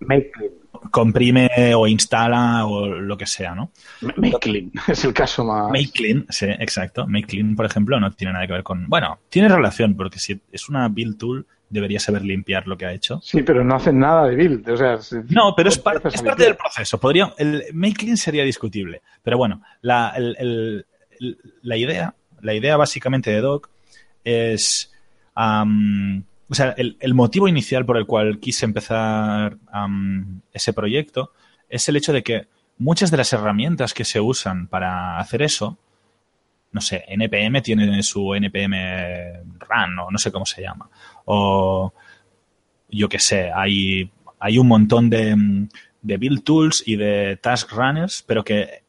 Make 0.00 0.30
clean. 0.30 0.52
comprime 0.90 1.48
o 1.74 1.86
instala 1.86 2.66
o 2.66 2.86
lo 2.86 3.16
que 3.16 3.26
sea, 3.26 3.54
¿no? 3.54 3.70
Make 4.16 4.38
clean. 4.40 4.70
Es 4.88 5.04
el 5.04 5.12
caso 5.14 5.44
más. 5.44 5.70
Make 5.70 5.90
clean, 5.92 6.26
sí, 6.28 6.46
exacto. 6.46 7.06
Make 7.06 7.26
clean, 7.26 7.56
por 7.56 7.66
ejemplo, 7.66 7.98
no 7.98 8.10
tiene 8.12 8.32
nada 8.34 8.46
que 8.46 8.52
ver 8.52 8.62
con. 8.62 8.86
Bueno, 8.88 9.18
tiene 9.28 9.48
relación, 9.48 9.96
porque 9.96 10.18
si 10.18 10.40
es 10.52 10.68
una 10.68 10.88
build 10.88 11.16
tool, 11.18 11.46
debería 11.68 11.98
saber 11.98 12.22
limpiar 12.22 12.66
lo 12.68 12.76
que 12.76 12.86
ha 12.86 12.92
hecho. 12.92 13.20
Sí, 13.22 13.42
pero 13.42 13.64
no 13.64 13.74
hacen 13.74 13.98
nada 13.98 14.26
de 14.28 14.36
build. 14.36 14.68
O 14.68 14.76
sea, 14.76 14.98
si- 15.00 15.16
No, 15.30 15.54
pero 15.56 15.68
es, 15.70 15.78
par- 15.78 16.00
parte 16.00 16.44
del 16.44 16.56
proceso. 16.56 16.98
Podría, 17.00 17.32
el 17.38 17.64
make 17.72 17.94
clean 17.96 18.16
sería 18.16 18.44
discutible. 18.44 19.02
Pero 19.22 19.38
bueno, 19.38 19.62
la, 19.82 20.10
el- 20.16 20.36
el- 20.38 20.86
el- 21.18 21.38
la 21.62 21.76
idea, 21.76 22.14
la 22.42 22.54
idea 22.54 22.76
básicamente 22.76 23.30
de 23.30 23.40
Doc 23.40 23.68
es. 24.22 24.92
O 26.48 26.54
sea, 26.54 26.70
el, 26.76 26.96
el 27.00 27.14
motivo 27.14 27.48
inicial 27.48 27.84
por 27.86 27.96
el 27.96 28.06
cual 28.06 28.38
quise 28.38 28.64
empezar 28.64 29.58
am, 29.72 30.42
ese 30.52 30.72
proyecto 30.72 31.32
es 31.68 31.88
el 31.88 31.96
hecho 31.96 32.12
de 32.12 32.22
que 32.22 32.48
muchas 32.78 33.10
de 33.10 33.16
las 33.16 33.32
herramientas 33.32 33.94
que 33.94 34.04
se 34.04 34.20
usan 34.20 34.68
para 34.68 35.18
hacer 35.18 35.42
eso, 35.42 35.78
no 36.72 36.80
sé, 36.80 37.04
NPM 37.08 37.62
tiene 37.62 38.02
su 38.02 38.34
NPM 38.34 38.76
Run 39.58 39.98
o 40.00 40.10
no 40.10 40.18
sé 40.18 40.32
cómo 40.32 40.46
se 40.46 40.62
llama, 40.62 40.90
o 41.24 41.92
yo 42.88 43.08
qué 43.08 43.18
sé, 43.18 43.50
hay, 43.54 44.10
hay 44.38 44.58
un 44.58 44.68
montón 44.68 45.10
de, 45.10 45.68
de 46.02 46.16
build 46.16 46.44
tools 46.44 46.82
y 46.86 46.96
de 46.96 47.38
task 47.42 47.72
runners, 47.72 48.22
pero 48.26 48.44
que 48.44 48.82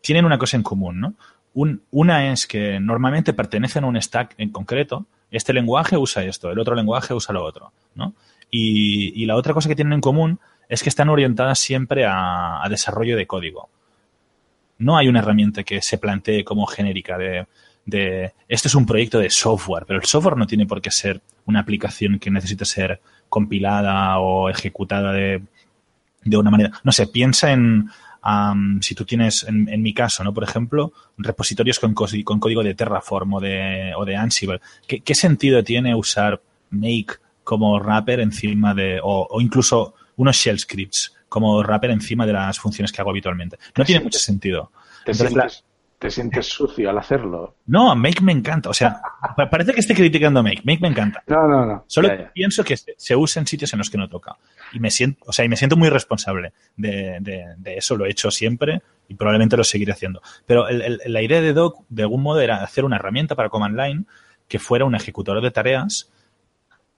tienen 0.00 0.24
una 0.24 0.38
cosa 0.38 0.56
en 0.56 0.62
común, 0.62 1.00
¿no? 1.00 1.14
Un- 1.54 1.82
una 1.90 2.32
es 2.32 2.46
que 2.46 2.80
normalmente 2.80 3.32
pertenecen 3.34 3.84
a 3.84 3.88
un 3.88 4.00
stack 4.00 4.34
en 4.38 4.50
concreto. 4.50 5.06
Este 5.32 5.52
lenguaje 5.52 5.96
usa 5.96 6.22
esto, 6.22 6.50
el 6.50 6.58
otro 6.58 6.76
lenguaje 6.76 7.14
usa 7.14 7.32
lo 7.32 7.44
otro, 7.44 7.72
¿no? 7.94 8.14
Y, 8.50 9.24
la 9.24 9.34
otra 9.34 9.54
cosa 9.54 9.68
que 9.68 9.74
tienen 9.74 9.94
en 9.94 10.00
común 10.02 10.38
es 10.68 10.82
que 10.82 10.90
están 10.90 11.08
orientadas 11.08 11.58
siempre 11.58 12.04
a, 12.06 12.62
desarrollo 12.68 13.16
de 13.16 13.26
código. 13.26 13.70
No 14.78 14.96
hay 14.96 15.08
una 15.08 15.20
herramienta 15.20 15.64
que 15.64 15.80
se 15.80 15.96
plantee 15.96 16.44
como 16.44 16.66
genérica 16.66 17.16
de, 17.16 17.46
de 17.86 18.32
esto 18.48 18.68
es 18.68 18.74
un 18.74 18.84
proyecto 18.84 19.18
de 19.18 19.30
software, 19.30 19.86
pero 19.86 19.98
el 19.98 20.04
software 20.04 20.36
no 20.36 20.46
tiene 20.46 20.66
por 20.66 20.82
qué 20.82 20.90
ser 20.90 21.22
una 21.46 21.60
aplicación 21.60 22.18
que 22.18 22.30
necesite 22.30 22.66
ser 22.66 23.00
compilada 23.30 24.18
o 24.18 24.50
ejecutada 24.50 25.12
de, 25.12 25.42
de 26.24 26.36
una 26.36 26.50
manera. 26.50 26.72
No 26.84 26.92
sé, 26.92 27.06
piensa 27.06 27.52
en 27.52 27.88
am, 28.22 28.80
si 28.80 28.94
tú 28.94 29.04
tienes, 29.04 29.42
en, 29.44 29.68
en 29.68 29.82
mi 29.82 29.92
caso, 29.92 30.24
¿no? 30.24 30.32
Por 30.32 30.44
ejemplo, 30.44 30.92
repositorios 31.18 31.78
con, 31.78 31.92
código 31.94 32.62
de 32.62 32.74
Terraform 32.74 33.34
o 33.34 33.40
de, 33.40 33.92
o 33.96 34.04
de 34.04 34.16
Ansible. 34.16 34.60
¿Qué, 34.86 35.00
qué 35.00 35.14
sentido 35.14 35.62
tiene 35.62 35.94
usar 35.94 36.40
Make 36.70 37.14
como 37.44 37.78
wrapper 37.78 38.20
encima 38.20 38.72
de, 38.74 39.00
o, 39.02 39.26
o 39.30 39.40
incluso 39.40 39.94
unos 40.16 40.36
shell 40.36 40.58
scripts 40.58 41.12
como 41.28 41.62
wrapper 41.62 41.90
encima 41.90 42.24
de 42.26 42.32
las 42.32 42.58
funciones 42.58 42.92
que 42.92 43.00
hago 43.00 43.10
habitualmente? 43.10 43.58
No 43.76 43.84
tiene 43.84 44.04
mucho 44.04 44.18
sentido. 44.18 44.70
Te, 45.04 45.12
Entonces, 45.12 45.34
la- 45.36 45.50
te 46.02 46.10
sientes 46.10 46.46
sucio 46.48 46.90
al 46.90 46.98
hacerlo. 46.98 47.54
No, 47.66 47.94
Make 47.94 48.20
me 48.22 48.32
encanta. 48.32 48.68
O 48.68 48.74
sea, 48.74 49.00
pa- 49.36 49.48
parece 49.48 49.72
que 49.72 49.80
esté 49.80 49.94
criticando 49.94 50.40
a 50.40 50.42
Make. 50.42 50.62
Make 50.64 50.80
me 50.80 50.88
encanta. 50.88 51.22
No, 51.28 51.46
no, 51.46 51.64
no. 51.64 51.84
Solo 51.86 52.08
Ya, 52.08 52.16
ya. 52.24 52.32
pienso 52.32 52.64
que 52.64 52.76
se, 52.76 52.94
se 52.98 53.14
usa 53.16 53.40
en 53.40 53.46
sitios 53.46 53.72
en 53.72 53.78
los 53.78 53.88
que 53.88 53.96
no 53.98 54.08
toca. 54.08 54.36
Y 54.72 54.80
me 54.80 54.90
siento, 54.90 55.22
o 55.26 55.32
sea, 55.32 55.44
y 55.44 55.48
me 55.48 55.56
siento 55.56 55.76
muy 55.76 55.88
responsable 55.88 56.52
de, 56.76 57.18
de- 57.20 57.54
de 57.56 57.76
eso. 57.78 57.96
Lo 57.96 58.04
he 58.04 58.10
hecho 58.10 58.30
siempre 58.32 58.82
y 59.08 59.14
probablemente 59.14 59.56
lo 59.56 59.62
seguiré 59.64 59.92
haciendo. 59.92 60.20
Pero 60.44 60.68
el- 60.68 60.82
el- 60.82 61.00
la 61.06 61.22
idea 61.22 61.40
de 61.40 61.52
Doc, 61.52 61.84
de 61.88 62.02
algún 62.02 62.22
modo, 62.22 62.40
era 62.40 62.62
hacer 62.64 62.84
una 62.84 62.96
herramienta 62.96 63.36
para 63.36 63.48
Command 63.48 63.78
Line 63.78 64.04
que 64.48 64.58
fuera 64.58 64.84
un 64.84 64.94
ejecutor 64.96 65.40
de 65.40 65.50
tareas 65.52 66.10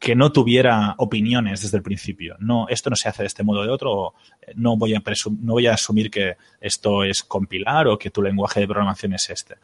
que 0.05 0.15
no 0.15 0.31
tuviera 0.31 0.95
opiniones 0.99 1.63
desde 1.63 1.79
el 1.79 1.83
principio. 1.83 2.37
No, 2.39 2.69
esto 2.69 2.91
no 2.91 2.97
se 2.97 3.09
hace 3.09 3.23
de 3.23 3.27
este 3.27 3.43
modo 3.43 3.61
o 3.61 3.65
de 3.65 3.71
otro. 3.71 4.15
No 4.55 4.77
voy 4.77 4.95
a 4.95 5.03
no 5.41 5.53
voy 5.55 5.67
a 5.67 5.75
asumir 5.75 6.11
que 6.11 6.37
esto 6.61 7.05
es 7.05 7.23
compilar 7.23 7.89
o 7.89 7.99
que 7.99 8.11
tu 8.11 8.21
lenguaje 8.21 8.61
de 8.61 8.67
programación 8.67 9.15
es 9.15 9.31
este. 9.31 9.55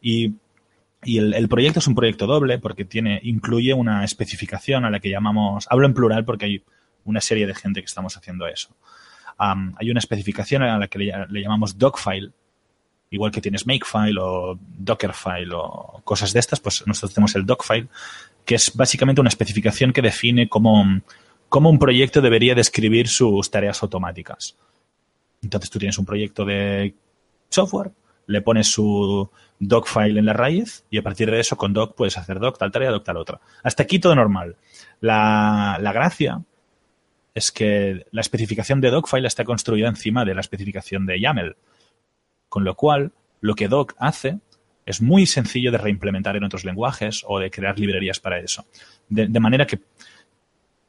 Y 0.00 0.32
y 1.04 1.18
el, 1.18 1.48
proyecto 1.48 1.78
es 1.78 1.86
un 1.86 1.94
proyecto 1.94 2.26
doble 2.26 2.58
porque 2.58 2.84
tiene, 2.84 3.20
incluye 3.22 3.72
una 3.72 4.04
especificación 4.04 4.84
a 4.84 4.90
la 4.90 4.98
que 4.98 5.10
llamamos, 5.10 5.66
hablo 5.70 5.86
en 5.86 5.94
plural 5.94 6.24
porque 6.24 6.46
hay 6.46 6.64
una 7.04 7.20
serie 7.20 7.46
de 7.46 7.54
gente 7.54 7.80
que 7.80 7.86
estamos 7.86 8.16
haciendo 8.16 8.46
eso. 8.48 8.74
Hay 9.38 9.90
una 9.90 10.00
especificación 10.00 10.62
a 10.62 10.78
la 10.78 10.88
que 10.88 10.98
le, 10.98 11.12
le 11.28 11.40
llamamos 11.40 11.78
docfile, 11.78 12.32
igual 13.10 13.30
que 13.30 13.40
tienes 13.40 13.66
makefile 13.66 14.20
o 14.20 14.58
dockerfile 14.60 15.54
o 15.54 16.00
cosas 16.04 16.32
de 16.32 16.40
estas, 16.40 16.58
pues 16.58 16.84
nosotros 16.86 17.14
tenemos 17.14 17.36
el 17.36 17.46
docfile, 17.46 17.86
que 18.48 18.54
es 18.54 18.74
básicamente 18.74 19.20
una 19.20 19.28
especificación 19.28 19.92
que 19.92 20.00
define 20.00 20.48
cómo, 20.48 20.82
cómo 21.50 21.68
un 21.68 21.78
proyecto 21.78 22.22
debería 22.22 22.54
describir 22.54 23.06
sus 23.06 23.50
tareas 23.50 23.82
automáticas. 23.82 24.56
Entonces 25.42 25.68
tú 25.68 25.78
tienes 25.78 25.98
un 25.98 26.06
proyecto 26.06 26.46
de 26.46 26.94
software, 27.50 27.92
le 28.26 28.40
pones 28.40 28.68
su 28.68 29.28
docfile 29.58 30.18
en 30.18 30.24
la 30.24 30.32
raíz 30.32 30.82
y 30.88 30.96
a 30.96 31.02
partir 31.02 31.30
de 31.30 31.40
eso 31.40 31.58
con 31.58 31.74
doc 31.74 31.94
puedes 31.94 32.16
hacer 32.16 32.40
doc 32.40 32.56
tal 32.56 32.72
tarea, 32.72 32.90
doc 32.90 33.04
tal 33.04 33.18
otra. 33.18 33.38
Hasta 33.62 33.82
aquí 33.82 33.98
todo 33.98 34.14
normal. 34.14 34.56
La, 35.02 35.76
la 35.78 35.92
gracia 35.92 36.42
es 37.34 37.52
que 37.52 38.06
la 38.12 38.22
especificación 38.22 38.80
de 38.80 38.90
docfile 38.90 39.28
está 39.28 39.44
construida 39.44 39.88
encima 39.88 40.24
de 40.24 40.34
la 40.34 40.40
especificación 40.40 41.04
de 41.04 41.20
YAML. 41.20 41.56
Con 42.48 42.64
lo 42.64 42.76
cual, 42.76 43.12
lo 43.42 43.54
que 43.54 43.68
doc 43.68 43.94
hace 43.98 44.38
es 44.90 45.00
muy 45.02 45.26
sencillo 45.26 45.70
de 45.70 45.78
reimplementar 45.78 46.36
en 46.36 46.44
otros 46.44 46.64
lenguajes 46.64 47.24
o 47.26 47.38
de 47.38 47.50
crear 47.50 47.78
librerías 47.78 48.20
para 48.20 48.38
eso. 48.38 48.66
De, 49.08 49.40
manera 49.40 49.66
que 49.66 49.80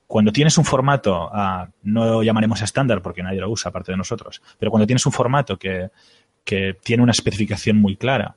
cuando 0.08 0.32
tienes 0.32 0.58
un 0.58 0.66
formato, 0.66 1.30
ah, 1.32 1.70
no 1.84 2.06
lo 2.06 2.24
llamaremos 2.24 2.62
estándar 2.62 3.02
porque 3.02 3.22
nadie 3.24 3.42
lo 3.42 3.50
usa 3.50 3.70
aparte 3.70 3.92
de 3.92 3.98
nosotros, 3.98 4.42
pero 4.58 4.72
cuando 4.72 4.88
tienes 4.88 5.06
un 5.06 5.12
formato 5.12 5.58
que, 5.58 5.90
que 6.44 6.76
tiene 6.84 7.04
una 7.04 7.12
especificación 7.12 7.78
muy 7.78 7.96
clara 7.96 8.36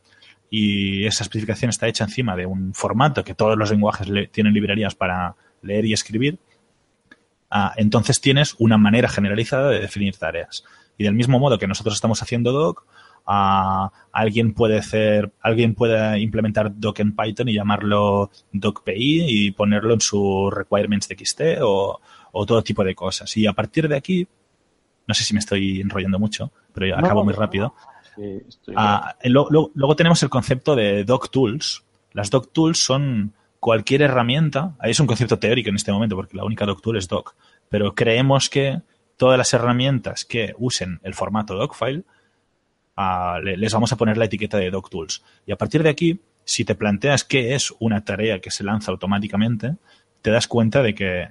y 0.51 1.07
esa 1.07 1.25
especificación 1.25 1.71
está 1.71 1.89
hecha 1.89 2.05
encima 2.05 2.37
de 2.37 2.45
un 2.45 2.75
formato 2.75 3.25
que 3.25 3.35
todos 3.35 3.57
los 3.57 3.71
lenguajes 3.71 4.09
le- 4.09 4.27
tienen 4.27 4.53
librerías 4.53 4.95
para 4.95 5.35
leer 5.63 5.87
y 5.87 5.93
escribir, 5.95 6.39
ah, 7.51 7.73
entonces 7.77 8.21
tienes 8.21 8.55
una 8.59 8.77
manera 8.77 9.09
generalizada 9.09 9.71
de 9.71 9.81
definir 9.81 10.17
tareas. 10.17 10.65
Y 10.99 11.05
del 11.05 11.15
mismo 11.15 11.39
modo 11.39 11.59
que 11.59 11.67
nosotros 11.67 11.95
estamos 11.95 12.23
haciendo 12.23 12.53
doc, 12.53 12.85
ah, 13.27 13.91
alguien 14.13 14.53
puede 14.55 14.79
hacer, 14.79 15.33
alguien 15.41 15.75
puede 15.75 16.19
implementar 16.21 16.73
doc 16.79 17.01
en 17.01 17.15
Python 17.15 17.49
y 17.49 17.55
llamarlo 17.55 18.31
docPI 18.53 19.25
y 19.29 19.51
ponerlo 19.53 19.95
en 19.95 20.01
su 20.01 20.51
requirements 20.51 21.09
de 21.09 21.17
XT 21.17 21.41
o, 21.63 22.01
o 22.33 22.47
todo 22.47 22.63
tipo 22.63 22.85
de 22.85 22.95
cosas. 22.95 23.37
Y 23.37 23.47
a 23.47 23.53
partir 23.53 23.89
de 23.89 23.97
aquí, 23.97 24.27
no 25.07 25.15
sé 25.15 25.25
si 25.25 25.35
me 25.35 25.41
estoy 25.41 25.81
enrollando 25.81 26.19
mucho, 26.19 26.53
pero 26.73 26.87
yo 26.87 26.97
No, 26.97 27.05
acabo 27.07 27.25
muy 27.25 27.35
rápido. 27.35 27.75
Sí, 28.17 28.41
estoy- 28.49 28.75
Ah, 28.77 29.17
luego 29.25 29.97
tenemos 29.97 30.23
el 30.23 30.29
concepto 30.31 30.77
de 30.77 31.05
doc 31.05 31.31
tools. 31.31 31.85
Las 32.13 32.31
doc 32.31 32.53
tools 32.53 32.79
son 32.79 33.33
cualquier 33.59 34.03
herramienta. 34.03 34.75
Ahí 34.79 34.91
es 34.91 35.01
un 35.01 35.07
concepto 35.07 35.39
teórico 35.39 35.71
en 35.71 35.77
este 35.77 35.93
momento 35.93 36.17
porque 36.17 36.37
la 36.37 36.45
única 36.45 36.67
doc 36.67 36.83
tool 36.83 36.97
es 36.99 37.09
doc. 37.09 37.35
Pero 37.71 37.95
creemos 37.95 38.51
que 38.51 38.83
todas 39.17 39.39
las 39.39 39.55
herramientas 39.55 40.25
que 40.25 40.55
usen 40.59 41.01
el 41.05 41.15
formato 41.15 41.55
docfile 41.55 42.03
le- 43.43 43.57
les 43.57 43.73
vamos 43.73 43.93
a 43.93 43.97
poner 43.97 44.17
la 44.17 44.25
etiqueta 44.27 44.59
de 44.59 44.71
doc 44.71 44.91
tools. 44.91 45.23
Y 45.47 45.53
a 45.53 45.57
partir 45.57 45.83
de 45.83 45.91
aquí, 45.91 46.21
si 46.45 46.65
te 46.65 46.75
planteas 46.75 47.25
qué 47.25 47.55
es 47.55 47.73
una 47.79 48.05
tarea 48.05 48.41
que 48.41 48.51
se 48.51 48.65
lanza 48.65 48.91
automáticamente, 48.91 49.77
te 50.23 50.31
das 50.31 50.47
cuenta 50.47 50.83
de 50.83 50.95
que 50.95 51.29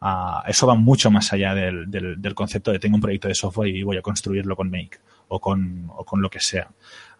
ah, 0.00 0.44
eso 0.46 0.66
va 0.66 0.74
mucho 0.74 1.10
más 1.10 1.32
allá 1.32 1.54
del, 1.54 2.34
concepto 2.34 2.70
de 2.72 2.78
tengo 2.78 2.96
un 2.96 3.00
proyecto 3.00 3.28
de 3.28 3.34
software 3.34 3.68
y 3.74 3.82
voy 3.82 3.96
a 3.96 4.02
construirlo 4.02 4.56
con 4.56 4.70
Make 4.70 4.98
o 5.28 5.40
con, 5.40 5.90
o 5.96 6.04
con 6.04 6.22
lo 6.22 6.30
que 6.30 6.40
sea. 6.40 6.68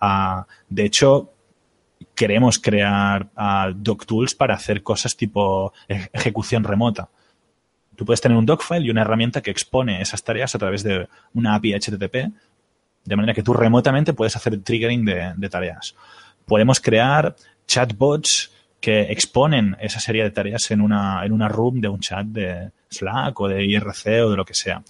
Ah, 0.00 0.46
de 0.68 0.84
hecho, 0.84 1.32
queremos 2.14 2.59
crear 2.59 3.28
ah, 3.36 3.70
doc 3.74 4.06
tools 4.06 4.34
para 4.34 4.54
hacer 4.54 4.82
cosas 4.82 5.16
tipo 5.16 5.72
ej- 5.88 6.09
ejecución 6.12 6.64
remota. 6.64 7.09
Tú 7.96 8.04
puedes 8.04 8.20
tener 8.20 8.38
un 8.38 8.46
docfile 8.46 8.86
y 8.86 8.90
una 8.90 9.00
herramienta 9.02 9.40
que 9.42 9.50
expone 9.50 10.00
esas 10.00 10.22
tareas 10.22 10.54
a 10.54 10.59
través 10.61 10.84
de 10.84 11.09
una 11.34 11.56
API 11.56 11.74
HTTP, 11.74 12.32
de 13.09 13.16
manera 13.16 13.34
que 13.34 13.42
tú 13.42 13.54
remotamente 13.54 14.12
puedes 14.12 14.36
hacer 14.36 14.61
triggering 14.62 15.04
de, 15.04 15.32
de 15.36 15.48
tareas. 15.48 15.94
Podemos 16.46 16.80
crear 16.80 17.34
chatbots 17.66 18.52
que 18.80 19.02
exponen 19.11 19.76
esa 19.80 19.98
serie 19.98 20.22
de 20.22 20.30
tareas 20.30 20.70
en 20.70 20.80
una, 20.80 21.24
en 21.24 21.32
una 21.32 21.48
room 21.48 21.80
de 21.80 21.88
un 21.88 22.00
chat 22.00 22.26
de 22.26 22.70
Slack 22.90 23.40
o 23.40 23.48
de 23.48 23.64
IRC 23.64 24.06
o 24.24 24.30
de 24.30 24.36
lo 24.36 24.44
que 24.44 24.54
sea. 24.54 24.82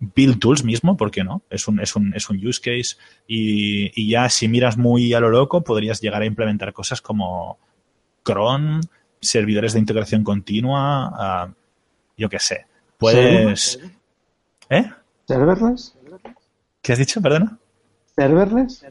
Build 0.00 0.38
Tools 0.38 0.64
mismo, 0.64 0.96
¿por 0.96 1.10
qué 1.10 1.24
no? 1.24 1.42
Es 1.48 1.66
un, 1.68 1.80
es 1.80 1.96
un, 1.96 2.12
es 2.14 2.28
un 2.28 2.46
use 2.46 2.60
case 2.60 2.96
y, 3.26 3.90
y 3.94 4.10
ya 4.10 4.28
si 4.28 4.48
miras 4.48 4.76
muy 4.76 5.14
a 5.14 5.20
lo 5.20 5.30
loco 5.30 5.62
podrías 5.62 6.00
llegar 6.00 6.20
a 6.20 6.26
implementar 6.26 6.72
cosas 6.72 7.00
como 7.00 7.58
cron, 8.22 8.80
servidores 9.20 9.72
de 9.72 9.78
integración 9.78 10.24
continua, 10.24 11.12
ah, 11.14 11.48
yo 12.16 12.28
qué 12.28 12.38
sé. 12.38 12.66
Puedes... 12.98 13.80
¿Eh? 14.68 14.90
¿Serverless? 15.26 15.96
¿Qué 16.84 16.92
has 16.92 16.98
dicho? 16.98 17.20
Perdona. 17.22 17.58
¿Serverless? 18.14 18.84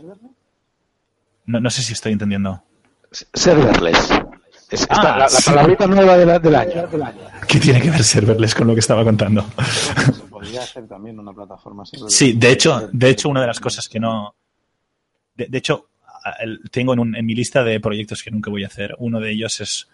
No, 1.46 1.60
no 1.60 1.70
sé 1.70 1.84
si 1.84 1.94
estoy 1.94 2.12
entendiendo. 2.14 2.64
Serverless. 3.12 4.10
Es- 4.72 4.82
esta- 4.82 4.96
Ah, 4.96 5.04
la, 5.04 5.18
la 5.20 5.30
sí. 5.30 5.44
palabrita 5.46 5.86
nueva 5.86 6.18
de 6.18 6.26
la- 6.26 6.40
del 6.40 6.56
año. 6.56 6.90
¿Qué 7.48 7.60
tiene 7.60 7.80
que 7.80 7.92
ver 7.92 8.04
serverless 8.04 8.56
con 8.56 8.66
lo 8.66 8.74
que 8.74 8.80
estaba 8.80 9.04
contando? 9.04 9.46
Se 10.12 10.22
podría 10.24 10.64
hacer 10.64 10.88
también 10.88 11.20
una 11.20 11.32
plataforma 11.34 11.86
serverless. 11.86 12.16
Sí, 12.16 12.34
de 12.34 12.52
hecho, 12.52 12.90
de 12.92 13.10
hecho, 13.10 13.30
una 13.30 13.42
de 13.42 13.48
las 13.48 13.60
cosas 13.60 13.88
que 13.88 14.00
no. 14.00 14.34
De, 15.36 15.46
de 15.48 15.58
hecho, 15.60 15.90
tengo 16.72 16.94
en, 16.94 17.00
un- 17.00 17.16
en 17.16 17.26
mi 17.26 17.36
lista 17.36 17.64
de 17.64 17.80
proyectos 17.80 18.24
que 18.24 18.32
nunca 18.32 18.50
voy 18.50 18.64
a 18.64 18.68
hacer. 18.68 18.96
Uno 18.98 19.20
de 19.20 19.32
ellos 19.32 19.62
es 19.62 19.88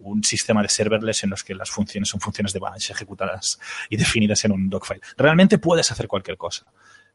un 0.00 0.24
sistema 0.24 0.62
de 0.62 0.68
serverless 0.68 1.24
en 1.24 1.30
los 1.30 1.44
que 1.44 1.54
las 1.54 1.70
funciones 1.70 2.08
son 2.08 2.20
funciones 2.20 2.52
de 2.52 2.58
bash 2.58 2.90
ejecutadas 2.90 3.58
y 3.88 3.96
definidas 3.96 4.44
en 4.44 4.52
un 4.52 4.68
docfile. 4.68 5.00
Realmente 5.16 5.58
puedes 5.58 5.90
hacer 5.90 6.08
cualquier 6.08 6.36
cosa. 6.36 6.66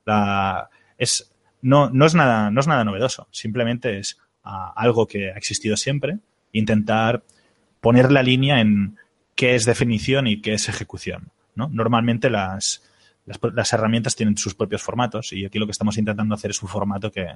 La- 0.06 0.70
es, 0.98 1.32
no, 1.62 1.90
no, 1.90 2.06
es 2.06 2.16
nada, 2.16 2.52
no 2.52 2.60
es 2.60 2.68
nada 2.68 2.84
novedoso. 2.84 3.28
Simplemente 3.32 4.00
es 4.00 4.18
ah, 4.44 4.74
algo 4.76 5.08
que 5.08 5.32
ha 5.32 5.38
existido 5.38 5.78
siempre. 5.78 6.20
Intentar 6.52 7.24
poner 7.82 8.12
la 8.12 8.24
línea 8.24 8.62
en 8.62 8.98
qué 9.36 9.56
es 9.56 9.66
definición 9.66 10.28
y 10.28 10.42
qué 10.42 10.54
es 10.54 10.70
ejecución. 10.70 11.32
¿no? 11.56 11.68
Normalmente 11.70 12.30
las, 12.30 12.84
las, 13.26 13.40
las 13.54 13.74
herramientas 13.74 14.16
tienen 14.16 14.38
sus 14.38 14.56
propios 14.56 14.82
formatos 14.82 15.34
y 15.34 15.46
aquí 15.46 15.60
lo 15.60 15.66
que 15.66 15.72
estamos 15.72 15.98
intentando 15.98 16.36
hacer 16.36 16.52
es 16.52 16.62
un 16.62 16.70
formato 16.70 17.12
que, 17.12 17.28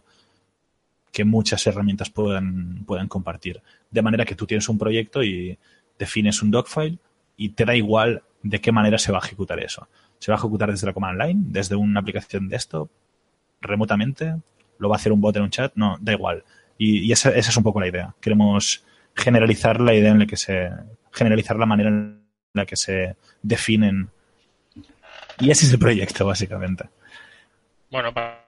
que 1.19 1.25
muchas 1.25 1.67
herramientas 1.67 2.09
puedan, 2.09 2.85
puedan 2.85 3.09
compartir. 3.09 3.61
De 3.91 4.01
manera 4.01 4.23
que 4.23 4.35
tú 4.35 4.45
tienes 4.45 4.69
un 4.69 4.77
proyecto 4.77 5.21
y 5.21 5.59
defines 5.97 6.41
un 6.41 6.49
docfile 6.49 6.97
y 7.35 7.49
te 7.49 7.65
da 7.65 7.75
igual 7.75 8.23
de 8.41 8.61
qué 8.61 8.71
manera 8.71 8.97
se 8.97 9.11
va 9.11 9.17
a 9.17 9.25
ejecutar 9.25 9.59
eso. 9.59 9.89
Se 10.17 10.31
va 10.31 10.37
a 10.37 10.39
ejecutar 10.39 10.71
desde 10.71 10.87
la 10.87 10.93
command 10.93 11.21
line, 11.21 11.41
desde 11.47 11.75
una 11.75 11.99
aplicación 11.99 12.47
desktop, 12.47 12.89
remotamente, 13.59 14.37
lo 14.77 14.87
va 14.87 14.95
a 14.95 14.99
hacer 14.99 15.11
un 15.11 15.19
bot 15.19 15.35
en 15.35 15.43
un 15.43 15.49
chat, 15.49 15.73
no, 15.75 15.97
da 15.99 16.13
igual. 16.13 16.45
Y, 16.77 16.99
y 16.99 17.11
esa, 17.11 17.31
esa 17.31 17.49
es 17.49 17.57
un 17.57 17.63
poco 17.63 17.81
la 17.81 17.89
idea. 17.89 18.15
Queremos 18.21 18.85
generalizar 19.13 19.81
la 19.81 19.93
idea 19.93 20.11
en 20.11 20.19
la 20.19 20.25
que 20.25 20.37
se, 20.37 20.69
generalizar 21.11 21.57
la 21.57 21.65
manera 21.65 21.89
en 21.89 22.23
la 22.53 22.65
que 22.65 22.77
se 22.77 23.17
definen. 23.41 24.09
Y 25.37 25.51
ese 25.51 25.65
es 25.65 25.73
el 25.73 25.79
proyecto, 25.79 26.25
básicamente. 26.25 26.85
Bueno, 27.91 28.13
pa- 28.13 28.38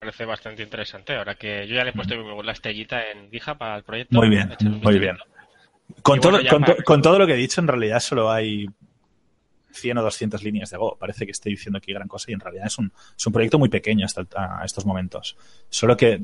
parece 0.00 0.24
bastante 0.24 0.62
interesante. 0.62 1.14
Ahora 1.14 1.34
que 1.34 1.68
yo 1.68 1.74
ya 1.74 1.84
le 1.84 1.90
he 1.90 1.92
puesto 1.92 2.14
la 2.42 2.52
estrellita 2.52 3.10
en 3.10 3.30
GitHub 3.30 3.58
para 3.58 3.76
el 3.76 3.82
proyecto. 3.84 4.16
Muy 4.16 4.30
bien, 4.30 4.50
muy 4.82 4.98
bien. 4.98 5.18
Con, 6.02 6.16
Y 6.16 6.20
todo, 6.22 6.32
bueno, 6.32 6.48
con, 6.48 6.64
to- 6.64 6.72
para- 6.72 6.84
con 6.84 7.02
todo 7.02 7.18
lo 7.18 7.26
que 7.26 7.34
he 7.34 7.36
dicho, 7.36 7.60
en 7.60 7.68
realidad 7.68 8.00
solo 8.00 8.30
hay 8.30 8.66
100 9.72 9.98
o 9.98 10.02
200 10.02 10.42
líneas 10.42 10.70
de 10.70 10.78
Go. 10.78 10.96
Parece 10.98 11.26
que 11.26 11.32
estoy 11.32 11.52
diciendo 11.52 11.76
aquí 11.76 11.92
gran 11.92 12.08
cosa 12.08 12.30
y 12.30 12.34
en 12.34 12.40
realidad 12.40 12.66
es 12.66 12.78
un, 12.78 12.90
es 13.14 13.26
un 13.26 13.32
proyecto 13.32 13.58
muy 13.58 13.68
pequeño 13.68 14.06
hasta 14.06 14.22
a 14.32 14.64
estos 14.64 14.86
momentos. 14.86 15.36
Solo 15.68 15.94
que 15.98 16.22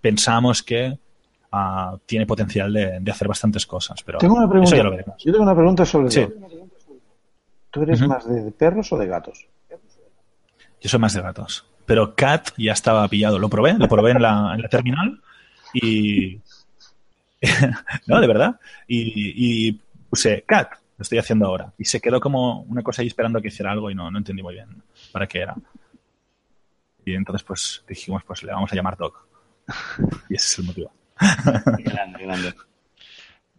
pensamos 0.00 0.62
que 0.62 0.98
ah, 1.52 1.98
tiene 2.06 2.24
potencial 2.24 2.72
de, 2.72 2.98
de 2.98 3.10
hacer 3.10 3.28
bastantes 3.28 3.66
cosas. 3.66 4.02
Pero 4.02 4.18
Tengo 4.20 4.36
una 4.36 4.44
eso 4.44 4.50
pregunta. 4.52 4.76
ya 4.78 4.82
lo 4.84 4.90
veremos. 4.92 5.22
Yo 5.22 5.32
tengo 5.32 5.44
una 5.44 5.54
pregunta 5.54 5.84
sobre 5.84 6.10
Sí. 6.10 6.22
todo. 6.26 6.66
¿Tú 7.72 7.82
eres 7.82 8.00
más 8.08 8.26
de 8.26 8.50
perros 8.52 8.90
o 8.92 8.96
de 8.96 9.06
gatos? 9.06 9.46
Yo 10.80 10.88
soy 10.88 10.98
más 10.98 11.12
de 11.12 11.20
gatos. 11.20 11.66
Pero 11.90 12.14
Cat 12.14 12.50
ya 12.56 12.72
estaba 12.72 13.08
pillado. 13.08 13.36
Lo 13.40 13.48
probé, 13.48 13.72
lo 13.72 13.88
probé 13.88 14.12
en 14.12 14.22
la, 14.22 14.52
en 14.54 14.62
la 14.62 14.68
terminal 14.68 15.20
y. 15.74 16.38
no, 18.06 18.20
de 18.20 18.26
verdad. 18.28 18.60
Y, 18.86 19.66
y 19.68 19.72
puse 20.08 20.44
Cat, 20.46 20.70
lo 20.96 21.02
estoy 21.02 21.18
haciendo 21.18 21.46
ahora. 21.46 21.72
Y 21.78 21.84
se 21.86 22.00
quedó 22.00 22.20
como 22.20 22.60
una 22.60 22.84
cosa 22.84 23.02
ahí 23.02 23.08
esperando 23.08 23.40
a 23.40 23.42
que 23.42 23.48
hiciera 23.48 23.72
algo 23.72 23.90
y 23.90 23.96
no, 23.96 24.08
no 24.08 24.18
entendí 24.18 24.40
muy 24.40 24.54
bien 24.54 24.68
para 25.10 25.26
qué 25.26 25.40
era. 25.40 25.56
Y 27.04 27.16
entonces, 27.16 27.42
pues 27.42 27.82
dijimos, 27.88 28.22
pues 28.22 28.44
le 28.44 28.52
vamos 28.52 28.70
a 28.70 28.76
llamar 28.76 28.96
Doc. 28.96 29.26
Y 30.28 30.36
ese 30.36 30.46
es 30.46 30.58
el 30.60 30.66
motivo. 30.66 30.92
Grande, 31.76 32.22
grande. 32.22 32.54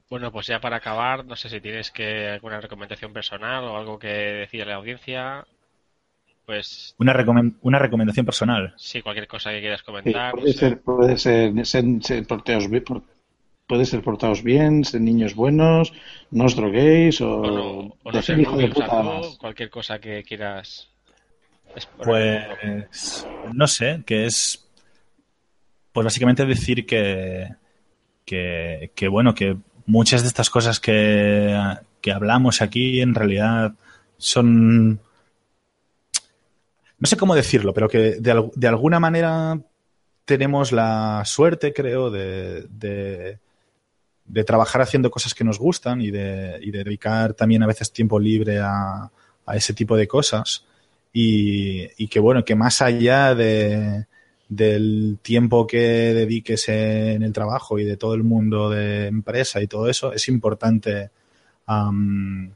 Bueno, 0.10 0.32
pues 0.32 0.48
ya 0.48 0.62
para 0.62 0.78
acabar, 0.78 1.26
no 1.26 1.36
sé 1.36 1.50
si 1.50 1.60
tienes 1.60 1.92
que 1.92 2.30
alguna 2.30 2.62
recomendación 2.62 3.12
personal 3.12 3.66
o 3.66 3.76
algo 3.76 4.00
que 4.00 4.08
decir 4.08 4.62
a 4.62 4.68
la 4.68 4.76
audiencia. 4.76 5.46
Pues 6.52 6.96
Una, 6.98 7.16
una 7.62 7.80
recomendación 7.80 8.26
personal. 8.26 8.74
sí, 8.76 9.02
cualquier 9.02 9.26
cosa 9.26 9.52
que 9.52 9.62
quieras 9.62 9.80
Sí, 9.80 9.86
comentar. 9.86 10.36
no 10.36 10.42
puede 10.42 10.52
sé. 10.52 10.60
ser, 10.60 10.82
puede 10.82 11.18
ser, 11.18 11.66
ser, 11.66 11.86
ser 12.02 12.28
porteos 12.28 12.70
bien, 12.70 12.84
por- 12.84 13.04
puede 13.66 13.86
ser 13.86 14.02
portados 14.02 14.44
bien, 14.44 14.84
ser 14.84 15.00
niños 15.00 15.34
buenos, 15.34 15.94
no 16.30 16.44
os 16.44 16.58
droguéis 16.58 17.22
o, 17.22 17.40
O 17.40 17.48
no, 17.48 17.96
o 18.04 18.22
ser 18.22 18.38
hijo 18.38 18.58
de 18.58 18.68
puta 18.68 18.86
cualquier 19.40 19.70
cosa 19.70 20.00
que 20.00 20.24
quieras. 20.24 20.90
exponer. 21.74 22.58
Pues 22.90 23.26
no 23.54 23.66
sé, 23.68 24.04
que 24.06 24.26
es 24.26 24.68
pues 25.94 26.04
básicamente 26.04 26.46
decir 26.46 26.86
que, 26.86 27.48
que, 28.26 28.92
que, 28.94 29.08
bueno, 29.08 29.34
que 29.34 29.56
muchas 29.86 30.22
de 30.24 30.28
estas 30.28 30.50
cosas 30.50 30.82
que, 30.82 31.58
que 32.02 32.12
hablamos 32.12 32.62
aquí 32.62 33.00
en 33.00 33.16
realidad 33.16 33.74
son 34.18 35.00
no 37.02 37.08
sé 37.08 37.18
cómo 37.18 37.34
decirlo, 37.34 37.74
pero 37.74 37.90
que 37.90 38.22
de, 38.22 38.50
de 38.56 38.68
alguna 38.68 39.00
manera 39.00 39.60
tenemos 40.24 40.72
la 40.72 41.24
suerte, 41.26 41.74
creo, 41.74 42.12
de, 42.12 42.68
de, 42.70 44.44
trabajar 44.46 44.84
haciendo 44.84 45.10
cosas 45.10 45.34
que 45.34 45.44
nos 45.44 45.58
gustan 45.58 46.00
y 46.00 46.12
de, 46.12 46.60
y 46.62 46.70
de 46.70 46.84
dedicar 46.84 47.34
también 47.34 47.64
a 47.64 47.68
veces 47.68 47.92
tiempo 47.92 48.20
libre 48.20 48.60
a, 48.60 49.12
a 49.46 49.56
ese 49.56 49.74
tipo 49.74 49.98
de 49.98 50.08
cosas. 50.08 50.64
Y, 51.12 51.90
y 51.98 52.08
que 52.08 52.20
bueno, 52.20 52.46
que 52.46 52.54
más 52.54 52.84
allá 52.84 53.34
de, 53.34 54.06
del 54.48 55.18
tiempo 55.24 55.66
que 55.66 56.14
dediques 56.14 56.70
en 56.70 57.24
el 57.24 57.34
trabajo 57.34 57.80
y 57.80 57.84
de 57.84 57.98
todo 57.98 58.14
el 58.14 58.24
mundo 58.24 58.70
de 58.70 59.08
empresa 59.08 59.60
y 59.60 59.68
todo 59.68 59.90
eso, 59.90 60.14
es 60.14 60.28
importante 60.28 61.10
am, 61.66 62.54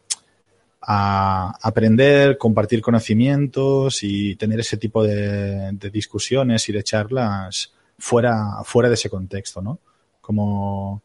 a 0.87 1.57
aprender, 1.61 2.37
compartir 2.37 2.81
conocimientos 2.81 4.03
y 4.03 4.35
tener 4.35 4.59
ese 4.59 4.77
tipo 4.77 5.03
de, 5.03 5.71
discusiones 5.91 6.69
y 6.69 6.73
de 6.73 6.83
charlas 6.83 7.73
fuera, 7.97 8.63
fuera 8.63 8.89
de 8.89 8.95
ese 8.95 9.09
contexto, 9.09 9.61
¿no? 9.61 9.79
Como, 10.21 11.01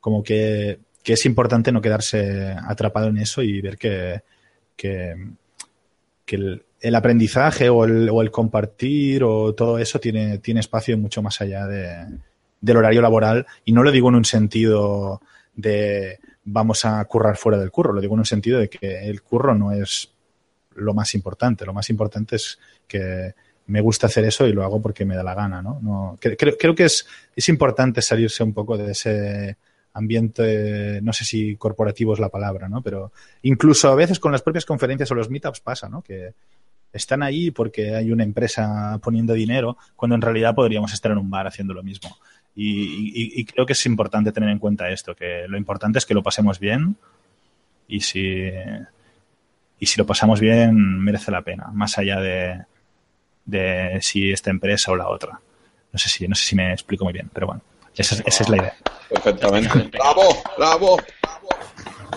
como 0.00 0.22
que, 0.22 0.78
que 1.02 1.14
es 1.14 1.26
importante 1.26 1.72
no 1.72 1.80
quedarse 1.80 2.54
atrapado 2.66 3.08
en 3.08 3.18
eso 3.18 3.42
y 3.42 3.60
ver 3.62 3.78
que, 3.78 4.20
que, 4.76 5.14
que 6.26 6.36
el, 6.36 6.64
el 6.80 6.94
aprendizaje 6.94 7.70
o 7.70 7.84
el, 7.84 8.10
o 8.10 8.20
el 8.20 8.30
compartir 8.30 9.24
o 9.24 9.54
todo 9.54 9.78
eso 9.78 9.98
tiene, 9.98 10.38
tiene 10.38 10.60
espacio 10.60 10.98
mucho 10.98 11.22
más 11.22 11.40
allá 11.40 11.66
de, 11.66 12.18
del 12.60 12.76
horario 12.76 13.00
laboral 13.00 13.46
y 13.64 13.72
no 13.72 13.82
lo 13.82 13.90
digo 13.90 14.08
en 14.10 14.16
un 14.16 14.24
sentido 14.24 15.22
de 15.54 16.20
vamos 16.50 16.84
a 16.84 17.04
currar 17.04 17.36
fuera 17.36 17.58
del 17.58 17.70
curro, 17.70 17.92
lo 17.92 18.00
digo 18.00 18.14
en 18.14 18.20
un 18.20 18.24
sentido 18.26 18.58
de 18.58 18.68
que 18.68 19.08
el 19.08 19.22
curro 19.22 19.54
no 19.54 19.72
es 19.72 20.10
lo 20.76 20.94
más 20.94 21.14
importante, 21.14 21.66
lo 21.66 21.72
más 21.72 21.90
importante 21.90 22.36
es 22.36 22.58
que 22.86 23.34
me 23.66 23.80
gusta 23.80 24.06
hacer 24.06 24.24
eso 24.24 24.46
y 24.46 24.52
lo 24.52 24.62
hago 24.64 24.80
porque 24.80 25.04
me 25.04 25.14
da 25.16 25.22
la 25.22 25.34
gana, 25.34 25.60
¿no? 25.60 25.78
no 25.82 26.16
cre- 26.20 26.36
creo, 26.38 26.56
creo 26.58 26.74
que 26.74 26.84
es, 26.84 27.06
es 27.36 27.48
importante 27.48 28.00
salirse 28.00 28.42
un 28.42 28.54
poco 28.54 28.78
de 28.78 28.92
ese 28.92 29.56
ambiente, 29.92 31.00
no 31.02 31.12
sé 31.12 31.24
si 31.24 31.56
corporativo 31.56 32.14
es 32.14 32.20
la 32.20 32.28
palabra, 32.28 32.68
¿no? 32.68 32.82
Pero 32.82 33.12
incluso 33.42 33.88
a 33.90 33.94
veces 33.94 34.18
con 34.20 34.32
las 34.32 34.42
propias 34.42 34.64
conferencias 34.64 35.10
o 35.10 35.14
los 35.14 35.28
meetups 35.28 35.60
pasa, 35.60 35.88
¿no? 35.88 36.02
Que 36.02 36.32
están 36.92 37.22
ahí 37.22 37.50
porque 37.50 37.94
hay 37.94 38.10
una 38.12 38.22
empresa 38.24 38.98
poniendo 39.02 39.34
dinero, 39.34 39.76
cuando 39.96 40.14
en 40.14 40.22
realidad 40.22 40.54
podríamos 40.54 40.92
estar 40.92 41.10
en 41.12 41.18
un 41.18 41.28
bar 41.30 41.46
haciendo 41.46 41.74
lo 41.74 41.82
mismo. 41.82 42.16
Y, 42.60 43.12
y- 43.36 43.40
y 43.40 43.44
creo 43.44 43.64
que 43.66 43.72
es 43.74 43.86
importante 43.86 44.32
tener 44.32 44.48
en 44.50 44.58
cuenta 44.58 44.88
esto, 44.90 45.14
que 45.14 45.44
lo 45.46 45.56
importante 45.56 45.98
es 45.98 46.04
que 46.06 46.12
lo 46.14 46.24
pasemos 46.24 46.58
bien 46.58 46.96
y 47.86 48.00
si, 48.00 48.50
y 49.78 49.86
si 49.86 49.96
lo 50.00 50.04
pasamos 50.04 50.40
bien 50.40 50.74
merece 50.98 51.30
la 51.30 51.42
pena, 51.42 51.68
más 51.72 51.98
allá 51.98 52.18
de, 52.20 52.62
de 53.44 53.98
si 54.02 54.32
esta 54.32 54.50
empresa 54.50 54.90
o 54.90 54.96
la 54.96 55.08
otra. 55.08 55.40
No 55.92 55.98
sé 55.98 56.08
si, 56.08 56.26
no 56.26 56.34
sé 56.34 56.44
si 56.46 56.56
me 56.56 56.72
explico 56.72 57.04
muy 57.04 57.12
bien, 57.12 57.30
pero 57.32 57.46
bueno, 57.46 57.62
esa 57.96 58.16
es, 58.16 58.24
esa 58.26 58.42
es 58.42 58.48
la 58.48 58.56
idea. 58.56 58.74
Perfectamente. 59.08 59.96
¡Bravo! 59.98 60.22
¡Bravo! 60.58 60.96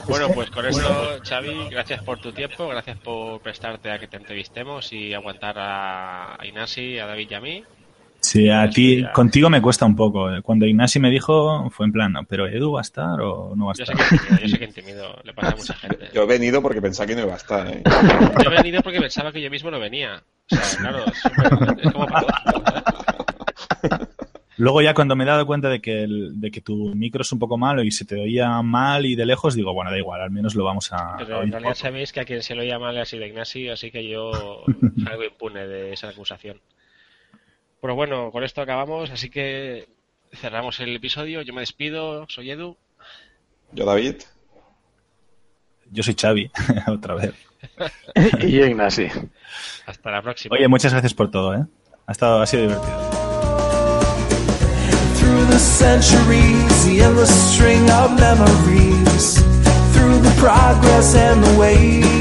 Bueno, 0.07 0.29
pues 0.33 0.49
con 0.49 0.65
esto, 0.65 1.19
Xavi, 1.23 1.69
gracias 1.69 2.01
por 2.03 2.19
tu 2.19 2.31
tiempo, 2.33 2.67
gracias 2.67 2.97
por 2.97 3.39
prestarte 3.41 3.91
a 3.91 3.99
que 3.99 4.07
te 4.07 4.17
entrevistemos 4.17 4.91
y 4.91 5.13
aguantar 5.13 5.59
a 5.59 6.35
a 6.41 6.45
Inasi, 6.47 6.97
a 6.97 7.05
David 7.05 7.27
y 7.29 7.33
a 7.35 7.39
mí. 7.39 7.63
Sí, 8.23 8.49
a 8.49 8.69
ti, 8.69 9.03
contigo 9.13 9.49
me 9.49 9.61
cuesta 9.61 9.85
un 9.85 9.95
poco. 9.95 10.29
Cuando 10.43 10.65
Ignasi 10.67 10.99
me 10.99 11.09
dijo, 11.09 11.69
fue 11.71 11.87
en 11.87 11.91
plan, 11.91 12.13
"No, 12.13 12.23
pero 12.23 12.47
Edu 12.47 12.73
va 12.73 12.79
a 12.79 12.83
estar 12.83 13.19
o 13.19 13.55
no 13.55 13.65
va 13.65 13.71
a 13.71 13.75
Yo 13.75 13.85
sé 13.85 13.93
estar. 13.93 14.07
que 14.07 14.15
intimido, 14.15 14.41
yo 14.41 14.47
sé 14.47 14.59
que 14.59 14.65
intimido, 14.65 15.19
le 15.23 15.33
pasa 15.33 15.53
a 15.53 15.55
mucha 15.55 15.73
gente. 15.75 16.09
Yo 16.13 16.23
he 16.23 16.27
venido 16.27 16.61
porque 16.61 16.81
pensaba 16.81 17.07
que 17.07 17.15
no 17.15 17.23
iba 17.23 17.33
a 17.33 17.37
estar, 17.37 17.67
¿eh? 17.67 17.81
Yo 18.43 18.51
he 18.51 18.55
venido 18.55 18.81
porque 18.83 19.01
pensaba 19.01 19.31
que 19.31 19.41
yo 19.41 19.49
mismo 19.49 19.71
no 19.71 19.79
venía. 19.79 20.21
O 20.51 20.55
sea, 20.55 20.79
claro, 20.79 21.05
es, 21.07 21.83
es 21.83 21.91
como 21.93 22.05
paradójico. 22.05 22.63
Luego 24.57 24.81
ya 24.83 24.93
cuando 24.93 25.15
me 25.15 25.23
he 25.23 25.27
dado 25.27 25.47
cuenta 25.47 25.69
de 25.69 25.81
que, 25.81 26.03
el- 26.03 26.39
de 26.39 26.51
que 26.51 26.61
tu 26.61 26.93
micro 26.93 27.23
es 27.23 27.31
un 27.31 27.39
poco 27.39 27.57
malo 27.57 27.81
y 27.83 27.89
se 27.89 28.05
te 28.05 28.21
oía 28.21 28.61
mal 28.61 29.07
y 29.07 29.15
de 29.15 29.25
lejos, 29.25 29.55
digo, 29.55 29.73
bueno, 29.73 29.89
da 29.89 29.97
igual, 29.97 30.21
al 30.21 30.29
menos 30.29 30.53
lo 30.53 30.63
vamos 30.63 30.93
a, 30.93 31.15
a 31.15 31.17
Pero 31.17 31.41
en 31.41 31.51
realidad 31.51 31.73
sabéis 31.73 32.13
que 32.13 32.19
a 32.19 32.25
quien 32.25 32.43
se 32.43 32.53
lo 32.53 32.63
llama 32.63 32.91
le 32.91 33.01
ha 33.01 33.05
sido 33.05 33.25
Ignasi, 33.25 33.69
así 33.69 33.89
que 33.89 34.07
yo 34.07 34.63
salgo 35.03 35.23
impune 35.23 35.65
de 35.65 35.93
esa 35.93 36.09
acusación. 36.09 36.57
Pero 37.81 37.95
bueno, 37.95 38.31
con 38.31 38.43
esto 38.43 38.61
acabamos, 38.61 39.09
así 39.09 39.29
que 39.29 39.89
cerramos 40.33 40.79
el 40.79 40.95
episodio. 40.95 41.41
Yo 41.41 41.53
me 41.53 41.61
despido, 41.61 42.27
soy 42.29 42.51
Edu. 42.51 42.77
Yo, 43.71 43.85
David. 43.85 44.17
Yo 45.89 46.03
soy 46.03 46.15
Xavi, 46.15 46.51
otra 46.87 47.15
vez. 47.15 47.33
y 48.41 48.51
yo, 48.51 48.65
Ignasi. 48.65 49.07
Hasta 49.85 50.11
la 50.11 50.21
próxima. 50.21 50.55
Oye, 50.55 50.67
muchas 50.67 50.91
gracias 50.91 51.13
por 51.13 51.31
todo, 51.31 51.55
¿eh? 51.55 51.65
Ha, 52.05 52.11
estado, 52.11 52.41
ha 52.41 52.45
sido 52.45 52.63
divertido. 52.63 53.11
Through 55.17 55.47
the 55.49 55.59
centuries, 55.59 56.85
the 56.85 57.01
endless 57.01 57.31
string 57.51 57.89
of 57.89 58.11
memories. 58.19 59.43
Through 59.93 60.21
the 60.21 60.33
progress 60.39 61.15
and 61.15 61.43
the 61.43 61.59
waste. 61.59 62.20